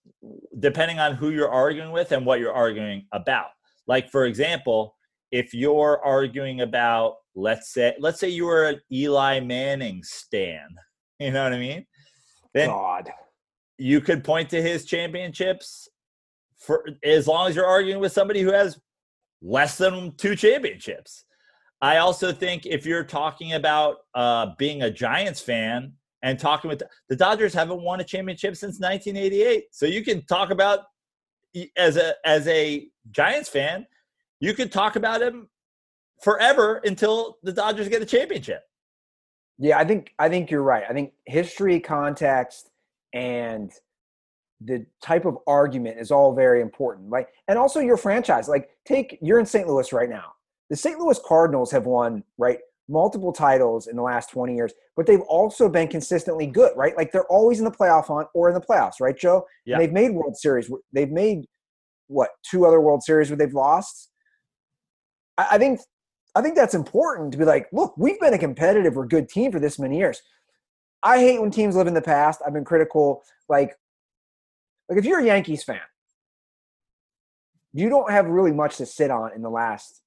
depending 0.59 0.99
on 0.99 1.15
who 1.15 1.29
you're 1.29 1.49
arguing 1.49 1.91
with 1.91 2.11
and 2.11 2.25
what 2.25 2.39
you're 2.39 2.53
arguing 2.53 3.07
about. 3.13 3.47
Like, 3.87 4.09
for 4.09 4.25
example, 4.25 4.95
if 5.31 5.53
you're 5.53 6.03
arguing 6.03 6.61
about, 6.61 7.15
let's 7.35 7.73
say, 7.73 7.95
let's 7.99 8.19
say 8.19 8.29
you 8.29 8.45
were 8.45 8.65
an 8.65 8.81
Eli 8.91 9.39
Manning 9.39 10.03
stan, 10.03 10.67
you 11.19 11.31
know 11.31 11.43
what 11.43 11.53
I 11.53 11.59
mean? 11.59 11.85
Then 12.53 12.69
God. 12.69 13.09
You 13.81 13.99
could 13.99 14.23
point 14.23 14.47
to 14.49 14.61
his 14.61 14.85
championships 14.85 15.89
for 16.55 16.87
as 17.03 17.27
long 17.27 17.49
as 17.49 17.55
you're 17.55 17.65
arguing 17.65 17.99
with 17.99 18.11
somebody 18.11 18.41
who 18.41 18.51
has 18.51 18.79
less 19.41 19.77
than 19.77 20.15
two 20.17 20.35
championships. 20.35 21.25
I 21.81 21.97
also 21.97 22.31
think 22.31 22.67
if 22.67 22.85
you're 22.85 23.03
talking 23.03 23.53
about 23.53 23.97
uh, 24.13 24.51
being 24.59 24.83
a 24.83 24.91
Giants 24.91 25.41
fan 25.41 25.93
and 26.21 26.37
talking 26.37 26.69
with 26.69 26.77
the, 26.79 26.87
the 27.09 27.15
Dodgers 27.15 27.55
haven't 27.55 27.81
won 27.81 27.99
a 27.99 28.03
championship 28.03 28.55
since 28.55 28.79
1988, 28.79 29.63
so 29.71 29.87
you 29.87 30.03
can 30.03 30.23
talk 30.27 30.51
about 30.51 30.81
as 31.75 31.97
a 31.97 32.13
as 32.23 32.47
a 32.47 32.87
Giants 33.09 33.49
fan, 33.49 33.87
you 34.39 34.53
could 34.53 34.71
talk 34.71 34.95
about 34.95 35.23
him 35.23 35.49
forever 36.21 36.81
until 36.85 37.39
the 37.41 37.51
Dodgers 37.51 37.89
get 37.89 38.03
a 38.03 38.05
championship. 38.05 38.61
Yeah, 39.57 39.79
I 39.79 39.85
think 39.85 40.13
I 40.19 40.29
think 40.29 40.51
you're 40.51 40.61
right. 40.61 40.83
I 40.87 40.93
think 40.93 41.13
history, 41.25 41.79
context, 41.79 42.70
and 43.13 43.71
the 44.63 44.85
type 45.03 45.25
of 45.25 45.37
argument 45.47 45.99
is 45.99 46.11
all 46.11 46.33
very 46.33 46.61
important. 46.61 47.09
Like, 47.09 47.29
and 47.47 47.57
also 47.57 47.79
your 47.79 47.97
franchise. 47.97 48.47
Like, 48.47 48.69
take 48.85 49.17
you're 49.21 49.39
in 49.39 49.45
St. 49.45 49.67
Louis 49.67 49.91
right 49.91 50.09
now 50.09 50.33
the 50.71 50.77
St. 50.77 50.97
Louis 50.97 51.19
Cardinals 51.25 51.69
have 51.71 51.85
won, 51.85 52.23
right, 52.37 52.59
multiple 52.87 53.33
titles 53.33 53.87
in 53.87 53.97
the 53.97 54.01
last 54.01 54.31
20 54.31 54.55
years, 54.55 54.71
but 54.95 55.05
they've 55.05 55.21
also 55.27 55.67
been 55.67 55.89
consistently 55.89 56.47
good, 56.47 56.71
right? 56.77 56.95
Like 56.95 57.11
they're 57.11 57.27
always 57.27 57.59
in 57.59 57.65
the 57.65 57.71
playoff 57.71 58.07
hunt 58.07 58.29
or 58.33 58.47
in 58.47 58.53
the 58.53 58.61
playoffs, 58.61 59.01
right, 59.01 59.15
Joe? 59.15 59.45
Yeah. 59.65 59.75
And 59.75 59.83
they've 59.83 59.91
made 59.91 60.11
World 60.11 60.37
Series. 60.37 60.71
They've 60.93 61.11
made 61.11 61.43
what 62.07 62.29
two 62.49 62.65
other 62.65 62.79
World 62.79 63.03
Series 63.03 63.29
where 63.29 63.37
they've 63.37 63.53
lost. 63.53 64.11
I, 65.37 65.47
I 65.51 65.57
think 65.57 65.81
I 66.35 66.41
think 66.41 66.55
that's 66.55 66.73
important 66.73 67.33
to 67.33 67.37
be 67.37 67.43
like, 67.43 67.67
look, 67.73 67.93
we've 67.97 68.19
been 68.21 68.33
a 68.33 68.39
competitive 68.39 68.97
or 68.97 69.05
good 69.05 69.27
team 69.27 69.51
for 69.51 69.59
this 69.59 69.77
many 69.77 69.97
years. 69.97 70.21
I 71.03 71.19
hate 71.19 71.41
when 71.41 71.51
teams 71.51 71.75
live 71.75 71.87
in 71.87 71.93
the 71.93 72.01
past. 72.01 72.41
I've 72.45 72.53
been 72.53 72.65
critical. 72.65 73.23
Like, 73.49 73.77
like 74.89 74.99
if 74.99 75.05
you're 75.05 75.19
a 75.19 75.25
Yankees 75.25 75.63
fan, 75.63 75.79
you 77.73 77.89
don't 77.89 78.11
have 78.11 78.27
really 78.27 78.51
much 78.51 78.77
to 78.77 78.85
sit 78.85 79.09
on 79.09 79.33
in 79.33 79.41
the 79.41 79.49
last 79.49 80.01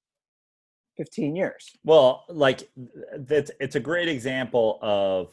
15 0.97 1.35
years. 1.35 1.71
Well, 1.83 2.23
like 2.29 2.69
that's 3.17 3.51
it's 3.59 3.75
a 3.75 3.79
great 3.79 4.07
example 4.07 4.79
of 4.81 5.29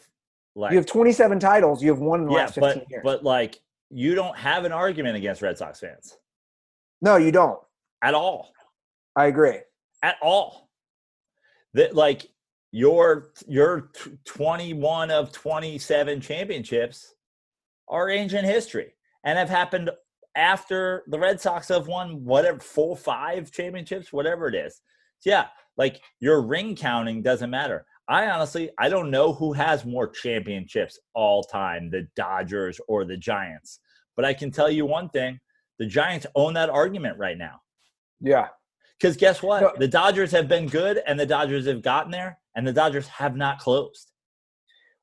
like 0.55 0.73
you 0.73 0.79
have 0.79 0.87
27 0.87 1.39
titles. 1.39 1.83
You 1.83 1.91
have 1.91 2.01
won 2.01 2.21
in 2.21 2.27
the 2.27 2.33
yeah, 2.33 2.39
last 2.39 2.55
15 2.55 2.63
but, 2.63 2.91
years. 2.91 3.03
But 3.05 3.25
like 3.25 3.61
you 3.91 4.15
don't 4.15 4.37
have 4.37 4.65
an 4.65 4.73
argument 4.73 5.17
against 5.17 5.43
Red 5.43 5.59
Sox 5.59 5.79
fans 5.81 6.17
no, 7.03 7.17
you 7.17 7.33
don't. 7.33 7.59
at 8.01 8.15
all. 8.15 8.53
I 9.17 9.27
agree. 9.27 9.59
At 10.03 10.17
all. 10.23 10.71
That 11.75 11.95
like 11.95 12.31
your 12.73 13.33
your 13.47 13.91
21 14.25 15.11
of 15.11 15.31
27 15.31 16.21
championships 16.21 17.15
are 17.89 18.09
ancient 18.09 18.47
history 18.47 18.95
and 19.25 19.39
have 19.39 19.51
happened 19.51 19.91
after 20.35 21.05
the 21.09 21.19
Red 21.19 21.39
Sox 21.41 21.69
have 21.69 21.87
won 21.87 22.25
whatever 22.25 22.59
four 22.59 22.97
five 22.97 23.53
championships 23.53 24.13
whatever 24.13 24.49
it 24.49 24.55
is. 24.55 24.81
So 25.21 25.31
yeah, 25.31 25.47
like 25.77 26.01
your 26.19 26.41
ring 26.41 26.75
counting 26.75 27.23
doesn't 27.23 27.51
matter. 27.51 27.85
I 28.09 28.29
honestly 28.31 28.71
I 28.79 28.89
don't 28.89 29.11
know 29.11 29.35
who 29.35 29.53
has 29.53 29.85
more 29.85 30.09
championships 30.09 30.99
all 31.15 31.43
time, 31.45 31.91
the 31.91 32.09
Dodgers 32.17 32.81
or 32.89 33.05
the 33.05 33.19
Giants. 33.19 33.81
But 34.17 34.25
I 34.25 34.33
can 34.33 34.51
tell 34.51 34.71
you 34.71 34.87
one 34.87 35.11
thing, 35.11 35.39
the 35.79 35.87
Giants 35.87 36.27
own 36.35 36.55
that 36.55 36.71
argument 36.71 37.19
right 37.19 37.37
now. 37.37 37.61
Yeah. 38.21 38.49
Cuz 39.03 39.17
guess 39.17 39.43
what? 39.43 39.63
No. 39.63 39.73
The 39.77 39.89
Dodgers 39.89 40.31
have 40.31 40.49
been 40.49 40.67
good 40.67 41.03
and 41.07 41.19
the 41.19 41.27
Dodgers 41.27 41.67
have 41.67 41.83
gotten 41.83 42.13
there 42.13 42.39
and 42.55 42.67
the 42.67 42.73
Dodgers 42.73 43.09
have 43.09 43.37
not 43.37 43.59
closed. 43.59 44.13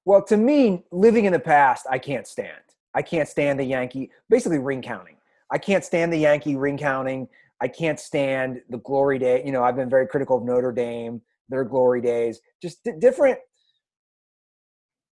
Well, 0.05 0.23
to 0.25 0.37
me, 0.37 0.85
living 0.91 1.25
in 1.25 1.33
the 1.33 1.39
past, 1.39 1.85
I 1.89 1.99
can't 1.99 2.25
stand. 2.25 2.61
I 2.95 3.01
can't 3.01 3.27
stand 3.27 3.59
the 3.59 3.63
Yankee, 3.63 4.09
basically 4.29 4.57
ring 4.59 4.81
counting. 4.81 5.17
I 5.51 5.57
can't 5.57 5.83
stand 5.83 6.11
the 6.13 6.17
Yankee 6.17 6.55
ring 6.55 6.77
counting. 6.77 7.27
I 7.61 7.67
can't 7.67 7.99
stand 7.99 8.61
the 8.69 8.77
glory 8.77 9.19
day. 9.19 9.43
You 9.45 9.51
know, 9.51 9.63
I've 9.63 9.75
been 9.75 9.89
very 9.89 10.07
critical 10.07 10.37
of 10.37 10.43
Notre 10.43 10.71
Dame, 10.71 11.21
their 11.49 11.63
glory 11.63 12.01
days, 12.01 12.39
just 12.61 12.83
di- 12.83 12.93
different. 12.99 13.39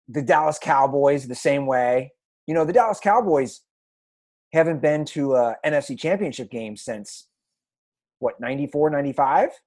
The 0.09 0.23
Dallas 0.23 0.59
Cowboys, 0.59 1.27
the 1.27 1.35
same 1.35 1.67
way. 1.67 2.13
You 2.47 2.55
know, 2.55 2.65
the 2.65 2.73
Dallas 2.73 3.01
Cowboys 3.01 3.63
haven't 4.53 4.81
been 4.81 5.05
to 5.07 5.35
a 5.35 5.57
NFC 5.65 5.99
championship 5.99 6.51
game 6.51 6.77
since 6.77 7.27
what, 8.19 8.41
94, 8.41 8.91
95? 8.91 9.49
It's 9.49 9.59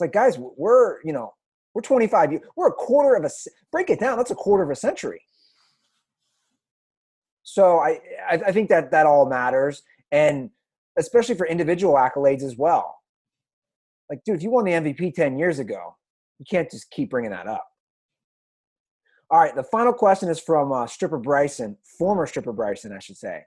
like, 0.00 0.12
guys, 0.12 0.38
we're, 0.38 1.02
you 1.04 1.12
know, 1.12 1.34
we're 1.74 1.82
25 1.82 2.32
years, 2.32 2.44
we're 2.56 2.68
a 2.68 2.72
quarter 2.72 3.14
of 3.14 3.24
a 3.24 3.30
break 3.70 3.90
it 3.90 4.00
down, 4.00 4.18
that's 4.18 4.30
a 4.30 4.34
quarter 4.34 4.62
of 4.62 4.70
a 4.70 4.76
century. 4.76 5.22
So 7.42 7.78
I, 7.78 8.00
I, 8.30 8.52
think 8.52 8.68
that 8.68 8.92
that 8.92 9.04
all 9.04 9.28
matters. 9.28 9.82
And 10.12 10.50
especially 10.96 11.34
for 11.34 11.46
individual 11.46 11.94
accolades 11.94 12.42
as 12.42 12.56
well. 12.56 12.98
Like, 14.10 14.24
dude, 14.24 14.36
if 14.36 14.42
you 14.42 14.50
won 14.50 14.64
the 14.64 14.72
MVP 14.72 15.14
10 15.14 15.38
years 15.38 15.58
ago, 15.58 15.96
you 16.38 16.46
can't 16.48 16.70
just 16.70 16.90
keep 16.90 17.10
bringing 17.10 17.30
that 17.30 17.46
up. 17.46 17.66
All 19.30 19.40
right, 19.40 19.54
the 19.54 19.64
final 19.64 19.94
question 19.94 20.28
is 20.28 20.38
from 20.38 20.72
uh, 20.72 20.86
Stripper 20.86 21.18
Bryson, 21.18 21.78
former 21.98 22.26
Stripper 22.26 22.52
Bryson, 22.52 22.92
I 22.92 22.98
should 22.98 23.16
say. 23.16 23.44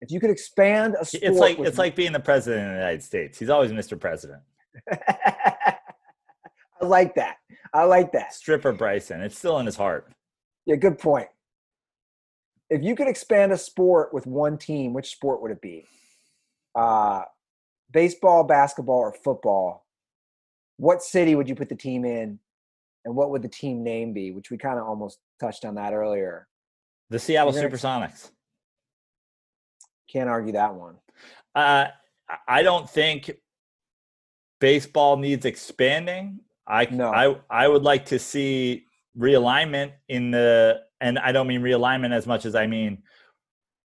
If 0.00 0.10
you 0.10 0.20
could 0.20 0.30
expand 0.30 0.96
a 0.98 1.04
sport, 1.04 1.22
It's 1.22 1.38
like 1.38 1.58
it's 1.58 1.78
like 1.78 1.94
being 1.94 2.12
the 2.12 2.20
president 2.20 2.62
of 2.62 2.70
the 2.70 2.78
United 2.78 3.02
States. 3.02 3.38
He's 3.38 3.50
always 3.50 3.70
Mr. 3.70 3.98
President. 3.98 4.40
I 4.90 5.76
like 6.80 7.14
that. 7.16 7.36
I 7.74 7.84
like 7.84 8.12
that. 8.12 8.34
Stripper 8.34 8.72
Bryson. 8.72 9.20
It's 9.20 9.36
still 9.36 9.58
in 9.58 9.66
his 9.66 9.76
heart. 9.76 10.10
Yeah, 10.66 10.76
good 10.76 10.98
point. 10.98 11.28
If 12.70 12.82
you 12.82 12.94
could 12.94 13.08
expand 13.08 13.52
a 13.52 13.58
sport 13.58 14.14
with 14.14 14.26
one 14.26 14.56
team, 14.56 14.94
which 14.94 15.10
sport 15.10 15.42
would 15.42 15.50
it 15.50 15.60
be? 15.60 15.86
Uh, 16.74 17.22
baseball, 17.92 18.44
basketball, 18.44 18.98
or 18.98 19.12
football? 19.12 19.86
What 20.76 21.02
city 21.02 21.34
would 21.34 21.48
you 21.48 21.54
put 21.54 21.68
the 21.68 21.74
team 21.74 22.04
in, 22.04 22.38
and 23.04 23.14
what 23.14 23.30
would 23.30 23.42
the 23.42 23.48
team 23.48 23.82
name 23.82 24.12
be? 24.14 24.30
Which 24.30 24.50
we 24.50 24.56
kind 24.56 24.78
of 24.78 24.86
almost 24.86 25.18
touched 25.40 25.64
on 25.64 25.74
that 25.74 25.92
earlier. 25.92 26.46
The 27.10 27.18
Seattle 27.18 27.52
Supersonics. 27.52 28.30
Can't 30.12 30.28
argue 30.28 30.52
that 30.52 30.74
one. 30.74 30.96
Uh, 31.54 31.86
I 32.48 32.62
don't 32.62 32.88
think 32.88 33.30
baseball 34.60 35.16
needs 35.16 35.44
expanding. 35.44 36.40
I 36.66 36.86
No. 36.90 37.10
I 37.10 37.36
I 37.50 37.68
would 37.68 37.82
like 37.82 38.06
to 38.06 38.18
see 38.18 38.84
realignment 39.18 39.92
in 40.08 40.30
the 40.30 40.80
and 41.00 41.18
I 41.18 41.32
don't 41.32 41.46
mean 41.46 41.62
realignment 41.62 42.12
as 42.12 42.26
much 42.26 42.44
as 42.46 42.54
I 42.54 42.66
mean 42.66 43.02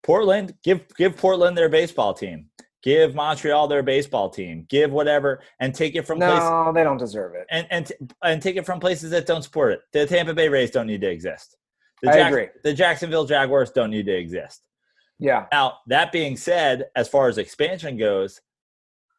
Portland. 0.04 0.54
Give 0.64 0.82
give 0.98 1.18
Portland 1.18 1.58
their 1.58 1.70
baseball 1.70 2.14
team. 2.14 2.48
Give 2.84 3.14
Montreal 3.14 3.68
their 3.68 3.84
baseball 3.84 4.30
team. 4.30 4.66
Give 4.70 4.92
whatever 4.92 5.42
and 5.60 5.74
take 5.76 5.96
it 5.96 6.08
from 6.08 6.18
places 6.20 6.50
No, 6.50 6.72
they 6.74 6.84
don't 6.84 6.98
deserve 6.98 7.36
it. 7.36 7.46
and 7.52 7.68
and 7.70 7.92
and 8.24 8.42
take 8.42 8.56
it 8.56 8.66
from 8.66 8.80
places 8.80 9.12
that 9.12 9.26
don't 9.26 9.44
support 9.44 9.74
it. 9.74 9.82
The 9.94 10.06
Tampa 10.06 10.34
Bay 10.34 10.48
Rays 10.50 10.72
don't 10.72 10.88
need 10.88 11.02
to 11.02 11.10
exist. 11.10 11.58
The 12.02 12.10
I 12.12 12.14
Jack- 12.14 12.32
agree. 12.32 12.48
The 12.64 12.74
Jacksonville 12.74 13.26
Jaguars 13.26 13.72
don't 13.72 13.92
need 13.92 14.06
to 14.08 14.16
exist. 14.16 14.62
Yeah, 15.22 15.46
Now, 15.52 15.78
that 15.86 16.12
being 16.12 16.36
said, 16.36 16.90
as 16.96 17.08
far 17.08 17.30
as 17.30 17.38
expansion 17.38 17.96
goes, 17.96 18.42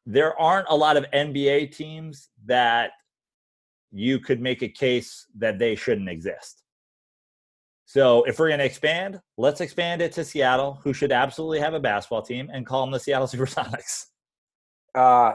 there 0.05 0.39
aren't 0.39 0.66
a 0.69 0.74
lot 0.74 0.97
of 0.97 1.09
NBA 1.12 1.77
teams 1.77 2.29
that 2.45 2.91
you 3.93 4.19
could 4.19 4.41
make 4.41 4.62
a 4.62 4.69
case 4.69 5.27
that 5.39 5.61
they 5.61 5.77
shouldn't 5.77 6.09
exist. 6.09 6.65
So, 7.85 8.24
if 8.24 8.41
we're 8.41 8.49
going 8.49 8.59
to 8.59 8.65
expand, 8.65 9.20
let's 9.39 9.61
expand 9.61 10.03
it 10.03 10.11
to 10.12 10.24
Seattle, 10.24 10.81
who 10.83 10.93
should 10.93 11.12
absolutely 11.12 11.61
have 11.61 11.73
a 11.73 11.81
basketball 11.81 12.23
team, 12.23 12.51
and 12.53 12.66
call 12.66 12.81
them 12.81 12.91
the 12.91 12.99
Seattle 12.99 13.27
Supersonics. 13.29 14.07
uh, 14.97 15.35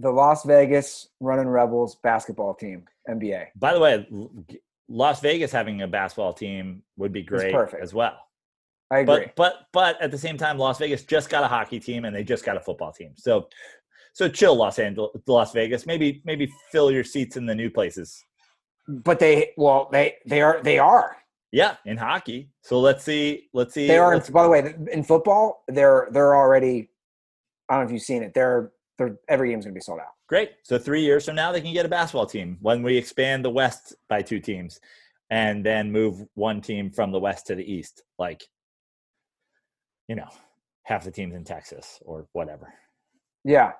the 0.00 0.10
Las 0.10 0.44
Vegas 0.44 1.08
Running 1.20 1.46
Rebels 1.46 1.98
basketball 2.02 2.54
team, 2.54 2.84
NBA. 3.08 3.46
By 3.54 3.72
the 3.72 3.78
way, 3.78 4.08
Las 4.88 5.20
Vegas 5.20 5.52
having 5.52 5.82
a 5.82 5.86
basketball 5.86 6.32
team 6.32 6.82
would 6.96 7.12
be 7.12 7.22
great 7.22 7.54
perfect. 7.54 7.80
as 7.80 7.94
well. 7.94 8.23
I 8.94 8.98
agree. 9.00 9.26
But 9.26 9.36
but 9.36 9.54
but 9.72 10.00
at 10.00 10.10
the 10.10 10.18
same 10.18 10.36
time, 10.38 10.56
Las 10.58 10.78
Vegas 10.78 11.02
just 11.02 11.28
got 11.28 11.42
a 11.42 11.48
hockey 11.48 11.80
team 11.80 12.04
and 12.04 12.14
they 12.14 12.22
just 12.22 12.44
got 12.44 12.56
a 12.56 12.60
football 12.60 12.92
team. 12.92 13.12
So 13.16 13.48
so 14.12 14.28
chill, 14.28 14.54
Los 14.54 14.78
Angeles, 14.78 15.10
Las 15.26 15.52
Vegas. 15.52 15.86
Maybe 15.86 16.22
maybe 16.24 16.50
fill 16.70 16.90
your 16.90 17.04
seats 17.04 17.36
in 17.36 17.46
the 17.46 17.54
new 17.54 17.70
places. 17.70 18.24
But 18.86 19.18
they, 19.18 19.50
well, 19.56 19.88
they 19.90 20.16
they 20.26 20.42
are 20.42 20.60
they 20.62 20.78
are 20.78 21.16
Yeah, 21.50 21.76
in 21.84 21.96
hockey. 21.96 22.50
So 22.62 22.78
let's 22.78 23.02
see. 23.02 23.48
Let's 23.52 23.74
see. 23.74 23.88
they 23.88 23.98
are. 23.98 24.20
By 24.30 24.42
the 24.44 24.48
way, 24.48 24.74
in 24.92 25.02
football, 25.02 25.64
they're 25.68 26.08
they're 26.12 26.36
already. 26.36 26.90
I 27.68 27.74
don't 27.74 27.84
know 27.84 27.86
if 27.88 27.92
you've 27.92 28.02
seen 28.02 28.22
it. 28.22 28.32
They're 28.34 28.70
they're 28.98 29.16
every 29.28 29.50
game's 29.50 29.64
gonna 29.64 29.74
be 29.74 29.80
sold 29.80 30.00
out. 30.00 30.12
Great. 30.28 30.52
So 30.62 30.78
three 30.78 31.02
years 31.02 31.24
from 31.24 31.34
now, 31.34 31.50
they 31.50 31.60
can 31.60 31.72
get 31.72 31.84
a 31.84 31.88
basketball 31.88 32.26
team 32.26 32.58
when 32.60 32.82
we 32.82 32.96
expand 32.96 33.44
the 33.44 33.50
West 33.50 33.94
by 34.08 34.22
two 34.22 34.38
teams, 34.38 34.80
and 35.30 35.64
then 35.66 35.90
move 35.90 36.24
one 36.34 36.60
team 36.60 36.90
from 36.90 37.10
the 37.10 37.18
West 37.18 37.46
to 37.48 37.54
the 37.54 37.64
East. 37.64 38.02
Like, 38.18 38.44
you 40.08 40.16
know, 40.16 40.28
half 40.84 41.04
the 41.04 41.10
teams 41.10 41.34
in 41.34 41.44
Texas 41.44 42.00
or 42.04 42.26
whatever. 42.32 42.72
Yeah, 43.44 43.72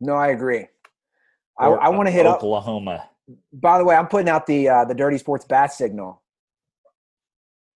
no, 0.00 0.14
I 0.14 0.28
agree. 0.28 0.66
I, 1.58 1.66
Or 1.66 1.82
I 1.82 1.88
want 1.88 2.06
to 2.06 2.12
hit 2.12 2.26
up. 2.26 2.36
Oklahoma 2.36 3.08
By 3.52 3.78
the 3.78 3.84
way, 3.84 3.94
I'm 3.94 4.08
putting 4.08 4.28
out 4.28 4.46
the 4.46 4.68
uh, 4.68 4.84
the 4.84 4.94
Dirty 4.94 5.18
Sports 5.18 5.44
bat 5.44 5.72
signal. 5.72 6.22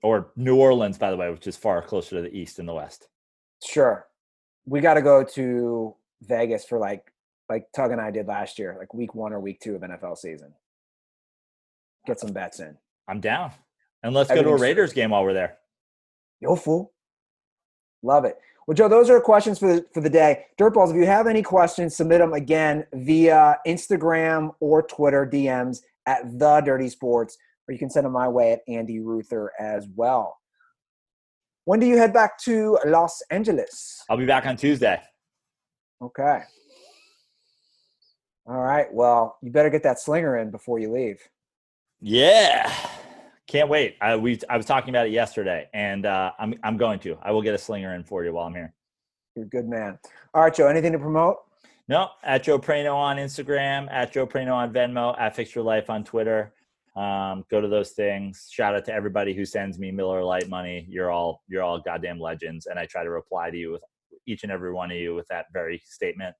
or 0.02 0.32
New 0.36 0.56
Orleans, 0.56 0.98
by 0.98 1.10
the 1.10 1.16
way, 1.16 1.30
which 1.30 1.46
is 1.46 1.56
far 1.56 1.82
closer 1.82 2.16
to 2.16 2.22
the 2.22 2.34
East 2.34 2.56
than 2.56 2.66
the 2.66 2.74
West. 2.74 3.08
Sure, 3.64 4.06
we 4.66 4.80
got 4.80 4.94
to 4.94 5.02
go 5.02 5.24
to 5.24 5.94
Vegas 6.22 6.64
for 6.64 6.78
like 6.78 7.04
like 7.48 7.66
Tug 7.74 7.90
and 7.90 8.00
I 8.00 8.10
did 8.10 8.26
last 8.26 8.58
year, 8.58 8.76
like 8.78 8.94
week 8.94 9.14
one 9.14 9.32
or 9.32 9.40
week 9.40 9.60
two 9.60 9.74
of 9.74 9.82
NFL 9.82 10.16
season. 10.16 10.54
Get 12.06 12.20
some 12.20 12.32
bets 12.32 12.60
in. 12.60 12.76
I'm 13.08 13.20
down. 13.20 13.52
And 14.02 14.14
let's 14.14 14.30
go 14.30 14.42
to 14.42 14.50
a 14.50 14.56
Raiders 14.56 14.92
game 14.92 15.10
while 15.10 15.24
we're 15.24 15.34
there. 15.34 15.58
Yo, 16.40 16.56
fool. 16.56 16.92
Love 18.02 18.24
it. 18.24 18.38
Well, 18.66 18.74
Joe, 18.74 18.88
those 18.88 19.10
are 19.10 19.20
questions 19.20 19.58
for 19.58 19.76
the 19.76 19.86
for 19.92 20.00
the 20.00 20.10
day. 20.10 20.46
Dirtballs, 20.58 20.90
if 20.90 20.96
you 20.96 21.06
have 21.06 21.26
any 21.26 21.42
questions, 21.42 21.96
submit 21.96 22.20
them 22.20 22.32
again 22.32 22.86
via 22.92 23.58
Instagram 23.66 24.54
or 24.60 24.82
Twitter 24.82 25.26
DMs 25.26 25.80
at 26.06 26.38
the 26.38 26.60
Dirty 26.60 26.88
Sports, 26.88 27.36
or 27.66 27.72
you 27.72 27.78
can 27.78 27.90
send 27.90 28.06
them 28.06 28.12
my 28.12 28.28
way 28.28 28.52
at 28.52 28.60
Andy 28.68 29.00
Ruther 29.00 29.52
as 29.58 29.88
well. 29.96 30.38
When 31.64 31.80
do 31.80 31.86
you 31.86 31.96
head 31.96 32.12
back 32.12 32.38
to 32.40 32.78
Los 32.86 33.22
Angeles? 33.30 34.02
I'll 34.08 34.16
be 34.16 34.26
back 34.26 34.46
on 34.46 34.56
Tuesday. 34.56 35.00
Okay. 36.02 36.40
All 38.46 38.60
right. 38.60 38.86
Well, 38.92 39.36
you 39.42 39.50
better 39.50 39.70
get 39.70 39.82
that 39.82 40.00
slinger 40.00 40.38
in 40.38 40.50
before 40.50 40.78
you 40.78 40.92
leave. 40.92 41.20
Yeah. 42.00 42.72
Can't 43.50 43.68
wait. 43.68 43.96
I 44.00 44.14
we 44.14 44.38
I 44.48 44.56
was 44.56 44.64
talking 44.64 44.90
about 44.90 45.08
it 45.08 45.10
yesterday, 45.10 45.68
and 45.74 46.06
uh, 46.06 46.30
I'm 46.38 46.54
I'm 46.62 46.76
going 46.76 47.00
to. 47.00 47.18
I 47.20 47.32
will 47.32 47.42
get 47.42 47.52
a 47.52 47.58
slinger 47.58 47.96
in 47.96 48.04
for 48.04 48.24
you 48.24 48.32
while 48.32 48.46
I'm 48.46 48.54
here. 48.54 48.72
You're 49.34 49.46
a 49.46 49.48
good 49.48 49.66
man. 49.66 49.98
All 50.32 50.42
right, 50.42 50.54
Joe. 50.54 50.68
Anything 50.68 50.92
to 50.92 51.00
promote? 51.00 51.38
No, 51.88 52.10
at 52.22 52.44
Joe 52.44 52.60
Prano 52.60 52.94
on 52.94 53.16
Instagram, 53.16 53.90
at 53.90 54.12
Joe 54.12 54.24
Prano 54.24 54.54
on 54.54 54.72
Venmo, 54.72 55.18
at 55.18 55.34
Fix 55.34 55.52
Your 55.52 55.64
Life 55.64 55.90
on 55.90 56.04
Twitter. 56.04 56.54
Um, 56.94 57.44
go 57.50 57.60
to 57.60 57.66
those 57.66 57.90
things. 57.90 58.46
Shout 58.52 58.76
out 58.76 58.84
to 58.84 58.94
everybody 58.94 59.34
who 59.34 59.44
sends 59.44 59.80
me 59.80 59.90
Miller 59.90 60.22
Lite 60.22 60.48
money. 60.48 60.86
You're 60.88 61.10
all 61.10 61.42
you're 61.48 61.64
all 61.64 61.80
goddamn 61.80 62.20
legends, 62.20 62.66
and 62.66 62.78
I 62.78 62.86
try 62.86 63.02
to 63.02 63.10
reply 63.10 63.50
to 63.50 63.56
you 63.56 63.72
with 63.72 63.82
each 64.28 64.44
and 64.44 64.52
every 64.52 64.72
one 64.72 64.92
of 64.92 64.96
you 64.96 65.16
with 65.16 65.26
that 65.26 65.46
very 65.52 65.82
statement. 65.84 66.36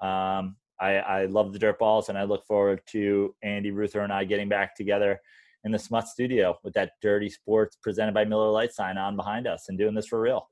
Um, 0.00 0.56
I, 0.80 0.96
I 0.96 1.26
love 1.26 1.52
the 1.52 1.58
dirt 1.58 1.78
balls, 1.78 2.08
and 2.08 2.16
I 2.16 2.24
look 2.24 2.46
forward 2.46 2.80
to 2.92 3.34
Andy 3.42 3.70
Ruther 3.70 4.00
and 4.00 4.10
I 4.10 4.24
getting 4.24 4.48
back 4.48 4.74
together 4.74 5.20
in 5.64 5.72
the 5.72 5.78
Smut 5.78 6.06
Studio 6.08 6.58
with 6.62 6.74
that 6.74 6.92
Dirty 7.02 7.28
Sports 7.30 7.76
presented 7.82 8.12
by 8.14 8.24
Miller 8.24 8.50
Lite 8.50 8.72
sign 8.72 8.98
on 8.98 9.16
behind 9.16 9.46
us 9.46 9.68
and 9.68 9.78
doing 9.78 9.94
this 9.94 10.06
for 10.06 10.20
real. 10.20 10.48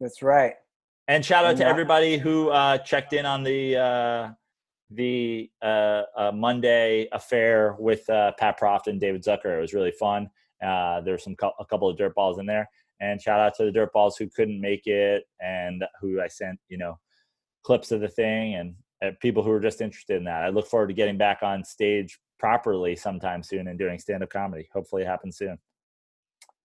That's 0.00 0.22
right. 0.22 0.54
And 1.08 1.24
shout 1.24 1.44
out 1.44 1.50
And 1.50 1.58
to 1.58 1.64
that- 1.64 1.70
everybody 1.70 2.16
who 2.18 2.48
uh, 2.50 2.78
checked 2.78 3.12
in 3.12 3.26
on 3.26 3.42
the 3.42 3.76
uh, 3.76 4.28
the 4.90 5.50
uh, 5.62 6.02
uh, 6.16 6.32
Monday 6.32 7.08
affair 7.12 7.74
with 7.78 8.08
uh, 8.08 8.32
Pat 8.38 8.58
Proft 8.60 8.86
and 8.86 9.00
David 9.00 9.22
Zucker. 9.24 9.56
It 9.58 9.60
was 9.60 9.74
really 9.74 9.90
fun. 9.92 10.30
Uh, 10.64 11.00
There's 11.00 11.24
some 11.24 11.34
a 11.58 11.64
couple 11.64 11.88
of 11.88 11.96
dirt 11.98 12.14
balls 12.14 12.38
in 12.38 12.46
there, 12.46 12.68
and 13.00 13.20
shout 13.20 13.40
out 13.40 13.54
to 13.56 13.64
the 13.64 13.72
dirt 13.72 13.92
balls 13.92 14.16
who 14.16 14.28
couldn't 14.28 14.60
make 14.60 14.86
it 14.86 15.24
and 15.40 15.84
who 16.00 16.20
I 16.20 16.28
sent 16.28 16.58
you 16.68 16.78
know 16.78 16.98
clips 17.64 17.90
of 17.92 18.00
the 18.00 18.08
thing 18.08 18.54
and 18.54 18.74
uh, 19.04 19.10
people 19.20 19.42
who 19.42 19.50
were 19.50 19.60
just 19.60 19.80
interested 19.80 20.16
in 20.16 20.24
that. 20.24 20.42
I 20.44 20.48
look 20.50 20.66
forward 20.66 20.88
to 20.88 20.94
getting 20.94 21.18
back 21.18 21.38
on 21.42 21.64
stage 21.64 22.18
properly 22.38 22.96
sometime 22.96 23.42
soon 23.42 23.68
and 23.68 23.78
doing 23.78 23.98
stand 23.98 24.22
up 24.22 24.30
comedy. 24.30 24.68
Hopefully, 24.72 25.02
it 25.02 25.06
happens 25.06 25.36
soon. 25.36 25.58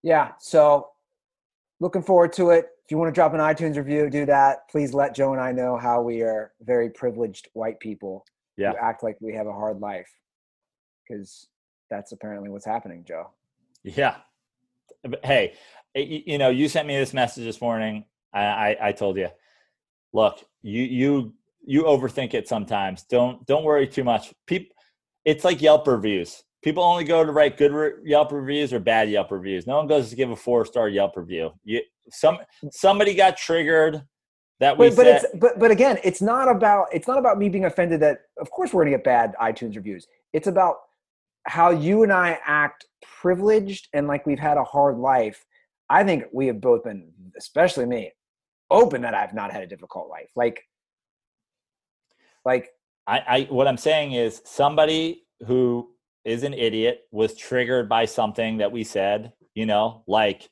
Yeah. 0.04 0.32
So 0.40 0.88
looking 1.80 2.02
forward 2.02 2.34
to 2.34 2.52
it. 2.52 2.68
If 2.86 2.92
you 2.92 2.98
want 2.98 3.10
to 3.14 3.14
drop 3.14 3.34
an 3.34 3.40
iTunes 3.40 3.78
review, 3.78 4.10
do 4.10 4.26
that. 4.26 4.68
Please 4.70 4.94
let 4.94 5.14
Joe 5.14 5.34
and 5.34 5.42
I 5.42 5.52
know 5.52 5.78
how 5.78 6.02
we 6.02 6.22
are 6.24 6.54
very 6.62 6.90
privileged 6.90 7.50
white 7.54 7.80
people 7.80 8.26
Yeah. 8.58 8.72
who 8.72 8.78
act 8.78 9.04
like 9.04 9.18
we 9.22 9.34
have 9.36 9.46
a 9.48 9.54
hard 9.54 9.80
life. 9.80 10.10
Because 11.08 11.48
that's 11.90 12.12
apparently 12.12 12.50
what's 12.50 12.66
happening, 12.66 13.04
Joe. 13.08 13.30
Yeah. 13.84 14.16
But 15.04 15.24
Hey, 15.24 15.54
you 15.96 16.38
know, 16.38 16.50
you 16.50 16.68
sent 16.68 16.88
me 16.88 16.98
this 16.98 17.14
message 17.14 17.44
this 17.44 17.62
morning. 17.62 18.06
I, 18.34 18.42
I, 18.42 18.78
I 18.88 18.92
told 18.92 19.18
you, 19.18 19.30
look, 20.14 20.44
you, 20.62 20.84
you, 20.84 21.34
you 21.66 21.84
overthink 21.84 22.34
it 22.34 22.48
sometimes. 22.48 23.04
Don't, 23.04 23.46
don't 23.46 23.64
worry 23.64 23.88
too 23.88 24.04
much. 24.04 24.34
People, 24.48 24.76
it's 25.26 25.44
like 25.44 25.62
Yelp 25.62 25.88
reviews. 25.88 26.44
People 26.62 26.84
only 26.84 27.04
go 27.04 27.26
to 27.26 27.32
write 27.32 27.58
good 27.58 27.72
re- 27.72 27.94
Yelp 28.04 28.32
reviews 28.32 28.74
or 28.74 28.80
bad 28.80 29.10
Yelp 29.10 29.32
reviews. 29.32 29.66
No 29.66 29.78
one 29.78 29.88
goes 29.88 30.10
to 30.10 30.16
give 30.16 30.30
a 30.30 30.36
four 30.36 30.66
star 30.66 30.90
Yelp 30.90 31.16
review. 31.16 31.52
You, 31.64 31.82
some, 32.10 32.40
somebody 32.72 33.14
got 33.14 33.38
triggered 33.38 34.02
that 34.60 34.78
we 34.78 34.88
Wait, 34.88 34.96
but 34.96 35.06
said, 35.06 35.24
it's 35.24 35.26
but 35.40 35.58
but 35.58 35.72
again, 35.72 36.00
it's 36.04 36.22
not 36.22 36.50
about 36.50 36.88
it's 36.92 37.08
not 37.08 37.18
about 37.18 37.38
me 37.38 37.48
being 37.48 37.66
offended 37.66 38.02
that 38.02 38.20
of 38.40 38.52
course 38.52 38.74
we're 38.74 38.84
gonna 38.84 38.96
get 38.96 39.06
bad 39.06 39.34
iTunes 39.42 39.76
reviews. 39.76 40.06
It's 40.34 40.48
about 40.48 40.76
how 41.44 41.72
you 41.72 42.04
and 42.04 42.12
I 42.12 42.40
act 42.46 42.86
privileged 43.02 43.88
and 43.94 44.08
like 44.08 44.26
we've 44.26 44.40
had 44.40 44.58
a 44.58 44.64
hard 44.64 44.98
life. 44.98 45.46
I 45.90 46.04
think 46.04 46.26
we 46.34 46.48
have 46.48 46.62
both 46.62 46.84
been, 46.84 47.10
especially 47.38 47.86
me, 47.86 48.12
open 48.70 49.02
that 49.02 49.16
I've 49.16 49.34
not 49.34 49.52
had 49.52 49.64
a 49.64 49.68
difficult 49.68 50.10
life. 50.10 50.30
Like 50.36 50.62
like 52.44 52.70
I, 53.10 53.24
I 53.28 53.42
what 53.50 53.68
I'm 53.68 53.78
saying 53.78 54.14
is 54.14 54.42
somebody 54.46 55.24
who 55.48 55.90
is 56.26 56.44
an 56.44 56.54
idiot 56.54 57.02
was 57.12 57.36
triggered 57.36 57.90
by 57.90 58.06
something 58.06 58.58
that 58.58 58.72
we 58.72 58.84
said, 58.84 59.34
you 59.56 59.66
know, 59.66 60.04
like 60.08 60.48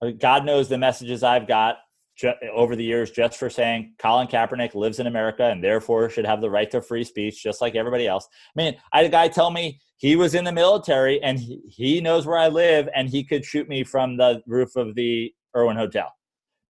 uh, 0.00 0.10
God 0.10 0.46
knows 0.46 0.68
the 0.68 0.78
messages 0.78 1.22
I've 1.22 1.46
got 1.46 1.76
ju- 2.16 2.32
over 2.54 2.74
the 2.74 2.84
years 2.84 3.10
just 3.10 3.38
for 3.38 3.50
saying 3.50 3.96
Colin 3.98 4.28
Kaepernick 4.28 4.74
lives 4.74 4.98
in 4.98 5.06
America 5.06 5.44
and 5.44 5.62
therefore 5.62 6.08
should 6.08 6.24
have 6.24 6.40
the 6.40 6.48
right 6.48 6.70
to 6.70 6.80
free 6.80 7.04
speech 7.04 7.42
just 7.42 7.60
like 7.60 7.74
everybody 7.74 8.06
else. 8.06 8.26
I 8.56 8.62
mean, 8.62 8.76
I 8.90 8.98
had 8.98 9.06
a 9.06 9.10
guy 9.10 9.28
tell 9.28 9.50
me 9.50 9.78
he 9.98 10.16
was 10.16 10.34
in 10.34 10.44
the 10.44 10.52
military 10.52 11.22
and 11.22 11.38
he, 11.38 11.60
he 11.68 12.00
knows 12.00 12.26
where 12.26 12.38
I 12.38 12.48
live 12.48 12.88
and 12.96 13.10
he 13.10 13.24
could 13.24 13.44
shoot 13.44 13.68
me 13.68 13.84
from 13.84 14.16
the 14.16 14.42
roof 14.46 14.74
of 14.76 14.94
the 14.94 15.34
Erwin 15.54 15.76
Hotel 15.76 16.10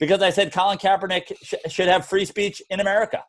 because 0.00 0.22
I 0.22 0.30
said 0.30 0.52
Colin 0.52 0.78
Kaepernick 0.78 1.36
sh- 1.40 1.54
should 1.68 1.88
have 1.88 2.04
free 2.04 2.24
speech 2.24 2.60
in 2.68 2.80
America. 2.80 3.22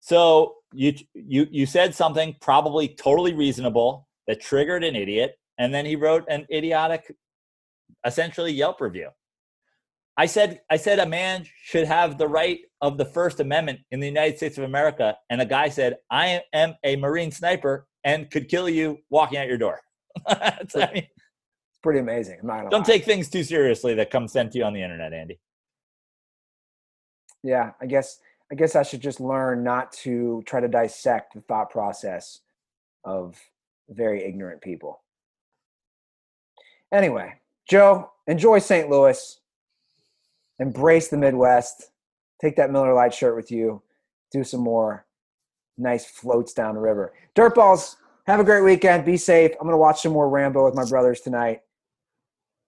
So 0.00 0.56
you 0.72 0.94
you 1.14 1.46
you 1.50 1.66
said 1.66 1.94
something 1.94 2.36
probably 2.40 2.88
totally 2.88 3.34
reasonable 3.34 4.08
that 4.26 4.40
triggered 4.40 4.84
an 4.84 4.96
idiot, 4.96 5.36
and 5.58 5.72
then 5.74 5.84
he 5.86 5.96
wrote 5.96 6.24
an 6.28 6.46
idiotic, 6.52 7.14
essentially 8.04 8.52
Yelp 8.52 8.80
review. 8.80 9.08
I 10.16 10.26
said 10.26 10.60
I 10.70 10.76
said 10.76 10.98
a 10.98 11.06
man 11.06 11.46
should 11.64 11.86
have 11.86 12.18
the 12.18 12.28
right 12.28 12.60
of 12.80 12.98
the 12.98 13.04
First 13.04 13.40
Amendment 13.40 13.80
in 13.90 14.00
the 14.00 14.06
United 14.06 14.36
States 14.38 14.58
of 14.58 14.64
America, 14.64 15.16
and 15.28 15.40
a 15.40 15.46
guy 15.46 15.68
said 15.68 15.96
I 16.10 16.42
am 16.52 16.74
a 16.84 16.96
Marine 16.96 17.30
sniper 17.30 17.86
and 18.04 18.30
could 18.30 18.48
kill 18.48 18.68
you 18.68 18.98
walking 19.10 19.38
out 19.38 19.46
your 19.48 19.58
door. 19.58 19.80
It's- 20.30 20.74
I 20.76 20.92
mean, 20.92 21.04
it's 21.04 21.78
pretty 21.82 22.00
amazing. 22.00 22.38
I'm 22.40 22.46
not 22.46 22.70
don't 22.70 22.80
lie. 22.80 22.86
take 22.94 23.04
things 23.04 23.28
too 23.28 23.44
seriously 23.44 23.94
that 23.94 24.10
come 24.10 24.28
sent 24.28 24.52
to 24.52 24.58
you 24.58 24.64
on 24.64 24.72
the 24.72 24.82
internet, 24.82 25.12
Andy. 25.12 25.38
yeah, 27.42 27.72
I 27.80 27.86
guess 27.86 28.18
I 28.50 28.56
guess 28.56 28.74
I 28.74 28.82
should 28.82 29.00
just 29.00 29.20
learn 29.20 29.62
not 29.62 29.92
to 30.04 30.42
try 30.44 30.60
to 30.60 30.68
dissect 30.68 31.34
the 31.34 31.40
thought 31.42 31.70
process 31.70 32.40
of 33.04 33.38
very 33.88 34.24
ignorant 34.24 34.60
people. 34.60 35.00
Anyway, 36.92 37.34
Joe, 37.68 38.10
enjoy 38.26 38.58
St. 38.58 38.90
Louis. 38.90 39.38
Embrace 40.58 41.08
the 41.08 41.16
Midwest. 41.16 41.90
Take 42.40 42.56
that 42.56 42.70
Miller 42.70 42.92
Lite 42.92 43.14
shirt 43.14 43.36
with 43.36 43.50
you. 43.50 43.82
Do 44.32 44.42
some 44.42 44.60
more 44.60 45.06
nice 45.78 46.04
floats 46.04 46.52
down 46.52 46.74
the 46.74 46.80
river. 46.80 47.12
Dirtballs, 47.36 47.96
have 48.26 48.40
a 48.40 48.44
great 48.44 48.62
weekend. 48.62 49.04
Be 49.04 49.16
safe. 49.16 49.52
I'm 49.52 49.66
going 49.66 49.72
to 49.72 49.78
watch 49.78 50.02
some 50.02 50.12
more 50.12 50.28
Rambo 50.28 50.64
with 50.64 50.74
my 50.74 50.84
brothers 50.84 51.20
tonight. 51.20 51.60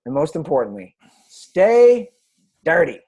And 0.04 0.14
most 0.14 0.34
importantly, 0.34 0.96
stay 1.28 2.10
dirty. 2.64 3.00